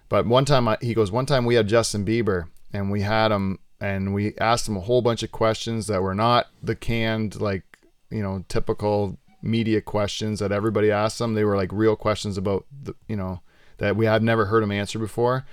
But 0.09 0.27
one 0.27 0.45
time, 0.45 0.69
I, 0.69 0.79
he 0.81 0.95
goes, 0.95 1.11
one 1.11 1.27
time 1.27 1.47
we 1.47 1.57
had 1.57 1.67
Justin 1.67 2.05
Bieber, 2.05 2.45
and 2.73 2.91
we 2.93 3.01
had 3.01 3.33
him, 3.33 3.59
and 3.81 4.15
we 4.15 4.37
asked 4.39 4.69
him 4.69 4.77
a 4.77 4.81
whole 4.81 5.03
bunch 5.03 5.23
of 5.25 5.33
questions 5.33 5.89
that 5.89 6.03
were 6.03 6.15
not 6.15 6.47
the 6.63 6.77
canned, 6.77 7.41
like 7.41 7.65
you 8.11 8.23
know, 8.23 8.45
typical 8.49 9.19
media 9.43 9.81
questions 9.81 10.39
that 10.39 10.53
everybody 10.53 10.91
asked 10.91 11.19
them. 11.19 11.35
They 11.35 11.45
were 11.45 11.57
like 11.57 11.73
real 11.73 11.97
questions 11.97 12.39
about 12.39 12.67
the, 12.71 12.95
you 13.09 13.17
know, 13.17 13.41
that 13.79 13.97
we 13.97 14.07
had 14.07 14.23
never 14.23 14.47
heard 14.47 14.63
him 14.63 14.71
answer 14.71 15.01
before. 15.01 15.45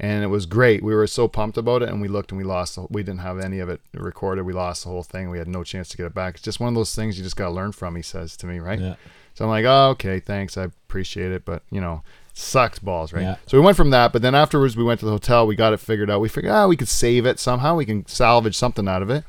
And 0.00 0.22
it 0.22 0.28
was 0.28 0.46
great. 0.46 0.82
We 0.82 0.94
were 0.94 1.08
so 1.08 1.26
pumped 1.26 1.58
about 1.58 1.82
it, 1.82 1.88
and 1.88 2.00
we 2.00 2.06
looked 2.06 2.30
and 2.30 2.38
we 2.38 2.44
lost. 2.44 2.76
The, 2.76 2.86
we 2.88 3.02
didn't 3.02 3.20
have 3.20 3.40
any 3.40 3.58
of 3.58 3.68
it 3.68 3.80
recorded. 3.92 4.44
We 4.44 4.52
lost 4.52 4.84
the 4.84 4.90
whole 4.90 5.02
thing. 5.02 5.28
We 5.28 5.38
had 5.38 5.48
no 5.48 5.64
chance 5.64 5.88
to 5.88 5.96
get 5.96 6.06
it 6.06 6.14
back. 6.14 6.34
It's 6.34 6.44
just 6.44 6.60
one 6.60 6.68
of 6.68 6.74
those 6.76 6.94
things 6.94 7.18
you 7.18 7.24
just 7.24 7.36
got 7.36 7.46
to 7.46 7.50
learn 7.50 7.72
from. 7.72 7.96
He 7.96 8.02
says 8.02 8.36
to 8.36 8.46
me, 8.46 8.60
right? 8.60 8.78
Yeah. 8.78 8.94
So 9.34 9.44
I'm 9.44 9.50
like, 9.50 9.64
oh, 9.64 9.90
okay, 9.90 10.20
thanks. 10.20 10.56
I 10.56 10.64
appreciate 10.64 11.32
it, 11.32 11.44
but 11.44 11.62
you 11.70 11.80
know, 11.80 12.02
sucks 12.32 12.78
balls, 12.78 13.12
right? 13.12 13.22
Yeah. 13.22 13.36
So 13.46 13.58
we 13.58 13.64
went 13.64 13.76
from 13.76 13.90
that, 13.90 14.12
but 14.12 14.22
then 14.22 14.34
afterwards 14.34 14.76
we 14.76 14.84
went 14.84 15.00
to 15.00 15.06
the 15.06 15.12
hotel. 15.12 15.46
We 15.46 15.56
got 15.56 15.72
it 15.72 15.80
figured 15.80 16.10
out. 16.10 16.20
We 16.20 16.28
figured, 16.28 16.52
ah, 16.52 16.66
we 16.66 16.76
could 16.76 16.88
save 16.88 17.26
it 17.26 17.38
somehow. 17.38 17.76
We 17.76 17.84
can 17.84 18.06
salvage 18.06 18.56
something 18.56 18.88
out 18.88 19.02
of 19.02 19.10
it, 19.10 19.24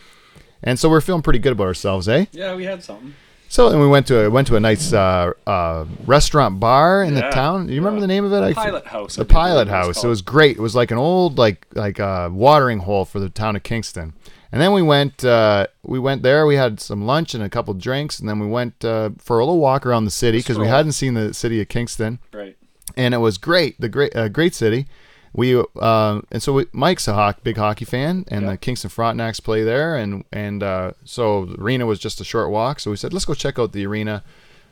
and 0.63 0.80
so 0.80 0.89
we're 0.89 1.01
feeling 1.01 1.22
pretty 1.22 1.39
good 1.39 1.51
about 1.53 1.65
ourselves, 1.67 2.07
eh? 2.07 2.26
Yeah, 2.32 2.55
we 2.55 2.65
had 2.65 2.84
something. 2.84 3.13
So 3.52 3.70
then 3.70 3.80
we 3.80 3.88
went 3.88 4.06
to 4.08 4.26
a, 4.26 4.30
went 4.30 4.47
to 4.47 4.56
a 4.56 4.60
nice 4.60 4.93
uh, 4.93 5.32
uh, 5.47 5.86
restaurant 6.06 6.60
bar 6.60 7.04
in 7.04 7.16
the 7.16 7.22
town. 7.32 7.66
Do 7.66 7.74
you 7.74 7.80
remember 7.82 7.97
Yeah. 7.97 8.02
the 8.02 8.08
name 8.08 8.26
of 8.26 8.32
it? 8.32 8.41
I- 8.41 8.54
Pilot 8.54 8.86
House. 8.86 9.16
The 9.16 9.26
Pilot 9.26 9.68
it 9.68 9.72
was 9.72 9.88
House. 9.97 10.04
It 10.04 10.08
was 10.08 10.22
great. 10.22 10.58
It 10.58 10.62
was 10.62 10.76
like 10.76 10.91
an 10.91 11.00
old 11.00 11.38
like 11.39 11.66
like 11.74 12.00
uh, 12.00 12.30
watering 12.32 12.80
hole 12.80 13.06
for 13.06 13.20
the 13.20 13.30
town 13.30 13.56
of 13.56 13.64
Kingston. 13.64 14.14
And 14.52 14.62
then 14.62 14.72
we 14.74 14.82
went 14.84 15.26
uh, 15.26 15.66
we 15.84 15.97
went 16.00 16.22
there. 16.22 16.45
We 16.45 16.56
had 16.56 16.80
some 16.80 17.06
lunch 17.06 17.34
and 17.34 17.43
a 17.43 17.50
couple 17.50 17.74
drinks, 17.74 18.20
and 18.20 18.30
then 18.30 18.39
we 18.39 18.47
went 18.47 18.86
uh, 18.86 19.12
for 19.18 19.39
a 19.39 19.45
little 19.45 19.60
walk 19.60 19.86
around 19.86 20.06
the 20.06 20.12
city 20.12 20.39
because 20.39 20.58
we 20.60 20.68
hadn't 20.68 20.93
seen 20.93 21.16
the 21.16 21.34
city 21.34 21.60
of 21.62 21.68
Kingston, 21.70 22.20
right. 22.34 22.56
and 22.97 23.14
it 23.14 23.18
was 23.20 23.38
great. 23.38 23.80
The 23.82 23.89
great 23.89 24.16
uh, 24.16 24.28
great 24.30 24.54
city. 24.56 24.88
We 25.34 25.55
uh, 25.80 26.21
and 26.32 26.41
so 26.41 26.53
we, 26.53 26.65
Mike's 26.71 27.07
a 27.07 27.13
hoc- 27.13 27.43
big 27.43 27.57
hockey 27.57 27.86
fan, 27.86 28.25
and 28.30 28.43
Yeah. 28.43 28.51
the 28.51 28.57
Kingston 28.57 28.89
Frontenacs 28.89 29.41
play 29.43 29.63
there, 29.63 29.95
and 29.95 30.23
and 30.32 30.63
uh, 30.63 30.91
so 31.05 31.45
the 31.45 31.61
arena 31.61 31.86
was 31.86 31.99
just 31.99 32.19
a 32.19 32.23
short 32.23 32.49
walk. 32.49 32.80
So 32.80 32.89
we 32.91 32.97
said, 32.97 33.13
let's 33.13 33.25
go 33.25 33.34
check 33.34 33.59
out 33.59 33.71
the 33.71 33.86
arena 33.86 34.23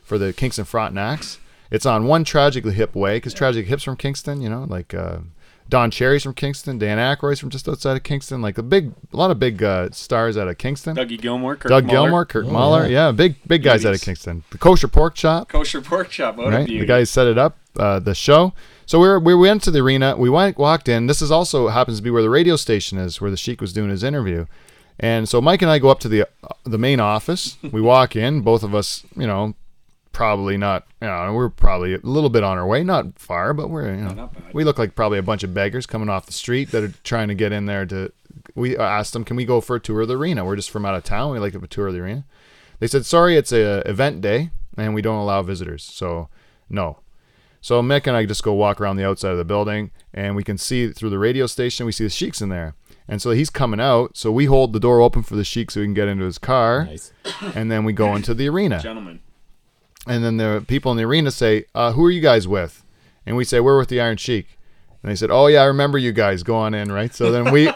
for 0.02 0.18
the 0.18 0.26
Kings 0.32 0.56
Kingston 0.56 0.64
Frontenacs. 0.64 1.38
It's 1.70 1.84
on 1.86 2.06
one 2.06 2.24
tragically 2.24 2.72
hip 2.72 2.94
way 2.94 3.16
because 3.18 3.34
tragic 3.34 3.66
hips 3.66 3.82
from 3.84 3.96
Kingston, 3.96 4.40
you 4.40 4.48
know, 4.48 4.64
like 4.68 4.94
uh, 4.94 5.18
Don 5.68 5.90
Cherry's 5.90 6.22
from 6.22 6.32
Kingston, 6.32 6.78
Dan 6.78 6.96
Aykroyd's 6.96 7.40
from 7.40 7.50
just 7.50 7.68
outside 7.68 7.94
of 7.94 8.02
Kingston, 8.02 8.40
like 8.40 8.56
a 8.56 8.62
big, 8.62 8.92
a 9.12 9.16
lot 9.16 9.30
of 9.30 9.38
big 9.38 9.62
uh, 9.62 9.90
stars 9.92 10.38
out 10.38 10.48
of 10.48 10.56
Kingston. 10.56 10.96
Dougie 10.96 11.20
Gilmour. 11.20 11.56
Kirk 11.56 11.68
Doug 11.68 11.84
Muller, 11.84 12.08
Gilmour, 12.08 12.24
Kurt 12.26 12.46
Oh, 12.46 12.50
Muller, 12.50 12.82
yeah. 12.86 13.06
yeah, 13.08 13.12
big, 13.12 13.36
big 13.46 13.62
guys 13.62 13.84
out 13.84 13.92
of 13.94 14.00
Kingston. 14.00 14.44
The 14.50 14.56
Kosher 14.56 14.88
Pork 14.88 15.14
Chop, 15.14 15.50
Kosher 15.50 15.82
Pork 15.82 16.08
Chop. 16.08 16.38
Right? 16.38 16.64
beauty. 16.66 16.80
The 16.80 16.86
guys 16.86 17.10
set 17.10 17.26
it 17.26 17.36
up, 17.36 17.58
uh, 17.78 17.98
the 18.00 18.14
show. 18.14 18.52
So 18.86 18.98
we 18.98 19.08
were, 19.08 19.20
we 19.20 19.34
went 19.34 19.62
to 19.64 19.70
the 19.70 19.80
arena. 19.80 20.16
We 20.16 20.30
went 20.30 20.58
walked 20.58 20.88
in. 20.88 21.06
This 21.06 21.20
is 21.20 21.30
also 21.30 21.68
happens 21.68 21.98
to 21.98 22.02
be 22.02 22.10
where 22.10 22.22
the 22.22 22.30
radio 22.30 22.56
station 22.56 22.98
is, 22.98 23.20
where 23.20 23.30
the 23.30 23.36
Sheik 23.36 23.60
was 23.60 23.72
doing 23.72 23.90
his 23.90 24.02
interview. 24.02 24.46
And 24.98 25.28
so 25.28 25.40
Mike 25.40 25.62
and 25.62 25.70
I 25.70 25.78
go 25.78 25.90
up 25.90 26.00
to 26.00 26.08
the 26.08 26.22
uh, 26.22 26.26
the 26.64 26.78
main 26.78 27.00
office. 27.00 27.56
We 27.72 27.80
walk 27.80 28.16
in. 28.16 28.40
Both 28.40 28.62
of 28.62 28.74
us, 28.74 29.04
you 29.16 29.26
know, 29.26 29.54
probably 30.12 30.56
not. 30.56 30.86
You 31.00 31.08
know, 31.08 31.32
we're 31.34 31.50
probably 31.50 31.94
a 31.94 32.00
little 32.02 32.30
bit 32.30 32.42
on 32.42 32.58
our 32.58 32.66
way, 32.66 32.82
not 32.82 33.18
far, 33.18 33.54
but 33.54 33.70
we're 33.70 33.94
you 33.94 34.02
know, 34.02 34.30
we 34.52 34.64
look 34.64 34.78
like 34.78 34.94
probably 34.94 35.18
a 35.18 35.22
bunch 35.22 35.44
of 35.44 35.54
beggars 35.54 35.86
coming 35.86 36.08
off 36.08 36.26
the 36.26 36.32
street 36.32 36.70
that 36.72 36.82
are 36.82 36.92
trying 37.04 37.28
to 37.28 37.34
get 37.34 37.52
in 37.52 37.66
there 37.66 37.86
to. 37.86 38.12
We 38.54 38.76
asked 38.76 39.12
them, 39.12 39.24
"Can 39.24 39.36
we 39.36 39.44
go 39.44 39.60
for 39.60 39.76
a 39.76 39.80
tour 39.80 40.00
of 40.00 40.08
the 40.08 40.16
arena? 40.16 40.44
We're 40.44 40.56
just 40.56 40.70
from 40.70 40.84
out 40.84 40.96
of 40.96 41.04
town. 41.04 41.32
We 41.32 41.38
like 41.38 41.52
to 41.52 41.58
have 41.58 41.64
a 41.64 41.68
tour 41.68 41.88
of 41.88 41.94
the 41.94 42.00
arena." 42.00 42.24
They 42.80 42.86
said, 42.88 43.06
"Sorry, 43.06 43.36
it's 43.36 43.52
a 43.52 43.88
event 43.88 44.20
day, 44.20 44.50
and 44.76 44.94
we 44.94 45.02
don't 45.02 45.18
allow 45.18 45.42
visitors, 45.42 45.84
so 45.84 46.28
no." 46.68 46.98
So 47.68 47.82
Mick 47.82 48.06
and 48.06 48.16
I 48.16 48.24
just 48.24 48.42
go 48.42 48.54
walk 48.54 48.80
around 48.80 48.96
the 48.96 49.06
outside 49.06 49.32
of 49.32 49.36
the 49.36 49.44
building, 49.44 49.90
and 50.14 50.34
we 50.34 50.42
can 50.42 50.56
see 50.56 50.90
through 50.90 51.10
the 51.10 51.18
radio 51.18 51.46
station. 51.46 51.84
We 51.84 51.92
see 51.92 52.04
the 52.04 52.08
Sheik's 52.08 52.40
in 52.40 52.48
there, 52.48 52.74
and 53.06 53.20
so 53.20 53.32
he's 53.32 53.50
coming 53.50 53.78
out. 53.78 54.16
So 54.16 54.32
we 54.32 54.46
hold 54.46 54.72
the 54.72 54.80
door 54.80 55.02
open 55.02 55.22
for 55.22 55.36
the 55.36 55.44
Sheik 55.44 55.70
so 55.70 55.80
he 55.80 55.84
can 55.86 55.92
get 55.92 56.08
into 56.08 56.24
his 56.24 56.38
car, 56.38 56.86
Nice. 56.86 57.12
and 57.54 57.70
then 57.70 57.84
we 57.84 57.92
go 57.92 58.14
into 58.16 58.32
the 58.32 58.48
arena. 58.48 58.80
Gentlemen. 58.80 59.20
And 60.06 60.24
then 60.24 60.38
the 60.38 60.64
people 60.66 60.92
in 60.92 60.96
the 60.96 61.04
arena 61.04 61.30
say, 61.30 61.66
uh, 61.74 61.92
"Who 61.92 62.02
are 62.06 62.10
you 62.10 62.22
guys 62.22 62.48
with?" 62.48 62.86
And 63.26 63.36
we 63.36 63.44
say, 63.44 63.60
"We're 63.60 63.76
with 63.76 63.90
the 63.90 64.00
Iron 64.00 64.16
Sheik." 64.16 64.56
And 65.02 65.10
they 65.12 65.14
said, 65.14 65.30
"Oh 65.30 65.48
yeah, 65.48 65.60
I 65.60 65.66
remember 65.66 65.98
you 65.98 66.12
guys. 66.12 66.42
Go 66.42 66.56
on 66.56 66.72
in, 66.72 66.90
right?" 66.90 67.14
So 67.14 67.30
then 67.30 67.52
we 67.52 67.70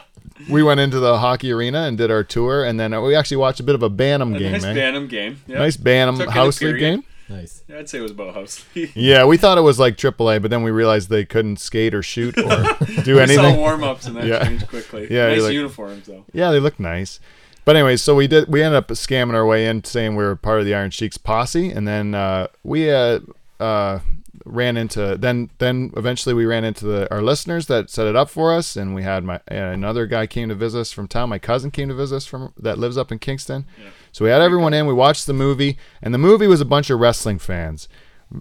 we 0.49 0.63
went 0.63 0.81
into 0.81 1.01
the 1.01 1.19
hockey 1.19 1.53
arena 1.53 1.83
and 1.83 1.99
did 1.99 2.11
our 2.11 2.25
tour, 2.25 2.65
and 2.65 2.81
then 2.81 2.99
we 3.03 3.15
actually 3.15 3.37
watched 3.37 3.61
a 3.61 3.63
bit 3.63 3.75
of 3.75 3.83
a 3.83 3.91
Bantam 3.91 4.35
A 4.37 4.39
game, 4.39 4.53
nice 4.53 4.65
eh? 4.65 4.73
Bantam 4.73 5.07
game. 5.07 5.43
Yep. 5.49 5.59
Nice 5.59 5.77
Bantam 5.77 6.17
Took 6.17 6.31
house 6.31 6.63
league 6.63 6.79
game. 6.79 7.05
Nice. 7.29 7.63
Yeah, 7.69 7.79
I'd 7.79 7.89
say 7.89 7.99
it 7.99 8.03
was 8.03 8.11
about 8.11 8.35
house. 8.35 8.65
Yeah, 8.95 9.25
we 9.25 9.37
thought 9.37 9.57
it 9.59 9.63
was 9.63 9.79
like 9.79 9.97
AAA, 9.97 10.43
but 10.43 10.51
then 10.51 10.63
we 10.63 10.71
realized 10.71 11.09
they 11.09 11.25
couldn't 11.25 11.59
skate 11.59 11.95
or 11.95 12.03
shoot 12.03 12.37
or 12.37 12.45
do 13.05 13.15
saw 13.17 13.23
anything. 13.23 13.57
warm 13.57 13.83
ups 13.85 14.07
and 14.07 14.17
that 14.17 14.25
Yeah. 14.25 14.45
changed 14.45 14.69
quickly. 14.69 15.07
Yeah, 15.11 15.29
nice 15.29 15.37
you're 15.37 15.45
like- 15.47 15.55
uniforms 15.55 16.07
though. 16.07 16.25
Yeah, 16.33 16.51
they 16.51 16.61
look 16.61 16.79
nice. 16.81 17.21
But 17.65 17.77
anyway, 17.77 17.97
so 17.97 18.15
we 18.17 18.27
did. 18.27 18.49
We 18.49 18.61
ended 18.63 18.77
up 18.77 18.89
scamming 18.89 19.35
our 19.35 19.47
way 19.47 19.67
in, 19.69 19.85
saying 19.85 20.17
we 20.17 20.25
were 20.25 20.35
part 20.35 20.59
of 20.59 20.67
the 20.67 20.75
Iron 20.75 20.91
Sheik's 20.91 21.17
posse, 21.17 21.71
and 21.71 21.87
then 21.87 22.13
uh, 22.13 22.49
we 22.65 22.91
uh, 22.91 23.21
uh, 23.61 24.01
ran 24.45 24.77
into. 24.77 25.17
Then, 25.17 25.49
then 25.59 25.93
eventually 25.97 26.35
we 26.35 26.45
ran 26.45 26.65
into 26.65 26.87
the, 26.87 27.09
our 27.15 27.23
listeners 27.23 27.67
that 27.69 27.89
set 27.89 28.09
it 28.09 28.17
up 28.17 28.29
for 28.31 28.53
us, 28.53 28.75
and 28.75 28.97
we 28.97 29.05
had 29.05 29.23
my 29.23 29.37
uh, 29.37 29.55
another 29.55 30.07
guy 30.07 30.27
came 30.27 30.49
to 30.49 30.57
visit 30.57 30.81
us 30.81 30.91
from 30.91 31.07
town. 31.07 31.29
My 31.29 31.39
cousin 31.39 31.71
came 31.71 31.87
to 31.87 31.95
visit 31.95 32.17
us 32.17 32.27
from 32.27 32.53
that 32.59 32.79
lives 32.79 32.99
up 32.99 33.13
in 33.13 33.21
Kingston. 33.21 33.65
So 34.13 34.25
we 34.25 34.31
had 34.31 34.43
everyone 34.43 34.75
in. 34.75 34.87
We 34.87 34.93
watched 34.95 35.27
the 35.27 35.33
movie, 35.33 35.79
and 36.03 36.13
the 36.15 36.19
movie 36.19 36.47
was 36.47 36.61
a 36.61 36.65
bunch 36.67 36.91
of 36.91 37.01
wrestling 37.01 37.39
fans, 37.39 37.89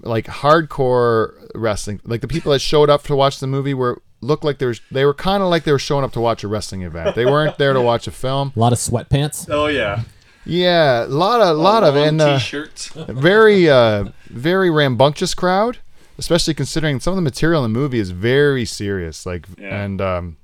like 0.01 0.25
hardcore 0.25 1.33
wrestling. 1.55 2.01
Like 2.03 2.21
the 2.21 2.27
people 2.27 2.51
that 2.51 2.59
showed 2.59 2.89
up 2.89 3.03
to 3.03 3.15
watch 3.15 3.39
the 3.39 3.47
movie 3.47 3.73
were 3.73 4.01
looked 4.21 4.43
like 4.43 4.59
they 4.59 4.65
were 4.67 4.75
they 4.91 5.05
were 5.05 5.13
kind 5.13 5.41
of 5.41 5.49
like 5.49 5.63
they 5.63 5.71
were 5.71 5.79
showing 5.79 6.03
up 6.03 6.11
to 6.13 6.21
watch 6.21 6.43
a 6.43 6.47
wrestling 6.47 6.83
event. 6.83 7.15
They 7.15 7.25
weren't 7.25 7.57
there 7.57 7.73
to 7.73 7.81
watch 7.81 8.05
a 8.07 8.11
film. 8.11 8.51
A 8.55 8.59
lot 8.59 8.73
of 8.73 8.79
sweatpants. 8.79 9.47
Oh 9.49 9.67
yeah. 9.67 10.01
Yeah, 10.43 11.05
a 11.05 11.07
lot 11.07 11.39
of, 11.39 11.49
a 11.49 11.61
lot 11.61 11.83
of, 11.83 11.93
Long 11.93 12.07
and 12.07 12.21
uh, 12.21 12.39
t-shirts. 12.39 12.87
very, 12.95 13.69
uh, 13.69 14.05
very 14.27 14.71
rambunctious 14.71 15.35
crowd, 15.35 15.77
especially 16.17 16.55
considering 16.55 16.99
some 16.99 17.11
of 17.11 17.15
the 17.15 17.21
material 17.21 17.63
in 17.63 17.71
the 17.71 17.79
movie 17.79 17.99
is 17.99 18.09
very 18.09 18.65
serious. 18.65 19.23
Like, 19.23 19.45
Yeah. 19.59 19.83
and 19.83 20.01
um, 20.01 20.37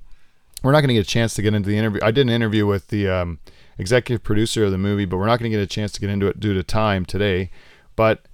we're 0.62 0.70
not 0.70 0.82
going 0.82 0.88
to 0.90 0.94
get 0.94 1.00
a 1.04 1.10
chance 1.10 1.34
to 1.34 1.42
get 1.42 1.52
into 1.52 1.68
the 1.68 1.76
interview. 1.76 1.98
I 2.00 2.12
did 2.12 2.20
an 2.28 2.32
interview 2.32 2.64
with 2.64 2.86
the 2.88 3.08
um, 3.08 3.40
executive 3.78 4.22
producer 4.22 4.64
of 4.64 4.72
the 4.72 4.78
movie, 4.78 5.04
but 5.04 5.16
we're 5.16 5.26
not 5.26 5.38
going 5.38 5.50
to 5.50 5.56
get 5.56 5.62
a 5.62 5.66
chance 5.66 5.92
to 5.92 6.00
get 6.00 6.10
into 6.10 6.26
it 6.26 6.40
due 6.40 6.54
to 6.54 6.62
time 6.62 7.04
today. 7.04 7.50
But 7.96 8.26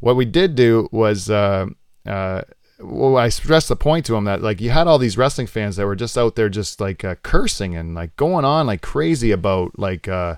what 0.00 0.16
we 0.16 0.24
did 0.24 0.54
do 0.54 0.88
was, 0.92 1.30
uh, 1.30 1.66
uh, 2.06 2.42
well, 2.80 3.16
I 3.16 3.28
stressed 3.28 3.68
the 3.68 3.76
point 3.76 4.06
to 4.06 4.14
him 4.14 4.24
that 4.24 4.42
like 4.42 4.60
you 4.60 4.70
had 4.70 4.86
all 4.86 4.98
these 4.98 5.18
wrestling 5.18 5.46
fans 5.46 5.76
that 5.76 5.86
were 5.86 5.96
just 5.96 6.16
out 6.16 6.36
there 6.36 6.48
just 6.48 6.80
like 6.80 7.04
uh, 7.04 7.16
cursing 7.22 7.74
and 7.74 7.94
like 7.94 8.14
going 8.16 8.44
on 8.44 8.66
like 8.66 8.82
crazy 8.82 9.32
about 9.32 9.78
like 9.78 10.06
uh, 10.06 10.36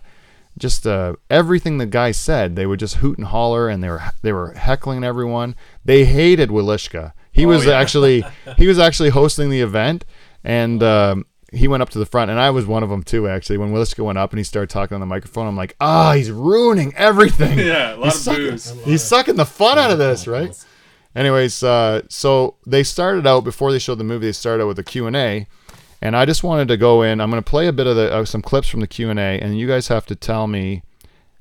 just 0.59 0.87
uh, 0.87 1.17
everything 1.29 1.79
the 1.79 1.87
guy 1.87 2.13
said. 2.13 2.57
They 2.57 2.67
would 2.67 2.81
just 2.81 2.97
hoot 2.97 3.19
and 3.19 3.27
holler 3.27 3.69
and 3.69 3.83
they 3.83 3.89
were 3.89 4.03
they 4.23 4.33
were 4.33 4.53
heckling 4.53 5.05
everyone. 5.05 5.55
They 5.85 6.05
hated 6.07 6.49
Welychka. 6.49 7.13
He 7.31 7.45
was 7.45 7.67
yeah. 7.67 7.79
actually 7.79 8.25
he 8.57 8.67
was 8.67 8.79
actually 8.79 9.11
hosting 9.11 9.51
the 9.51 9.61
event 9.61 10.05
and. 10.45 10.83
Um, 10.83 11.27
he 11.53 11.69
went 11.69 11.83
up 11.83 11.91
to 11.91 11.99
the 11.99 12.07
front, 12.07 12.31
and 12.31 12.39
I 12.41 12.51
was 12.51 12.67
one 12.67 12.83
of 12.83 12.91
them 12.91 13.03
too. 13.03 13.29
Actually, 13.29 13.59
when 13.59 13.73
Welychka 13.73 14.05
went 14.05 14.19
up 14.19 14.31
and 14.31 14.39
he 14.39 14.45
started 14.45 14.71
talking 14.71 14.95
on 14.95 15.01
the 15.01 15.07
microphone, 15.07 15.47
I'm 15.47 15.57
like, 15.57 15.77
"Ah, 15.81 16.13
he's 16.15 16.31
ruining 16.31 16.95
everything." 16.97 17.59
Yeah, 17.71 17.95
a 17.95 17.97
lot 17.97 18.05
he's 18.07 18.15
of 18.17 18.23
sucking, 18.23 18.45
booze. 18.51 18.85
He's 18.85 19.03
sucking 19.03 19.37
the 19.37 19.45
fun 19.45 19.79
out 19.79 19.91
of 19.91 19.99
this, 19.99 20.27
right? 20.27 20.57
Anyways, 21.15 21.63
uh, 21.63 22.03
so 22.09 22.55
they 22.67 22.83
started 22.83 23.27
out 23.27 23.43
before 23.43 23.73
they 23.73 23.79
showed 23.79 23.99
the 23.99 24.05
movie. 24.05 24.27
They 24.27 24.33
started 24.33 24.63
out 24.63 24.69
with 24.69 24.79
a 24.79 24.85
Q 24.85 25.07
and 25.07 25.17
A, 25.17 25.47
and 26.01 26.17
I 26.17 26.25
just 26.25 26.45
wanted 26.45 26.69
to 26.69 26.77
go 26.77 27.03
in. 27.03 27.21
I'm 27.21 27.31
going 27.31 27.43
to 27.43 27.49
play 27.51 27.67
a 27.67 27.73
bit 27.73 27.87
of 27.87 27.97
the 27.97 28.13
uh, 28.13 28.25
some 28.25 28.43
clips 28.43 28.69
from 28.69 28.81
the 28.81 28.87
Q 28.87 29.11
and 29.11 29.19
A, 29.19 29.39
and 29.41 29.59
you 29.59 29.67
guys 29.67 29.89
have 29.89 30.07
to 30.07 30.15
tell 30.15 30.47
me 30.47 30.83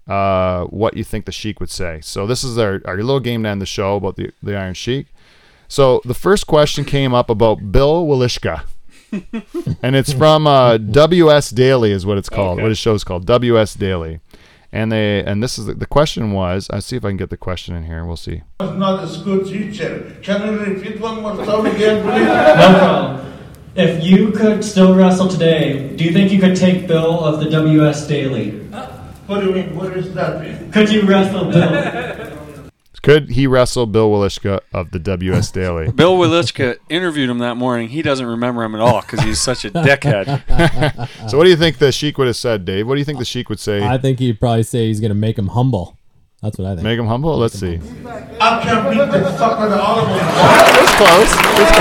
uh, 0.08 0.66
what 0.66 0.98
you 0.98 1.04
think 1.04 1.26
the 1.26 1.32
Sheik 1.32 1.60
would 1.60 1.70
say. 1.70 2.00
So 2.02 2.26
this 2.26 2.44
is 2.44 2.58
our, 2.58 2.82
our 2.86 2.98
little 2.98 3.20
game 3.20 3.44
to 3.44 3.50
end 3.50 3.62
the 3.62 3.68
show 3.68 3.96
about 3.98 4.16
the 4.16 4.32
the 4.42 4.58
Iron 4.58 4.74
Sheik. 4.74 5.08
So 5.68 6.02
the 6.04 6.16
first 6.16 6.48
question 6.48 6.84
came 6.84 7.14
up 7.14 7.30
about 7.30 7.72
Bill 7.72 8.06
Welychka. 8.08 8.64
and 9.84 9.96
it's 9.96 10.14
from 10.14 10.48
uh, 10.48 10.78
WS 10.78 11.50
Daily 11.52 11.92
is 11.92 12.06
what 12.06 12.18
it's 12.18 12.30
called. 12.30 12.58
Okay. 12.58 12.64
What 12.64 12.70
his 12.70 12.78
show's 12.78 13.04
called, 13.04 13.26
WS 13.26 13.74
Daily. 13.74 14.20
And 14.72 14.92
they 14.92 15.24
and 15.24 15.42
this 15.42 15.58
is 15.58 15.66
the, 15.66 15.74
the 15.74 15.88
question 15.88 16.32
was. 16.32 16.70
I 16.70 16.80
see 16.80 16.96
if 16.96 17.04
I 17.04 17.10
can 17.10 17.18
get 17.18 17.32
the 17.32 17.38
question 17.38 17.76
in 17.76 17.86
here. 17.86 18.06
We'll 18.06 18.18
see. 18.18 18.44
was 18.60 18.78
not 18.78 19.04
a 19.04 19.08
school 19.08 19.44
teacher. 19.44 20.16
Can 20.22 20.46
you 20.46 20.60
repeat 20.60 21.00
one 21.00 21.22
more 21.22 21.44
time 21.44 21.66
again, 21.66 22.04
please? 22.04 22.28
No 22.28 22.80
problem. 22.80 23.26
If 23.76 24.04
you 24.04 24.32
could 24.32 24.64
still 24.64 24.94
wrestle 24.96 25.28
today, 25.28 25.96
do 25.96 26.04
you 26.04 26.12
think 26.12 26.32
you 26.32 26.40
could 26.40 26.56
take 26.56 26.88
Bill 26.88 27.24
of 27.24 27.40
the 27.40 27.50
WS 27.50 28.08
Daily? 28.08 28.52
What 29.26 29.42
do 29.42 29.48
you 29.48 29.54
mean? 29.54 29.76
What 29.76 29.96
is 29.96 30.14
that 30.16 30.42
mean? 30.42 30.72
Could 30.72 30.92
you 30.92 31.04
wrestle 31.04 31.46
Bill? 31.52 32.26
Could 33.02 33.30
he 33.32 33.48
wrestle 33.48 33.86
Bill 33.86 34.10
Welychka 34.10 34.60
of 34.74 34.92
the 34.92 35.00
WS 35.00 35.52
Daily? 35.54 35.92
Bill 35.92 36.18
Welychka 36.18 36.78
interviewed 36.90 37.30
him 37.30 37.40
that 37.40 37.56
morning. 37.56 37.90
He 37.90 38.02
doesn't 38.02 38.26
remember 38.26 38.64
him 38.64 38.76
at 38.76 38.82
all 38.82 39.02
because 39.02 39.22
he's 39.22 39.40
such 39.40 39.66
a 39.66 39.72
dickhead. 39.72 40.28
so 41.30 41.38
what 41.38 41.46
do 41.46 41.50
you 41.50 41.56
think 41.56 41.78
the 41.78 41.92
Sheik 41.92 42.18
would 42.18 42.28
have 42.28 42.36
said, 42.36 42.66
Dave? 42.66 42.88
What 42.88 42.96
do 42.96 43.00
you 43.00 43.06
think 43.06 43.20
the 43.20 43.26
Sheik 43.26 43.50
would 43.50 43.60
say? 43.60 43.84
I 43.86 43.98
think 43.98 44.20
he'd 44.20 44.40
probably 44.40 44.64
say 44.64 44.88
he's 44.88 45.00
going 45.00 45.10
to 45.12 45.16
make 45.16 45.38
him 45.38 45.48
humble. 45.48 45.98
That's 46.42 46.58
what 46.58 46.68
I 46.68 46.76
think. 46.76 46.84
Make 46.84 46.98
him 47.00 47.08
humble. 47.08 47.38
Let's 47.38 47.60
see. 47.60 47.76
I 47.76 48.62
can 48.64 48.90
beat 48.90 49.12
the 49.12 49.30
fuck 49.38 49.60
out 49.60 49.72
of 49.72 49.80
all 49.80 50.00
of 50.00 50.08
them. 50.08 50.20
It's 50.80 50.96
close. 50.96 51.34
It's 51.60 51.72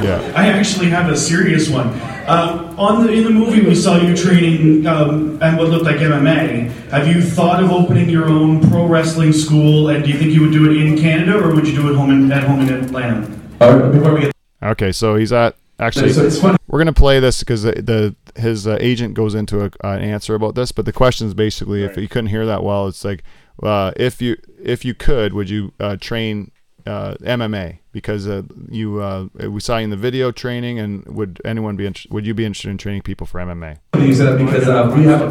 Yeah. 0.05 0.33
I 0.35 0.47
actually 0.47 0.89
have 0.89 1.11
a 1.11 1.17
serious 1.17 1.69
one. 1.69 1.87
Uh, 2.27 2.73
on 2.77 3.05
the 3.05 3.11
in 3.11 3.23
the 3.23 3.29
movie, 3.29 3.61
we 3.61 3.75
saw 3.75 3.97
you 3.97 4.15
training 4.15 4.85
um, 4.87 5.41
and 5.41 5.57
what 5.57 5.69
looked 5.69 5.85
like 5.85 5.97
MMA. 5.97 6.69
Have 6.89 7.07
you 7.07 7.21
thought 7.21 7.63
of 7.63 7.71
opening 7.71 8.09
your 8.09 8.29
own 8.29 8.67
pro 8.69 8.85
wrestling 8.85 9.33
school? 9.33 9.89
And 9.89 10.03
do 10.03 10.11
you 10.11 10.17
think 10.17 10.31
you 10.31 10.41
would 10.41 10.51
do 10.51 10.69
it 10.69 10.77
in 10.77 10.97
Canada, 10.97 11.37
or 11.37 11.53
would 11.53 11.67
you 11.67 11.75
do 11.75 11.91
it 11.91 11.95
home 11.95 12.11
in, 12.11 12.31
at 12.31 12.43
home 12.43 12.61
in 12.61 12.69
Atlanta? 12.73 13.29
Uh, 13.59 13.89
before 13.91 14.13
we 14.13 14.21
get 14.21 14.31
Okay, 14.61 14.91
so 14.91 15.15
he's 15.15 15.31
at 15.31 15.55
actually. 15.79 16.11
so 16.13 16.25
it's 16.25 16.39
funny. 16.39 16.57
We're 16.67 16.79
gonna 16.79 16.93
play 16.93 17.19
this 17.19 17.39
because 17.39 17.63
the, 17.63 17.73
the 17.73 18.15
his 18.39 18.67
uh, 18.67 18.77
agent 18.79 19.13
goes 19.13 19.35
into 19.35 19.65
a, 19.65 19.71
an 19.83 20.01
answer 20.01 20.35
about 20.35 20.55
this, 20.55 20.71
but 20.71 20.85
the 20.85 20.93
question 20.93 21.27
is 21.27 21.33
basically 21.33 21.83
if 21.83 21.97
you 21.97 22.07
couldn't 22.07 22.29
hear 22.29 22.45
that 22.45 22.63
well, 22.63 22.87
it's 22.87 23.05
like 23.05 23.23
uh, 23.61 23.91
if 23.95 24.21
you 24.21 24.35
if 24.61 24.83
you 24.83 24.93
could, 24.93 25.33
would 25.33 25.49
you 25.49 25.73
uh, 25.79 25.95
train 25.97 26.51
uh, 26.85 27.15
MMA 27.21 27.79
because 27.95 28.27
uh, 28.27 28.41
you 28.69 29.01
uh, 29.01 29.25
we 29.47 29.61
saw 29.61 29.77
you 29.77 29.85
in 29.85 29.89
the 29.89 29.95
video 29.95 30.29
training, 30.29 30.77
and 30.79 31.05
would 31.05 31.41
anyone 31.45 31.77
be 31.77 31.85
inter- 31.85 32.09
would 32.11 32.27
you 32.27 32.33
be 32.33 32.43
interested 32.43 32.69
in 32.69 32.77
training 32.77 33.01
people 33.03 33.25
for 33.25 33.39
MMA? 33.39 33.77
You 33.95 34.13
said 34.13 34.33
that 34.33 34.45
because 34.45 34.67
uh, 34.67 34.91
we 34.93 35.05
have 35.05 35.21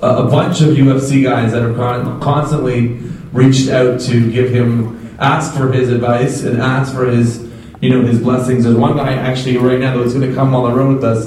a, 0.00 0.06
a 0.24 0.30
bunch 0.30 0.60
of 0.60 0.68
UFC 0.68 1.24
guys 1.24 1.50
that 1.50 1.62
have 1.62 1.74
con- 1.74 2.20
constantly 2.20 2.98
reached 3.32 3.68
out 3.68 3.98
to 4.02 4.30
give 4.30 4.50
him, 4.50 5.16
ask 5.18 5.56
for 5.56 5.72
his 5.72 5.90
advice 5.90 6.44
and 6.44 6.62
ask 6.62 6.94
for 6.94 7.06
his, 7.06 7.50
you 7.80 7.90
know, 7.90 8.02
his 8.06 8.20
blessings. 8.20 8.62
There's 8.62 8.76
one 8.76 8.96
guy 8.96 9.14
actually 9.14 9.56
right 9.56 9.80
now 9.80 9.98
that's 9.98 10.14
going 10.14 10.28
to 10.30 10.34
come 10.36 10.54
on 10.54 10.70
the 10.70 10.76
road 10.78 10.94
with 10.94 11.04
us. 11.04 11.26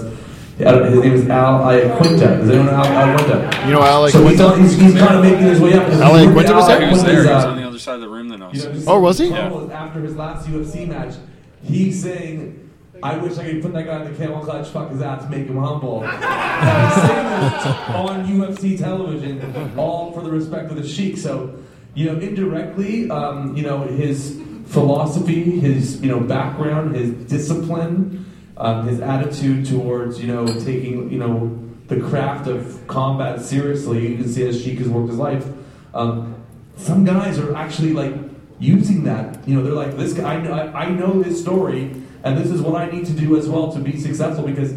Uh, 0.57 0.85
His 0.85 0.99
name 1.01 1.11
is 1.11 1.27
Al 1.27 1.63
Iaquinta. 1.65 2.39
Does 2.39 2.49
anyone 2.49 2.67
know 2.67 2.75
Al 2.75 3.17
Iaquinta? 3.17 3.65
You 3.65 3.73
know, 3.73 3.83
Al 3.83 4.07
So 4.07 4.25
he's, 4.25 4.39
he's, 4.39 4.81
he's 4.81 4.97
kind 4.97 5.15
of 5.17 5.21
making 5.21 5.41
his 5.41 5.59
way 5.59 5.73
up. 5.73 5.85
Al 5.89 6.13
Iaquinta 6.13 6.55
was 6.55 6.67
there? 6.67 6.85
he 6.85 6.91
was 6.93 7.03
there. 7.03 7.64
He 7.75 7.87
was 7.87 7.87
on 7.87 7.99
the 7.99 7.99
other 7.99 7.99
side 7.99 7.99
of 7.99 8.01
the 8.01 8.09
room 8.09 8.29
than 8.29 8.41
us. 8.41 8.55
You 8.55 8.85
know, 8.85 8.91
Oh, 8.93 8.99
was 8.99 9.17
he? 9.19 9.29
promo 9.29 9.71
After 9.71 10.01
his 10.01 10.15
last 10.15 10.47
UFC 10.47 10.87
match, 10.87 11.15
he's 11.63 12.01
saying, 12.01 12.69
"I 13.03 13.17
wish 13.17 13.37
I 13.37 13.43
could 13.43 13.61
put 13.61 13.73
that 13.73 13.85
guy 13.85 14.03
in 14.05 14.11
the 14.11 14.17
camel 14.17 14.39
clutch, 14.43 14.67
fuck 14.69 14.89
his 14.91 15.01
ass, 15.01 15.29
make 15.29 15.47
him 15.47 15.57
humble." 15.57 16.01
he's 16.07 16.11
saying 16.11 17.29
this 17.39 17.65
on 17.95 18.25
UFC 18.27 18.77
television, 18.79 19.73
all 19.77 20.11
for 20.13 20.21
the 20.21 20.31
respect 20.31 20.69
of 20.71 20.77
the 20.77 20.87
Sheik. 20.87 21.17
So, 21.17 21.55
you 21.93 22.05
know, 22.05 22.19
indirectly, 22.19 23.09
um, 23.11 23.55
you 23.55 23.63
know, 23.63 23.81
his 23.81 24.39
philosophy, 24.65 25.59
his 25.59 26.01
you 26.01 26.09
know 26.09 26.19
background, 26.19 26.95
his 26.95 27.11
discipline, 27.29 28.25
um, 28.57 28.87
his 28.87 28.99
attitude 28.99 29.65
towards 29.65 30.19
you 30.21 30.27
know 30.27 30.45
taking 30.45 31.11
you 31.11 31.17
know 31.19 31.59
the 31.87 31.99
craft 31.99 32.47
of 32.47 32.85
combat 32.87 33.41
seriously. 33.41 34.07
You 34.07 34.17
can 34.17 34.27
see 34.27 34.47
as 34.47 34.61
Sheik 34.63 34.79
has 34.79 34.87
worked 34.89 35.09
his 35.09 35.17
life. 35.19 35.45
Um, 35.93 36.34
some 36.77 37.05
guys 37.05 37.39
are 37.39 37.55
actually 37.55 37.93
like 37.93 38.13
using 38.59 39.03
that. 39.03 39.47
You 39.47 39.55
know, 39.55 39.63
they're 39.63 39.73
like, 39.73 39.97
this 39.97 40.13
guy, 40.13 40.35
I 40.35 40.41
know, 40.41 40.53
I 40.53 40.89
know 40.89 41.21
his 41.21 41.39
story, 41.41 41.91
and 42.23 42.37
this 42.37 42.49
is 42.51 42.61
what 42.61 42.81
I 42.81 42.89
need 42.89 43.05
to 43.05 43.13
do 43.13 43.37
as 43.37 43.47
well 43.47 43.71
to 43.73 43.79
be 43.79 43.97
successful 43.99 44.45
because 44.45 44.73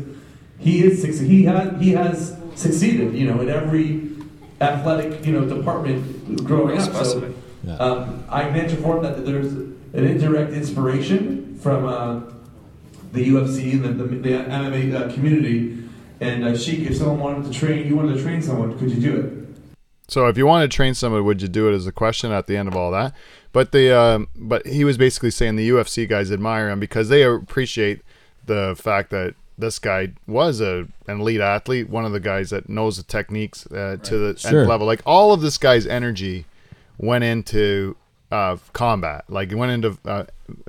he 0.58 0.84
is 0.84 1.02
suc- 1.02 1.26
he 1.26 1.44
has 1.44 1.80
he 1.80 1.92
has 1.92 2.36
succeeded. 2.54 3.14
You 3.14 3.32
know, 3.32 3.40
in 3.40 3.48
every 3.48 4.10
athletic 4.60 5.24
you 5.24 5.32
know 5.32 5.44
department 5.46 6.44
growing 6.44 6.78
up. 6.78 6.84
So, 6.84 6.92
Specimen. 6.92 7.34
Yeah. 7.64 7.74
um, 7.76 8.24
I 8.28 8.42
can 8.44 8.56
answer 8.56 8.76
for 8.76 8.96
him 8.96 9.02
that 9.02 9.26
there's 9.26 9.52
an 9.52 9.74
indirect 10.06 10.52
inspiration 10.52 11.58
from 11.58 11.86
uh, 11.86 12.20
the 13.12 13.28
UFC 13.30 13.72
and 13.72 13.84
the, 13.84 14.04
the, 14.04 14.16
the 14.16 14.30
MMA 14.30 14.94
uh, 14.94 15.12
community. 15.12 15.76
And 16.20 16.44
uh, 16.44 16.56
Sheik, 16.56 16.88
if 16.88 16.96
someone 16.96 17.18
wanted 17.20 17.52
to 17.52 17.58
train, 17.58 17.86
you 17.86 17.96
wanted 17.96 18.16
to 18.16 18.22
train 18.22 18.42
someone, 18.42 18.78
could 18.78 18.90
you 18.90 19.00
do 19.00 19.20
it? 19.20 19.37
So 20.08 20.26
if 20.26 20.38
you 20.38 20.46
wanted 20.46 20.70
to 20.70 20.74
train 20.74 20.94
someone, 20.94 21.24
would 21.24 21.42
you 21.42 21.48
do 21.48 21.68
it 21.68 21.74
as 21.74 21.86
a 21.86 21.92
question 21.92 22.32
at 22.32 22.46
the 22.46 22.56
end 22.56 22.66
of 22.68 22.74
all 22.74 22.90
that? 22.92 23.14
But 23.52 23.72
the 23.72 23.96
um, 23.98 24.28
but 24.34 24.66
he 24.66 24.84
was 24.84 24.96
basically 24.96 25.30
saying 25.30 25.56
the 25.56 25.68
UFC 25.68 26.08
guys 26.08 26.32
admire 26.32 26.70
him 26.70 26.80
because 26.80 27.08
they 27.08 27.22
appreciate 27.22 28.00
the 28.46 28.74
fact 28.78 29.10
that 29.10 29.34
this 29.58 29.78
guy 29.78 30.12
was 30.26 30.60
a 30.60 30.86
an 31.06 31.20
elite 31.20 31.40
athlete, 31.40 31.88
one 31.90 32.04
of 32.04 32.12
the 32.12 32.20
guys 32.20 32.50
that 32.50 32.68
knows 32.68 32.96
the 32.96 33.02
techniques 33.02 33.66
uh, 33.66 33.96
to 34.02 34.16
the 34.32 34.38
Sure. 34.38 34.60
nth 34.60 34.68
level. 34.68 34.86
Like 34.86 35.02
all 35.04 35.32
of 35.32 35.40
this 35.42 35.58
guy's 35.58 35.86
energy 35.86 36.46
went 36.96 37.24
into 37.24 37.96
uh, 38.30 38.56
combat, 38.72 39.24
like 39.28 39.50
it 39.52 39.56
went 39.56 39.72
into 39.72 39.98
uh, 40.06 40.24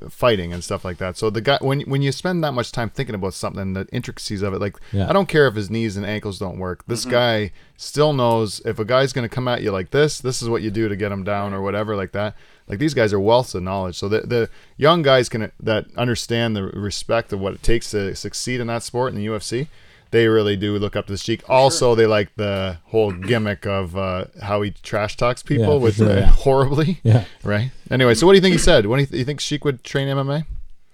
fighting 0.10 0.54
and 0.54 0.64
stuff 0.64 0.84
like 0.86 0.98
that. 0.98 1.18
So 1.18 1.30
the 1.30 1.42
guy, 1.42 1.58
when 1.62 1.82
when 1.82 2.02
you 2.02 2.12
spend 2.12 2.44
that 2.44 2.54
much 2.54 2.72
time 2.72 2.90
thinking 2.90 3.16
about 3.16 3.34
something, 3.34 3.74
the 3.74 3.88
intricacies 3.92 4.42
of 4.42 4.54
it, 4.54 4.60
like 4.60 4.78
Yeah. 4.92 5.10
I 5.10 5.14
don't 5.14 5.28
care 5.28 5.48
if 5.48 5.56
his 5.56 5.70
knees 5.70 5.98
and 5.98 6.06
ankles 6.06 6.40
don't 6.40 6.58
work. 6.58 6.86
This 6.88 7.02
mm-hmm. 7.02 7.12
guy 7.12 7.52
still 7.78 8.14
knows 8.14 8.62
if 8.66 8.80
a 8.80 8.86
guy's 8.86 9.14
going 9.14 9.28
to 9.28 9.34
come 9.34 9.48
at 9.48 9.62
you 9.62 9.72
like 9.72 9.92
this, 9.92 10.20
this 10.20 10.42
is 10.42 10.50
what 10.50 10.62
you 10.62 10.72
do 10.72 10.90
to 10.90 10.96
get 10.96 11.12
him 11.12 11.24
down 11.24 11.54
or 11.54 11.62
whatever 11.62 11.96
like 11.96 12.12
that. 12.12 12.36
Like 12.68 12.80
these 12.80 12.94
guys 12.94 13.14
are 13.14 13.20
wealths 13.20 13.56
of 13.56 13.64
knowledge. 13.64 13.98
So 13.98 14.08
the 14.08 14.22
the 14.22 14.50
young 14.78 15.02
guys 15.02 15.30
can 15.30 15.52
that 15.60 15.86
understand 15.98 16.56
the 16.56 16.64
respect 16.64 17.34
of 17.34 17.40
what 17.40 17.54
it 17.54 17.64
takes 17.64 17.92
to 17.92 18.16
succeed 18.16 18.60
in 18.60 18.68
that 18.68 18.84
sport 18.84 19.14
in 19.14 19.20
the 19.20 19.26
UFC. 19.26 19.68
They 20.12 20.28
really 20.28 20.56
do 20.56 20.78
look 20.80 20.96
up 20.96 21.06
to 21.08 21.14
the 21.14 21.18
Sheik. 21.20 21.48
Also, 21.50 21.94
they 21.94 22.08
like 22.08 22.36
the 22.36 22.78
whole 22.86 23.12
gimmick 23.12 23.68
of 23.68 23.96
uh, 23.96 24.26
how 24.42 24.62
he 24.64 24.72
trash 24.72 25.16
talks 25.18 25.44
people 25.44 25.66
Yeah, 25.66 25.70
for 25.70 25.80
with 25.80 25.96
sure, 25.98 26.10
uh, 26.10 26.16
yeah. 26.16 26.26
horribly. 26.26 27.00
Yeah. 27.04 27.26
Right. 27.44 27.70
Anyway, 27.92 28.16
so 28.16 28.26
what 28.26 28.34
do 28.34 28.38
you 28.38 28.42
think 28.42 28.54
he 28.54 28.58
said? 28.60 28.88
What 28.88 28.96
do 28.96 29.02
you, 29.02 29.08
th- 29.08 29.20
you 29.20 29.26
think 29.26 29.40
Sheik 29.40 29.64
would 29.66 29.84
train 29.84 30.08
MMA? 30.08 30.46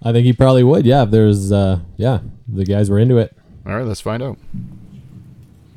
I 0.02 0.12
think 0.12 0.26
he 0.26 0.34
probably 0.34 0.62
would. 0.64 0.84
Yeah, 0.84 1.04
if 1.04 1.10
there's, 1.10 1.50
uh, 1.50 1.80
yeah, 1.96 2.18
the 2.46 2.64
guys 2.66 2.90
were 2.90 2.98
into 2.98 3.16
it. 3.16 3.34
All 3.66 3.74
right, 3.74 3.86
let's 3.86 4.02
find 4.02 4.22
out. 4.22 4.36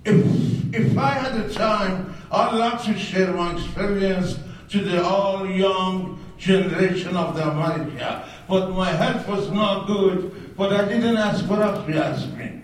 If, 0.06 0.74
if 0.76 0.98
I 0.98 1.10
had 1.12 1.44
the 1.48 1.54
time, 1.54 2.14
I'd 2.32 2.56
like 2.56 2.84
to 2.84 2.98
share 2.98 3.34
my 3.34 3.54
experience 3.54 4.38
to 4.70 4.82
the 4.84 5.04
all 5.04 5.46
young 5.50 6.20
generation 6.38 7.16
of 7.16 7.36
the 7.36 7.48
America. 7.50 8.28
But 8.48 8.72
my 8.72 8.90
health 8.92 9.28
was 9.28 9.50
not 9.52 9.88
good, 9.88 10.56
but 10.58 10.74
I 10.74 10.88
didn't 10.88 11.18
ask 11.18 11.46
for 11.48 11.56
help, 11.56 11.88
you 11.88 11.96
asked 11.96 12.32
me. 12.34 12.59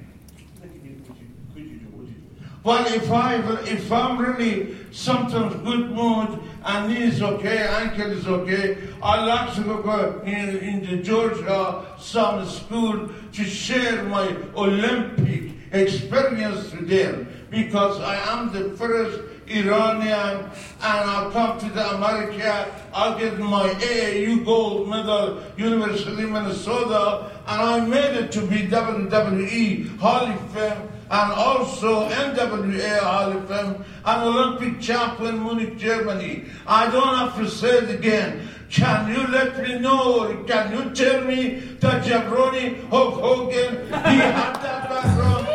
But 2.66 2.92
if 2.96 3.12
I 3.12 3.36
if 3.66 3.92
I'm 3.92 4.18
really 4.18 4.76
sometimes 4.92 5.54
good 5.58 5.92
mood 5.92 6.40
and 6.66 6.92
knees 6.92 7.22
okay, 7.22 7.60
ankle 7.60 8.10
is 8.12 8.26
okay, 8.28 8.78
I 9.04 9.24
like 9.24 9.54
to 9.54 9.62
go 9.62 10.22
in, 10.26 10.58
in 10.58 10.84
the 10.84 11.04
Georgia 11.04 11.86
summer 12.00 12.44
school 12.44 13.12
to 13.34 13.44
share 13.44 14.02
my 14.06 14.36
Olympic 14.56 15.52
experience 15.72 16.72
to 16.72 16.78
them. 16.78 17.28
Because 17.52 18.02
I 18.02 18.16
am 18.34 18.52
the 18.52 18.76
first 18.76 19.22
Iranian 19.48 20.50
and 20.82 21.10
I'll 21.12 21.30
come 21.30 21.60
to 21.60 21.70
the 21.70 21.88
America, 21.94 22.66
I'll 22.92 23.20
get 23.20 23.38
my 23.38 23.70
AAU 23.76 24.44
gold 24.44 24.90
medal, 24.90 25.44
University 25.56 26.24
of 26.24 26.32
Minnesota, 26.32 27.30
and 27.46 27.62
I 27.62 27.80
made 27.86 28.16
it 28.16 28.32
to 28.32 28.42
be 28.42 28.66
WWE 28.66 30.00
Hall 30.00 30.26
of 30.26 30.50
Fame 30.50 30.95
and 31.10 31.32
also 31.32 32.10
NWA 32.10 33.00
Hall 33.00 33.32
of 33.32 33.48
Fame 33.48 33.86
and 34.06 34.24
Olympic 34.24 34.82
champion 34.82 35.44
Munich, 35.44 35.78
Germany. 35.78 36.46
I 36.66 36.90
don't 36.90 37.16
have 37.16 37.36
to 37.38 37.50
say 37.50 37.78
it 37.78 37.90
again. 37.92 38.48
Can 38.72 39.08
you 39.14 39.28
let 39.28 39.62
me 39.62 39.78
know, 39.80 40.44
can 40.48 40.72
you 40.72 40.90
tell 40.96 41.24
me 41.24 41.60
that 41.80 42.04
Jabroni 42.04 42.90
Hulk 42.90 43.14
Hogan, 43.22 43.86
he 43.86 44.18
had 44.18 44.56
that 44.56 44.90
background? 44.90 45.46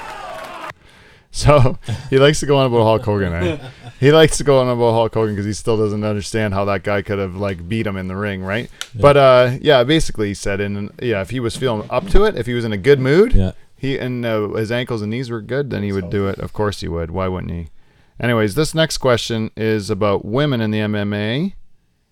So 1.34 1.78
he 2.10 2.20
likes 2.20 2.42
to 2.42 2.46
go 2.46 2.58
on 2.58 2.66
about 2.68 2.84
Hulk 2.84 3.04
Hogan. 3.04 3.32
Eh? 3.34 3.70
He 4.02 4.12
likes 4.12 4.38
to 4.40 4.44
go 4.44 4.60
on 4.60 4.68
about 4.68 4.92
Hulk 4.92 5.14
Hogan 5.14 5.34
because 5.34 5.46
he 5.46 5.54
still 5.54 5.78
doesn't 5.78 6.04
understand 6.04 6.54
how 6.54 6.66
that 6.66 6.84
guy 6.84 7.02
could 7.02 7.20
have 7.20 7.36
like 7.38 7.70
beat 7.70 7.88
him 7.88 7.96
in 7.96 8.10
the 8.10 8.18
ring, 8.18 8.44
right? 8.44 8.70
But 8.94 9.16
uh, 9.16 9.58
yeah, 9.62 9.86
basically 9.86 10.28
he 10.28 10.34
said, 10.34 10.60
and 10.60 10.92
yeah, 11.02 11.22
if 11.22 11.30
he 11.30 11.40
was 11.40 11.56
feeling 11.56 11.88
up 11.90 12.08
to 12.10 12.26
it, 12.26 12.36
if 12.36 12.48
he 12.48 12.54
was 12.54 12.66
in 12.66 12.74
a 12.74 12.78
good 12.78 13.00
mood, 13.00 13.32
Yeah. 13.34 13.54
he 13.78 13.98
and 13.98 14.26
uh, 14.26 14.50
his 14.50 14.74
ankles 14.74 15.02
and 15.02 15.10
knees 15.12 15.30
were 15.30 15.40
good, 15.42 15.70
then 15.70 15.84
he 15.84 15.94
would 15.94 16.10
do 16.10 16.28
it. 16.28 16.38
Of 16.40 16.52
course 16.52 16.82
he 16.82 16.90
would. 16.90 17.12
Why 17.12 17.30
wouldn't 17.30 17.52
he? 17.54 17.70
Anyways, 18.20 18.56
this 18.56 18.76
next 18.76 18.98
question 18.98 19.52
is 19.56 19.90
about 19.90 20.26
women 20.26 20.60
in 20.60 20.72
the 20.72 20.80
MMA, 20.80 21.54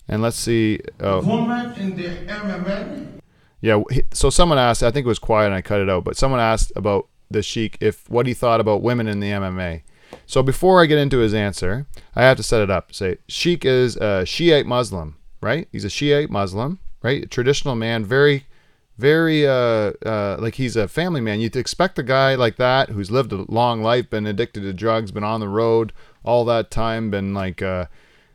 and 0.07 0.21
let's 0.21 0.37
see. 0.37 0.79
Oh, 1.01 1.19
Woman 1.21 1.73
in 1.73 1.95
the 1.97 2.05
MMA. 2.25 3.21
yeah. 3.59 3.81
So 4.13 4.29
someone 4.29 4.57
asked. 4.57 4.81
I 4.81 4.91
think 4.91 5.03
it 5.05 5.09
was 5.09 5.19
quiet, 5.19 5.47
and 5.47 5.55
I 5.55 5.61
cut 5.61 5.81
it 5.81 5.89
out. 5.89 6.05
But 6.05 6.15
someone 6.15 6.39
asked 6.39 6.71
about 6.77 7.08
the 7.29 7.43
Sheik 7.43 7.77
if 7.79 8.09
what 8.09 8.27
he 8.27 8.33
thought 8.33 8.59
about 8.59 8.81
women 8.81 9.07
in 9.07 9.19
the 9.19 9.31
MMA. 9.31 9.81
So 10.25 10.41
before 10.41 10.81
I 10.81 10.85
get 10.85 10.97
into 10.97 11.19
his 11.19 11.33
answer, 11.33 11.87
I 12.15 12.23
have 12.23 12.37
to 12.37 12.43
set 12.43 12.61
it 12.61 12.69
up. 12.69 12.93
Say 12.93 13.17
Sheik 13.27 13.65
is 13.65 13.95
a 13.97 14.25
Shiite 14.25 14.65
Muslim, 14.65 15.17
right? 15.41 15.67
He's 15.71 15.85
a 15.85 15.89
Shiite 15.89 16.29
Muslim, 16.29 16.79
right? 17.01 17.23
A 17.23 17.27
traditional 17.27 17.75
man, 17.75 18.05
very, 18.05 18.45
very 18.97 19.47
uh, 19.47 19.93
uh, 20.05 20.37
like 20.39 20.55
he's 20.55 20.75
a 20.75 20.87
family 20.87 21.21
man. 21.21 21.39
You'd 21.39 21.55
expect 21.55 21.99
a 21.99 22.03
guy 22.03 22.35
like 22.35 22.57
that 22.57 22.89
who's 22.89 23.11
lived 23.11 23.31
a 23.31 23.45
long 23.51 23.81
life, 23.81 24.09
been 24.09 24.25
addicted 24.25 24.61
to 24.61 24.73
drugs, 24.73 25.11
been 25.11 25.23
on 25.23 25.39
the 25.39 25.49
road 25.49 25.93
all 26.23 26.45
that 26.45 26.71
time, 26.71 27.11
been 27.11 27.33
like 27.33 27.61
a, 27.61 27.89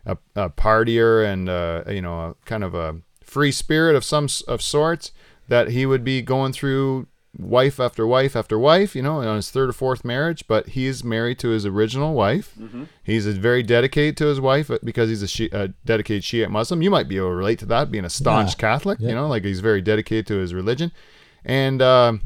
a, 0.06 0.16
a 0.34 0.50
partier 0.50 1.24
and 1.24 1.48
uh, 1.48 1.84
you 1.88 2.02
know 2.02 2.20
a 2.20 2.34
kind 2.44 2.64
of 2.64 2.74
a 2.74 2.96
free 3.22 3.52
spirit 3.52 3.96
of 3.96 4.04
some 4.04 4.28
of 4.46 4.62
sorts 4.62 5.12
that 5.48 5.70
he 5.70 5.84
would 5.84 6.04
be 6.04 6.22
going 6.22 6.52
through 6.52 7.06
wife 7.38 7.80
after 7.80 8.06
wife 8.06 8.36
after 8.36 8.58
wife, 8.58 8.94
you 8.94 9.02
know, 9.02 9.20
on 9.20 9.36
his 9.36 9.50
third 9.50 9.68
or 9.70 9.72
fourth 9.72 10.04
marriage. 10.04 10.46
But 10.46 10.68
he 10.70 10.86
is 10.86 11.02
married 11.02 11.38
to 11.40 11.48
his 11.48 11.66
original 11.66 12.14
wife. 12.14 12.54
He's 13.02 13.26
very 13.26 13.62
dedicated 13.62 14.16
to 14.18 14.26
his 14.26 14.40
wife 14.40 14.70
uh, 14.70 14.78
because 14.84 15.08
he's 15.08 15.22
a, 15.22 15.28
Shi 15.28 15.48
a 15.52 15.68
dedicated 15.84 16.24
Shiite 16.24 16.50
Muslim. 16.50 16.82
You 16.82 16.90
might 16.90 17.08
be 17.08 17.16
able 17.16 17.28
to 17.30 17.34
relate 17.34 17.58
to 17.60 17.66
that, 17.66 17.90
being 17.90 18.04
a 18.04 18.10
staunch 18.10 18.50
Yeah. 18.52 18.56
Catholic. 18.60 18.98
Yeah. 19.00 19.08
You 19.10 19.14
know, 19.16 19.26
like 19.28 19.44
he's 19.44 19.60
very 19.60 19.80
dedicated 19.80 20.26
to 20.28 20.34
his 20.34 20.54
religion, 20.54 20.92
and. 21.44 21.80
um 21.82 22.20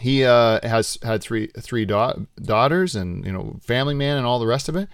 he 0.00 0.22
uh, 0.22 0.60
has 0.62 0.98
had 1.02 1.22
three 1.22 1.48
three 1.58 1.84
da- 1.84 2.14
daughters 2.40 2.94
and 2.94 3.24
you 3.24 3.32
know 3.32 3.58
family 3.62 3.94
man 3.94 4.16
and 4.18 4.26
all 4.26 4.38
the 4.38 4.46
rest 4.46 4.68
of 4.68 4.76
it. 4.76 4.88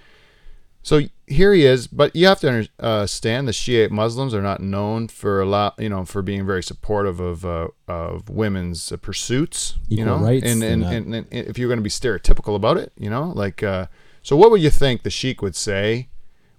So 0.83 1.01
here 1.27 1.53
he 1.55 1.65
is, 1.65 1.87
but 1.87 2.15
you 2.15 2.27
have 2.27 2.41
to 2.41 2.69
uh, 2.79 2.83
understand 2.83 3.49
the 3.49 3.53
Shiite 3.53 3.91
Muslims 3.91 4.35
are 4.35 4.43
not 4.43 4.61
known 4.61 5.09
for 5.09 5.41
a 5.41 5.47
lot, 5.47 5.75
you 5.79 5.89
know, 5.89 6.05
for 6.05 6.23
being 6.23 6.47
very 6.47 6.63
supportive 6.63 7.21
of 7.21 7.45
uh, 7.45 7.69
of 7.89 8.29
women's 8.29 8.93
uh, 8.93 8.97
pursuits, 8.97 9.79
you 9.89 10.05
know, 10.05 10.19
rights 10.19 10.47
and 10.47 10.63
and 10.63 10.85
and, 10.85 11.15
and, 11.15 11.27
and 11.31 11.49
if 11.49 11.59
you're 11.59 11.69
going 11.69 11.79
to 11.79 11.83
be 11.83 11.91
stereotypical 11.91 12.55
about 12.55 12.77
it, 12.77 12.93
you 12.97 13.09
know, 13.09 13.33
like 13.35 13.63
uh, 13.63 13.87
so, 14.25 14.37
what 14.37 14.51
would 14.51 14.63
you 14.63 14.71
think 14.71 15.03
the 15.03 15.11
Sheik 15.11 15.43
would 15.43 15.55
say 15.55 16.09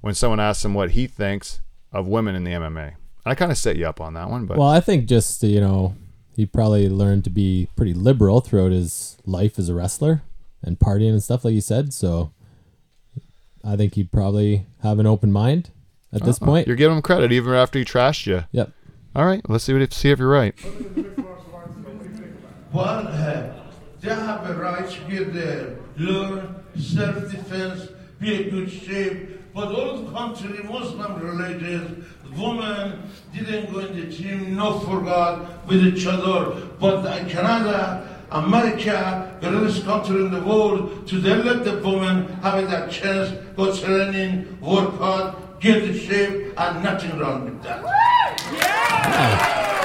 when 0.02 0.14
someone 0.14 0.40
asks 0.40 0.64
him 0.64 0.76
what 0.76 0.92
he 0.92 1.08
thinks 1.08 1.62
of 1.92 2.08
women 2.08 2.36
in 2.36 2.44
the 2.44 2.52
MMA? 2.52 2.94
I 3.26 3.34
kind 3.34 3.52
of 3.52 3.58
set 3.58 3.76
you 3.76 3.88
up 3.88 4.00
on 4.00 4.14
that 4.14 4.30
one, 4.30 4.46
but 4.46 4.58
Well, 4.58 4.68
I 4.68 4.80
think 4.80 5.08
just 5.08 5.42
you 5.42 5.60
know 5.60 5.96
he 6.36 6.46
probably 6.46 6.88
learned 6.90 7.24
to 7.24 7.32
be 7.32 7.68
pretty 7.76 7.96
liberal 7.96 8.40
throughout 8.40 8.72
his 8.72 9.18
life 9.26 9.58
as 9.58 9.68
a 9.68 9.74
wrestler 9.74 10.22
and 10.62 10.78
partying 10.78 11.10
and 11.10 11.24
stuff 11.24 11.44
like 11.44 11.56
you 11.56 11.62
said. 11.62 11.92
So 11.92 12.32
I 13.66 13.76
think 13.76 13.96
he'd 13.96 14.12
probably 14.12 14.68
have 14.84 15.00
an 15.00 15.08
open 15.08 15.32
mind 15.32 15.72
at 16.14 16.24
this 16.24 16.42
Uh, 16.42 16.46
point. 16.46 16.68
you're 16.68 16.76
giving 16.76 16.96
him 16.98 17.02
credit 17.02 17.32
even 17.32 17.54
after 17.54 17.80
he 17.80 17.86
trashed 17.86 18.26
you. 18.28 18.44
Yep. 18.52 18.72
All 19.16 19.26
right, 19.26 19.42
let's 19.50 19.64
see 19.64 19.74
what 19.74 19.92
see 19.94 20.10
if 20.12 20.20
you're 20.20 20.30
right. 20.30 20.54
Well, 22.74 23.08
uh, 23.08 23.44
they 24.02 24.10
have 24.10 24.50
a 24.50 24.54
right 24.56 24.90
to 24.90 25.00
get 25.10 25.34
there, 25.34 25.78
learn 25.98 26.56
self-defense, 26.78 27.88
be 28.20 28.44
in 28.44 28.50
good 28.50 28.72
shape. 28.72 29.30
But 29.54 29.70
all 29.74 29.98
the 30.04 30.12
country, 30.12 30.62
Muslim 30.64 31.22
religions, 31.22 32.06
women 32.38 33.04
didn't 33.34 33.72
go 33.72 33.80
in 33.80 33.96
the 33.98 34.08
gym, 34.14 34.54
no 34.58 34.80
forgot 34.80 35.66
with 35.66 35.86
each 35.86 36.06
other. 36.06 36.62
But 36.78 37.06
uh, 37.06 37.24
Canada, 37.30 38.15
America, 38.32 39.38
the 39.42 39.52
richest 39.52 39.86
country 39.86 40.16
in 40.18 40.32
the 40.32 40.42
world, 40.42 41.08
to 41.08 41.20
they 41.20 41.36
let 41.36 41.64
the 41.64 41.78
woman 41.80 42.28
have 42.42 42.70
that 42.70 42.92
chance, 42.92 43.32
go 43.56 43.76
training, 43.76 44.60
work 44.62 44.94
hard, 44.98 45.36
get 45.60 45.84
in 45.84 45.94
shape, 45.98 46.54
and 46.58 46.84
nothing 46.84 47.18
wrong 47.20 47.46
with 47.46 47.62
that. 47.64 47.82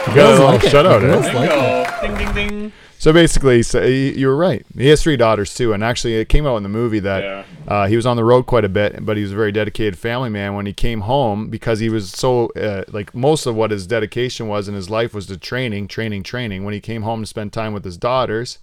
You 0.08 0.14
got 0.14 0.26
a 0.26 0.30
little 0.32 0.46
like 0.46 0.64
it. 0.64 0.70
shout 0.70 0.86
out, 0.86 1.04
eh? 1.04 1.32
like 1.34 1.50
it. 1.50 1.89
Ding 2.00 2.16
ding 2.16 2.32
ding. 2.34 2.72
So 2.98 3.14
basically, 3.14 3.62
so 3.62 3.82
you 3.82 4.26
were 4.26 4.36
right. 4.36 4.64
He 4.76 4.88
has 4.88 5.02
three 5.02 5.16
daughters 5.16 5.54
too, 5.54 5.72
and 5.72 5.82
actually, 5.82 6.16
it 6.16 6.28
came 6.28 6.46
out 6.46 6.56
in 6.56 6.62
the 6.62 6.68
movie 6.68 7.00
that 7.00 7.22
Yeah. 7.22 7.44
uh, 7.66 7.86
he 7.86 7.96
was 7.96 8.04
on 8.04 8.16
the 8.18 8.24
road 8.24 8.44
quite 8.44 8.64
a 8.64 8.68
bit, 8.68 9.04
but 9.06 9.16
he 9.16 9.22
was 9.22 9.32
a 9.32 9.36
very 9.36 9.52
dedicated 9.52 9.98
family 9.98 10.28
man. 10.28 10.54
When 10.54 10.66
he 10.66 10.74
came 10.74 11.02
home, 11.02 11.48
because 11.48 11.78
he 11.80 11.88
was 11.88 12.10
so 12.10 12.48
uh, 12.56 12.84
like 12.88 13.14
most 13.14 13.46
of 13.46 13.54
what 13.56 13.70
his 13.70 13.86
dedication 13.86 14.48
was 14.48 14.68
in 14.68 14.74
his 14.74 14.90
life 14.90 15.14
was 15.14 15.26
to 15.26 15.38
training, 15.38 15.88
training, 15.88 16.24
training. 16.24 16.64
When 16.64 16.74
he 16.74 16.80
came 16.80 17.02
home 17.02 17.20
to 17.22 17.26
spend 17.26 17.54
time 17.54 17.72
with 17.72 17.84
his 17.86 17.96
daughters, 17.96 18.58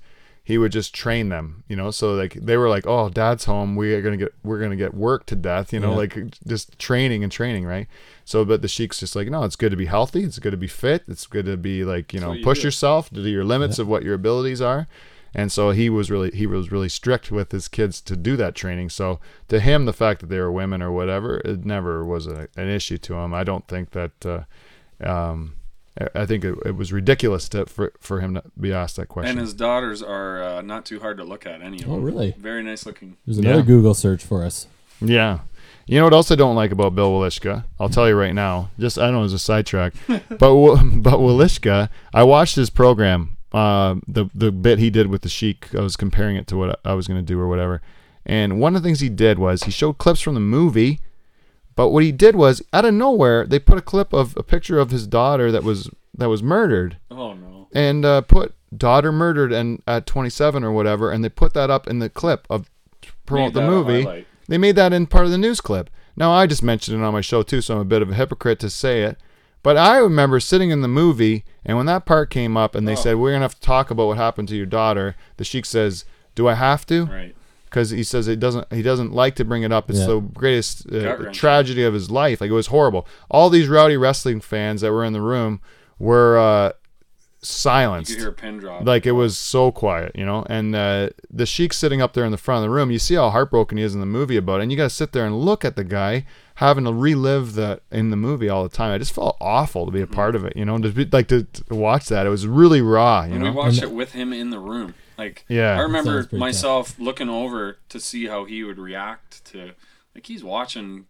he 0.47 0.57
would 0.57 0.71
just 0.71 0.95
train 0.95 1.27
them. 1.27 1.65
You 1.67 1.75
know, 1.75 1.91
so 1.91 2.13
like 2.13 2.33
they 2.35 2.55
were 2.55 2.69
like, 2.69 2.87
"Oh, 2.87 3.09
Dad's 3.09 3.43
home. 3.43 3.75
We 3.75 3.93
are 3.93 4.01
gonna 4.01 4.15
get 4.15 4.33
we're 4.45 4.61
gonna 4.61 4.77
get 4.77 4.93
worked 4.93 5.27
to 5.27 5.35
death." 5.35 5.73
You 5.73 5.81
know, 5.81 5.89
Yeah. 5.91 5.97
like 5.97 6.17
just 6.47 6.79
training 6.79 7.21
and 7.21 7.29
training, 7.29 7.65
right? 7.65 7.87
So, 8.23 8.45
but 8.45 8.61
the 8.61 8.69
sheik's 8.69 9.01
just 9.01 9.13
like, 9.13 9.27
no, 9.29 9.43
it's 9.43 9.57
good 9.57 9.71
to 9.71 9.75
be 9.77 9.87
healthy. 9.87 10.23
It's 10.23 10.39
good 10.39 10.51
to 10.51 10.57
be 10.57 10.67
fit. 10.67 11.03
It's 11.05 11.27
good 11.27 11.45
to 11.47 11.57
be 11.57 11.83
like, 11.83 12.13
you 12.13 12.21
know, 12.21 12.31
you 12.31 12.45
push 12.45 12.59
do. 12.61 12.67
yourself 12.67 13.09
to 13.09 13.19
your 13.21 13.43
limits 13.43 13.77
of 13.77 13.89
what 13.89 14.03
your 14.03 14.13
abilities 14.13 14.61
are. 14.61 14.87
And 15.35 15.51
so 15.51 15.71
he 15.71 15.89
was 15.89 16.09
really 16.09 16.31
he 16.31 16.47
was 16.47 16.71
really 16.71 16.87
strict 16.87 17.29
with 17.29 17.51
his 17.51 17.67
kids 17.67 17.99
to 18.03 18.15
do 18.15 18.37
that 18.37 18.55
training. 18.55 18.89
So 18.91 19.19
to 19.49 19.59
him, 19.59 19.83
the 19.83 19.91
fact 19.91 20.21
that 20.21 20.27
they 20.27 20.39
were 20.39 20.51
women 20.51 20.81
or 20.81 20.93
whatever, 20.93 21.39
it 21.43 21.65
never 21.65 22.05
was 22.05 22.25
a, 22.25 22.47
an 22.55 22.69
issue 22.69 22.97
to 22.99 23.15
him. 23.15 23.33
I 23.33 23.43
don't 23.43 23.67
think 23.67 23.91
that. 23.91 24.25
Uh, 24.25 24.43
um, 25.03 25.55
I- 25.99 26.21
I 26.21 26.25
think 26.25 26.43
it, 26.45 26.55
it 26.65 26.75
was 26.75 26.91
ridiculous 26.93 27.49
to, 27.49 27.65
for 27.65 27.91
for 27.99 28.19
him 28.21 28.35
to 28.35 28.43
be 28.59 28.71
asked 28.73 28.95
that 28.97 29.07
question. 29.07 29.31
And 29.31 29.39
his 29.39 29.53
daughters 29.53 30.01
are 30.03 30.43
uh, 30.43 30.61
not 30.61 30.85
too 30.85 30.99
hard 30.99 31.17
to 31.17 31.23
look 31.23 31.45
at. 31.45 31.61
Any 31.61 31.81
of 31.83 31.89
Oh, 31.89 31.95
them. 31.95 32.03
really? 32.03 32.35
Very 32.37 32.63
nice 32.63 32.85
looking. 32.85 33.17
There's 33.25 33.37
another 33.37 33.59
Yeah. 33.59 33.65
Google 33.65 33.93
search 33.93 34.23
for 34.23 34.43
us. 34.43 34.67
Yeah. 35.01 35.39
You 35.85 35.97
know 35.99 36.03
what 36.03 36.13
else 36.13 36.31
I 36.31 36.35
don't 36.35 36.55
like 36.55 36.71
about 36.71 36.95
Bill 36.95 37.11
Welychka? 37.13 37.63
I'll 37.79 37.87
tell 37.89 38.07
you 38.09 38.15
right 38.15 38.33
now. 38.35 38.69
Just 38.77 38.97
I 38.99 39.05
don't 39.05 39.13
know 39.13 39.23
it's 39.23 39.33
a 39.33 39.39
sidetrack, 39.39 39.93
but 40.07 40.19
but 40.37 41.19
Welychka, 41.19 41.89
I 42.13 42.23
watched 42.23 42.55
his 42.57 42.69
program, 42.69 43.37
uh, 43.53 43.95
the 44.07 44.25
the 44.35 44.51
bit 44.51 44.79
he 44.79 44.89
did 44.89 45.07
with 45.07 45.21
the 45.21 45.29
Sheik. 45.29 45.73
I 45.73 45.79
was 45.81 45.95
comparing 45.95 46.35
it 46.35 46.45
to 46.47 46.57
what 46.57 46.79
I 46.83 46.93
was 46.93 47.07
going 47.07 47.19
to 47.19 47.25
do 47.25 47.39
or 47.39 47.47
whatever. 47.47 47.81
And 48.25 48.59
one 48.59 48.75
of 48.75 48.83
the 48.83 48.87
things 48.87 48.99
he 48.99 49.07
did 49.09 49.39
was 49.39 49.63
he 49.63 49.71
showed 49.71 49.97
clips 49.97 50.19
from 50.19 50.33
the 50.33 50.41
movie, 50.41 50.99
but 51.77 51.89
what 51.89 52.03
he 52.03 52.11
did 52.11 52.35
was 52.35 52.61
out 52.73 52.83
of 52.83 52.93
nowhere 52.93 53.45
they 53.45 53.59
put 53.59 53.77
a 53.77 53.81
clip 53.81 54.11
of 54.11 54.35
a 54.35 54.43
picture 54.43 54.77
of 54.79 54.91
his 54.91 55.07
daughter 55.07 55.49
that 55.51 55.63
was 55.63 55.89
that 56.17 56.27
was 56.27 56.43
murdered 56.43 56.97
Oh 57.09 57.33
no. 57.33 57.67
and 57.73 58.03
uh, 58.03 58.21
put 58.21 58.53
daughter 58.75 59.11
murdered 59.13 59.53
and 59.53 59.81
at 59.87 60.05
27 60.05 60.61
or 60.63 60.73
whatever, 60.73 61.09
and 61.11 61.23
they 61.23 61.29
put 61.29 61.53
that 61.53 61.69
up 61.69 61.87
in 61.87 61.99
the 61.99 62.09
clip 62.09 62.45
of 62.49 62.69
promote 63.25 63.53
the 63.53 63.61
movie. 63.61 64.25
They 64.49 64.57
made 64.57 64.75
that 64.75 64.91
in 64.93 65.07
part 65.07 65.25
of 65.25 65.31
the 65.31 65.37
news 65.37 65.61
clip. 65.61 65.89
Now 66.17 66.31
I 66.33 66.47
just 66.47 66.63
mentioned 66.63 66.99
it 66.99 67.05
on 67.05 67.13
my 67.13 67.21
show 67.21 67.43
too, 67.43 67.61
so 67.61 67.75
I'm 67.75 67.81
a 67.81 67.85
bit 67.85 68.01
of 68.01 68.09
a 68.11 68.15
hypocrite 68.15 68.59
to 68.59 68.69
say 68.69 69.03
it. 69.03 69.17
But 69.63 69.77
I 69.77 69.97
remember 69.97 70.39
sitting 70.39 70.69
in 70.69 70.81
the 70.81 70.87
movie, 70.87 71.43
and 71.65 71.77
when 71.77 71.85
that 71.87 72.05
part 72.05 72.29
came 72.29 72.55
up, 72.57 72.73
and 72.75 72.87
they 72.87 72.93
Oh. 72.93 72.95
said 72.95 73.15
we're 73.17 73.31
gonna 73.33 73.43
have 73.43 73.55
to 73.55 73.61
talk 73.61 73.91
about 73.91 74.07
what 74.07 74.17
happened 74.17 74.47
to 74.49 74.55
your 74.55 74.65
daughter, 74.65 75.15
the 75.37 75.43
sheik 75.43 75.65
says, 75.65 76.05
"Do 76.35 76.47
I 76.47 76.53
have 76.55 76.85
to?" 76.87 77.05
Right. 77.05 77.35
Because 77.77 77.91
he 77.91 78.03
says 78.03 78.27
it 78.27 78.39
doesn't 78.39 78.65
he 78.73 78.81
doesn't 78.81 79.11
like 79.13 79.35
to 79.35 79.45
bring 79.45 79.61
it 79.61 79.71
up 79.71 79.89
it's 79.89 79.99
Yeah. 79.99 80.07
the 80.07 80.19
greatest 80.19 80.91
uh, 80.91 81.31
tragedy 81.31 81.83
of 81.83 81.93
his 81.93 82.09
life 82.09 82.41
like 82.41 82.49
it 82.49 82.53
was 82.53 82.67
horrible 82.67 83.07
all 83.29 83.49
these 83.51 83.67
rowdy 83.67 83.97
wrestling 83.97 84.41
fans 84.41 84.81
that 84.81 84.91
were 84.91 85.03
in 85.05 85.13
the 85.13 85.21
room 85.21 85.61
were 85.99 86.37
uh 86.37 86.71
silenced. 87.41 88.09
You 88.09 88.15
could 88.15 88.21
hear 88.23 88.29
a 88.29 88.33
pin 88.33 88.57
drop. 88.57 88.83
Like 88.85 89.05
it 89.05 89.11
was 89.11 89.37
so 89.37 89.71
quiet, 89.71 90.11
you 90.15 90.25
know. 90.25 90.43
And 90.49 90.75
uh, 90.75 91.09
the 91.29 91.45
sheik 91.45 91.71
sitting 91.71 92.01
up 92.01 92.13
there 92.13 92.25
in 92.25 92.31
the 92.31 92.37
front 92.37 92.57
of 92.57 92.69
the 92.69 92.75
room. 92.75 92.89
You 92.91 92.99
see 92.99 93.13
how 93.15 93.29
heartbroken 93.29 93.77
he 93.77 93.83
is 93.83 93.93
in 93.93 93.99
the 93.99 94.05
movie 94.07 94.37
about 94.37 94.59
it, 94.59 94.63
and 94.63 94.71
you 94.71 94.77
got 94.77 94.85
to 94.85 94.89
sit 94.89 95.11
there 95.11 95.25
and 95.25 95.39
look 95.39 95.63
at 95.63 95.75
the 95.75 95.83
guy 95.83 96.25
having 96.55 96.83
to 96.85 96.91
relive 96.91 97.53
that 97.53 97.83
in 97.91 98.09
the 98.09 98.17
movie 98.17 98.49
all 98.49 98.63
the 98.63 98.75
time. 98.75 98.91
I 98.91 98.97
just 98.97 99.13
felt 99.13 99.37
awful 99.39 99.85
to 99.85 99.91
be 99.91 100.01
a 100.01 100.07
part 100.07 100.35
of 100.35 100.43
it, 100.45 100.57
you 100.57 100.65
know. 100.65 100.77
To 100.79 100.89
be, 100.89 101.05
like 101.05 101.27
to, 101.27 101.43
to 101.43 101.75
watch 101.75 102.07
that, 102.07 102.25
it 102.25 102.29
was 102.29 102.47
really 102.47 102.81
raw, 102.81 103.23
you 103.23 103.33
and 103.35 103.43
know. 103.43 103.51
we 103.51 103.55
watched 103.55 103.83
it 103.83 103.91
with 103.91 104.13
him 104.13 104.33
in 104.33 104.49
the 104.49 104.59
room. 104.59 104.95
Like, 105.17 105.45
Yeah. 105.47 105.77
I 105.77 105.81
remember 105.81 106.13
Sounds 106.13 106.27
pretty 106.27 106.39
myself 106.39 106.99
looking 106.99 107.29
over 107.29 107.79
to 107.89 107.99
see 107.99 108.27
how 108.27 108.45
he 108.45 108.63
would 108.63 108.77
react 108.77 109.43
to, 109.51 109.71
like, 110.13 110.25
he's 110.25 110.43
watching 110.43 111.05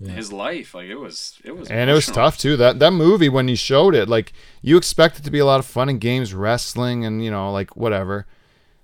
his 0.00 0.32
life. 0.32 0.74
Like, 0.74 0.86
it 0.88 0.96
was, 0.96 1.38
it 1.44 1.56
was, 1.56 1.70
and 1.70 1.88
it 1.88 1.94
was 1.94 2.06
tough 2.06 2.36
too. 2.38 2.56
That 2.56 2.78
that 2.78 2.90
movie 2.90 3.28
when 3.28 3.48
he 3.48 3.54
showed 3.54 3.94
it, 3.94 4.08
like 4.08 4.32
you 4.60 4.76
expect 4.76 5.18
it 5.18 5.22
to 5.24 5.30
be 5.30 5.38
a 5.38 5.46
lot 5.46 5.60
of 5.60 5.66
fun 5.66 5.88
and 5.88 6.00
games, 6.00 6.34
wrestling, 6.34 7.04
and 7.04 7.24
you 7.24 7.30
know, 7.30 7.50
like 7.52 7.76
whatever. 7.76 8.26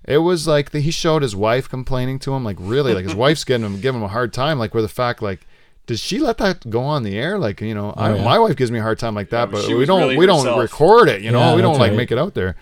It 0.03 0.19
was 0.19 0.47
like 0.47 0.71
the, 0.71 0.79
he 0.79 0.89
showed 0.89 1.21
his 1.21 1.35
wife 1.35 1.69
complaining 1.69 2.17
to 2.19 2.33
him, 2.33 2.43
like 2.43 2.57
really, 2.59 2.93
like 2.93 3.03
his 3.03 3.15
wife's 3.25 3.43
getting 3.43 3.65
him, 3.65 3.79
giving 3.81 4.01
him 4.01 4.05
a 4.05 4.09
hard 4.09 4.33
time, 4.33 4.57
like 4.57 4.73
where 4.73 4.81
the 4.81 4.89
fact, 4.89 5.21
like, 5.21 5.45
did 5.85 5.99
she 5.99 6.17
let 6.17 6.39
that 6.39 6.67
go 6.69 6.81
on 6.81 7.03
the 7.03 7.17
air? 7.17 7.37
Like, 7.37 7.61
you 7.61 7.75
know, 7.75 7.93
I, 7.95 8.11
oh, 8.11 8.15
yeah. 8.15 8.23
my 8.23 8.39
wife 8.39 8.55
gives 8.55 8.71
me 8.71 8.79
a 8.79 8.81
hard 8.81 8.97
time 8.97 9.13
like 9.13 9.29
that, 9.29 9.51
but 9.51 9.67
but 9.67 9.77
we 9.77 9.85
don't, 9.85 9.99
really 10.01 10.17
we 10.17 10.25
don't 10.25 10.57
record 10.57 11.07
it, 11.07 11.21
you 11.21 11.31
know, 11.31 11.39
Yeah, 11.39 11.55
we 11.55 11.61
don't 11.61 11.77
like 11.77 11.91
right. 11.91 11.97
make 11.97 12.11
it 12.11 12.17
out 12.17 12.33
there. 12.33 12.55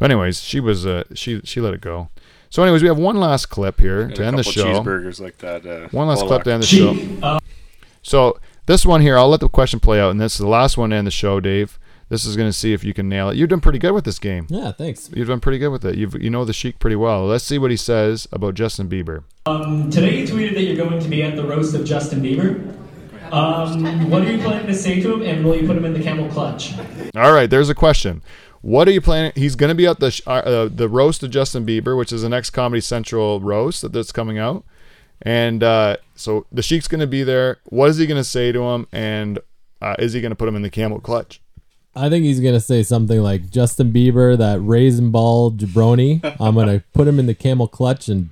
But 0.00 0.10
anyways, 0.10 0.40
she 0.42 0.58
was, 0.58 0.86
uh, 0.86 1.04
she 1.14 1.40
she 1.44 1.60
let 1.60 1.74
it 1.74 1.80
go. 1.80 2.08
So, 2.48 2.62
anyways, 2.64 2.82
we 2.82 2.88
have 2.88 2.98
one 2.98 3.20
last 3.20 3.46
clip 3.46 3.78
here 3.78 4.08
to 4.08 4.24
end 4.24 4.36
the 4.38 4.42
show. 4.42 4.64
Cheeseburgers 4.64 5.20
like 5.20 5.38
that. 5.38 5.64
Uh, 5.64 5.88
One 5.92 6.08
last 6.08 6.22
Pollock. 6.22 6.42
clip 6.42 6.44
to 6.44 6.52
end 6.52 6.62
the 6.64 6.66
show. 6.66 7.38
So 8.02 8.40
this 8.66 8.84
one 8.86 9.02
here, 9.02 9.16
I'll 9.18 9.28
let 9.28 9.40
the 9.40 9.48
question 9.48 9.78
play 9.78 10.00
out, 10.00 10.10
and 10.10 10.20
this 10.20 10.32
is 10.32 10.38
the 10.38 10.48
last 10.48 10.76
one 10.78 10.90
to 10.90 10.96
end 10.96 11.06
the 11.06 11.10
show, 11.12 11.38
Dave. 11.38 11.78
This 12.08 12.24
is 12.24 12.36
going 12.36 12.48
to 12.48 12.52
see 12.52 12.72
if 12.72 12.82
you 12.82 12.92
can 12.92 13.08
nail 13.08 13.28
it. 13.28 13.36
You've 13.36 13.50
done 13.50 13.60
pretty 13.60 13.78
good 13.78 13.92
with 13.92 14.04
this 14.04 14.18
game. 14.18 14.46
Yeah, 14.48 14.72
thanks. 14.72 15.10
You've 15.14 15.28
done 15.28 15.38
pretty 15.38 15.58
good 15.58 15.68
with 15.68 15.84
it. 15.84 15.94
You've, 15.96 16.20
you 16.20 16.28
know 16.30 16.44
the 16.44 16.52
Sheik 16.52 16.80
pretty 16.80 16.96
well. 16.96 17.24
Let's 17.26 17.44
see 17.44 17.56
what 17.58 17.70
he 17.70 17.76
says 17.76 18.26
about 18.32 18.54
Justin 18.54 18.88
Bieber. 18.88 19.22
Um, 19.46 19.90
today 19.90 20.18
you 20.18 20.26
tweeted 20.26 20.54
that 20.54 20.62
you're 20.62 20.76
going 20.76 20.98
to 20.98 21.08
be 21.08 21.22
at 21.22 21.36
the 21.36 21.44
roast 21.44 21.72
of 21.76 21.84
Justin 21.84 22.20
Bieber. 22.20 22.74
Um, 23.32 24.10
what 24.10 24.22
are 24.22 24.32
you 24.32 24.38
planning 24.42 24.66
to 24.66 24.74
say 24.74 25.00
to 25.00 25.12
him, 25.14 25.22
and 25.22 25.44
will 25.44 25.54
you 25.54 25.64
put 25.68 25.76
him 25.76 25.84
in 25.84 25.92
the 25.92 26.02
camel 26.02 26.28
clutch? 26.30 26.74
All 27.14 27.32
right, 27.32 27.48
there's 27.48 27.68
a 27.68 27.76
question. 27.76 28.22
What 28.62 28.86
are 28.88 28.90
you 28.90 29.00
planning? 29.00 29.32
He's 29.34 29.56
going 29.56 29.68
to 29.70 29.74
be 29.74 29.86
at 29.86 30.00
the 30.00 30.10
sh- 30.10 30.20
uh, 30.26 30.30
uh, 30.30 30.68
the 30.72 30.88
roast 30.88 31.22
of 31.22 31.30
Justin 31.30 31.64
Bieber, 31.64 31.96
which 31.96 32.12
is 32.12 32.22
the 32.22 32.28
next 32.28 32.50
Comedy 32.50 32.80
Central 32.80 33.40
roast 33.40 33.82
that, 33.82 33.92
that's 33.92 34.12
coming 34.12 34.38
out, 34.38 34.64
and 35.22 35.62
uh, 35.62 35.96
so 36.14 36.46
the 36.52 36.62
Sheik's 36.62 36.86
going 36.88 37.00
to 37.00 37.06
be 37.06 37.22
there. 37.22 37.58
What 37.64 37.88
is 37.90 37.96
he 37.98 38.06
going 38.06 38.20
to 38.20 38.24
say 38.24 38.52
to 38.52 38.62
him, 38.62 38.86
and 38.92 39.38
uh, 39.80 39.96
is 39.98 40.12
he 40.12 40.20
going 40.20 40.30
to 40.30 40.36
put 40.36 40.48
him 40.48 40.56
in 40.56 40.62
the 40.62 40.70
camel 40.70 41.00
clutch? 41.00 41.40
I 41.92 42.08
think 42.08 42.24
he's 42.24 42.38
gonna 42.38 42.60
say 42.60 42.84
something 42.84 43.20
like 43.20 43.50
Justin 43.50 43.92
Bieber, 43.92 44.38
that 44.38 44.60
raisin 44.60 45.10
ball 45.10 45.50
jabroni. 45.50 46.20
I'm 46.38 46.54
gonna 46.54 46.84
put 46.92 47.08
him 47.08 47.18
in 47.18 47.26
the 47.26 47.34
camel 47.34 47.66
clutch 47.66 48.08
and 48.08 48.30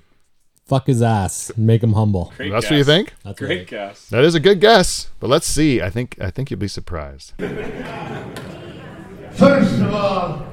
fuck 0.65 0.87
his 0.87 1.03
ass 1.03 1.51
and 1.51 1.67
make 1.67 1.83
him 1.83 1.95
humble. 1.95 2.33
Great 2.37 2.51
That's 2.53 2.67
guess. 2.67 2.71
what 2.71 2.77
you 2.77 2.85
think? 2.85 3.15
That's 3.25 3.39
Great 3.41 3.59
right. 3.59 3.67
guess. 3.67 4.09
That 4.11 4.23
is 4.23 4.37
a 4.37 4.41
good 4.41 4.61
guess, 4.61 5.11
but 5.19 5.29
let's 5.29 5.49
see. 5.49 5.83
I 5.83 5.91
think 5.91 6.17
I 6.21 6.31
think 6.31 6.53
you'll 6.53 6.61
be 6.61 6.69
surprised. 6.69 7.33
First 9.39 9.81
of 9.81 9.95
all, 9.95 10.45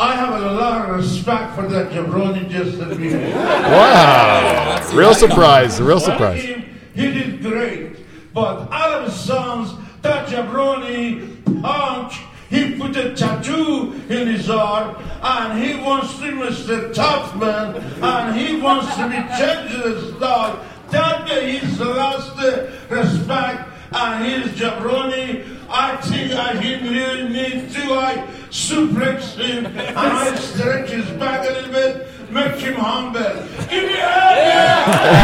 I 0.00 0.16
have 0.16 0.42
a 0.42 0.50
lot 0.54 0.90
of 0.90 0.96
respect 0.96 1.54
for 1.54 1.68
that 1.68 1.92
jabroni 1.92 2.48
Justin 2.50 2.88
Bieber. 2.98 3.32
Wow! 3.32 4.90
Real 4.92 5.14
surprise. 5.14 5.80
Real 5.80 6.00
surprise. 6.00 6.42
He, 6.42 6.64
he 6.94 7.12
did 7.12 7.40
great, 7.42 7.96
but 8.34 8.72
out 8.72 9.02
of 9.02 9.04
his 9.04 9.20
songs, 9.20 9.72
that 10.02 10.26
jabroni 10.26 11.62
punk, 11.62 12.12
he 12.48 12.74
put 12.76 12.96
a 12.96 13.14
tattoo 13.14 13.92
in 14.08 14.26
his 14.26 14.50
arm, 14.50 14.96
and 15.22 15.62
he 15.62 15.80
wants 15.80 16.18
to 16.18 16.22
be 16.22 16.30
Mr. 16.30 16.92
Tough 16.92 17.36
Man, 17.36 17.76
and 18.02 18.36
he 18.36 18.60
wants 18.60 18.96
to 18.96 19.08
be 19.08 19.14
his 19.14 20.12
dog. 20.14 20.58
That 20.90 21.28
guy, 21.28 21.52
he's 21.52 21.78
lost 21.78 22.36
the 22.36 22.72
last 22.90 22.90
respect, 22.90 23.70
and 23.92 24.24
his 24.24 24.52
jabroni. 24.52 25.58
I 25.68 25.96
think 25.96 26.32
I 26.32 26.60
he 26.60 26.74
really 26.88 27.28
need 27.28 27.70
to. 27.72 27.94
I 27.94 28.26
suplex 28.50 29.36
him, 29.36 29.66
and 29.66 29.78
I 29.98 30.34
stretch 30.36 30.90
his 30.90 31.08
back 31.10 31.48
a 31.48 31.52
little 31.52 31.72
bit, 31.72 32.30
make 32.30 32.56
him 32.56 32.74
humble. 32.74 33.20
Give 33.68 33.86
me 33.86 33.94
a 34.00 35.20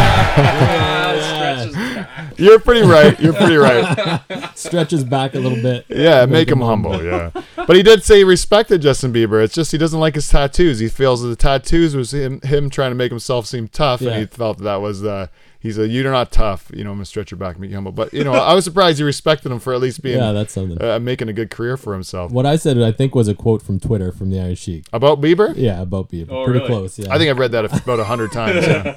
You're 2.38 2.60
pretty 2.60 2.86
right. 2.86 3.18
You're 3.18 3.32
pretty 3.32 3.56
right. 3.56 4.20
Stretches 4.54 5.04
back 5.04 5.34
a 5.34 5.38
little 5.38 5.60
bit. 5.60 5.86
Yeah, 5.88 6.26
make 6.26 6.48
him 6.48 6.60
humble. 6.60 7.02
Yeah, 7.02 7.30
but 7.56 7.76
he 7.76 7.82
did 7.82 8.04
say 8.04 8.18
he 8.18 8.24
respected 8.24 8.82
Justin 8.82 9.12
Bieber. 9.12 9.42
It's 9.42 9.54
just 9.54 9.72
he 9.72 9.78
doesn't 9.78 9.98
like 9.98 10.14
his 10.14 10.28
tattoos. 10.28 10.78
He 10.78 10.88
feels 10.88 11.22
that 11.22 11.28
the 11.28 11.36
tattoos 11.36 11.96
was 11.96 12.12
him 12.12 12.40
him 12.42 12.68
trying 12.70 12.90
to 12.90 12.94
make 12.94 13.10
himself 13.10 13.46
seem 13.46 13.68
tough, 13.68 14.02
and 14.02 14.14
he 14.14 14.26
felt 14.26 14.58
that, 14.58 14.64
that 14.64 14.76
was 14.76 15.02
uh 15.04 15.28
he's 15.66 15.78
a 15.78 15.86
you're 15.86 16.10
not 16.10 16.32
tough. 16.32 16.70
You 16.74 16.84
know, 16.84 16.90
I'm 16.90 16.96
gonna 16.96 17.04
stretch 17.04 17.30
your 17.30 17.38
back, 17.38 17.56
and 17.56 17.60
make 17.60 17.70
you 17.70 17.76
humble. 17.76 17.92
But 17.92 18.14
you 18.14 18.24
know, 18.24 18.32
I 18.32 18.54
was 18.54 18.64
surprised 18.64 18.98
he 18.98 19.04
respected 19.04 19.52
him 19.52 19.58
for 19.58 19.74
at 19.74 19.80
least 19.80 20.02
being 20.02 20.18
Yeah, 20.18 20.32
that's 20.32 20.52
something. 20.54 20.80
uh, 20.82 20.98
making 20.98 21.28
a 21.28 21.32
good 21.32 21.50
career 21.50 21.76
for 21.76 21.92
himself. 21.92 22.32
What 22.32 22.46
I 22.46 22.56
said, 22.56 22.80
I 22.80 22.92
think, 22.92 23.14
was 23.14 23.28
a 23.28 23.34
quote 23.34 23.62
from 23.62 23.78
Twitter 23.80 24.12
from 24.12 24.30
the 24.30 24.40
Iron 24.40 24.54
Sheik. 24.54 24.84
About 24.92 25.20
Bieber? 25.20 25.52
Yeah, 25.56 25.82
about 25.82 26.08
Bieber. 26.10 26.30
Oh, 26.30 26.44
Pretty 26.44 26.60
really? 26.60 26.70
close. 26.70 26.98
Yeah. 26.98 27.12
I 27.12 27.18
think 27.18 27.28
I've 27.30 27.38
read 27.38 27.52
that 27.52 27.64
about 27.64 28.00
a 28.00 28.04
hundred 28.04 28.32
times. 28.40 28.66
Yeah. 28.66 28.92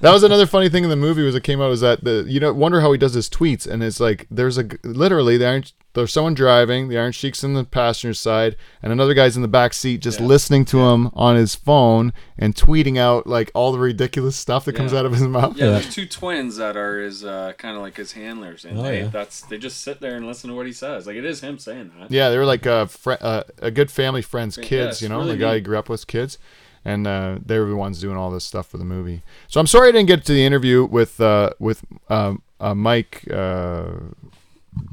that 0.00 0.12
was 0.12 0.22
another 0.22 0.46
funny 0.46 0.68
thing 0.68 0.84
in 0.84 0.90
the 0.90 0.96
movie 0.96 1.22
was 1.22 1.34
it 1.34 1.42
came 1.42 1.60
out 1.60 1.68
was 1.68 1.80
that 1.82 2.04
the 2.04 2.24
you 2.28 2.40
know 2.40 2.52
wonder 2.52 2.80
how 2.80 2.92
he 2.92 2.98
does 2.98 3.14
his 3.14 3.28
tweets 3.28 3.66
and 3.66 3.82
it's 3.82 4.00
like 4.00 4.26
there's 4.30 4.58
a 4.58 4.68
literally 4.84 5.36
the 5.36 5.46
Iron, 5.46 5.64
there's 6.02 6.12
someone 6.12 6.34
driving 6.34 6.88
the 6.88 6.96
Iron 6.98 7.12
Sheik's 7.12 7.42
in 7.42 7.54
the 7.54 7.64
passenger 7.64 8.14
side 8.14 8.56
and 8.82 8.92
another 8.92 9.14
guy's 9.14 9.34
in 9.36 9.42
the 9.42 9.48
back 9.48 9.72
seat 9.74 10.00
just 10.00 10.20
listening 10.20 10.64
to 10.66 10.80
him 10.88 11.10
on 11.14 11.36
his 11.36 11.54
phone 11.54 12.12
and 12.38 12.54
tweeting 12.54 12.96
out 12.98 13.26
like 13.26 13.50
all 13.54 13.72
the 13.72 13.78
ridiculous 13.78 14.36
stuff 14.36 14.64
that 14.66 14.74
comes 14.74 14.94
out 14.94 15.04
of 15.06 15.12
his 15.12 15.22
mouth. 15.22 15.56
Yeah, 15.56 15.70
there's 15.70 15.94
two 15.94 16.06
twins 16.06 16.56
that 16.56 16.76
are 16.76 17.00
his 17.00 17.24
uh, 17.24 17.52
kind 17.58 17.76
of 17.76 17.82
like 17.82 17.96
his 17.96 18.12
handlers, 18.12 18.64
and 18.64 18.78
Oh, 18.78 18.82
they 18.82 19.00
yeah. 19.00 19.08
that's 19.08 19.42
they 19.42 19.58
just 19.58 19.82
sit 19.82 20.00
there 20.00 20.16
and 20.16 20.26
listen 20.26 20.50
to 20.50 20.56
what 20.56 20.66
he 20.66 20.72
says. 20.72 21.06
Like 21.06 21.16
it 21.16 21.24
is 21.24 21.40
him 21.40 21.58
saying 21.58 21.92
that. 21.98 22.10
Yeah, 22.10 22.30
they 22.30 22.38
were 22.38 22.44
like 22.46 22.66
uh, 22.66 22.86
fri 22.86 23.16
uh, 23.20 23.42
a 23.58 23.70
good 23.70 23.90
family 23.90 24.22
friends, 24.22 24.56
kids. 24.56 24.96
it's 24.96 25.02
you 25.02 25.08
know, 25.08 25.18
really 25.18 25.32
the 25.32 25.38
guy 25.38 25.54
he 25.56 25.60
grew 25.60 25.78
up 25.78 25.88
with, 25.88 26.06
kids, 26.06 26.38
and 26.84 27.06
uh, 27.06 27.38
they 27.44 27.58
were 27.58 27.66
the 27.68 27.76
ones 27.76 28.00
doing 28.00 28.16
all 28.16 28.30
this 28.30 28.44
stuff 28.44 28.68
for 28.68 28.78
the 28.78 28.84
movie. 28.84 29.22
So 29.48 29.60
I'm 29.60 29.66
sorry 29.66 29.88
I 29.88 29.92
didn't 29.92 30.08
get 30.08 30.24
to 30.26 30.32
the 30.32 30.44
interview 30.44 30.84
with 30.84 31.20
uh, 31.20 31.50
with 31.58 31.84
um, 32.08 32.42
uh, 32.60 32.74
Mike 32.74 33.24
uh, 33.32 33.86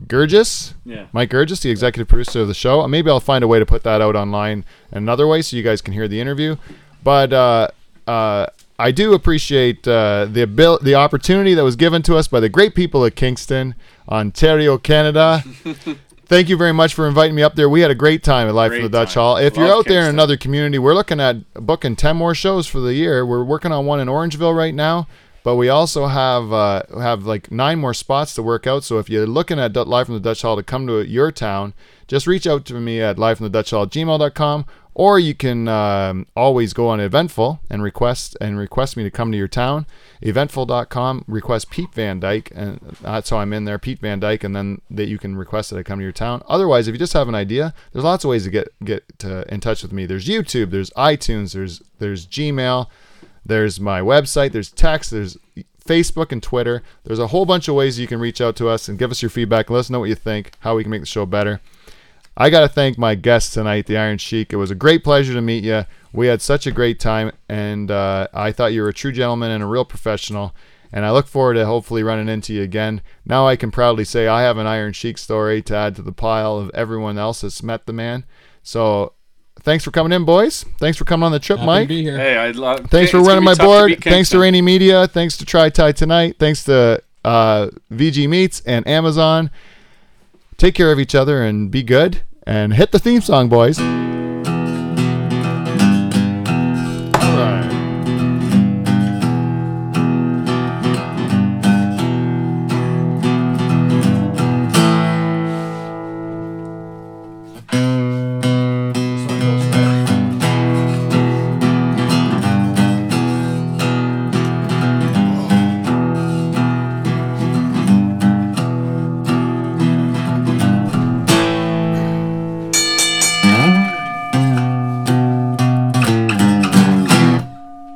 Gurgis. 0.08 0.74
Yeah. 0.86 1.08
Mike 1.14 1.30
Gurgis, 1.30 1.62
the 1.62 1.70
executive 1.70 2.08
producer 2.08 2.42
of 2.42 2.48
the 2.48 2.54
show. 2.54 2.88
Maybe 2.88 3.10
I'll 3.10 3.20
find 3.20 3.44
a 3.44 3.48
way 3.48 3.60
to 3.60 3.66
put 3.66 3.84
that 3.84 4.02
out 4.02 4.16
online 4.16 4.66
another 4.92 5.28
way 5.28 5.42
so 5.42 5.58
you 5.58 5.64
guys 5.64 5.82
can 5.82 5.94
hear 5.94 6.08
the 6.08 6.20
interview. 6.20 6.56
But 7.04 7.34
uh, 7.34 7.68
uh, 8.08 8.48
I 8.80 8.92
do 8.92 9.14
appreciate 9.14 9.88
uh, 9.88 10.26
the 10.30 10.44
abil- 10.44 10.80
the 10.80 10.96
opportunity 10.96 11.54
that 11.54 11.64
was 11.64 11.76
given 11.76 12.02
to 12.04 12.16
us 12.18 12.28
by 12.28 12.40
the 12.40 12.50
great 12.50 12.76
people 12.76 13.04
of 13.06 13.16
Kingston, 13.16 13.76
Ontario, 14.10 14.78
Canada. 14.78 15.44
Thank 16.26 16.50
you 16.50 16.58
very 16.58 16.74
much 16.74 16.94
for 16.94 17.08
inviting 17.08 17.36
me 17.36 17.44
up 17.44 17.56
there. 17.56 17.70
We 17.70 17.82
had 17.82 17.92
a 17.92 17.96
great 17.96 18.24
time 18.24 18.48
at 18.48 18.56
Life 18.56 18.72
in 18.72 18.80
Great 18.80 18.84
the 18.92 18.98
Dutch 18.98 19.14
time. 19.14 19.22
Hall. 19.22 19.38
If 19.38 19.56
you're 19.56 19.68
Love 19.68 19.80
out 19.80 19.86
there 19.88 20.04
in 20.04 20.10
another 20.10 20.38
community, 20.38 20.80
we're 20.80 20.96
looking 20.96 21.20
at 21.20 21.54
booking 21.54 21.96
10 21.96 22.16
more 22.16 22.34
shows 22.34 22.66
for 22.66 22.80
the 22.80 22.94
year. 22.94 23.26
We're 23.26 23.44
working 23.44 23.72
on 23.72 23.86
one 23.86 24.00
in 24.00 24.08
Orangeville 24.08 24.56
right 24.56 24.74
now, 24.74 25.08
but 25.44 25.56
we 25.56 25.70
also 25.70 26.08
have 26.08 26.52
uh, 26.52 26.84
have 27.00 27.26
like 27.26 27.52
nine 27.52 27.80
more 27.80 27.94
spots 27.94 28.34
to 28.36 28.44
work 28.44 28.66
out. 28.66 28.84
So 28.84 29.00
if 29.00 29.10
you're 29.10 29.28
looking 29.28 29.60
at 29.60 29.76
Live 29.76 30.08
from 30.08 30.16
the 30.16 30.22
Dutch 30.22 30.42
Hall 30.42 30.56
to 30.56 30.64
come 30.64 30.88
to 30.88 31.02
your 31.02 31.32
town, 31.32 31.74
just 32.08 32.28
reach 32.28 32.48
out 32.48 32.66
to 32.66 32.76
me 32.76 33.02
at 33.02 33.20
live 33.20 33.38
from 33.38 33.46
the 33.46 33.50
Dutch 33.50 33.72
Hall 33.72 33.88
gmail.com 33.88 34.66
or 34.96 35.20
you 35.20 35.34
can 35.34 35.68
um, 35.68 36.28
always 36.36 36.74
go 36.74 36.88
on 36.88 37.00
Eventful 37.00 37.60
and 37.70 37.82
request 37.82 38.38
and 38.40 38.58
request 38.58 38.96
me 38.96 39.04
to 39.04 39.10
come 39.10 39.32
to 39.32 39.38
your 39.38 39.48
town. 39.48 39.86
Eventful.com, 40.22 41.26
request 41.28 41.70
Pete 41.72 41.94
Van 41.94 42.20
Dyke, 42.20 42.52
and 42.54 42.80
that's 43.02 43.30
how 43.30 43.38
I'm 43.38 43.54
in 43.54 43.66
there, 43.66 43.80
Pete 43.80 44.00
Van 44.00 44.20
Dyke, 44.20 44.44
and 44.44 44.56
then 44.56 44.82
that 44.92 45.08
you 45.08 45.18
can 45.18 45.36
request 45.36 45.72
that 45.72 45.80
I 45.80 45.84
come 45.84 46.00
to 46.00 46.04
your 46.04 46.12
town. 46.12 46.44
Otherwise, 46.48 46.88
if 46.88 46.94
you 46.94 47.00
just 47.00 47.14
have 47.14 47.28
an 47.28 47.36
idea, 47.36 47.74
there's 47.92 48.06
lots 48.06 48.24
of 48.24 48.30
ways 48.30 48.44
to 48.44 48.52
get 48.52 48.68
get 48.84 49.20
to, 49.20 49.52
in 49.52 49.60
touch 49.60 49.82
with 49.82 49.92
me. 49.92 50.06
There's 50.06 50.28
YouTube, 50.28 50.70
there's 50.70 50.92
iTunes, 50.92 51.54
there's 51.54 51.82
there's 52.00 52.28
Gmail, 52.28 52.88
there's 53.46 53.80
my 53.80 54.02
website, 54.02 54.52
there's 54.52 54.72
text, 54.72 55.12
there's 55.12 55.38
Facebook 55.84 56.32
and 56.32 56.42
Twitter. 56.42 56.84
There's 57.04 57.20
a 57.20 57.28
whole 57.28 57.46
bunch 57.46 57.68
of 57.68 57.76
ways 57.76 58.00
you 58.00 58.08
can 58.08 58.20
reach 58.20 58.42
out 58.42 58.56
to 58.58 58.70
us 58.70 58.88
and 58.88 58.98
give 58.98 59.12
us 59.12 59.22
your 59.22 59.30
feedback. 59.30 59.70
Let 59.70 59.80
us 59.80 59.90
know 59.90 60.00
what 60.00 60.10
you 60.10 60.16
think, 60.16 60.54
how 60.60 60.76
we 60.76 60.84
can 60.84 60.92
make 60.92 61.02
the 61.02 61.08
show 61.08 61.26
better. 61.26 61.62
I 62.36 62.50
got 62.50 62.62
to 62.62 62.68
thank 62.68 62.98
my 62.98 63.14
guest 63.14 63.54
tonight, 63.54 63.86
the 63.86 63.98
Iron 63.98 64.18
Sheik. 64.18 64.52
It 64.52 64.56
was 64.56 64.72
a 64.72 64.76
great 64.76 65.04
pleasure 65.04 65.34
to 65.34 65.42
meet 65.42 65.64
you. 65.64 65.86
We 66.14 66.28
had 66.28 66.42
such 66.42 66.66
a 66.66 66.72
great 66.72 67.00
time, 67.00 67.32
and 67.48 67.92
uh, 67.92 68.28
I 68.34 68.52
thought 68.52 68.74
you 68.74 68.82
were 68.82 68.90
a 68.90 68.94
true 68.94 69.12
gentleman 69.12 69.52
and 69.52 69.64
a 69.64 69.68
real 69.68 69.86
professional. 69.86 70.56
And 70.92 71.06
I 71.06 71.12
look 71.12 71.28
forward 71.28 71.56
to 71.56 71.66
hopefully 71.66 72.04
running 72.04 72.30
into 72.30 72.54
you 72.54 72.62
again. 72.62 73.02
Now 73.26 73.48
I 73.48 73.56
can 73.56 73.72
proudly 73.72 74.04
say 74.04 74.28
I 74.28 74.44
have 74.44 74.58
an 74.58 74.68
Iron 74.68 74.94
Sheik 74.94 75.18
story 75.18 75.62
to 75.64 75.76
add 75.76 75.96
to 75.96 76.02
the 76.02 76.12
pile 76.12 76.58
of 76.58 76.72
everyone 76.74 77.18
else 77.18 77.42
that's 77.42 77.64
met 77.64 77.86
the 77.88 77.94
man. 77.94 78.26
So 78.62 79.14
thanks 79.64 79.84
for 79.84 79.92
coming 79.92 80.12
in, 80.12 80.26
boys. 80.26 80.64
Thanks 80.80 80.98
for 80.98 81.06
coming 81.06 81.24
on 81.26 81.32
the 81.32 81.40
trip, 81.40 81.60
Happy 81.60 81.66
Mike. 81.66 81.84
to 81.84 81.88
be 81.88 82.04
here. 82.04 82.18
Hey, 82.18 82.38
I 82.38 82.52
love. 82.52 82.88
Thanks 82.90 83.12
for 83.12 83.22
running 83.22 83.44
my 83.44 83.54
tough 83.54 83.60
to 83.60 83.64
board. 83.66 84.04
Thanks 84.04 84.30
to 84.30 84.40
Rainy 84.40 84.62
Media. 84.62 85.08
Thanks 85.08 85.38
to 85.38 85.46
Try 85.46 85.70
Thai 85.70 85.92
Tonight. 85.94 86.36
Thanks 86.40 86.64
to 86.66 87.02
uh, 87.26 87.70
VG 87.92 88.28
Meats 88.30 88.62
and 88.66 88.88
Amazon. 88.88 89.50
Take 90.58 90.76
care 90.76 90.92
of 90.92 91.00
each 91.00 91.16
other 91.16 91.44
and 91.44 91.72
be 91.72 91.84
good. 91.84 92.22
And 92.46 92.74
hit 92.74 92.92
the 92.92 93.00
theme 93.00 93.22
song, 93.22 93.48
boys. 93.50 93.80